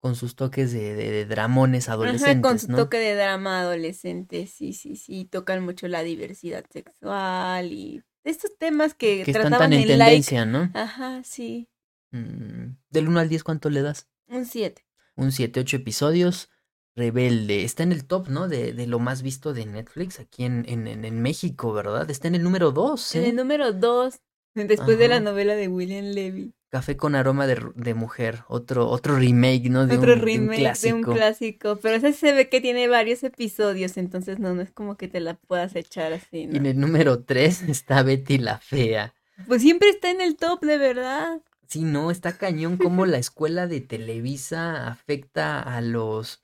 Con 0.02 0.16
sus 0.16 0.34
toques 0.34 0.72
de, 0.72 0.94
de, 0.96 1.24
dramones 1.26 1.88
adolescentes. 1.88 2.42
con 2.42 2.58
su 2.58 2.66
toque 2.66 2.98
de 2.98 3.14
drama 3.14 3.60
adolescente, 3.60 4.48
sí, 4.48 4.72
sí, 4.72 4.96
sí. 4.96 5.26
Tocan 5.26 5.64
mucho 5.64 5.86
la 5.86 6.02
diversidad 6.02 6.64
sexual 6.72 7.70
y 7.72 8.02
estos 8.24 8.58
temas 8.58 8.94
que, 8.94 9.22
que 9.22 9.30
están 9.30 9.52
tan 9.52 9.72
en, 9.72 9.86
tendencia, 9.86 10.44
¿no? 10.44 10.72
Ajá, 10.74 11.22
sí. 11.22 11.68
Mm, 12.10 12.78
del 12.90 13.08
1 13.08 13.20
al 13.20 13.28
10, 13.28 13.44
¿cuánto 13.44 13.70
le 13.70 13.80
das? 13.82 14.08
Un 14.26 14.44
7. 14.44 14.84
Un 15.14 15.30
7, 15.30 15.60
8 15.60 15.76
episodios. 15.76 16.50
Rebelde. 16.96 17.62
Está 17.62 17.84
en 17.84 17.92
el 17.92 18.04
top, 18.04 18.28
¿no? 18.28 18.48
De, 18.48 18.72
de 18.72 18.86
lo 18.88 18.98
más 18.98 19.22
visto 19.22 19.54
de 19.54 19.66
Netflix 19.66 20.20
aquí 20.20 20.44
en, 20.44 20.64
en, 20.68 20.86
en 20.86 21.22
México, 21.22 21.72
¿verdad? 21.72 22.10
Está 22.10 22.26
en 22.26 22.34
el 22.34 22.42
número 22.42 22.72
2. 22.72 23.14
En 23.14 23.24
el 23.24 23.36
número 23.36 23.72
2, 23.72 24.20
después 24.54 24.98
de 24.98 25.08
la 25.08 25.20
novela 25.20 25.54
de 25.54 25.68
William 25.68 26.06
Levy. 26.06 26.54
Café 26.72 26.96
con 26.96 27.14
aroma 27.14 27.46
de, 27.46 27.62
de 27.74 27.92
mujer, 27.92 28.44
otro, 28.48 28.88
otro 28.88 29.18
remake, 29.18 29.68
¿no? 29.68 29.86
De 29.86 29.98
otro 29.98 30.14
un, 30.14 30.20
remake 30.20 30.56
de 30.56 30.56
un, 30.56 30.58
clásico. 30.62 30.86
de 30.86 30.94
un 30.94 31.16
clásico. 31.16 31.78
Pero 31.82 31.96
ese 31.96 32.14
se 32.14 32.32
ve 32.32 32.48
que 32.48 32.62
tiene 32.62 32.88
varios 32.88 33.22
episodios, 33.24 33.98
entonces 33.98 34.38
no, 34.38 34.54
no 34.54 34.62
es 34.62 34.70
como 34.70 34.96
que 34.96 35.06
te 35.06 35.20
la 35.20 35.34
puedas 35.34 35.76
echar 35.76 36.14
así, 36.14 36.46
¿no? 36.46 36.54
Y 36.54 36.56
en 36.56 36.64
el 36.64 36.80
número 36.80 37.24
3 37.24 37.62
está 37.68 38.02
Betty 38.02 38.38
la 38.38 38.56
Fea. 38.56 39.12
Pues 39.46 39.60
siempre 39.60 39.90
está 39.90 40.10
en 40.10 40.22
el 40.22 40.36
top, 40.36 40.62
de 40.62 40.78
verdad. 40.78 41.42
Sí, 41.66 41.82
no, 41.82 42.10
está 42.10 42.38
cañón 42.38 42.78
cómo 42.78 43.04
la 43.04 43.18
escuela 43.18 43.66
de 43.66 43.82
Televisa 43.82 44.88
afecta 44.88 45.60
a 45.60 45.82
los 45.82 46.41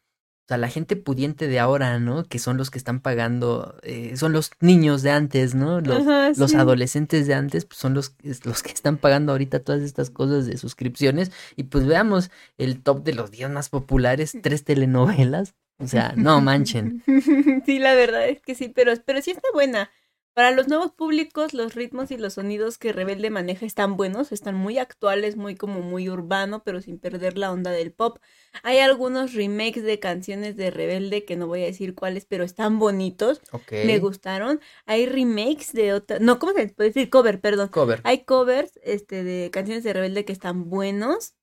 sea, 0.49 0.57
la 0.57 0.69
gente 0.69 0.97
pudiente 0.97 1.47
de 1.47 1.59
ahora, 1.59 1.99
¿no? 1.99 2.25
Que 2.25 2.39
son 2.39 2.57
los 2.57 2.71
que 2.71 2.79
están 2.79 3.01
pagando, 3.01 3.79
eh, 3.83 4.17
son 4.17 4.33
los 4.33 4.51
niños 4.61 5.03
de 5.03 5.11
antes, 5.11 5.55
¿no? 5.55 5.81
Los, 5.81 6.39
los 6.39 6.55
adolescentes 6.55 7.27
de 7.27 7.35
antes, 7.35 7.67
pues 7.67 7.79
son 7.79 7.95
los, 7.95 8.15
los 8.45 8.63
que 8.63 8.73
están 8.73 8.97
pagando 8.97 9.33
ahorita 9.33 9.61
todas 9.61 9.83
estas 9.83 10.11
cosas 10.11 10.47
de 10.47 10.57
suscripciones. 10.57 11.33
Y 11.57 11.65
pues 11.65 11.87
veamos 11.87 12.31
el 12.57 12.83
top 12.83 13.05
de 13.05 13.15
los 13.15 13.31
días 13.31 13.51
más 13.51 13.69
populares, 13.69 14.37
tres 14.43 14.65
telenovelas. 14.65 15.55
O 15.79 15.87
sea, 15.87 16.13
no 16.17 16.41
manchen. 16.41 17.03
Sí, 17.67 17.79
la 17.79 17.95
verdad 17.95 18.29
es 18.29 18.41
que 18.41 18.55
sí, 18.55 18.69
pero, 18.69 18.93
pero 19.05 19.21
sí 19.23 19.31
está 19.31 19.49
buena. 19.53 19.91
Para 20.39 20.53
los 20.53 20.69
nuevos 20.69 20.93
públicos, 20.93 21.53
los 21.53 21.75
ritmos 21.75 22.13
y 22.13 22.17
los 22.17 22.35
sonidos 22.35 22.79
que 22.79 22.93
Rebelde 22.93 23.29
maneja 23.29 23.67
están 23.67 23.97
buenos, 23.97 24.31
están 24.31 24.55
muy 24.55 24.79
actuales, 24.79 25.37
muy 25.37 25.57
como 25.57 25.81
muy 25.81 26.09
urbano, 26.09 26.63
pero 26.63 26.81
sin 26.81 27.01
perder 27.01 27.37
la 27.37 27.51
onda 27.51 27.73
del 27.73 27.91
pop. 27.91 28.21
Hay 28.63 28.79
algunos 28.79 29.35
remakes 29.35 29.83
de 29.83 29.99
canciones 29.99 30.55
de 30.55 30.71
Rebelde 30.71 31.25
que 31.25 31.35
no 31.35 31.49
voy 31.49 31.65
a 31.65 31.67
decir 31.67 31.97
cuáles, 31.97 32.25
pero 32.25 32.45
están 32.45 32.79
bonitos. 32.79 33.43
Me 33.73 33.99
gustaron. 33.99 34.61
Hay 34.87 35.07
remakes 35.07 35.73
de 35.73 35.93
otras, 35.93 36.21
no, 36.21 36.39
¿cómo 36.39 36.53
se 36.53 36.69
puede 36.69 36.91
decir? 36.91 37.11
Cover, 37.11 37.41
perdón. 37.41 37.71
Cover. 37.71 38.01
Hay 38.05 38.23
covers 38.23 38.79
este 38.85 39.25
de 39.25 39.51
canciones 39.51 39.83
de 39.83 39.93
Rebelde 39.93 40.25
que 40.25 40.33
están 40.33 40.71
buenos 40.71 41.35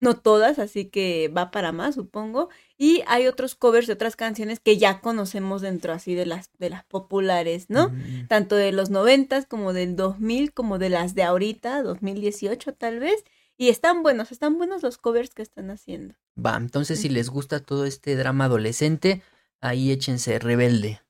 no 0.00 0.16
todas, 0.16 0.58
así 0.58 0.86
que 0.86 1.28
va 1.28 1.50
para 1.50 1.72
más, 1.72 1.94
supongo. 1.94 2.48
Y 2.76 3.02
hay 3.06 3.26
otros 3.26 3.54
covers 3.54 3.86
de 3.86 3.94
otras 3.94 4.16
canciones 4.16 4.60
que 4.60 4.78
ya 4.78 5.00
conocemos 5.00 5.62
dentro 5.62 5.92
así 5.92 6.14
de 6.14 6.26
las 6.26 6.50
de 6.58 6.70
las 6.70 6.84
populares, 6.84 7.66
¿no? 7.68 7.90
Mm. 7.90 8.28
Tanto 8.28 8.56
de 8.56 8.72
los 8.72 8.90
noventas 8.90 9.46
como 9.46 9.72
del 9.72 9.96
2000, 9.96 10.52
como 10.52 10.78
de 10.78 10.90
las 10.90 11.14
de 11.14 11.24
ahorita, 11.24 11.82
2018 11.82 12.74
tal 12.74 13.00
vez. 13.00 13.24
Y 13.56 13.70
están 13.70 14.04
buenos, 14.04 14.30
están 14.30 14.56
buenos 14.56 14.82
los 14.82 14.98
covers 14.98 15.34
que 15.34 15.42
están 15.42 15.70
haciendo. 15.70 16.14
Va, 16.38 16.56
entonces 16.56 17.00
si 17.00 17.08
les 17.08 17.28
gusta 17.28 17.58
todo 17.58 17.84
este 17.86 18.14
drama 18.14 18.44
adolescente, 18.44 19.22
ahí 19.60 19.90
échense 19.90 20.38
rebelde. 20.38 21.00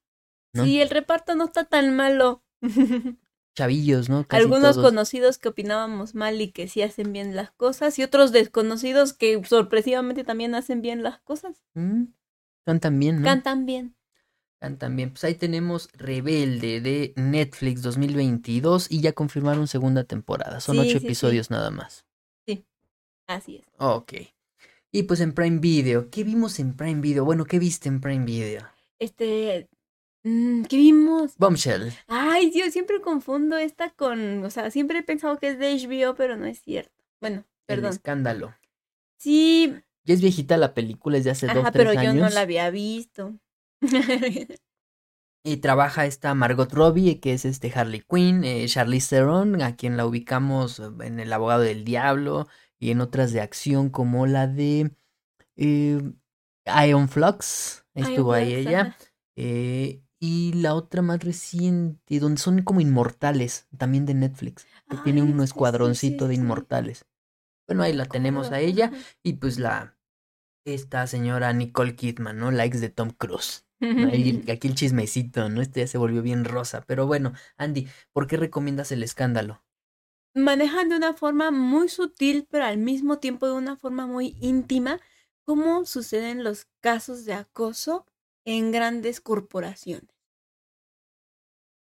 ¿no? 0.55 0.65
Sí, 0.65 0.81
el 0.81 0.89
reparto 0.89 1.35
no 1.35 1.45
está 1.45 1.65
tan 1.65 1.95
malo. 1.95 2.43
chavillos, 3.59 4.09
¿no? 4.09 4.25
Algunos 4.29 4.79
conocidos 4.79 5.37
que 5.37 5.49
opinábamos 5.49 6.15
mal 6.15 6.41
y 6.41 6.53
que 6.53 6.69
sí 6.69 6.81
hacen 6.81 7.13
bien 7.13 7.35
las 7.35 7.51
cosas 7.51 7.99
y 7.99 8.05
otros 8.05 8.31
desconocidos 8.31 9.13
que 9.13 9.45
sorpresivamente 9.45 10.23
también 10.23 10.55
hacen 10.55 10.81
bien 10.81 11.03
las 11.03 11.19
cosas. 11.19 11.65
Mm, 11.75 12.05
cantan 12.65 13.01
bien, 13.01 13.21
¿no? 13.21 13.25
Cantan 13.25 13.67
bien. 13.67 13.97
Cantan 14.61 14.95
bien. 14.95 15.11
Pues 15.11 15.25
ahí 15.25 15.35
tenemos 15.35 15.89
Rebelde 15.95 16.81
de 16.81 17.13
Netflix 17.17 17.83
2022 17.83 18.93
y 18.93 19.01
ya 19.01 19.13
confirmaron 19.13 19.67
segunda 19.67 20.05
temporada. 20.05 20.61
Son 20.61 20.79
ocho 20.79 20.99
episodios 20.99 21.51
nada 21.51 21.73
más. 21.73 22.07
Sí, 22.47 22.65
así 23.27 23.57
es. 23.57 23.67
Ok. 23.79 24.13
Y 24.93 25.03
pues 25.03 25.19
en 25.21 25.33
Prime 25.33 25.59
Video, 25.59 26.11
¿qué 26.11 26.23
vimos 26.23 26.61
en 26.61 26.77
Prime 26.77 27.01
Video? 27.01 27.25
Bueno, 27.25 27.45
¿qué 27.45 27.59
viste 27.59 27.89
en 27.89 28.01
Prime 28.01 28.25
Video? 28.25 28.69
Este, 29.01 29.69
Mm, 30.29 30.65
¿Qué 30.65 30.77
vimos? 30.77 31.37
Bombshell. 31.39 31.91
Ay, 32.07 32.53
yo 32.55 32.71
siempre 32.71 33.01
confundo 33.01 33.57
esta 33.57 33.91
con, 33.91 34.45
o 34.45 34.51
sea, 34.51 34.71
siempre 34.71 34.99
he 34.99 35.03
pensado 35.03 35.39
que 35.39 35.49
es 35.49 35.59
de 35.59 35.75
HBO, 35.75 36.15
pero 36.15 36.37
no 36.37 36.45
es 36.45 36.61
cierto. 36.61 36.93
Bueno, 37.19 37.45
perdón. 37.65 37.87
El 37.87 37.93
escándalo. 37.93 38.55
Sí. 39.17 39.75
Ya 40.05 40.15
es 40.15 40.21
viejita 40.21 40.59
la 40.59 40.75
película, 40.75 41.17
es 41.17 41.25
de 41.25 41.31
hace 41.31 41.47
dos, 41.47 41.55
tres 41.55 41.73
pero 41.73 41.91
años. 41.91 42.15
yo 42.15 42.21
no 42.21 42.29
la 42.29 42.43
había 42.43 42.69
visto. 42.69 43.39
y 45.45 45.57
trabaja 45.59 46.05
esta 46.05 46.35
Margot 46.35 46.71
Robbie, 46.73 47.21
que 47.21 47.33
es 47.33 47.47
este 47.47 47.73
Harley 47.75 48.05
Quinn, 48.07 48.45
eh, 48.45 48.67
Charlize 48.67 49.17
Theron, 49.17 49.63
a 49.63 49.77
quien 49.77 49.97
la 49.97 50.05
ubicamos 50.05 50.83
en 51.01 51.21
El 51.21 51.33
abogado 51.33 51.63
del 51.63 51.85
diablo 51.85 52.49
y 52.79 52.91
en 52.91 53.01
otras 53.01 53.33
de 53.33 53.41
acción 53.41 53.89
como 53.89 54.27
la 54.27 54.47
de 54.47 54.91
eh, 55.57 56.03
Iron 56.87 57.09
Flux. 57.09 57.87
Estuvo 57.95 58.35
ahí 58.35 58.55
ella. 58.55 58.97
Eh, 59.37 60.03
y 60.21 60.53
la 60.55 60.75
otra 60.75 61.03
más 61.03 61.23
reciente, 61.23 62.19
donde 62.19 62.41
son 62.41 62.63
como 62.63 62.81
inmortales, 62.81 63.69
también 63.77 64.07
de 64.07 64.15
Netflix, 64.15 64.67
que 64.91 64.97
tiene 64.99 65.23
un 65.23 65.41
escuadroncito 65.41 66.27
de 66.29 66.35
inmortales. 66.35 67.07
Bueno, 67.67 67.83
ahí 67.83 67.93
la 67.93 68.07
tenemos 68.07 68.51
a 68.51 68.61
ella 68.61 68.91
y 69.23 69.35
pues 69.35 69.59
la 69.59 69.97
esta 70.65 71.07
señora 71.07 71.53
Nicole 71.53 71.97
Kidman, 71.97 72.39
¿no? 72.39 72.51
Likes 72.51 72.79
de 72.79 72.89
Tom 72.89 73.11
Cruise. 73.11 73.67
aquí 73.81 74.69
el 74.69 74.75
chismecito, 74.75 75.49
¿no? 75.49 75.61
Este 75.61 75.81
ya 75.81 75.87
se 75.87 75.99
volvió 75.99 76.23
bien 76.23 76.45
rosa. 76.45 76.83
Pero 76.87 77.07
bueno, 77.07 77.33
Andy, 77.57 77.89
¿por 78.13 78.27
qué 78.27 78.37
recomiendas 78.37 78.93
el 78.93 79.03
escándalo? 79.03 79.63
Manejan 80.35 80.89
de 80.89 80.97
una 80.97 81.15
forma 81.15 81.51
muy 81.51 81.89
sutil, 81.89 82.47
pero 82.51 82.65
al 82.65 82.79
mismo 82.79 83.19
tiempo 83.19 83.47
de 83.47 83.53
una 83.53 83.77
forma 83.77 84.07
muy 84.07 84.37
íntima, 84.41 85.01
cómo 85.45 85.85
suceden 85.87 86.45
los 86.45 86.67
casos 86.81 87.25
de 87.25 87.35
acoso 87.35 88.07
en 88.49 88.73
grandes 88.73 89.21
corporaciones. 89.21 90.09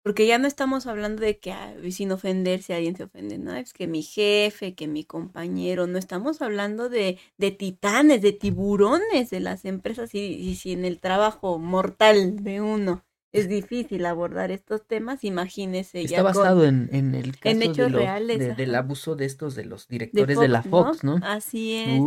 Porque 0.04 0.26
ya 0.26 0.38
no 0.38 0.48
estamos 0.48 0.86
hablando 0.86 1.22
de 1.22 1.38
que 1.38 1.52
ah, 1.52 1.74
sin 1.90 2.10
ofenderse 2.10 2.74
alguien 2.74 2.96
se 2.96 3.04
ofende, 3.04 3.38
¿no? 3.38 3.54
Es 3.54 3.72
que 3.72 3.86
mi 3.86 4.02
jefe, 4.02 4.74
que 4.74 4.88
mi 4.88 5.04
compañero, 5.04 5.86
no 5.86 5.96
estamos 5.98 6.42
hablando 6.42 6.88
de, 6.88 7.18
de 7.36 7.50
titanes, 7.52 8.20
de 8.20 8.32
tiburones 8.32 9.30
de 9.30 9.40
las 9.40 9.64
empresas 9.64 10.12
y, 10.14 10.56
si 10.56 10.72
en 10.72 10.84
el 10.84 10.98
trabajo 10.98 11.58
mortal 11.58 12.42
de 12.42 12.60
uno 12.60 13.04
es 13.30 13.48
difícil 13.48 14.04
abordar 14.04 14.50
estos 14.50 14.86
temas, 14.86 15.24
imagínese 15.24 16.02
Está 16.02 16.22
basado 16.22 16.66
en, 16.66 16.90
en, 16.92 17.14
el 17.14 17.38
caso 17.38 17.56
en 17.56 17.62
hechos 17.62 17.92
reales, 17.92 18.56
del 18.56 18.74
abuso 18.74 19.16
de 19.16 19.24
estos 19.24 19.54
de 19.54 19.64
los 19.64 19.88
directores 19.88 20.38
de, 20.38 20.48
la 20.48 20.62
Fox, 20.62 21.02
¿no? 21.02 21.18
Así 21.22 21.74
es. 21.76 22.00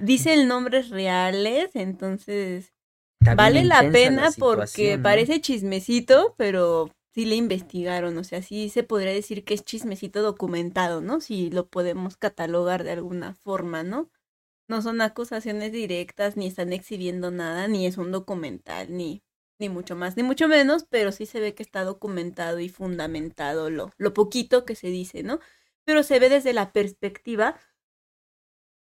Dice 0.00 0.34
el 0.34 0.48
nombres 0.48 0.90
reales, 0.90 1.70
entonces 1.74 2.75
vale 3.20 3.64
la 3.64 3.90
pena 3.90 4.30
porque 4.38 4.98
parece 4.98 5.40
chismecito, 5.40 6.34
pero 6.36 6.90
sí 7.14 7.24
le 7.24 7.36
investigaron, 7.36 8.16
o 8.18 8.24
sea, 8.24 8.42
sí 8.42 8.68
se 8.68 8.82
podría 8.82 9.12
decir 9.12 9.44
que 9.44 9.54
es 9.54 9.64
chismecito 9.64 10.22
documentado, 10.22 11.00
¿no? 11.00 11.20
Si 11.20 11.50
lo 11.50 11.68
podemos 11.68 12.16
catalogar 12.16 12.84
de 12.84 12.92
alguna 12.92 13.34
forma, 13.34 13.82
¿no? 13.82 14.10
No 14.68 14.82
son 14.82 15.00
acusaciones 15.00 15.72
directas, 15.72 16.36
ni 16.36 16.46
están 16.48 16.72
exhibiendo 16.72 17.30
nada, 17.30 17.68
ni 17.68 17.86
es 17.86 17.98
un 17.98 18.12
documental, 18.12 18.96
ni 18.96 19.22
ni 19.58 19.68
mucho 19.70 19.96
más, 19.96 20.16
ni 20.16 20.22
mucho 20.22 20.48
menos, 20.48 20.84
pero 20.88 21.12
sí 21.12 21.26
se 21.26 21.40
ve 21.40 21.54
que 21.54 21.62
está 21.62 21.84
documentado 21.84 22.60
y 22.60 22.68
fundamentado 22.68 23.70
lo, 23.70 23.90
lo 23.96 24.12
poquito 24.12 24.64
que 24.66 24.74
se 24.74 24.88
dice, 24.88 25.22
¿no? 25.22 25.40
Pero 25.84 26.02
se 26.02 26.18
ve 26.18 26.28
desde 26.28 26.52
la 26.52 26.72
perspectiva 26.72 27.58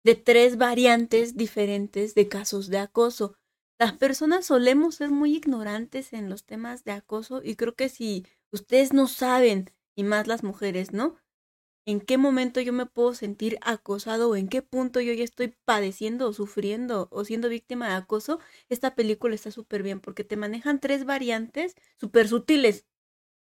de 0.03 0.15
tres 0.15 0.57
variantes 0.57 1.35
diferentes 1.35 2.15
de 2.15 2.27
casos 2.27 2.69
de 2.69 2.79
acoso. 2.79 3.35
Las 3.79 3.93
personas 3.93 4.45
solemos 4.45 4.95
ser 4.95 5.09
muy 5.11 5.35
ignorantes 5.35 6.13
en 6.13 6.29
los 6.29 6.45
temas 6.45 6.83
de 6.83 6.91
acoso 6.91 7.41
y 7.43 7.55
creo 7.55 7.75
que 7.75 7.89
si 7.89 8.25
ustedes 8.51 8.93
no 8.93 9.07
saben, 9.07 9.71
y 9.95 10.03
más 10.03 10.27
las 10.27 10.43
mujeres, 10.43 10.93
¿no? 10.93 11.17
en 11.87 12.01
qué 12.01 12.17
momento 12.17 12.59
yo 12.59 12.73
me 12.73 12.85
puedo 12.85 13.13
sentir 13.13 13.57
acosado 13.61 14.29
o 14.29 14.35
en 14.35 14.49
qué 14.49 14.61
punto 14.61 14.99
yo 14.99 15.13
ya 15.13 15.23
estoy 15.23 15.55
padeciendo 15.63 16.27
o 16.27 16.33
sufriendo 16.33 17.07
o 17.11 17.23
siendo 17.23 17.47
víctima 17.47 17.87
de 17.87 17.95
acoso, 17.95 18.41
esta 18.67 18.93
película 18.93 19.33
está 19.33 19.51
súper 19.51 19.83
bien 19.83 20.01
porque 20.01 20.25
te 20.25 20.35
manejan 20.35 20.81
tres 20.81 21.05
variantes 21.05 21.75
súper 21.95 22.27
sutiles 22.27 22.85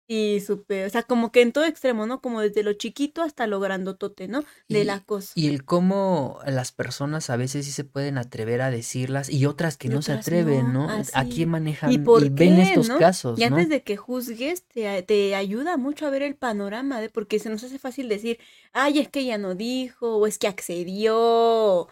y 0.09 0.39
súper, 0.39 0.87
o 0.87 0.89
sea, 0.89 1.03
como 1.03 1.33
que 1.33 1.41
en 1.41 1.51
todo 1.51 1.65
extremo, 1.65 2.05
¿no? 2.05 2.21
Como 2.21 2.39
desde 2.39 2.63
lo 2.63 2.71
chiquito 2.73 3.21
hasta 3.21 3.45
lo 3.45 3.59
grandotote, 3.59 4.29
¿no? 4.29 4.43
Del 4.69 4.89
acoso. 4.89 5.33
Y 5.35 5.47
el 5.47 5.65
cómo 5.65 6.39
las 6.45 6.71
personas 6.71 7.29
a 7.29 7.35
veces 7.35 7.65
sí 7.65 7.73
se 7.73 7.83
pueden 7.83 8.17
atrever 8.17 8.61
a 8.61 8.71
decirlas 8.71 9.29
y 9.29 9.45
otras 9.45 9.75
que 9.75 9.89
no 9.89 10.01
se 10.01 10.13
atreven, 10.13 10.71
¿no? 10.71 10.87
Aquí 11.13 11.45
manejan 11.45 11.91
y, 11.91 11.97
ven 11.97 12.59
estos 12.59 12.89
casos. 12.89 13.37
Y 13.37 13.43
antes 13.43 13.67
de 13.67 13.83
que 13.83 13.97
juzgues, 13.97 14.63
te, 14.63 15.03
te 15.03 15.35
ayuda 15.35 15.75
mucho 15.75 16.07
a 16.07 16.09
ver 16.09 16.21
el 16.21 16.35
panorama, 16.35 17.01
de 17.01 17.09
porque 17.09 17.39
se 17.39 17.49
nos 17.49 17.63
hace 17.65 17.77
fácil 17.77 18.07
decir, 18.07 18.39
ay, 18.71 18.99
es 18.99 19.09
que 19.09 19.19
ella 19.19 19.37
no 19.37 19.55
dijo, 19.55 20.15
o 20.15 20.25
es 20.27 20.37
que 20.37 20.47
accedió, 20.47 21.89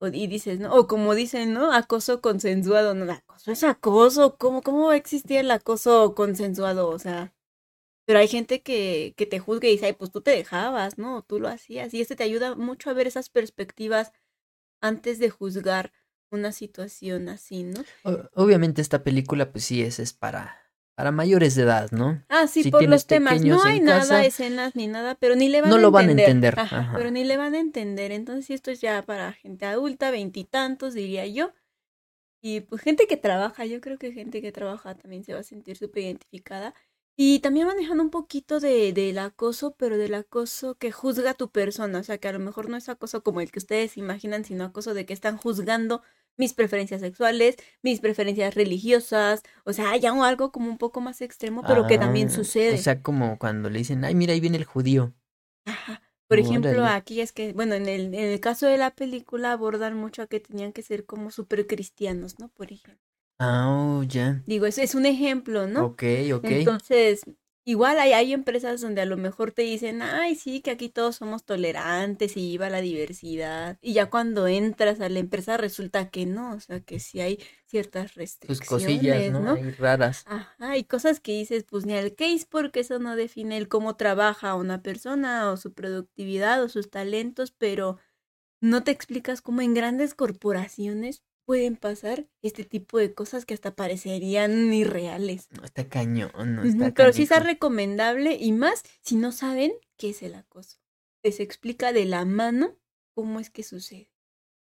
y 0.00 0.26
dices, 0.26 0.60
¿no? 0.60 0.74
O 0.74 0.86
como 0.86 1.14
dicen, 1.14 1.52
¿no? 1.52 1.72
Acoso 1.72 2.20
consensuado. 2.20 2.94
No, 2.94 3.10
acoso 3.12 3.52
es 3.52 3.64
acoso. 3.64 4.36
¿Cómo, 4.36 4.62
¿Cómo 4.62 4.86
va 4.86 4.92
a 4.94 4.96
existir 4.96 5.38
el 5.38 5.50
acoso 5.50 6.14
consensuado? 6.14 6.88
O 6.88 6.98
sea, 6.98 7.34
pero 8.06 8.20
hay 8.20 8.28
gente 8.28 8.62
que, 8.62 9.14
que 9.16 9.26
te 9.26 9.38
juzga 9.38 9.68
y 9.68 9.72
dice, 9.72 9.86
ay, 9.86 9.92
pues 9.94 10.10
tú 10.10 10.20
te 10.20 10.30
dejabas, 10.30 10.98
¿no? 10.98 11.22
Tú 11.22 11.40
lo 11.40 11.48
hacías. 11.48 11.92
Y 11.94 12.00
este 12.00 12.16
te 12.16 12.24
ayuda 12.24 12.54
mucho 12.54 12.90
a 12.90 12.94
ver 12.94 13.06
esas 13.06 13.28
perspectivas 13.28 14.12
antes 14.80 15.18
de 15.18 15.30
juzgar 15.30 15.92
una 16.30 16.52
situación 16.52 17.28
así, 17.28 17.64
¿no? 17.64 17.84
Obviamente 18.34 18.82
esta 18.82 19.02
película, 19.02 19.50
pues 19.50 19.64
sí, 19.64 19.82
es, 19.82 19.98
es 19.98 20.12
para 20.12 20.67
para 20.98 21.12
mayores 21.12 21.54
de 21.54 21.62
edad, 21.62 21.92
¿no? 21.92 22.20
Ah, 22.28 22.48
sí, 22.48 22.68
por 22.72 22.82
los 22.82 23.06
temas. 23.06 23.40
No 23.44 23.62
hay 23.62 23.78
nada, 23.78 24.24
escenas 24.24 24.74
ni 24.74 24.88
nada, 24.88 25.14
pero 25.14 25.36
ni 25.36 25.48
le 25.48 25.60
van 25.62 25.70
a 25.70 25.76
entender. 25.76 25.80
No 25.80 25.86
lo 25.86 25.92
van 25.92 26.08
a 26.08 26.10
entender. 26.10 26.56
Pero 26.92 27.10
ni 27.12 27.22
le 27.22 27.36
van 27.36 27.54
a 27.54 27.60
entender. 27.60 28.10
Entonces, 28.10 28.50
esto 28.50 28.72
es 28.72 28.80
ya 28.80 29.00
para 29.02 29.32
gente 29.32 29.64
adulta, 29.64 30.10
veintitantos, 30.10 30.94
diría 30.94 31.24
yo. 31.24 31.52
Y 32.42 32.62
pues 32.62 32.82
gente 32.82 33.06
que 33.06 33.16
trabaja, 33.16 33.64
yo 33.64 33.80
creo 33.80 33.96
que 33.96 34.10
gente 34.10 34.42
que 34.42 34.50
trabaja 34.50 34.96
también 34.96 35.22
se 35.22 35.34
va 35.34 35.38
a 35.38 35.44
sentir 35.44 35.76
súper 35.76 36.02
identificada. 36.02 36.74
Y 37.16 37.38
también 37.38 37.68
manejando 37.68 38.02
un 38.02 38.10
poquito 38.10 38.58
de, 38.58 38.92
del 38.92 39.18
acoso, 39.18 39.76
pero 39.78 39.98
del 39.98 40.14
acoso 40.14 40.74
que 40.78 40.90
juzga 40.90 41.30
a 41.30 41.34
tu 41.34 41.52
persona. 41.52 42.00
O 42.00 42.02
sea, 42.02 42.18
que 42.18 42.26
a 42.26 42.32
lo 42.32 42.40
mejor 42.40 42.68
no 42.68 42.76
es 42.76 42.88
acoso 42.88 43.22
como 43.22 43.40
el 43.40 43.52
que 43.52 43.60
ustedes 43.60 43.96
imaginan, 43.96 44.44
sino 44.44 44.64
acoso 44.64 44.94
de 44.94 45.06
que 45.06 45.12
están 45.12 45.36
juzgando 45.36 46.02
mis 46.38 46.54
preferencias 46.54 47.02
sexuales, 47.02 47.56
mis 47.82 48.00
preferencias 48.00 48.54
religiosas, 48.54 49.42
o 49.64 49.74
sea, 49.74 49.90
hay 49.90 50.06
algo 50.06 50.50
como 50.50 50.70
un 50.70 50.78
poco 50.78 51.02
más 51.02 51.20
extremo, 51.20 51.62
pero 51.66 51.86
que 51.86 51.98
también 51.98 52.28
ah, 52.28 52.30
sucede. 52.30 52.74
O 52.74 52.78
sea, 52.78 53.02
como 53.02 53.38
cuando 53.38 53.68
le 53.68 53.80
dicen, 53.80 54.04
ay, 54.04 54.14
mira, 54.14 54.32
ahí 54.32 54.40
viene 54.40 54.56
el 54.56 54.64
judío. 54.64 55.12
Ajá. 55.66 56.00
Por 56.28 56.38
ejemplo, 56.38 56.84
aquí 56.84 57.22
es 57.22 57.32
que, 57.32 57.54
bueno, 57.54 57.74
en 57.74 57.88
el, 57.88 58.14
en 58.14 58.24
el 58.26 58.40
caso 58.40 58.66
de 58.66 58.76
la 58.76 58.94
película 58.94 59.52
abordan 59.52 59.94
mucho 59.94 60.22
a 60.22 60.26
que 60.26 60.40
tenían 60.40 60.72
que 60.72 60.82
ser 60.82 61.06
como 61.06 61.30
súper 61.30 61.66
cristianos, 61.66 62.38
¿no? 62.38 62.50
Por 62.50 62.70
ejemplo. 62.70 63.02
Ah, 63.38 63.68
oh, 63.70 64.02
ya. 64.02 64.42
Digo, 64.46 64.66
eso 64.66 64.82
es 64.82 64.94
un 64.94 65.06
ejemplo, 65.06 65.66
¿no? 65.66 65.86
Ok, 65.86 66.02
ok. 66.34 66.44
Entonces, 66.44 67.22
Igual 67.68 67.98
hay, 67.98 68.14
hay 68.14 68.32
empresas 68.32 68.80
donde 68.80 69.02
a 69.02 69.04
lo 69.04 69.18
mejor 69.18 69.52
te 69.52 69.60
dicen, 69.60 70.00
ay, 70.00 70.36
sí, 70.36 70.62
que 70.62 70.70
aquí 70.70 70.88
todos 70.88 71.16
somos 71.16 71.44
tolerantes 71.44 72.34
y 72.38 72.52
iba 72.52 72.70
la 72.70 72.80
diversidad. 72.80 73.76
Y 73.82 73.92
ya 73.92 74.08
cuando 74.08 74.46
entras 74.46 75.02
a 75.02 75.10
la 75.10 75.18
empresa 75.18 75.58
resulta 75.58 76.08
que 76.08 76.24
no, 76.24 76.52
o 76.52 76.60
sea, 76.60 76.80
que 76.80 76.98
sí 76.98 77.20
hay 77.20 77.38
ciertas 77.66 78.14
restricciones. 78.14 78.58
Sus 78.60 78.66
cosillas, 78.66 79.30
¿no? 79.30 79.52
Hay 79.52 79.70
raras. 79.72 80.24
Ajá, 80.26 80.56
hay 80.60 80.84
cosas 80.84 81.20
que 81.20 81.32
dices, 81.32 81.64
pues 81.64 81.84
ni 81.84 81.92
al 81.92 82.14
case, 82.14 82.46
porque 82.48 82.80
eso 82.80 83.00
no 83.00 83.16
define 83.16 83.58
el 83.58 83.68
cómo 83.68 83.96
trabaja 83.96 84.54
una 84.54 84.80
persona 84.80 85.52
o 85.52 85.58
su 85.58 85.74
productividad 85.74 86.62
o 86.62 86.70
sus 86.70 86.88
talentos, 86.88 87.50
pero 87.50 87.98
no 88.62 88.82
te 88.82 88.92
explicas 88.92 89.42
cómo 89.42 89.60
en 89.60 89.74
grandes 89.74 90.14
corporaciones 90.14 91.22
pueden 91.48 91.76
pasar 91.76 92.28
este 92.42 92.62
tipo 92.64 92.98
de 92.98 93.14
cosas 93.14 93.46
que 93.46 93.54
hasta 93.54 93.74
parecerían 93.74 94.70
irreales. 94.74 95.48
No 95.50 95.64
está 95.64 95.88
cañón, 95.88 96.30
no 96.54 96.62
está 96.62 96.92
Pero 96.92 97.10
sí 97.14 97.22
está 97.22 97.40
recomendable 97.40 98.36
y 98.38 98.52
más 98.52 98.82
si 99.00 99.16
no 99.16 99.32
saben 99.32 99.72
qué 99.96 100.10
es 100.10 100.22
el 100.22 100.34
acoso. 100.34 100.76
Les 101.22 101.40
explica 101.40 101.94
de 101.94 102.04
la 102.04 102.26
mano 102.26 102.76
cómo 103.14 103.40
es 103.40 103.48
que 103.48 103.62
sucede. 103.62 104.12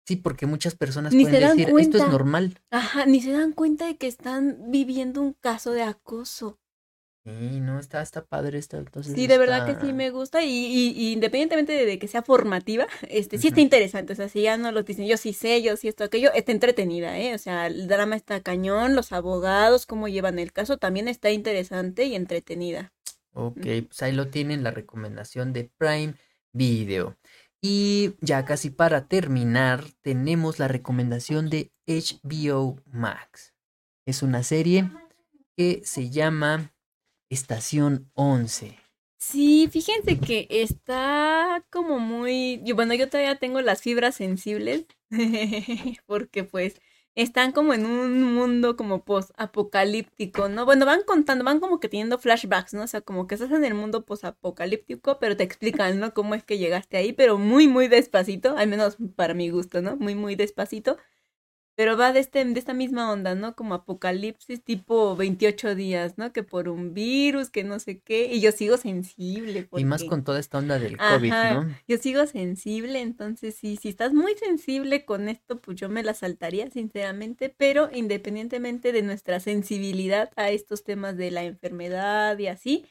Sí, 0.04 0.16
porque 0.16 0.46
muchas 0.46 0.74
personas 0.74 1.14
pueden 1.14 1.56
decir, 1.56 1.72
esto 1.78 1.98
es 1.98 2.08
normal. 2.08 2.60
Ajá, 2.70 3.06
ni 3.06 3.20
se 3.20 3.30
dan 3.30 3.52
cuenta 3.52 3.86
de 3.86 3.96
que 3.96 4.08
están 4.08 4.72
viviendo 4.72 5.22
un 5.22 5.34
caso 5.34 5.70
de 5.70 5.82
acoso. 5.82 6.58
Sí, 7.24 7.60
no, 7.60 7.78
está, 7.78 8.02
está 8.02 8.22
padre 8.22 8.58
esta. 8.58 8.76
Entonces 8.76 9.14
sí, 9.14 9.26
de 9.26 9.38
verdad 9.38 9.64
que 9.64 9.86
sí 9.86 9.94
me 9.94 10.10
gusta 10.10 10.44
y, 10.44 10.50
y, 10.50 11.12
independientemente 11.12 11.72
de, 11.72 11.98
que 11.98 12.06
sea 12.06 12.22
formativa, 12.22 12.86
este, 13.08 13.38
sí 13.38 13.48
está 13.48 13.62
interesante. 13.62 14.12
O 14.12 14.16
sea, 14.16 14.28
si 14.28 14.42
ya 14.42 14.58
no 14.58 14.72
lo 14.72 14.82
dicen, 14.82 15.06
yo 15.06 15.16
sí 15.16 15.32
sé, 15.32 15.62
yo 15.62 15.74
sí 15.78 15.88
esto, 15.88 16.04
aquello, 16.04 16.30
está 16.34 16.52
entretenida, 16.52 17.18
¿eh? 17.18 17.34
O 17.34 17.38
sea, 17.38 17.66
el 17.66 17.88
drama 17.88 18.16
está 18.16 18.42
cañón, 18.42 18.94
los 18.94 19.12
abogados, 19.12 19.86
cómo 19.86 20.06
llevan 20.08 20.38
el 20.38 20.52
caso, 20.52 20.76
también 20.76 21.08
está 21.08 21.30
interesante 21.30 22.04
y 22.04 22.14
entretenida. 22.14 22.92
Ok, 23.32 23.62
pues 23.86 24.02
ahí 24.02 24.12
lo 24.12 24.28
tienen, 24.28 24.62
la 24.62 24.70
recomendación 24.70 25.54
de 25.54 25.70
Prime 25.78 26.14
Video. 26.52 27.16
Y 27.62 28.16
ya 28.20 28.44
casi 28.44 28.68
para 28.68 29.08
terminar, 29.08 29.84
tenemos 30.02 30.58
la 30.58 30.68
recomendación 30.68 31.48
de 31.48 31.72
HBO 31.86 32.76
Max. 32.84 33.54
Es 34.04 34.22
una 34.22 34.42
serie 34.42 34.90
que 35.56 35.80
se 35.84 36.10
llama 36.10 36.73
Estación 37.34 38.10
11. 38.14 38.78
Sí, 39.18 39.68
fíjense 39.70 40.20
que 40.20 40.46
está 40.50 41.64
como 41.70 41.98
muy... 41.98 42.60
Yo, 42.64 42.76
bueno, 42.76 42.94
yo 42.94 43.08
todavía 43.08 43.36
tengo 43.36 43.60
las 43.60 43.82
fibras 43.82 44.14
sensibles 44.14 44.86
porque 46.06 46.44
pues 46.44 46.80
están 47.16 47.50
como 47.52 47.74
en 47.74 47.86
un 47.86 48.34
mundo 48.34 48.76
como 48.76 49.04
post-apocalíptico, 49.04 50.48
¿no? 50.48 50.64
Bueno, 50.64 50.86
van 50.86 51.02
contando, 51.04 51.44
van 51.44 51.58
como 51.58 51.80
que 51.80 51.88
teniendo 51.88 52.18
flashbacks, 52.18 52.74
¿no? 52.74 52.82
O 52.84 52.86
sea, 52.86 53.00
como 53.00 53.26
que 53.26 53.34
estás 53.34 53.50
en 53.50 53.64
el 53.64 53.74
mundo 53.74 54.04
post-apocalíptico, 54.04 55.18
pero 55.18 55.36
te 55.36 55.42
explican, 55.42 55.98
¿no? 55.98 56.14
Cómo 56.14 56.36
es 56.36 56.44
que 56.44 56.58
llegaste 56.58 56.96
ahí, 56.98 57.12
pero 57.12 57.36
muy, 57.38 57.66
muy 57.66 57.88
despacito, 57.88 58.56
al 58.56 58.68
menos 58.68 58.96
para 59.16 59.34
mi 59.34 59.50
gusto, 59.50 59.82
¿no? 59.82 59.96
Muy, 59.96 60.14
muy 60.14 60.36
despacito. 60.36 60.98
Pero 61.76 61.96
va 61.96 62.12
de, 62.12 62.20
este, 62.20 62.44
de 62.44 62.58
esta 62.58 62.72
misma 62.72 63.10
onda, 63.10 63.34
¿no? 63.34 63.56
Como 63.56 63.74
apocalipsis 63.74 64.62
tipo 64.62 65.16
28 65.16 65.74
días, 65.74 66.16
¿no? 66.18 66.32
Que 66.32 66.44
por 66.44 66.68
un 66.68 66.94
virus, 66.94 67.50
que 67.50 67.64
no 67.64 67.80
sé 67.80 68.00
qué. 68.00 68.32
Y 68.32 68.40
yo 68.40 68.52
sigo 68.52 68.76
sensible. 68.76 69.68
Y 69.76 69.84
más 69.84 70.04
con 70.04 70.22
toda 70.22 70.38
esta 70.38 70.58
onda 70.58 70.78
del 70.78 70.96
COVID, 70.96 71.32
¿no? 71.32 71.76
Yo 71.88 71.98
sigo 71.98 72.26
sensible, 72.26 73.00
entonces 73.00 73.56
sí, 73.56 73.76
si 73.76 73.88
estás 73.88 74.12
muy 74.12 74.36
sensible 74.36 75.04
con 75.04 75.28
esto, 75.28 75.60
pues 75.60 75.76
yo 75.76 75.88
me 75.88 76.04
la 76.04 76.14
saltaría, 76.14 76.70
sinceramente. 76.70 77.48
Pero 77.56 77.90
independientemente 77.92 78.92
de 78.92 79.02
nuestra 79.02 79.40
sensibilidad 79.40 80.30
a 80.36 80.50
estos 80.50 80.84
temas 80.84 81.16
de 81.16 81.32
la 81.32 81.42
enfermedad 81.42 82.38
y 82.38 82.46
así, 82.46 82.86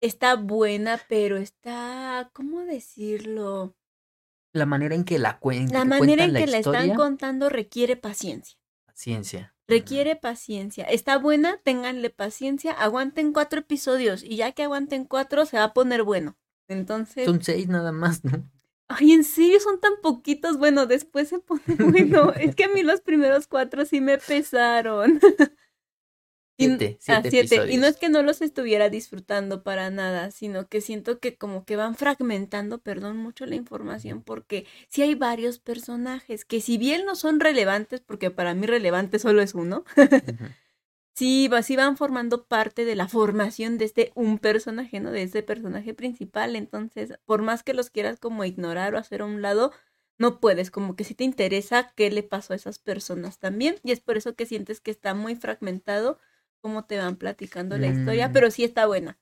está 0.00 0.36
buena, 0.36 1.00
pero 1.08 1.36
está, 1.36 2.30
¿cómo 2.32 2.60
decirlo? 2.60 3.74
La 4.52 4.66
manera 4.66 4.94
en 4.94 5.04
que 5.04 5.18
la 5.18 5.38
cuentan. 5.38 5.78
La 5.78 5.84
manera 5.84 6.24
en 6.24 6.34
que 6.34 6.46
la, 6.46 6.58
están 6.58 6.94
contando 6.94 7.48
requiere 7.48 7.96
paciencia. 7.96 8.58
Paciencia. 8.86 9.54
Requiere 9.68 10.16
paciencia. 10.16 10.84
Está 10.84 11.16
buena, 11.18 11.58
ténganle 11.62 12.10
paciencia, 12.10 12.72
aguanten 12.72 13.32
cuatro 13.32 13.60
episodios 13.60 14.24
y 14.24 14.36
ya 14.36 14.52
que 14.52 14.64
aguanten 14.64 15.04
cuatro 15.04 15.46
se 15.46 15.58
va 15.58 15.64
a 15.64 15.72
poner 15.72 16.02
bueno. 16.02 16.36
Entonces. 16.66 17.24
Son 17.24 17.42
seis 17.42 17.68
nada 17.68 17.92
más, 17.92 18.24
¿no? 18.24 18.50
Ay, 18.88 19.12
¿en 19.12 19.22
serio 19.22 19.60
son 19.60 19.78
tan 19.80 19.92
poquitos? 20.02 20.58
Bueno, 20.58 20.86
después 20.86 21.28
se 21.28 21.38
pone 21.38 21.62
bueno. 21.78 22.32
es 22.32 22.56
que 22.56 22.64
a 22.64 22.68
mí 22.68 22.82
los 22.82 23.00
primeros 23.00 23.46
cuatro 23.46 23.84
sí 23.84 24.00
me 24.00 24.18
pesaron. 24.18 25.20
Siete, 26.60 26.98
ah, 27.08 27.22
siete, 27.28 27.72
Y 27.72 27.78
no 27.78 27.86
es 27.86 27.96
que 27.96 28.08
no 28.08 28.22
los 28.22 28.42
estuviera 28.42 28.90
disfrutando 28.90 29.62
para 29.62 29.90
nada, 29.90 30.30
sino 30.30 30.68
que 30.68 30.80
siento 30.80 31.18
que 31.18 31.36
como 31.36 31.64
que 31.64 31.76
van 31.76 31.94
fragmentando, 31.94 32.78
perdón, 32.78 33.16
mucho 33.16 33.46
la 33.46 33.54
información, 33.54 34.22
porque 34.22 34.66
sí 34.88 35.02
hay 35.02 35.14
varios 35.14 35.58
personajes 35.58 36.44
que 36.44 36.60
si 36.60 36.76
bien 36.76 37.06
no 37.06 37.16
son 37.16 37.40
relevantes, 37.40 38.00
porque 38.00 38.30
para 38.30 38.54
mí 38.54 38.66
relevante 38.66 39.18
solo 39.18 39.40
es 39.40 39.54
uno, 39.54 39.84
sí, 41.14 41.48
sí 41.62 41.76
van 41.76 41.96
formando 41.96 42.46
parte 42.46 42.84
de 42.84 42.96
la 42.96 43.08
formación 43.08 43.78
de 43.78 43.86
este 43.86 44.12
un 44.14 44.38
personaje, 44.38 45.00
¿no? 45.00 45.10
De 45.10 45.22
este 45.22 45.42
personaje 45.42 45.94
principal. 45.94 46.56
Entonces, 46.56 47.14
por 47.26 47.42
más 47.42 47.62
que 47.62 47.74
los 47.74 47.90
quieras 47.90 48.18
como 48.20 48.44
ignorar 48.44 48.94
o 48.94 48.98
hacer 48.98 49.22
a 49.22 49.26
un 49.26 49.42
lado, 49.42 49.72
no 50.18 50.38
puedes, 50.40 50.70
como 50.70 50.96
que 50.96 51.04
si 51.04 51.14
te 51.14 51.24
interesa 51.24 51.92
qué 51.96 52.10
le 52.10 52.22
pasó 52.22 52.52
a 52.52 52.56
esas 52.56 52.78
personas 52.78 53.38
también, 53.38 53.76
y 53.82 53.92
es 53.92 54.00
por 54.00 54.18
eso 54.18 54.34
que 54.34 54.44
sientes 54.46 54.80
que 54.80 54.90
está 54.90 55.14
muy 55.14 55.34
fragmentado 55.34 56.18
cómo 56.60 56.84
te 56.84 56.96
van 56.98 57.16
platicando 57.16 57.76
la 57.78 57.86
historia, 57.88 58.28
Mm. 58.28 58.32
pero 58.32 58.50
sí 58.50 58.64
está 58.64 58.86
buena. 58.86 59.18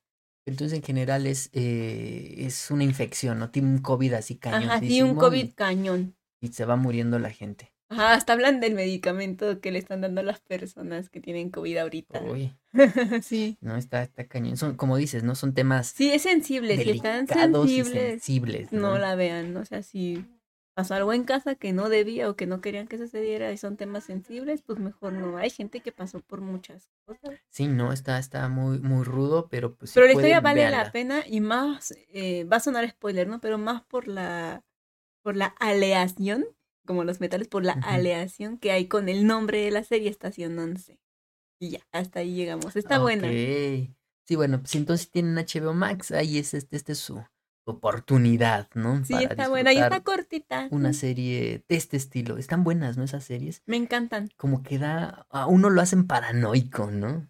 Entonces, 0.47 0.79
en 0.79 0.83
general, 0.85 1.27
es, 1.27 1.51
eh, 1.53 2.35
es 2.39 2.71
una 2.71 2.85
infección, 2.85 3.39
¿no? 3.39 3.51
Tiene 3.51 3.69
un 3.69 3.79
COVID 3.79 4.15
así 4.15 4.37
cañón. 4.37 4.71
Ajá, 4.71 4.81
sí, 4.81 5.03
un 5.03 5.15
COVID 5.15 5.53
cañón. 5.55 6.17
Y, 6.41 6.47
y 6.47 6.53
se 6.53 6.65
va 6.65 6.77
muriendo 6.77 7.19
la 7.19 7.31
gente. 7.31 7.73
Ajá, 7.91 8.13
hasta 8.15 8.35
hablan 8.35 8.61
del 8.61 8.75
medicamento 8.75 9.61
que 9.61 9.73
le 9.73 9.79
están 9.79 10.03
dando 10.03 10.21
a 10.21 10.25
las 10.25 10.41
personas 10.41 11.09
que 11.09 11.21
tienen 11.21 11.51
COVID 11.51 11.77
ahorita. 11.79 12.21
Uy, 12.23 12.53
sí. 13.23 13.57
no, 13.61 13.77
está, 13.77 14.03
está 14.03 14.27
cañón. 14.27 14.57
Son, 14.59 14.75
como 14.77 14.97
dices, 14.97 15.23
¿no? 15.25 15.35
Son 15.35 15.55
temas 15.55 15.89
Sí, 15.97 16.11
es 16.11 16.23
sensible, 16.23 16.77
si 16.77 16.91
están 16.91 17.27
delicados 17.27 17.67
y 17.71 17.77
sensibles, 17.77 18.11
sensibles. 18.11 18.73
¿no? 18.73 18.93
no 18.93 18.99
la 18.99 19.15
vean, 19.15 19.57
o 19.57 19.65
sea, 19.65 19.83
si 19.83 20.25
pasó 20.79 20.95
algo 20.95 21.13
en 21.13 21.25
casa 21.25 21.57
que 21.57 21.73
no 21.73 21.89
debía 21.89 22.31
o 22.31 22.37
que 22.37 22.47
no 22.47 22.61
querían 22.61 22.87
que 22.87 22.99
sucediera 22.99 23.51
y 23.51 23.57
son 23.57 23.77
temas 23.77 24.05
sensibles, 24.05 24.63
pues 24.63 24.79
mejor 24.79 25.13
no. 25.13 25.37
Hay 25.37 25.51
gente 25.51 25.81
que 25.81 25.91
pasó 25.91 26.21
por 26.21 26.41
muchas 26.41 26.89
cosas. 27.05 27.37
Sí, 27.49 27.67
no, 27.67 27.93
está, 27.93 28.17
está 28.21 28.49
muy, 28.49 28.79
muy 28.79 29.03
rudo, 29.03 29.49
pero 29.49 29.75
pues 29.75 29.91
sí 29.91 29.95
Pero 29.97 30.07
la 30.07 30.13
historia 30.13 30.41
vale 30.41 30.71
la 30.71 30.93
pena 30.93 31.25
y 31.27 31.41
más, 31.41 31.93
eh, 32.13 32.45
va 32.45 32.59
a 32.59 32.61
sonar 32.61 32.89
spoiler, 32.89 33.27
¿no? 33.27 33.41
Pero 33.41 33.59
más 33.59 33.83
por 33.87 34.07
la, 34.07 34.63
por 35.25 35.37
la 35.37 35.47
aleación, 35.59 36.47
como 36.87 37.03
los 37.03 37.19
metales, 37.19 37.49
por 37.49 37.65
la 37.65 37.73
aleación 37.83 38.57
que 38.57 38.71
hay 38.71 38.87
con 38.87 39.09
el 39.09 39.27
nombre 39.27 39.61
de 39.61 39.73
la 39.73 39.83
serie 39.83 40.09
Estación 40.09 40.57
11. 40.57 41.01
Y 41.59 41.71
ya, 41.71 41.81
hasta 41.91 42.21
ahí 42.21 42.37
llegamos. 42.37 42.77
Está 42.77 43.01
buena. 43.01 43.27
Ok. 43.27 43.91
Sí, 44.29 44.37
bueno, 44.37 44.61
pues 44.61 44.77
entonces 44.77 45.11
tienen 45.11 45.35
HBO 45.35 45.75
Max, 45.75 46.13
ahí 46.13 46.39
es 46.39 46.55
este, 46.55 46.77
este 46.77 46.93
es 46.93 46.99
su 46.99 47.21
oportunidad, 47.71 48.69
¿no? 48.75 49.05
Sí, 49.05 49.13
Para 49.15 49.25
está 49.27 49.49
buena 49.49 49.73
y 49.73 49.79
está 49.79 50.01
cortita. 50.03 50.69
Una 50.71 50.91
Mm, 50.91 50.95
serie 50.95 51.65
de 51.69 51.77
este 51.77 51.97
estilo. 51.97 52.39
Están 52.39 52.65
buenas, 52.65 52.97
¿no? 52.97 53.05
Esas 53.05 53.25
series. 53.25 53.63
Me 53.67 53.77
encantan. 53.77 54.31
Como 54.37 54.63
que 54.63 54.79
da, 54.79 55.27
a 55.31 55.47
uno 55.47 55.71
lo 55.71 55.81
hacen 55.81 56.07
paranoico, 56.07 56.91
¿no? 56.91 57.29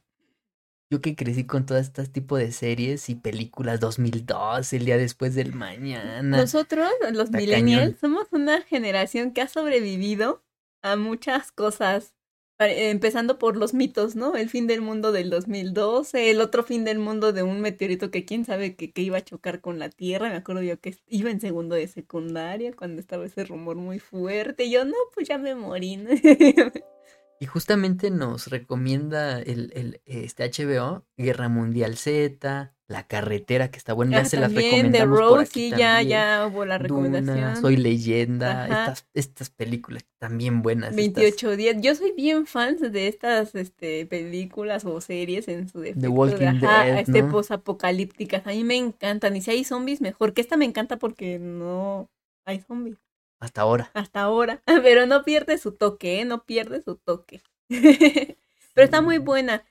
Yo 0.91 1.03
que 1.03 1.15
crecí 1.15 1.45
con 1.45 1.67
todo 1.67 1.77
este 1.77 2.07
tipo 2.07 2.39
de 2.39 2.51
series 2.51 3.11
y 3.11 3.15
películas 3.15 3.79
2002, 3.79 4.73
el 4.73 4.87
día 4.87 4.97
después 4.97 5.35
del 5.35 5.53
mañana. 5.53 6.23
Nosotros, 6.23 6.89
los 7.13 7.31
millennials, 7.31 7.99
somos 7.99 8.29
una 8.33 8.63
generación 8.63 9.33
que 9.33 9.43
ha 9.43 9.49
sobrevivido 9.49 10.43
a 10.81 10.97
muchas 10.97 11.53
cosas. 11.53 12.15
Eh, 12.61 12.91
Empezando 12.91 13.39
por 13.39 13.57
los 13.57 13.73
mitos, 13.73 14.17
¿no? 14.17 14.35
El 14.35 14.51
fin 14.51 14.67
del 14.67 14.81
mundo 14.81 15.13
del 15.13 15.31
2012, 15.31 16.31
el 16.31 16.41
otro 16.41 16.65
fin 16.65 16.85
del 16.85 16.99
mundo 16.99 17.33
de 17.33 17.43
un 17.43 17.61
meteorito 17.61 18.11
que 18.11 18.25
quién 18.25 18.45
sabe 18.45 18.75
que, 18.75 18.93
iba 19.01 19.19
a 19.19 19.25
chocar 19.25 19.61
con 19.61 19.79
la 19.79 19.91
Tierra. 19.91 20.29
Me 20.29 20.37
acuerdo 20.37 20.63
yo 20.63 20.81
que 20.81 20.97
iba 21.09 21.31
en 21.31 21.41
segundo 21.41 21.77
de 21.77 21.87
secundaria 21.87 22.73
cuando 22.75 23.01
estaba 23.01 23.27
ese 23.27 23.45
rumor 23.45 23.77
muy 23.77 24.01
fuerte. 24.01 24.65
Y 24.65 24.73
yo, 24.73 24.85
no, 24.85 24.97
pues 25.15 25.29
ya 25.29 25.39
me 25.39 25.55
morí. 25.55 25.99
Y 27.41 27.47
justamente 27.47 28.11
nos 28.11 28.49
recomienda 28.49 29.41
el, 29.41 29.71
el 29.77 30.01
este 30.07 30.51
HBO, 30.51 31.07
Guerra 31.17 31.49
Mundial 31.49 31.97
Z, 31.97 32.75
La 32.91 33.07
Carretera, 33.07 33.71
que 33.71 33.77
está 33.77 33.93
buena, 33.93 34.17
ya 34.17 34.23
Ah, 34.23 34.25
se 34.25 34.37
las 34.39 34.49
también, 34.51 34.71
The 34.71 35.01
recomendamos 35.01 35.19
por 35.21 35.29
Road, 35.29 35.41
aquí 35.43 35.69
sí, 35.69 35.71
ya, 35.71 35.97
también. 35.97 36.09
ya 36.09 36.47
hubo 36.51 36.65
la 36.65 36.79
Duna, 36.79 36.89
recomendación. 36.89 37.57
Soy 37.61 37.77
Leyenda, 37.77 38.65
Ajá. 38.65 38.81
estas, 38.85 39.07
estas 39.13 39.51
películas 39.51 40.07
también 40.19 40.63
buenas. 40.63 40.89
estas- 40.97 40.97
28 40.97 41.57
días. 41.57 41.77
Yo 41.81 41.95
soy 41.95 42.13
bien 42.17 42.47
fan 42.47 42.79
de 42.79 43.09
estas 43.09 43.55
este, 43.55 44.07
películas 44.07 44.87
o 44.87 45.03
series 45.03 45.49
en 45.49 45.69
su 45.69 45.81
defecto. 45.81 46.01
de, 46.01 46.09
Walking 46.09 46.47
ajá, 46.47 46.85
Dead, 46.87 46.99
este 47.01 47.21
¿no? 47.23 47.31
posapocalípticas. 47.31 48.47
A 48.47 48.51
mí 48.51 48.65
me 48.65 48.77
encantan. 48.77 49.37
Y 49.37 49.43
si 49.43 49.51
hay 49.51 49.65
zombies, 49.65 50.01
mejor. 50.01 50.33
Que 50.33 50.41
esta 50.41 50.57
me 50.57 50.65
encanta 50.65 50.97
porque 50.97 51.39
no 51.39 52.09
hay 52.47 52.61
zombies 52.61 52.97
Hasta 53.39 53.61
ahora. 53.61 53.91
hasta 53.93 54.23
ahora. 54.23 54.63
Pero 54.83 55.05
no 55.05 55.25
pierde 55.25 55.59
su 55.59 55.73
toque, 55.73 56.21
¿eh? 56.23 56.25
No 56.25 56.45
pierde 56.45 56.83
su 56.83 56.97
toque. 56.97 57.43
Pero 58.75 58.85
está 58.85 59.03
muy 59.03 59.19
buena. 59.19 59.63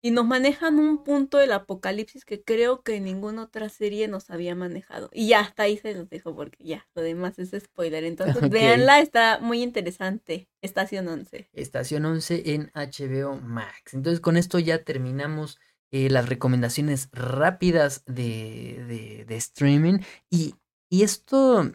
Y 0.00 0.12
nos 0.12 0.26
manejan 0.26 0.78
un 0.78 1.02
punto 1.02 1.38
del 1.38 1.52
apocalipsis 1.52 2.24
que 2.24 2.42
creo 2.42 2.82
que 2.82 3.00
ninguna 3.00 3.42
otra 3.42 3.68
serie 3.68 4.06
nos 4.08 4.30
había 4.30 4.54
manejado. 4.54 5.10
Y 5.12 5.28
ya, 5.28 5.40
hasta 5.40 5.64
ahí 5.64 5.76
se 5.76 5.94
los 5.94 6.08
dejo 6.08 6.34
porque 6.36 6.62
ya, 6.64 6.86
lo 6.94 7.02
demás 7.02 7.38
es 7.38 7.50
spoiler. 7.60 8.04
Entonces, 8.04 8.44
Ok. 8.44 8.50
véanla, 8.50 9.00
está 9.00 9.38
muy 9.40 9.62
interesante. 9.62 10.48
Estación 10.62 11.08
11. 11.08 11.48
Estación 11.52 12.04
11 12.04 12.54
en 12.54 12.70
HBO 12.74 13.36
Max. 13.40 13.94
Entonces 13.94 14.20
con 14.20 14.36
esto 14.36 14.58
ya 14.58 14.84
terminamos 14.84 15.58
eh, 15.90 16.10
las 16.10 16.28
recomendaciones 16.28 17.08
rápidas 17.12 18.04
de, 18.06 18.84
de- 18.86 19.24
de 19.26 19.36
streaming. 19.36 19.98
Y, 20.30 20.54
y 20.90 21.02
esto, 21.02 21.72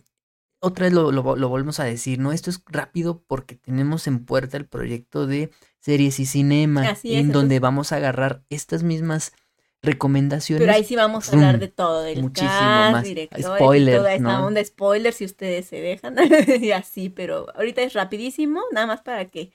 otra 0.61 0.85
vez 0.85 0.93
lo, 0.93 1.11
lo, 1.11 1.35
lo 1.35 1.49
volvemos 1.49 1.79
a 1.79 1.85
decir, 1.85 2.19
¿no? 2.19 2.31
Esto 2.31 2.49
es 2.49 2.61
rápido 2.67 3.23
porque 3.27 3.55
tenemos 3.55 4.07
en 4.07 4.25
puerta 4.25 4.57
el 4.57 4.67
proyecto 4.67 5.27
de 5.27 5.51
series 5.83 6.19
y 6.21 6.25
cinema, 6.25 6.89
Así 6.89 7.13
es, 7.13 7.19
en 7.19 7.33
donde 7.33 7.59
vamos 7.59 7.91
a 7.91 7.97
agarrar 7.97 8.41
estas 8.49 8.83
mismas 8.83 9.33
recomendaciones. 9.81 10.61
Pero 10.61 10.73
ahí 10.73 10.85
sí 10.85 10.95
vamos 10.95 11.27
a 11.27 11.35
hablar 11.35 11.59
de 11.59 11.67
todo, 11.67 12.03
del 12.03 12.21
muchísimo 12.21 12.49
cast, 12.49 12.91
más. 12.93 13.03
directores, 13.03 13.45
Spoilers, 13.45 13.97
toda 13.97 14.13
esa 14.13 14.23
¿no? 14.23 14.45
onda, 14.45 14.63
spoilers 14.63 15.17
si 15.17 15.25
ustedes 15.25 15.65
se 15.65 15.81
dejan, 15.81 16.15
y 16.61 16.71
así, 16.71 17.09
pero 17.09 17.47
ahorita 17.55 17.81
es 17.81 17.91
rapidísimo, 17.91 18.61
nada 18.71 18.87
más 18.87 19.01
para 19.01 19.25
que 19.25 19.51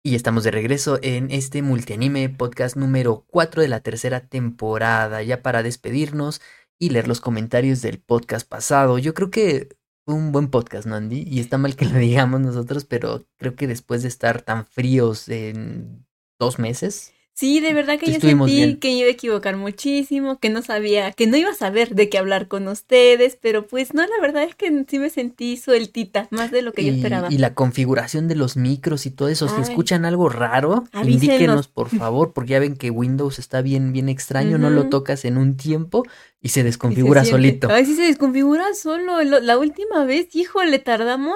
Y 0.03 0.15
estamos 0.15 0.43
de 0.43 0.49
regreso 0.49 0.97
en 1.03 1.29
este 1.29 1.61
multianime 1.61 2.27
podcast 2.29 2.75
número 2.75 3.23
4 3.27 3.61
de 3.61 3.67
la 3.67 3.81
tercera 3.81 4.27
temporada, 4.27 5.21
ya 5.21 5.43
para 5.43 5.61
despedirnos 5.61 6.41
y 6.79 6.89
leer 6.89 7.07
los 7.07 7.21
comentarios 7.21 7.83
del 7.83 7.99
podcast 7.99 8.49
pasado. 8.49 8.97
Yo 8.97 9.13
creo 9.13 9.29
que 9.29 9.77
fue 10.05 10.15
un 10.15 10.31
buen 10.31 10.49
podcast, 10.49 10.87
¿no, 10.87 10.95
Andy? 10.95 11.23
Y 11.27 11.39
está 11.39 11.59
mal 11.59 11.75
que 11.75 11.85
lo 11.85 11.93
digamos 11.99 12.41
nosotros, 12.41 12.85
pero 12.85 13.27
creo 13.37 13.55
que 13.55 13.67
después 13.67 14.01
de 14.01 14.07
estar 14.07 14.41
tan 14.41 14.65
fríos 14.65 15.29
en 15.29 16.07
dos 16.41 16.57
meses, 16.59 17.13
Sí, 17.33 17.61
de 17.61 17.73
verdad 17.73 17.97
que 17.97 18.11
yo 18.11 18.19
sentí 18.19 18.55
bien. 18.55 18.77
que 18.77 18.89
iba 18.89 19.07
a 19.07 19.11
equivocar 19.11 19.55
muchísimo, 19.55 20.37
que 20.37 20.49
no 20.49 20.61
sabía, 20.61 21.11
que 21.13 21.27
no 21.27 21.37
iba 21.37 21.49
a 21.51 21.55
saber 21.55 21.95
de 21.95 22.09
qué 22.09 22.17
hablar 22.17 22.47
con 22.49 22.67
ustedes, 22.67 23.37
pero 23.41 23.65
pues 23.65 23.93
no, 23.93 24.01
la 24.01 24.19
verdad 24.21 24.43
es 24.43 24.53
que 24.53 24.85
sí 24.87 24.99
me 24.99 25.09
sentí 25.09 25.55
sueltita, 25.55 26.27
más 26.29 26.51
de 26.51 26.61
lo 26.61 26.73
que 26.73 26.83
yo 26.85 26.91
esperaba. 26.93 27.29
y 27.31 27.37
la 27.37 27.55
configuración 27.55 28.27
de 28.27 28.35
los 28.35 28.57
micros 28.57 29.05
y 29.05 29.11
todo 29.11 29.29
eso. 29.29 29.47
Si 29.47 29.61
escuchan 29.61 30.03
algo 30.03 30.27
raro, 30.27 30.83
Avísenos. 30.91 31.23
indíquenos 31.23 31.67
por 31.69 31.87
favor, 31.89 32.33
porque 32.33 32.51
ya 32.51 32.59
ven 32.59 32.75
que 32.75 32.91
Windows 32.91 33.39
está 33.39 33.61
bien, 33.61 33.93
bien 33.93 34.09
extraño, 34.09 34.57
no 34.57 34.69
lo 34.69 34.89
tocas 34.89 35.23
en 35.23 35.37
un 35.37 35.55
tiempo 35.55 36.03
y 36.41 36.49
se 36.49 36.59
Y 36.59 36.61
se 36.61 36.63
desconfigura 36.63 37.23
solito. 37.23 37.69
Ay, 37.71 37.85
sí 37.85 37.95
se 37.95 38.03
desconfigura 38.03 38.73
solo. 38.75 39.23
Lo- 39.23 39.39
La 39.39 39.57
última 39.57 40.03
vez, 40.03 40.35
híjole, 40.35 40.79
tardamos 40.79 41.35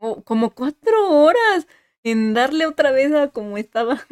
oh, 0.00 0.22
como 0.22 0.50
cuatro 0.50 1.08
horas 1.08 1.66
en 2.10 2.34
darle 2.34 2.66
otra 2.66 2.90
vez 2.92 3.12
a 3.12 3.28
como 3.28 3.58
estaba. 3.58 4.06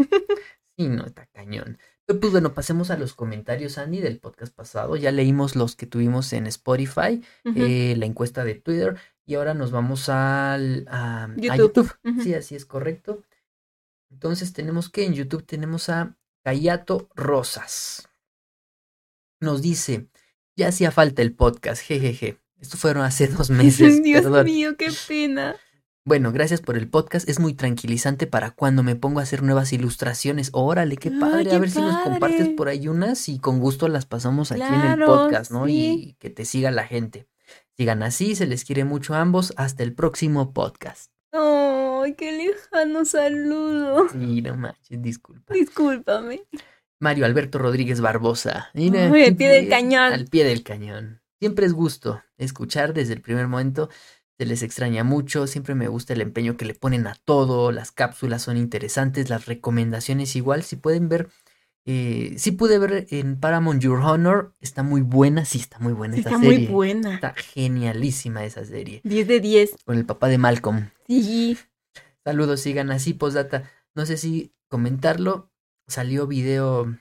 Sí, 0.76 0.88
no, 0.88 1.06
está 1.06 1.26
cañón. 1.26 1.78
Pero, 2.06 2.20
Pues 2.20 2.32
bueno, 2.32 2.52
pasemos 2.52 2.90
a 2.90 2.96
los 2.98 3.14
comentarios, 3.14 3.78
Andy, 3.78 4.00
del 4.00 4.18
podcast 4.18 4.54
pasado. 4.54 4.96
Ya 4.96 5.12
leímos 5.12 5.56
los 5.56 5.76
que 5.76 5.86
tuvimos 5.86 6.32
en 6.32 6.46
Spotify, 6.46 7.22
eh, 7.44 7.94
la 7.96 8.06
encuesta 8.06 8.44
de 8.44 8.56
Twitter, 8.56 8.96
y 9.24 9.36
ahora 9.36 9.54
nos 9.54 9.70
vamos 9.70 10.08
al, 10.08 10.86
a, 10.90 11.24
a 11.24 11.56
YouTube. 11.56 11.90
Sí, 12.22 12.34
así 12.34 12.56
es 12.56 12.66
correcto. 12.66 13.22
Entonces 14.10 14.52
tenemos 14.52 14.90
que 14.90 15.04
en 15.04 15.14
YouTube 15.14 15.44
tenemos 15.46 15.88
a 15.88 16.16
Cayato 16.44 17.08
Rosas. 17.14 18.08
Nos 19.40 19.62
dice, 19.62 20.08
ya 20.56 20.68
hacía 20.68 20.90
falta 20.90 21.22
el 21.22 21.34
podcast, 21.34 21.82
jejeje. 21.82 22.38
Esto 22.60 22.76
fueron 22.76 23.04
hace 23.04 23.28
dos 23.28 23.50
meses, 23.62 24.02
Dios 24.02 24.22
perdón. 24.22 24.44
mío, 24.44 24.76
qué 24.76 24.90
pena. 25.08 25.56
Bueno, 26.06 26.32
gracias 26.32 26.60
por 26.60 26.76
el 26.76 26.88
podcast. 26.90 27.26
Es 27.30 27.40
muy 27.40 27.54
tranquilizante 27.54 28.26
para 28.26 28.50
cuando 28.50 28.82
me 28.82 28.94
pongo 28.94 29.20
a 29.20 29.22
hacer 29.22 29.42
nuevas 29.42 29.72
ilustraciones. 29.72 30.50
Órale, 30.52 30.98
qué 30.98 31.08
Ay, 31.08 31.18
padre. 31.18 31.44
qué 31.44 31.54
a 31.56 31.58
ver 31.58 31.70
si 31.70 31.80
nos 31.80 31.96
compartes 32.02 32.48
por 32.50 32.68
ahí 32.68 32.88
unas 32.88 33.26
y 33.30 33.38
con 33.38 33.58
gusto 33.58 33.88
las 33.88 34.04
pasamos 34.04 34.52
aquí 34.52 34.62
en 34.62 34.80
el 34.82 35.04
podcast, 35.06 35.50
¿no? 35.50 35.64
sí. 35.66 35.72
Y 36.10 36.12
que 36.14 36.28
te 36.28 36.44
siga 36.44 36.70
la 36.70 36.84
gente. 36.86 37.26
Sigan 37.78 38.02
así, 38.02 38.34
se 38.36 38.46
les 38.46 38.64
quiere 38.66 38.84
mucho 38.84 39.14
a 39.14 39.20
ambos. 39.22 39.54
Hasta 39.56 39.82
el 39.82 39.94
próximo 39.94 40.52
podcast. 40.52 41.10
Ay, 41.32 42.12
qué 42.14 42.32
lejano 42.32 43.06
saludo. 43.06 44.06
Sí, 44.10 44.42
no 44.42 44.56
manches, 44.56 45.00
disculpa. 45.00 45.54
Discúlpame. 45.54 46.44
Mario 47.00 47.24
Alberto 47.24 47.58
Rodríguez 47.58 48.02
Barbosa. 48.02 48.68
Mira, 48.74 49.10
Ay, 49.10 49.24
al 49.24 49.36
pie 49.36 49.48
del 49.48 49.68
cañón. 49.70 50.12
Al 50.12 50.26
pie 50.26 50.44
del 50.44 50.62
cañón. 50.62 51.22
Siempre 51.40 51.64
es 51.64 51.72
gusto 51.72 52.22
escuchar 52.36 52.92
desde 52.92 53.14
el 53.14 53.22
primer 53.22 53.48
momento 53.48 53.88
Se 54.38 54.46
les 54.46 54.62
extraña 54.62 55.04
mucho, 55.04 55.46
siempre 55.46 55.74
me 55.76 55.86
gusta 55.88 56.12
el 56.12 56.20
empeño 56.20 56.56
que 56.56 56.64
le 56.64 56.74
ponen 56.74 57.06
a 57.06 57.14
todo, 57.24 57.70
las 57.70 57.92
cápsulas 57.92 58.42
son 58.42 58.56
interesantes, 58.56 59.30
las 59.30 59.46
recomendaciones 59.46 60.34
igual, 60.34 60.64
si 60.64 60.74
pueden 60.76 61.08
ver, 61.08 61.28
eh, 61.86 62.34
sí 62.36 62.50
pude 62.50 62.78
ver 62.78 63.06
en 63.10 63.38
Paramount 63.38 63.80
Your 63.80 64.00
Honor, 64.00 64.54
está 64.60 64.82
muy 64.82 65.02
buena, 65.02 65.44
sí 65.44 65.58
está 65.58 65.78
muy 65.78 65.92
buena 65.92 66.14
Sí, 66.14 66.20
esa 66.20 66.30
está 66.30 66.40
serie. 66.40 66.58
muy 66.58 66.66
buena. 66.66 67.14
Está 67.14 67.34
genialísima 67.34 68.44
esa 68.44 68.64
serie, 68.64 69.00
10 69.04 69.28
de 69.28 69.40
10. 69.40 69.76
con 69.84 69.96
el 69.98 70.04
papá 70.04 70.28
de 70.28 70.38
Malcolm. 70.38 70.90
Sí. 71.06 71.56
Saludos, 72.24 72.60
sigan 72.60 72.90
así, 72.90 73.12
postdata. 73.14 73.70
No 73.94 74.04
sé 74.06 74.16
si 74.16 74.52
comentarlo, 74.68 75.52
salió 75.86 76.26
video 76.26 76.96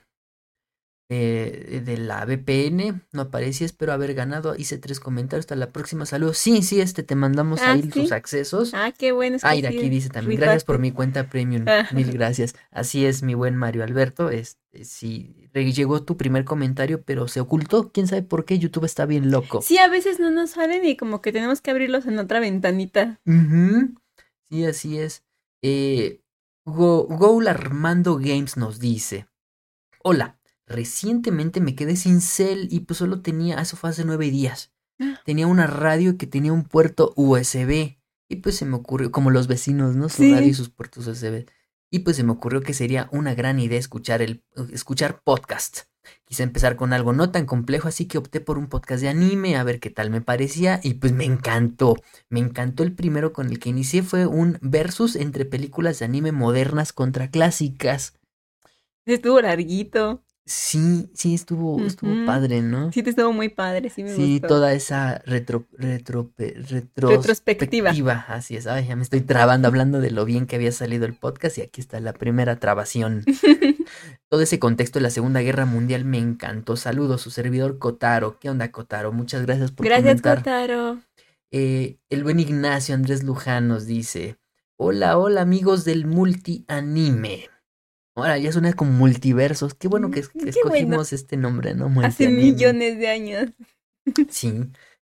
de, 1.10 1.82
de 1.84 1.98
la 1.98 2.24
VPN, 2.24 3.02
no 3.12 3.22
aparecía, 3.22 3.66
espero 3.66 3.92
haber 3.92 4.14
ganado, 4.14 4.56
hice 4.56 4.78
tres 4.78 5.00
comentarios, 5.00 5.42
hasta 5.44 5.54
la 5.56 5.70
próxima, 5.70 6.06
saludos. 6.06 6.38
Sí, 6.38 6.62
sí, 6.62 6.80
este, 6.80 7.02
te 7.02 7.14
mandamos 7.14 7.60
Ah, 7.62 7.72
ahí 7.72 7.82
¿sí? 7.82 7.88
tus 7.90 8.12
accesos. 8.12 8.72
Ah, 8.74 8.90
qué 8.96 9.12
bueno. 9.12 9.36
es 9.36 9.44
Ah, 9.44 9.50
aquí 9.50 9.88
dice 9.90 10.08
también, 10.08 10.30
rifaste. 10.30 10.44
gracias 10.46 10.64
por 10.64 10.78
mi 10.78 10.92
cuenta 10.92 11.28
premium, 11.28 11.64
Ah. 11.68 11.86
mil 11.92 12.10
gracias. 12.12 12.54
Así 12.70 13.04
es, 13.04 13.22
mi 13.22 13.34
buen 13.34 13.54
Mario 13.56 13.84
Alberto, 13.84 14.30
este, 14.30 14.84
sí, 14.84 15.48
llegó 15.52 16.02
tu 16.02 16.16
primer 16.16 16.44
comentario, 16.44 17.02
pero 17.02 17.28
se 17.28 17.40
ocultó, 17.40 17.92
quién 17.92 18.06
sabe 18.06 18.22
por 18.22 18.44
qué, 18.46 18.58
YouTube 18.58 18.84
está 18.86 19.04
bien 19.06 19.30
loco. 19.30 19.60
Sí, 19.62 19.76
a 19.78 19.88
veces 19.88 20.18
no 20.20 20.30
nos 20.30 20.50
salen 20.52 20.84
y 20.86 20.96
como 20.96 21.20
que 21.20 21.32
tenemos 21.32 21.60
que 21.60 21.70
abrirlos 21.70 22.06
en 22.06 22.18
otra 22.18 22.40
ventanita. 22.40 23.20
Ujú, 23.26 23.94
Sí, 24.50 24.64
así 24.66 24.98
es. 24.98 25.22
Eh, 25.62 26.20
Go, 26.66 27.04
Goul 27.08 27.48
Armando 27.48 28.16
Games 28.16 28.56
nos 28.56 28.78
dice: 28.78 29.26
Hola, 30.02 30.38
recientemente 30.66 31.60
me 31.60 31.74
quedé 31.74 31.96
sin 31.96 32.20
cel 32.20 32.68
y 32.70 32.80
pues 32.80 32.98
solo 32.98 33.20
tenía, 33.22 33.60
eso 33.60 33.76
fue 33.76 33.90
hace 33.90 34.04
nueve 34.04 34.30
días. 34.30 34.72
Ah. 35.00 35.20
Tenía 35.24 35.46
una 35.46 35.66
radio 35.66 36.16
que 36.16 36.26
tenía 36.26 36.52
un 36.52 36.64
puerto 36.64 37.12
USB. 37.16 37.96
Y 38.28 38.36
pues 38.36 38.56
se 38.56 38.64
me 38.64 38.76
ocurrió, 38.76 39.12
como 39.12 39.30
los 39.30 39.46
vecinos, 39.48 39.96
¿no? 39.96 40.08
Su 40.08 40.22
Sí. 40.22 40.32
radio 40.32 40.48
y 40.48 40.54
sus 40.54 40.70
puertos 40.70 41.06
USB. 41.06 41.46
Y 41.90 42.00
pues 42.00 42.16
se 42.16 42.24
me 42.24 42.32
ocurrió 42.32 42.62
que 42.62 42.72
sería 42.74 43.08
una 43.12 43.34
gran 43.34 43.60
idea 43.60 43.78
escuchar 43.78 44.22
el 44.22 44.42
escuchar 44.72 45.20
podcast. 45.22 45.80
Quise 46.24 46.42
empezar 46.42 46.76
con 46.76 46.92
algo 46.92 47.12
no 47.12 47.30
tan 47.30 47.46
complejo, 47.46 47.86
así 47.88 48.06
que 48.06 48.18
opté 48.18 48.40
por 48.40 48.58
un 48.58 48.66
podcast 48.68 49.02
de 49.02 49.08
anime, 49.08 49.56
a 49.56 49.62
ver 49.64 49.78
qué 49.78 49.90
tal 49.90 50.10
me 50.10 50.20
parecía, 50.20 50.80
y 50.82 50.94
pues 50.94 51.12
me 51.12 51.24
encantó. 51.24 51.96
Me 52.28 52.40
encantó 52.40 52.82
el 52.82 52.94
primero 52.94 53.32
con 53.32 53.48
el 53.48 53.58
que 53.58 53.68
inicié, 53.70 54.02
fue 54.02 54.26
un 54.26 54.58
versus 54.60 55.16
entre 55.16 55.44
películas 55.44 55.98
de 55.98 56.06
anime 56.06 56.32
modernas 56.32 56.92
contra 56.92 57.30
clásicas. 57.30 58.14
Estuvo 59.06 59.40
larguito. 59.40 60.24
Sí, 60.46 61.10
sí, 61.14 61.34
estuvo, 61.34 61.80
estuvo 61.86 62.26
padre, 62.26 62.60
¿no? 62.60 62.92
Sí, 62.92 63.02
te 63.02 63.08
estuvo 63.10 63.32
muy 63.32 63.48
padre. 63.48 63.88
Sí, 63.88 64.02
me 64.04 64.14
Sí, 64.14 64.32
gustó. 64.32 64.48
toda 64.48 64.74
esa 64.74 65.22
retro, 65.24 65.66
retro, 65.72 66.30
Retrospectiva. 66.36 67.10
retrospectiva. 67.10 68.24
Así 68.28 68.56
es. 68.56 68.66
Ay, 68.66 68.86
ya 68.88 68.94
me 68.96 69.02
estoy 69.04 69.22
trabando 69.22 69.68
hablando 69.68 70.00
de 70.00 70.10
lo 70.10 70.26
bien 70.26 70.46
que 70.46 70.56
había 70.56 70.70
salido 70.72 71.06
el 71.06 71.14
podcast 71.14 71.56
y 71.56 71.62
aquí 71.62 71.80
está 71.80 71.98
la 72.00 72.12
primera 72.12 72.56
trabación. 72.56 73.24
Todo 74.28 74.42
ese 74.42 74.58
contexto 74.58 74.98
de 74.98 75.04
la 75.04 75.10
Segunda 75.10 75.40
Guerra 75.40 75.64
Mundial 75.64 76.04
me 76.04 76.18
encantó. 76.18 76.76
Saludos, 76.76 77.22
su 77.22 77.30
servidor 77.30 77.78
Kotaro. 77.78 78.38
¿Qué 78.38 78.50
onda, 78.50 78.70
Kotaro? 78.70 79.12
Muchas 79.12 79.42
gracias 79.46 79.70
por 79.70 79.86
Gracias, 79.86 80.20
comentar. 80.20 80.38
Kotaro. 80.38 81.00
Eh, 81.52 81.96
el 82.10 82.22
buen 82.22 82.38
Ignacio 82.38 82.94
Andrés 82.94 83.22
Luján 83.22 83.68
nos 83.68 83.86
dice: 83.86 84.36
Hola, 84.76 85.16
hola, 85.16 85.40
amigos 85.40 85.84
del 85.86 86.04
multi 86.06 86.64
anime. 86.68 87.48
Ahora 88.16 88.38
ya 88.38 88.52
suena 88.52 88.72
como 88.74 88.92
multiversos. 88.92 89.74
Qué 89.74 89.88
bueno 89.88 90.10
que, 90.10 90.20
es- 90.20 90.28
que 90.28 90.38
Mm, 90.38 90.42
Qué 90.44 90.50
escogimos 90.50 90.88
bueno. 90.96 91.02
este 91.10 91.36
nombre, 91.36 91.74
¿no? 91.74 91.90
Hace 92.02 92.28
millones 92.28 92.98
de 92.98 93.08
años. 93.08 93.50
Sí. 94.30 94.52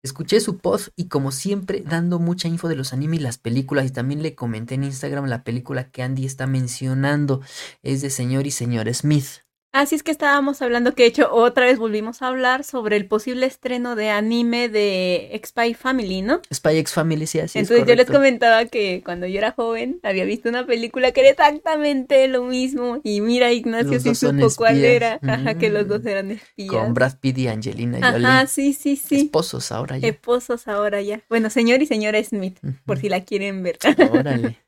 Escuché 0.05 0.41
su 0.41 0.59
post 0.59 0.89
y 0.97 1.07
como 1.07 1.31
siempre 1.31 1.81
dando 1.89 2.19
mucha 2.19 2.49
info 2.49 2.69
de 2.69 2.75
los 2.77 2.93
animes 2.93 3.21
y 3.21 3.23
las 3.23 3.39
películas 3.39 3.87
y 3.87 3.91
también 3.91 4.21
le 4.23 4.35
comenté 4.35 4.75
en 4.75 4.83
Instagram 4.85 5.27
la 5.27 5.45
película 5.45 5.91
que 5.91 6.03
Andy 6.03 6.27
está 6.27 6.47
mencionando 6.49 7.41
es 7.85 8.03
de 8.03 8.11
Señor 8.11 8.47
y 8.47 8.51
Señor 8.51 8.93
Smith. 8.95 9.27
Así 9.75 9.95
es 9.95 10.03
que 10.03 10.11
estábamos 10.11 10.61
hablando 10.61 10.95
que 10.95 11.05
de 11.05 11.09
hecho 11.09 11.33
otra 11.33 11.65
vez 11.65 11.79
volvimos 11.79 12.21
a 12.21 12.29
hablar 12.29 12.63
sobre 12.63 12.97
el 12.97 13.07
posible 13.07 13.47
estreno 13.47 13.97
de 13.97 14.11
anime 14.11 14.69
de 14.69 15.41
Spy 15.47 15.73
Family, 15.73 16.21
¿no? 16.21 16.43
Spy 16.53 16.77
X 16.77 16.93
Family, 16.93 17.27
sí, 17.27 17.39
así 17.41 17.59
es 17.59 17.71
Entonces 17.71 17.89
yo 17.89 17.95
les 17.97 18.07
comentaba 18.11 18.67
que 18.67 19.01
cuando 19.03 19.27
yo 19.27 19.39
era 19.39 19.53
joven 19.53 19.99
había 20.03 20.27
visto 20.27 20.51
una 20.51 20.67
película 20.67 21.13
que 21.13 21.21
era 21.21 21.31
exactamente 21.31 22.29
lo 22.29 22.45
mismo 22.45 23.01
y 23.03 23.23
mira 23.23 23.51
Ignacio 23.51 23.99
sí 23.99 24.15
supo 24.15 24.49
cuál 24.57 24.85
era, 24.85 25.19
ajá, 25.23 25.55
que 25.55 25.71
los 25.71 25.89
dos 25.89 26.03
Mm. 26.03 26.09
eran 26.09 26.31
espías. 26.33 26.69
Con 26.71 26.93
Brad 26.93 27.19
Pitt 27.19 27.39
y 27.39 27.49
Angelina 27.49 27.99
Jolie. 28.13 28.27
Ajá, 28.27 28.47
sí, 28.47 28.75
sí, 28.75 28.97
sí. 28.97 29.17
Esposos 29.23 29.73
ahora 29.73 29.97
ya. 29.97 30.09
Esposos 30.09 30.69
ahora 30.69 31.01
ya. 31.01 31.23
Bueno, 31.31 31.49
señor 31.49 31.81
y 31.81 31.87
señora 31.87 32.23
Smith, 32.23 32.59
por 32.85 32.99
si 32.99 33.09
la 33.09 33.25
quieren 33.25 33.63
ver. 33.63 33.79
Órale. 34.13 34.59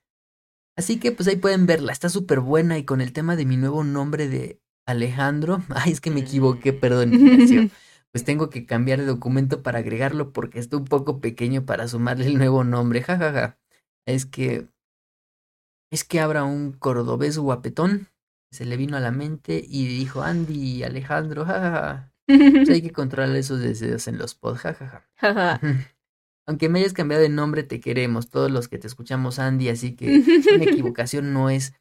Así 0.76 0.98
que 0.98 1.12
pues 1.12 1.28
ahí 1.28 1.36
pueden 1.36 1.66
verla, 1.66 1.92
está 1.92 2.08
súper 2.08 2.40
buena 2.40 2.78
y 2.78 2.84
con 2.84 3.00
el 3.00 3.12
tema 3.12 3.36
de 3.36 3.44
mi 3.44 3.56
nuevo 3.56 3.84
nombre 3.84 4.28
de 4.28 4.60
Alejandro, 4.86 5.62
ay 5.70 5.92
es 5.92 6.00
que 6.00 6.10
me 6.10 6.20
equivoqué, 6.20 6.72
perdón, 6.72 7.14
Ignacio. 7.14 7.70
pues 8.12 8.24
tengo 8.24 8.50
que 8.50 8.66
cambiar 8.66 9.00
de 9.00 9.06
documento 9.06 9.62
para 9.62 9.78
agregarlo 9.80 10.32
porque 10.32 10.58
está 10.58 10.76
un 10.76 10.84
poco 10.84 11.20
pequeño 11.20 11.64
para 11.64 11.88
sumarle 11.88 12.26
el 12.26 12.38
nuevo 12.38 12.64
nombre, 12.64 13.02
jajaja. 13.02 13.58
Es 14.06 14.26
que 14.26 14.68
es 15.90 16.04
que 16.04 16.20
habrá 16.20 16.44
un 16.44 16.72
cordobés 16.72 17.38
guapetón, 17.38 18.08
se 18.50 18.64
le 18.64 18.76
vino 18.76 18.96
a 18.96 19.00
la 19.00 19.12
mente 19.12 19.64
y 19.66 19.86
dijo 19.86 20.22
Andy, 20.22 20.82
Alejandro, 20.82 21.44
jajaja. 21.44 22.12
Pues 22.26 22.68
hay 22.68 22.82
que 22.82 22.90
controlar 22.90 23.36
esos 23.36 23.60
deseos 23.60 24.08
en 24.08 24.18
los 24.18 24.34
pod, 24.34 24.56
jajaja. 24.56 25.06
Jaja. 25.16 25.60
Aunque 26.46 26.68
me 26.68 26.80
hayas 26.80 26.92
cambiado 26.92 27.22
de 27.22 27.28
nombre, 27.30 27.62
te 27.62 27.80
queremos, 27.80 28.28
todos 28.28 28.50
los 28.50 28.68
que 28.68 28.78
te 28.78 28.86
escuchamos, 28.86 29.38
Andy, 29.38 29.70
así 29.70 29.96
que 29.96 30.22
una 30.54 30.64
equivocación 30.64 31.32
no 31.32 31.48
es, 31.48 31.74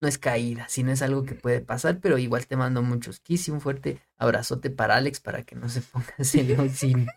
no 0.00 0.08
es 0.08 0.18
caída, 0.18 0.66
sino 0.68 0.92
es 0.92 1.02
algo 1.02 1.24
que 1.24 1.34
puede 1.34 1.60
pasar, 1.60 1.98
pero 2.00 2.18
igual 2.18 2.46
te 2.46 2.56
mando 2.56 2.82
muchos 2.82 3.20
kiss 3.20 3.48
y 3.48 3.50
un 3.50 3.60
fuerte 3.60 4.00
abrazote 4.16 4.70
para 4.70 4.96
Alex 4.96 5.20
para 5.20 5.42
que 5.42 5.56
no 5.56 5.68
se 5.68 5.80
ponga 5.80 6.14
celosín. 6.22 7.08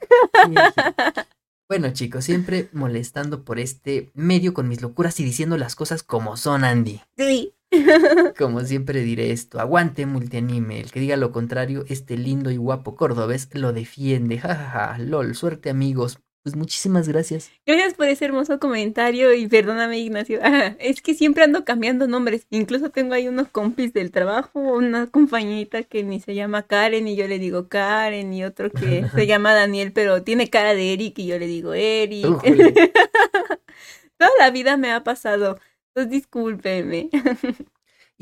Bueno, 1.70 1.94
chicos, 1.94 2.26
siempre 2.26 2.68
molestando 2.74 3.45
por 3.45 3.58
este 3.58 4.12
medio 4.14 4.53
con 4.53 4.68
mis 4.68 4.82
locuras 4.82 5.20
y 5.20 5.24
diciendo 5.24 5.58
las 5.58 5.76
cosas 5.76 6.03
como 6.03 6.36
son, 6.36 6.66
Andy. 6.66 7.02
Sí. 7.18 7.53
Como 8.38 8.60
siempre 8.66 9.02
diré 9.02 9.32
esto, 9.32 9.62
aguante 9.62 10.06
multianime, 10.06 10.82
el 10.82 10.91
que 10.91 10.99
diga 10.99 11.16
lo 11.16 11.32
contrario, 11.32 11.86
este 11.88 12.18
lindo 12.18 12.52
y 12.52 12.58
guapo 12.58 12.98
cordobés 12.98 13.48
lo 13.53 13.72
defiende, 13.72 14.40
jajaja, 14.40 14.98
lol, 14.98 15.36
suerte 15.36 15.70
amigos. 15.70 16.20
Pues 16.43 16.55
muchísimas 16.55 17.07
gracias. 17.07 17.51
Gracias 17.68 17.93
por 17.93 18.07
ese 18.07 18.26
hermoso 18.26 18.59
comentario 18.59 19.31
y 19.34 19.47
perdóname 19.47 19.99
Ignacio. 19.99 20.39
Es 20.80 21.01
que 21.01 21.13
siempre 21.13 21.43
ando 21.43 21.63
cambiando 21.65 22.07
nombres. 22.07 22.47
Incluso 22.49 22.89
tengo 22.89 23.13
ahí 23.13 23.27
unos 23.27 23.47
compis 23.49 23.93
del 23.93 24.09
trabajo, 24.09 24.59
una 24.59 25.05
compañita 25.05 25.84
que 25.84 26.03
ni 26.03 26.19
se 26.19 26.34
llama 26.34 26.63
Karen 26.63 27.07
y 27.07 27.15
yo 27.15 27.27
le 27.27 27.38
digo 27.38 27.68
Karen 27.68 28.34
y 28.34 28.43
otro 28.43 28.72
que 28.72 29.05
se 29.15 29.27
llama 29.27 29.53
Daniel 29.53 29.91
pero 29.93 30.23
tiene 30.23 30.49
cara 30.49 30.73
de 30.73 30.93
Eric 30.93 31.19
y 31.19 31.27
yo 31.27 31.38
le 31.38 31.45
digo 31.45 31.73
Eric. 31.76 32.26
Toda 34.18 34.31
la 34.39 34.49
vida 34.49 34.77
me 34.77 34.91
ha 34.91 35.03
pasado. 35.03 35.59
Entonces 35.89 36.09
discúlpeme. 36.09 37.09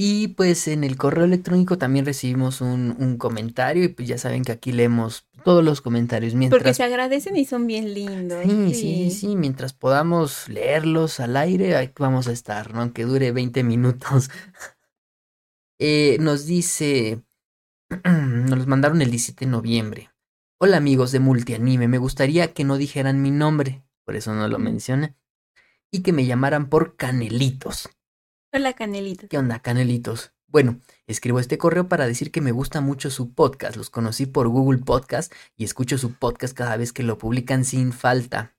Y 0.01 0.29
pues 0.29 0.69
en 0.69 0.85
el 0.85 0.95
correo 0.95 1.25
electrónico 1.25 1.77
también 1.77 2.05
recibimos 2.05 2.61
un, 2.61 2.95
un 2.99 3.17
comentario 3.17 3.83
y 3.83 3.89
pues 3.89 4.07
ya 4.07 4.17
saben 4.17 4.45
que 4.45 4.53
aquí 4.53 4.71
leemos 4.71 5.27
todos 5.43 5.61
los 5.61 5.81
comentarios 5.81 6.31
Porque 6.31 6.37
mientras... 6.37 6.77
se 6.77 6.83
agradecen 6.83 7.35
y 7.35 7.43
son 7.43 7.67
bien 7.67 7.93
lindos. 7.93 8.45
Sí, 8.45 8.73
sí, 8.73 9.11
sí, 9.11 9.35
mientras 9.35 9.73
podamos 9.73 10.47
leerlos 10.47 11.19
al 11.19 11.35
aire, 11.35 11.75
ahí 11.75 11.91
vamos 11.99 12.29
a 12.29 12.31
estar, 12.31 12.73
¿no? 12.73 12.79
Aunque 12.79 13.03
dure 13.03 13.33
20 13.33 13.63
minutos. 13.63 14.29
Eh, 15.81 16.17
nos 16.19 16.45
dice, 16.45 17.23
nos 18.03 18.57
los 18.57 18.67
mandaron 18.67 19.01
el 19.01 19.11
17 19.11 19.45
de 19.45 19.51
noviembre. 19.51 20.09
Hola 20.59 20.75
amigos 20.75 21.13
de 21.13 21.21
Multianime, 21.21 21.87
me 21.87 21.97
gustaría 21.97 22.53
que 22.53 22.65
no 22.65 22.75
dijeran 22.75 23.21
mi 23.21 23.31
nombre, 23.31 23.81
por 24.03 24.17
eso 24.17 24.33
no 24.33 24.49
lo 24.49 24.59
mencioné, 24.59 25.15
y 25.89 26.01
que 26.01 26.11
me 26.11 26.25
llamaran 26.25 26.67
por 26.67 26.97
Canelitos. 26.97 27.89
Hola 28.51 28.73
Canelita. 28.73 29.27
¿Qué 29.27 29.37
onda, 29.37 29.59
Canelitos? 29.59 30.31
Bueno, 30.47 30.79
escribo 31.05 31.39
este 31.39 31.57
correo 31.59 31.87
para 31.87 32.07
decir 32.07 32.31
que 32.31 32.41
me 32.41 32.51
gusta 32.51 32.81
mucho 32.81 33.11
su 33.11 33.33
podcast. 33.33 33.75
Los 33.75 33.89
conocí 33.91 34.25
por 34.25 34.47
Google 34.47 34.79
Podcast 34.79 35.31
y 35.55 35.63
escucho 35.63 35.97
su 35.99 36.13
podcast 36.13 36.55
cada 36.57 36.75
vez 36.75 36.91
que 36.91 37.03
lo 37.03 37.17
publican 37.19 37.63
sin 37.63 37.93
falta. 37.93 38.55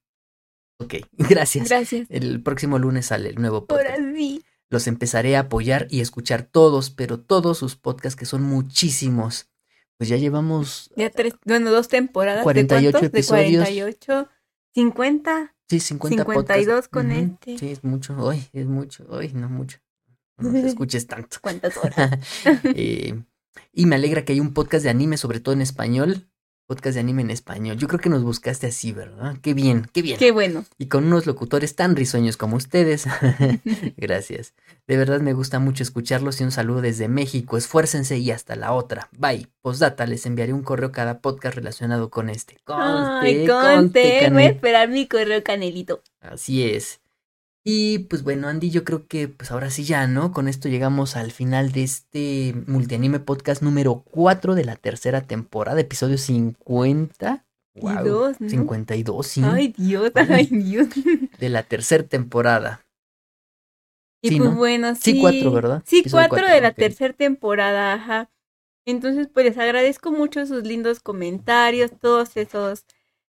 Ok, 0.78 0.94
gracias. 1.12 1.68
Gracias. 1.68 2.06
El 2.10 2.42
próximo 2.42 2.78
lunes 2.78 3.06
sale 3.06 3.30
el 3.30 3.36
nuevo 3.40 3.66
Ahora 3.68 3.94
podcast. 3.96 4.16
sí. 4.16 4.44
Los 4.72 4.86
empezaré 4.86 5.36
a 5.36 5.40
apoyar 5.40 5.88
y 5.90 6.00
escuchar 6.00 6.42
todos, 6.44 6.90
pero 6.90 7.18
todos 7.18 7.58
sus 7.58 7.74
podcasts, 7.74 8.16
que 8.16 8.24
son 8.24 8.42
muchísimos. 8.42 9.48
Pues 9.98 10.08
ya 10.08 10.16
llevamos, 10.16 10.90
Ya 10.96 11.10
tres, 11.10 11.34
bueno, 11.44 11.72
dos 11.72 11.88
temporadas. 11.88 12.44
48 12.44 12.86
¿De 12.86 12.92
cuántos? 12.92 13.08
episodios. 13.08 13.64
De 13.64 13.74
48, 13.80 14.28
50. 14.74 15.56
Sí, 15.70 15.80
50 15.80 16.24
52 16.24 16.66
podcasts. 16.66 16.88
con 16.88 17.10
Ujú, 17.10 17.20
este. 17.20 17.58
Sí, 17.58 17.70
es 17.70 17.84
mucho. 17.84 18.16
Hoy 18.18 18.44
es 18.52 18.66
mucho. 18.66 19.06
Hoy 19.08 19.32
no 19.32 19.48
mucho. 19.48 19.78
No 20.38 20.50
te 20.52 20.66
escuches 20.66 21.06
tanto. 21.06 21.38
¿Cuántas 21.40 21.76
horas? 21.82 22.18
Eh, 22.64 23.22
y 23.72 23.86
me 23.86 23.96
alegra 23.96 24.24
que 24.24 24.32
hay 24.32 24.40
un 24.40 24.52
podcast 24.52 24.84
de 24.84 24.90
anime, 24.90 25.16
sobre 25.16 25.40
todo 25.40 25.52
en 25.54 25.60
español, 25.62 26.28
podcast 26.70 26.94
de 26.94 27.00
anime 27.00 27.22
en 27.22 27.32
español. 27.32 27.76
Yo 27.78 27.88
creo 27.88 27.98
que 27.98 28.08
nos 28.08 28.22
buscaste 28.22 28.68
así, 28.68 28.92
¿verdad? 28.92 29.34
Qué 29.42 29.54
bien, 29.54 29.90
qué 29.92 30.02
bien. 30.02 30.16
Qué 30.16 30.30
bueno. 30.30 30.64
Y 30.78 30.86
con 30.86 31.04
unos 31.04 31.26
locutores 31.26 31.74
tan 31.74 31.96
risueños 31.96 32.36
como 32.36 32.54
ustedes. 32.54 33.06
Gracias. 33.96 34.54
De 34.86 34.96
verdad 34.96 35.20
me 35.20 35.32
gusta 35.32 35.58
mucho 35.58 35.82
escucharlos 35.82 36.40
y 36.40 36.44
un 36.44 36.52
saludo 36.52 36.80
desde 36.80 37.08
México. 37.08 37.56
Esfuércense 37.56 38.18
y 38.18 38.30
hasta 38.30 38.54
la 38.54 38.72
otra. 38.72 39.08
Bye. 39.18 39.48
Postdata, 39.62 40.06
les 40.06 40.26
enviaré 40.26 40.52
un 40.52 40.62
correo 40.62 40.92
cada 40.92 41.18
podcast 41.18 41.56
relacionado 41.56 42.08
con 42.08 42.30
este. 42.30 42.58
Ay, 42.66 43.48
conte, 43.48 44.30
voy 44.30 44.44
a 44.44 44.50
esperar 44.50 44.90
mi 44.90 45.08
correo 45.08 45.42
canelito. 45.42 46.04
Así 46.20 46.62
es. 46.62 47.00
Y 47.62 48.00
pues 48.00 48.22
bueno, 48.22 48.48
Andy, 48.48 48.70
yo 48.70 48.84
creo 48.84 49.06
que 49.06 49.28
pues 49.28 49.50
ahora 49.50 49.70
sí 49.70 49.84
ya, 49.84 50.06
¿no? 50.06 50.32
Con 50.32 50.48
esto 50.48 50.68
llegamos 50.68 51.16
al 51.16 51.30
final 51.30 51.72
de 51.72 51.82
este 51.82 52.54
multianime 52.66 53.20
podcast 53.20 53.62
número 53.62 54.02
4 54.10 54.54
de 54.54 54.64
la 54.64 54.76
tercera 54.76 55.22
temporada, 55.22 55.80
episodio 55.80 56.16
50. 56.16 57.44
Wow, 57.74 58.34
52, 58.34 59.26
sí. 59.26 59.42
Ay, 59.44 59.74
Dios, 59.76 60.10
ay, 60.14 60.46
Dios. 60.46 60.88
De 61.38 61.48
la 61.48 61.62
tercera 61.62 62.02
temporada. 62.02 62.84
Y 64.22 64.38
pues 64.38 64.54
bueno, 64.54 64.94
sí. 64.96 65.12
Sí, 65.12 65.20
cuatro, 65.20 65.52
¿verdad? 65.52 65.82
Sí, 65.86 66.04
cuatro, 66.10 66.46
de 66.46 66.60
la 66.60 66.72
tercera 66.72 67.14
temporada, 67.14 67.94
ajá. 67.94 68.30
Entonces, 68.84 69.28
pues 69.32 69.46
les 69.46 69.56
agradezco 69.56 70.10
mucho 70.10 70.44
sus 70.46 70.64
lindos 70.64 71.00
comentarios, 71.00 71.92
todos 71.98 72.36
esos 72.36 72.84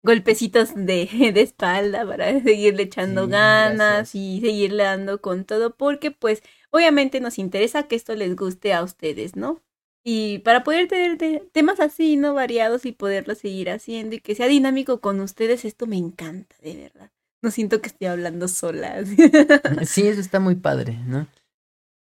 golpecitos 0.02 0.74
de, 0.74 1.06
de 1.34 1.40
espalda 1.40 2.06
para 2.06 2.40
seguirle 2.42 2.84
echando 2.84 3.28
ganas 3.28 4.14
y 4.14 4.40
seguirle 4.40 4.84
dando 4.84 5.20
con 5.20 5.44
todo, 5.44 5.76
porque 5.76 6.10
pues 6.10 6.42
obviamente 6.70 7.20
nos 7.20 7.38
interesa 7.38 7.88
que 7.88 7.96
esto 7.96 8.14
les 8.14 8.36
guste 8.36 8.72
a 8.72 8.82
ustedes, 8.82 9.36
¿no? 9.36 9.62
Y 10.04 10.38
para 10.38 10.64
poder 10.64 10.88
tener 10.88 11.18
temas 11.52 11.80
así, 11.80 12.16
¿no? 12.16 12.32
Variados 12.32 12.86
y 12.86 12.92
poderlo 12.92 13.34
seguir 13.34 13.68
haciendo 13.68 14.16
y 14.16 14.20
que 14.20 14.34
sea 14.34 14.46
dinámico 14.46 15.00
con 15.00 15.20
ustedes, 15.20 15.64
esto 15.64 15.86
me 15.86 15.96
encanta, 15.96 16.56
de 16.62 16.76
verdad. 16.76 17.10
No 17.42 17.50
siento 17.50 17.80
que 17.80 17.88
estoy 17.88 18.08
hablando 18.08 18.48
sola. 18.48 19.04
sí, 19.84 20.08
eso 20.08 20.20
está 20.20 20.40
muy 20.40 20.54
padre, 20.54 20.98
¿no? 21.06 21.26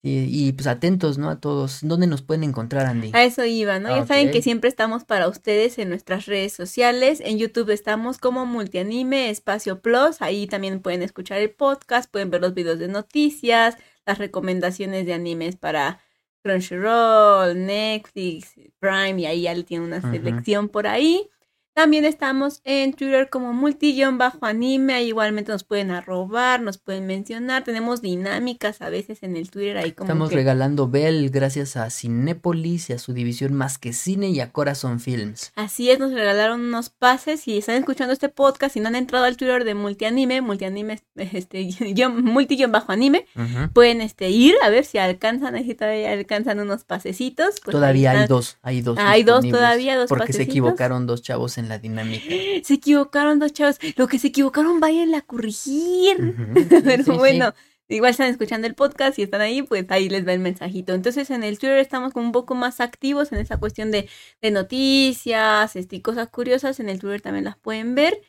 Y, 0.03 0.51
pues 0.53 0.65
atentos, 0.65 1.19
¿no? 1.19 1.29
A 1.29 1.39
todos. 1.39 1.79
¿Dónde 1.83 2.07
nos 2.07 2.23
pueden 2.23 2.43
encontrar, 2.43 2.87
Andy? 2.87 3.11
A 3.13 3.23
eso 3.23 3.45
iba, 3.45 3.77
¿no? 3.77 3.89
ya 3.89 4.07
saben 4.07 4.31
que 4.31 4.41
siempre 4.41 4.67
estamos 4.67 5.03
para 5.03 5.27
ustedes 5.27 5.77
en 5.77 5.89
nuestras 5.89 6.25
redes 6.25 6.53
sociales. 6.53 7.21
En 7.23 7.37
YouTube 7.37 7.69
estamos 7.69 8.17
como 8.17 8.47
Multianime 8.47 9.29
Espacio 9.29 9.79
Plus. 9.79 10.23
Ahí 10.23 10.47
también 10.47 10.79
pueden 10.79 11.03
escuchar 11.03 11.39
el 11.39 11.51
podcast, 11.51 12.09
pueden 12.09 12.31
ver 12.31 12.41
los 12.41 12.55
videos 12.55 12.79
de 12.79 12.87
noticias, 12.87 13.77
las 14.07 14.17
recomendaciones 14.17 15.05
de 15.05 15.13
animes 15.13 15.55
para 15.55 15.99
Crunchyroll, 16.41 17.63
Netflix, 17.63 18.55
Prime, 18.79 19.21
y 19.21 19.25
ahí 19.27 19.41
ya 19.43 19.63
tiene 19.63 19.85
una 19.85 20.01
selección 20.01 20.67
por 20.67 20.87
ahí. 20.87 21.29
También 21.73 22.03
estamos 22.03 22.59
en 22.65 22.93
Twitter 22.93 23.29
como 23.29 23.53
multillón 23.53 24.17
bajo 24.17 24.45
anime, 24.45 24.93
ahí 24.93 25.07
igualmente 25.07 25.53
nos 25.53 25.63
pueden 25.63 25.89
arrobar, 25.89 26.61
nos 26.61 26.77
pueden 26.77 27.07
mencionar, 27.07 27.63
tenemos 27.63 28.01
dinámicas 28.01 28.81
a 28.81 28.89
veces 28.89 29.23
en 29.23 29.37
el 29.37 29.49
Twitter 29.49 29.77
ahí 29.77 29.93
como 29.93 30.07
Estamos 30.07 30.33
regalando 30.33 30.89
Bell 30.89 31.29
gracias 31.29 31.77
a 31.77 31.89
Cinépolis 31.89 32.89
y 32.89 32.93
a 32.93 32.99
su 32.99 33.13
división 33.13 33.53
Más 33.53 33.77
que 33.77 33.93
Cine 33.93 34.29
y 34.29 34.41
a 34.41 34.51
Corazon 34.51 34.99
Films. 34.99 35.53
Así 35.55 35.89
es, 35.89 35.97
nos 35.97 36.11
regalaron 36.11 36.59
unos 36.59 36.89
pases 36.89 37.47
y 37.47 37.57
están 37.57 37.75
escuchando 37.75 38.11
este 38.11 38.27
podcast 38.27 38.75
y 38.75 38.81
no 38.81 38.89
han 38.89 38.95
entrado 38.95 39.23
al 39.23 39.37
Twitter 39.37 39.63
de 39.63 39.73
multianime, 39.73 40.41
multianime, 40.41 40.99
este, 41.15 41.69
multillón 42.09 42.73
bajo 42.73 42.91
anime, 42.91 43.25
pueden 43.73 44.01
este, 44.01 44.29
ir 44.29 44.55
a 44.61 44.69
ver 44.69 44.83
si 44.83 44.97
alcanzan, 44.97 45.55
ahí 45.55 45.73
todavía 45.73 46.11
alcanzan 46.11 46.59
unos 46.59 46.83
pasecitos. 46.83 47.61
Pues 47.63 47.71
todavía 47.71 48.11
hay 48.11 48.27
dos, 48.27 48.57
hay 48.61 48.81
dos. 48.81 48.97
hay 48.99 49.23
dos 49.23 49.47
todavía, 49.47 49.97
dos 49.97 50.09
Porque 50.09 50.33
se 50.33 50.43
equivocaron 50.43 51.07
dos 51.07 51.21
chavos 51.21 51.57
en 51.57 51.60
la 51.69 51.79
dinámica. 51.79 52.35
Se 52.63 52.75
equivocaron 52.75 53.39
dos 53.39 53.53
chavos. 53.53 53.77
Lo 53.95 54.07
que 54.07 54.19
se 54.19 54.27
equivocaron, 54.27 54.79
vayan 54.79 55.13
a 55.15 55.21
corregir. 55.21 56.35
Pero 56.83 57.17
bueno, 57.17 57.53
igual 57.87 58.11
están 58.11 58.29
escuchando 58.29 58.67
el 58.67 58.75
podcast 58.75 59.19
y 59.19 59.23
están 59.23 59.41
ahí, 59.41 59.61
pues 59.61 59.85
ahí 59.89 60.09
les 60.09 60.27
va 60.27 60.33
el 60.33 60.39
mensajito. 60.39 60.93
Entonces 60.93 61.29
en 61.29 61.43
el 61.43 61.59
Twitter 61.59 61.79
estamos 61.79 62.13
como 62.13 62.25
un 62.25 62.31
poco 62.31 62.55
más 62.55 62.79
activos 62.79 63.31
en 63.31 63.39
esa 63.39 63.57
cuestión 63.57 63.91
de, 63.91 64.09
de 64.41 64.51
noticias 64.51 65.75
este, 65.75 65.97
y 65.97 66.01
cosas 66.01 66.29
curiosas. 66.29 66.79
En 66.79 66.89
el 66.89 66.99
Twitter 66.99 67.21
también 67.21 67.45
las 67.45 67.57
pueden 67.57 67.95
ver. 67.95 68.21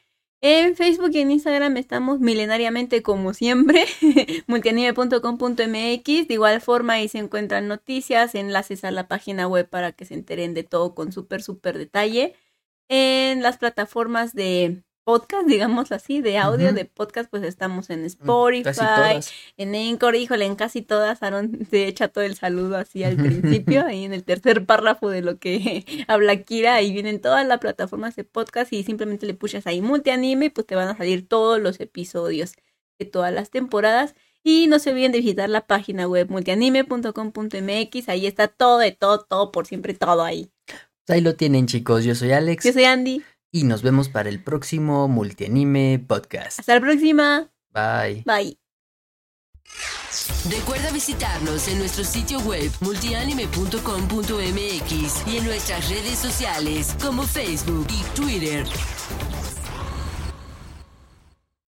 En 0.45 0.75
Facebook 0.75 1.11
y 1.13 1.21
en 1.21 1.31
Instagram 1.31 1.77
estamos 1.77 2.19
milenariamente 2.19 3.01
como 3.01 3.33
siempre, 3.33 3.87
multianime.com.mx. 4.49 5.57
De 5.65 6.35
igual 6.35 6.61
forma 6.61 6.95
ahí 6.95 7.07
se 7.07 7.19
encuentran 7.19 7.69
noticias, 7.69 8.35
enlaces 8.35 8.83
a 8.83 8.91
la 8.91 9.07
página 9.07 9.47
web 9.47 9.69
para 9.69 9.93
que 9.93 10.05
se 10.05 10.15
enteren 10.15 10.53
de 10.53 10.65
todo 10.65 10.97
con 10.97 11.13
súper, 11.13 11.45
súper 11.45 11.79
detalle 11.79 12.35
en 12.95 13.43
las 13.43 13.57
plataformas 13.57 14.35
de 14.35 14.83
podcast, 15.05 15.47
digamos 15.47 15.93
así, 15.93 16.21
de 16.21 16.37
audio, 16.37 16.75
de 16.75 16.85
podcast, 16.85 17.31
pues 17.31 17.43
estamos 17.43 17.89
en 17.89 18.03
mm, 18.03 18.05
Spotify, 18.05 19.19
en 19.57 19.75
Anchor, 19.75 20.15
híjole, 20.15 20.45
en 20.45 20.57
casi 20.57 20.83
todas, 20.83 21.23
Aaron 21.23 21.65
te 21.71 21.89
echa 21.89 22.09
todo 22.09 22.23
el 22.23 22.35
saludo 22.35 22.77
así 22.77 23.03
al 23.03 23.17
principio, 23.17 23.83
ahí 23.87 24.05
en 24.05 24.13
el 24.13 24.25
tercer 24.25 24.67
párrafo 24.67 25.09
de 25.09 25.23
lo 25.23 25.39
que 25.39 25.87
habla 26.07 26.43
Kira, 26.43 26.75
ahí 26.75 26.93
vienen 26.93 27.23
todas 27.23 27.47
las 27.47 27.61
plataformas 27.61 28.15
de 28.15 28.25
podcast 28.25 28.71
y 28.75 28.83
simplemente 28.85 29.25
le 29.25 29.33
puchas 29.33 29.67
ahí 29.67 29.81
multianime 29.81 30.47
y 30.47 30.51
pues 30.51 30.67
te 30.67 30.75
van 30.75 30.89
a 30.89 30.97
salir 30.97 31.27
todos 31.27 31.63
los 31.63 31.81
episodios 31.81 32.57
de 32.99 33.07
todas 33.07 33.33
las 33.33 33.49
temporadas. 33.49 34.15
Y 34.45 34.67
no 34.67 34.79
se 34.81 34.91
olviden 34.91 35.13
de 35.13 35.19
visitar 35.19 35.49
la 35.49 35.67
página 35.67 36.07
web 36.07 36.29
multianime.com.mx, 36.29 38.09
ahí 38.11 38.27
está 38.27 38.49
todo 38.49 38.77
de 38.79 38.93
todo, 38.93 39.21
todo, 39.21 39.51
por 39.51 39.67
siempre, 39.67 39.95
todo 39.95 40.25
ahí. 40.25 40.52
Ahí 41.09 41.21
lo 41.21 41.37
tienen 41.37 41.67
chicos, 41.67 42.05
yo 42.05 42.15
soy 42.15 42.33
Alex. 42.33 42.65
Yo 42.65 42.73
soy 42.73 42.85
Andy. 42.85 43.23
Y 43.51 43.65
nos 43.65 43.83
vemos 43.83 44.09
para 44.09 44.29
el 44.29 44.43
próximo 44.43 45.09
Multianime 45.09 46.03
Podcast. 46.07 46.61
Hasta 46.61 46.75
la 46.75 46.81
próxima. 46.81 47.51
Bye. 47.71 48.23
Bye. 48.25 48.59
Recuerda 50.51 50.91
visitarnos 50.91 51.69
en 51.69 51.79
nuestro 51.79 52.05
sitio 52.05 52.41
web 52.41 52.71
multianime.com.mx 52.81 55.27
y 55.27 55.37
en 55.37 55.45
nuestras 55.45 55.89
redes 55.89 56.19
sociales 56.19 56.95
como 57.01 57.23
Facebook 57.25 57.87
y 57.91 58.03
Twitter. 58.15 58.67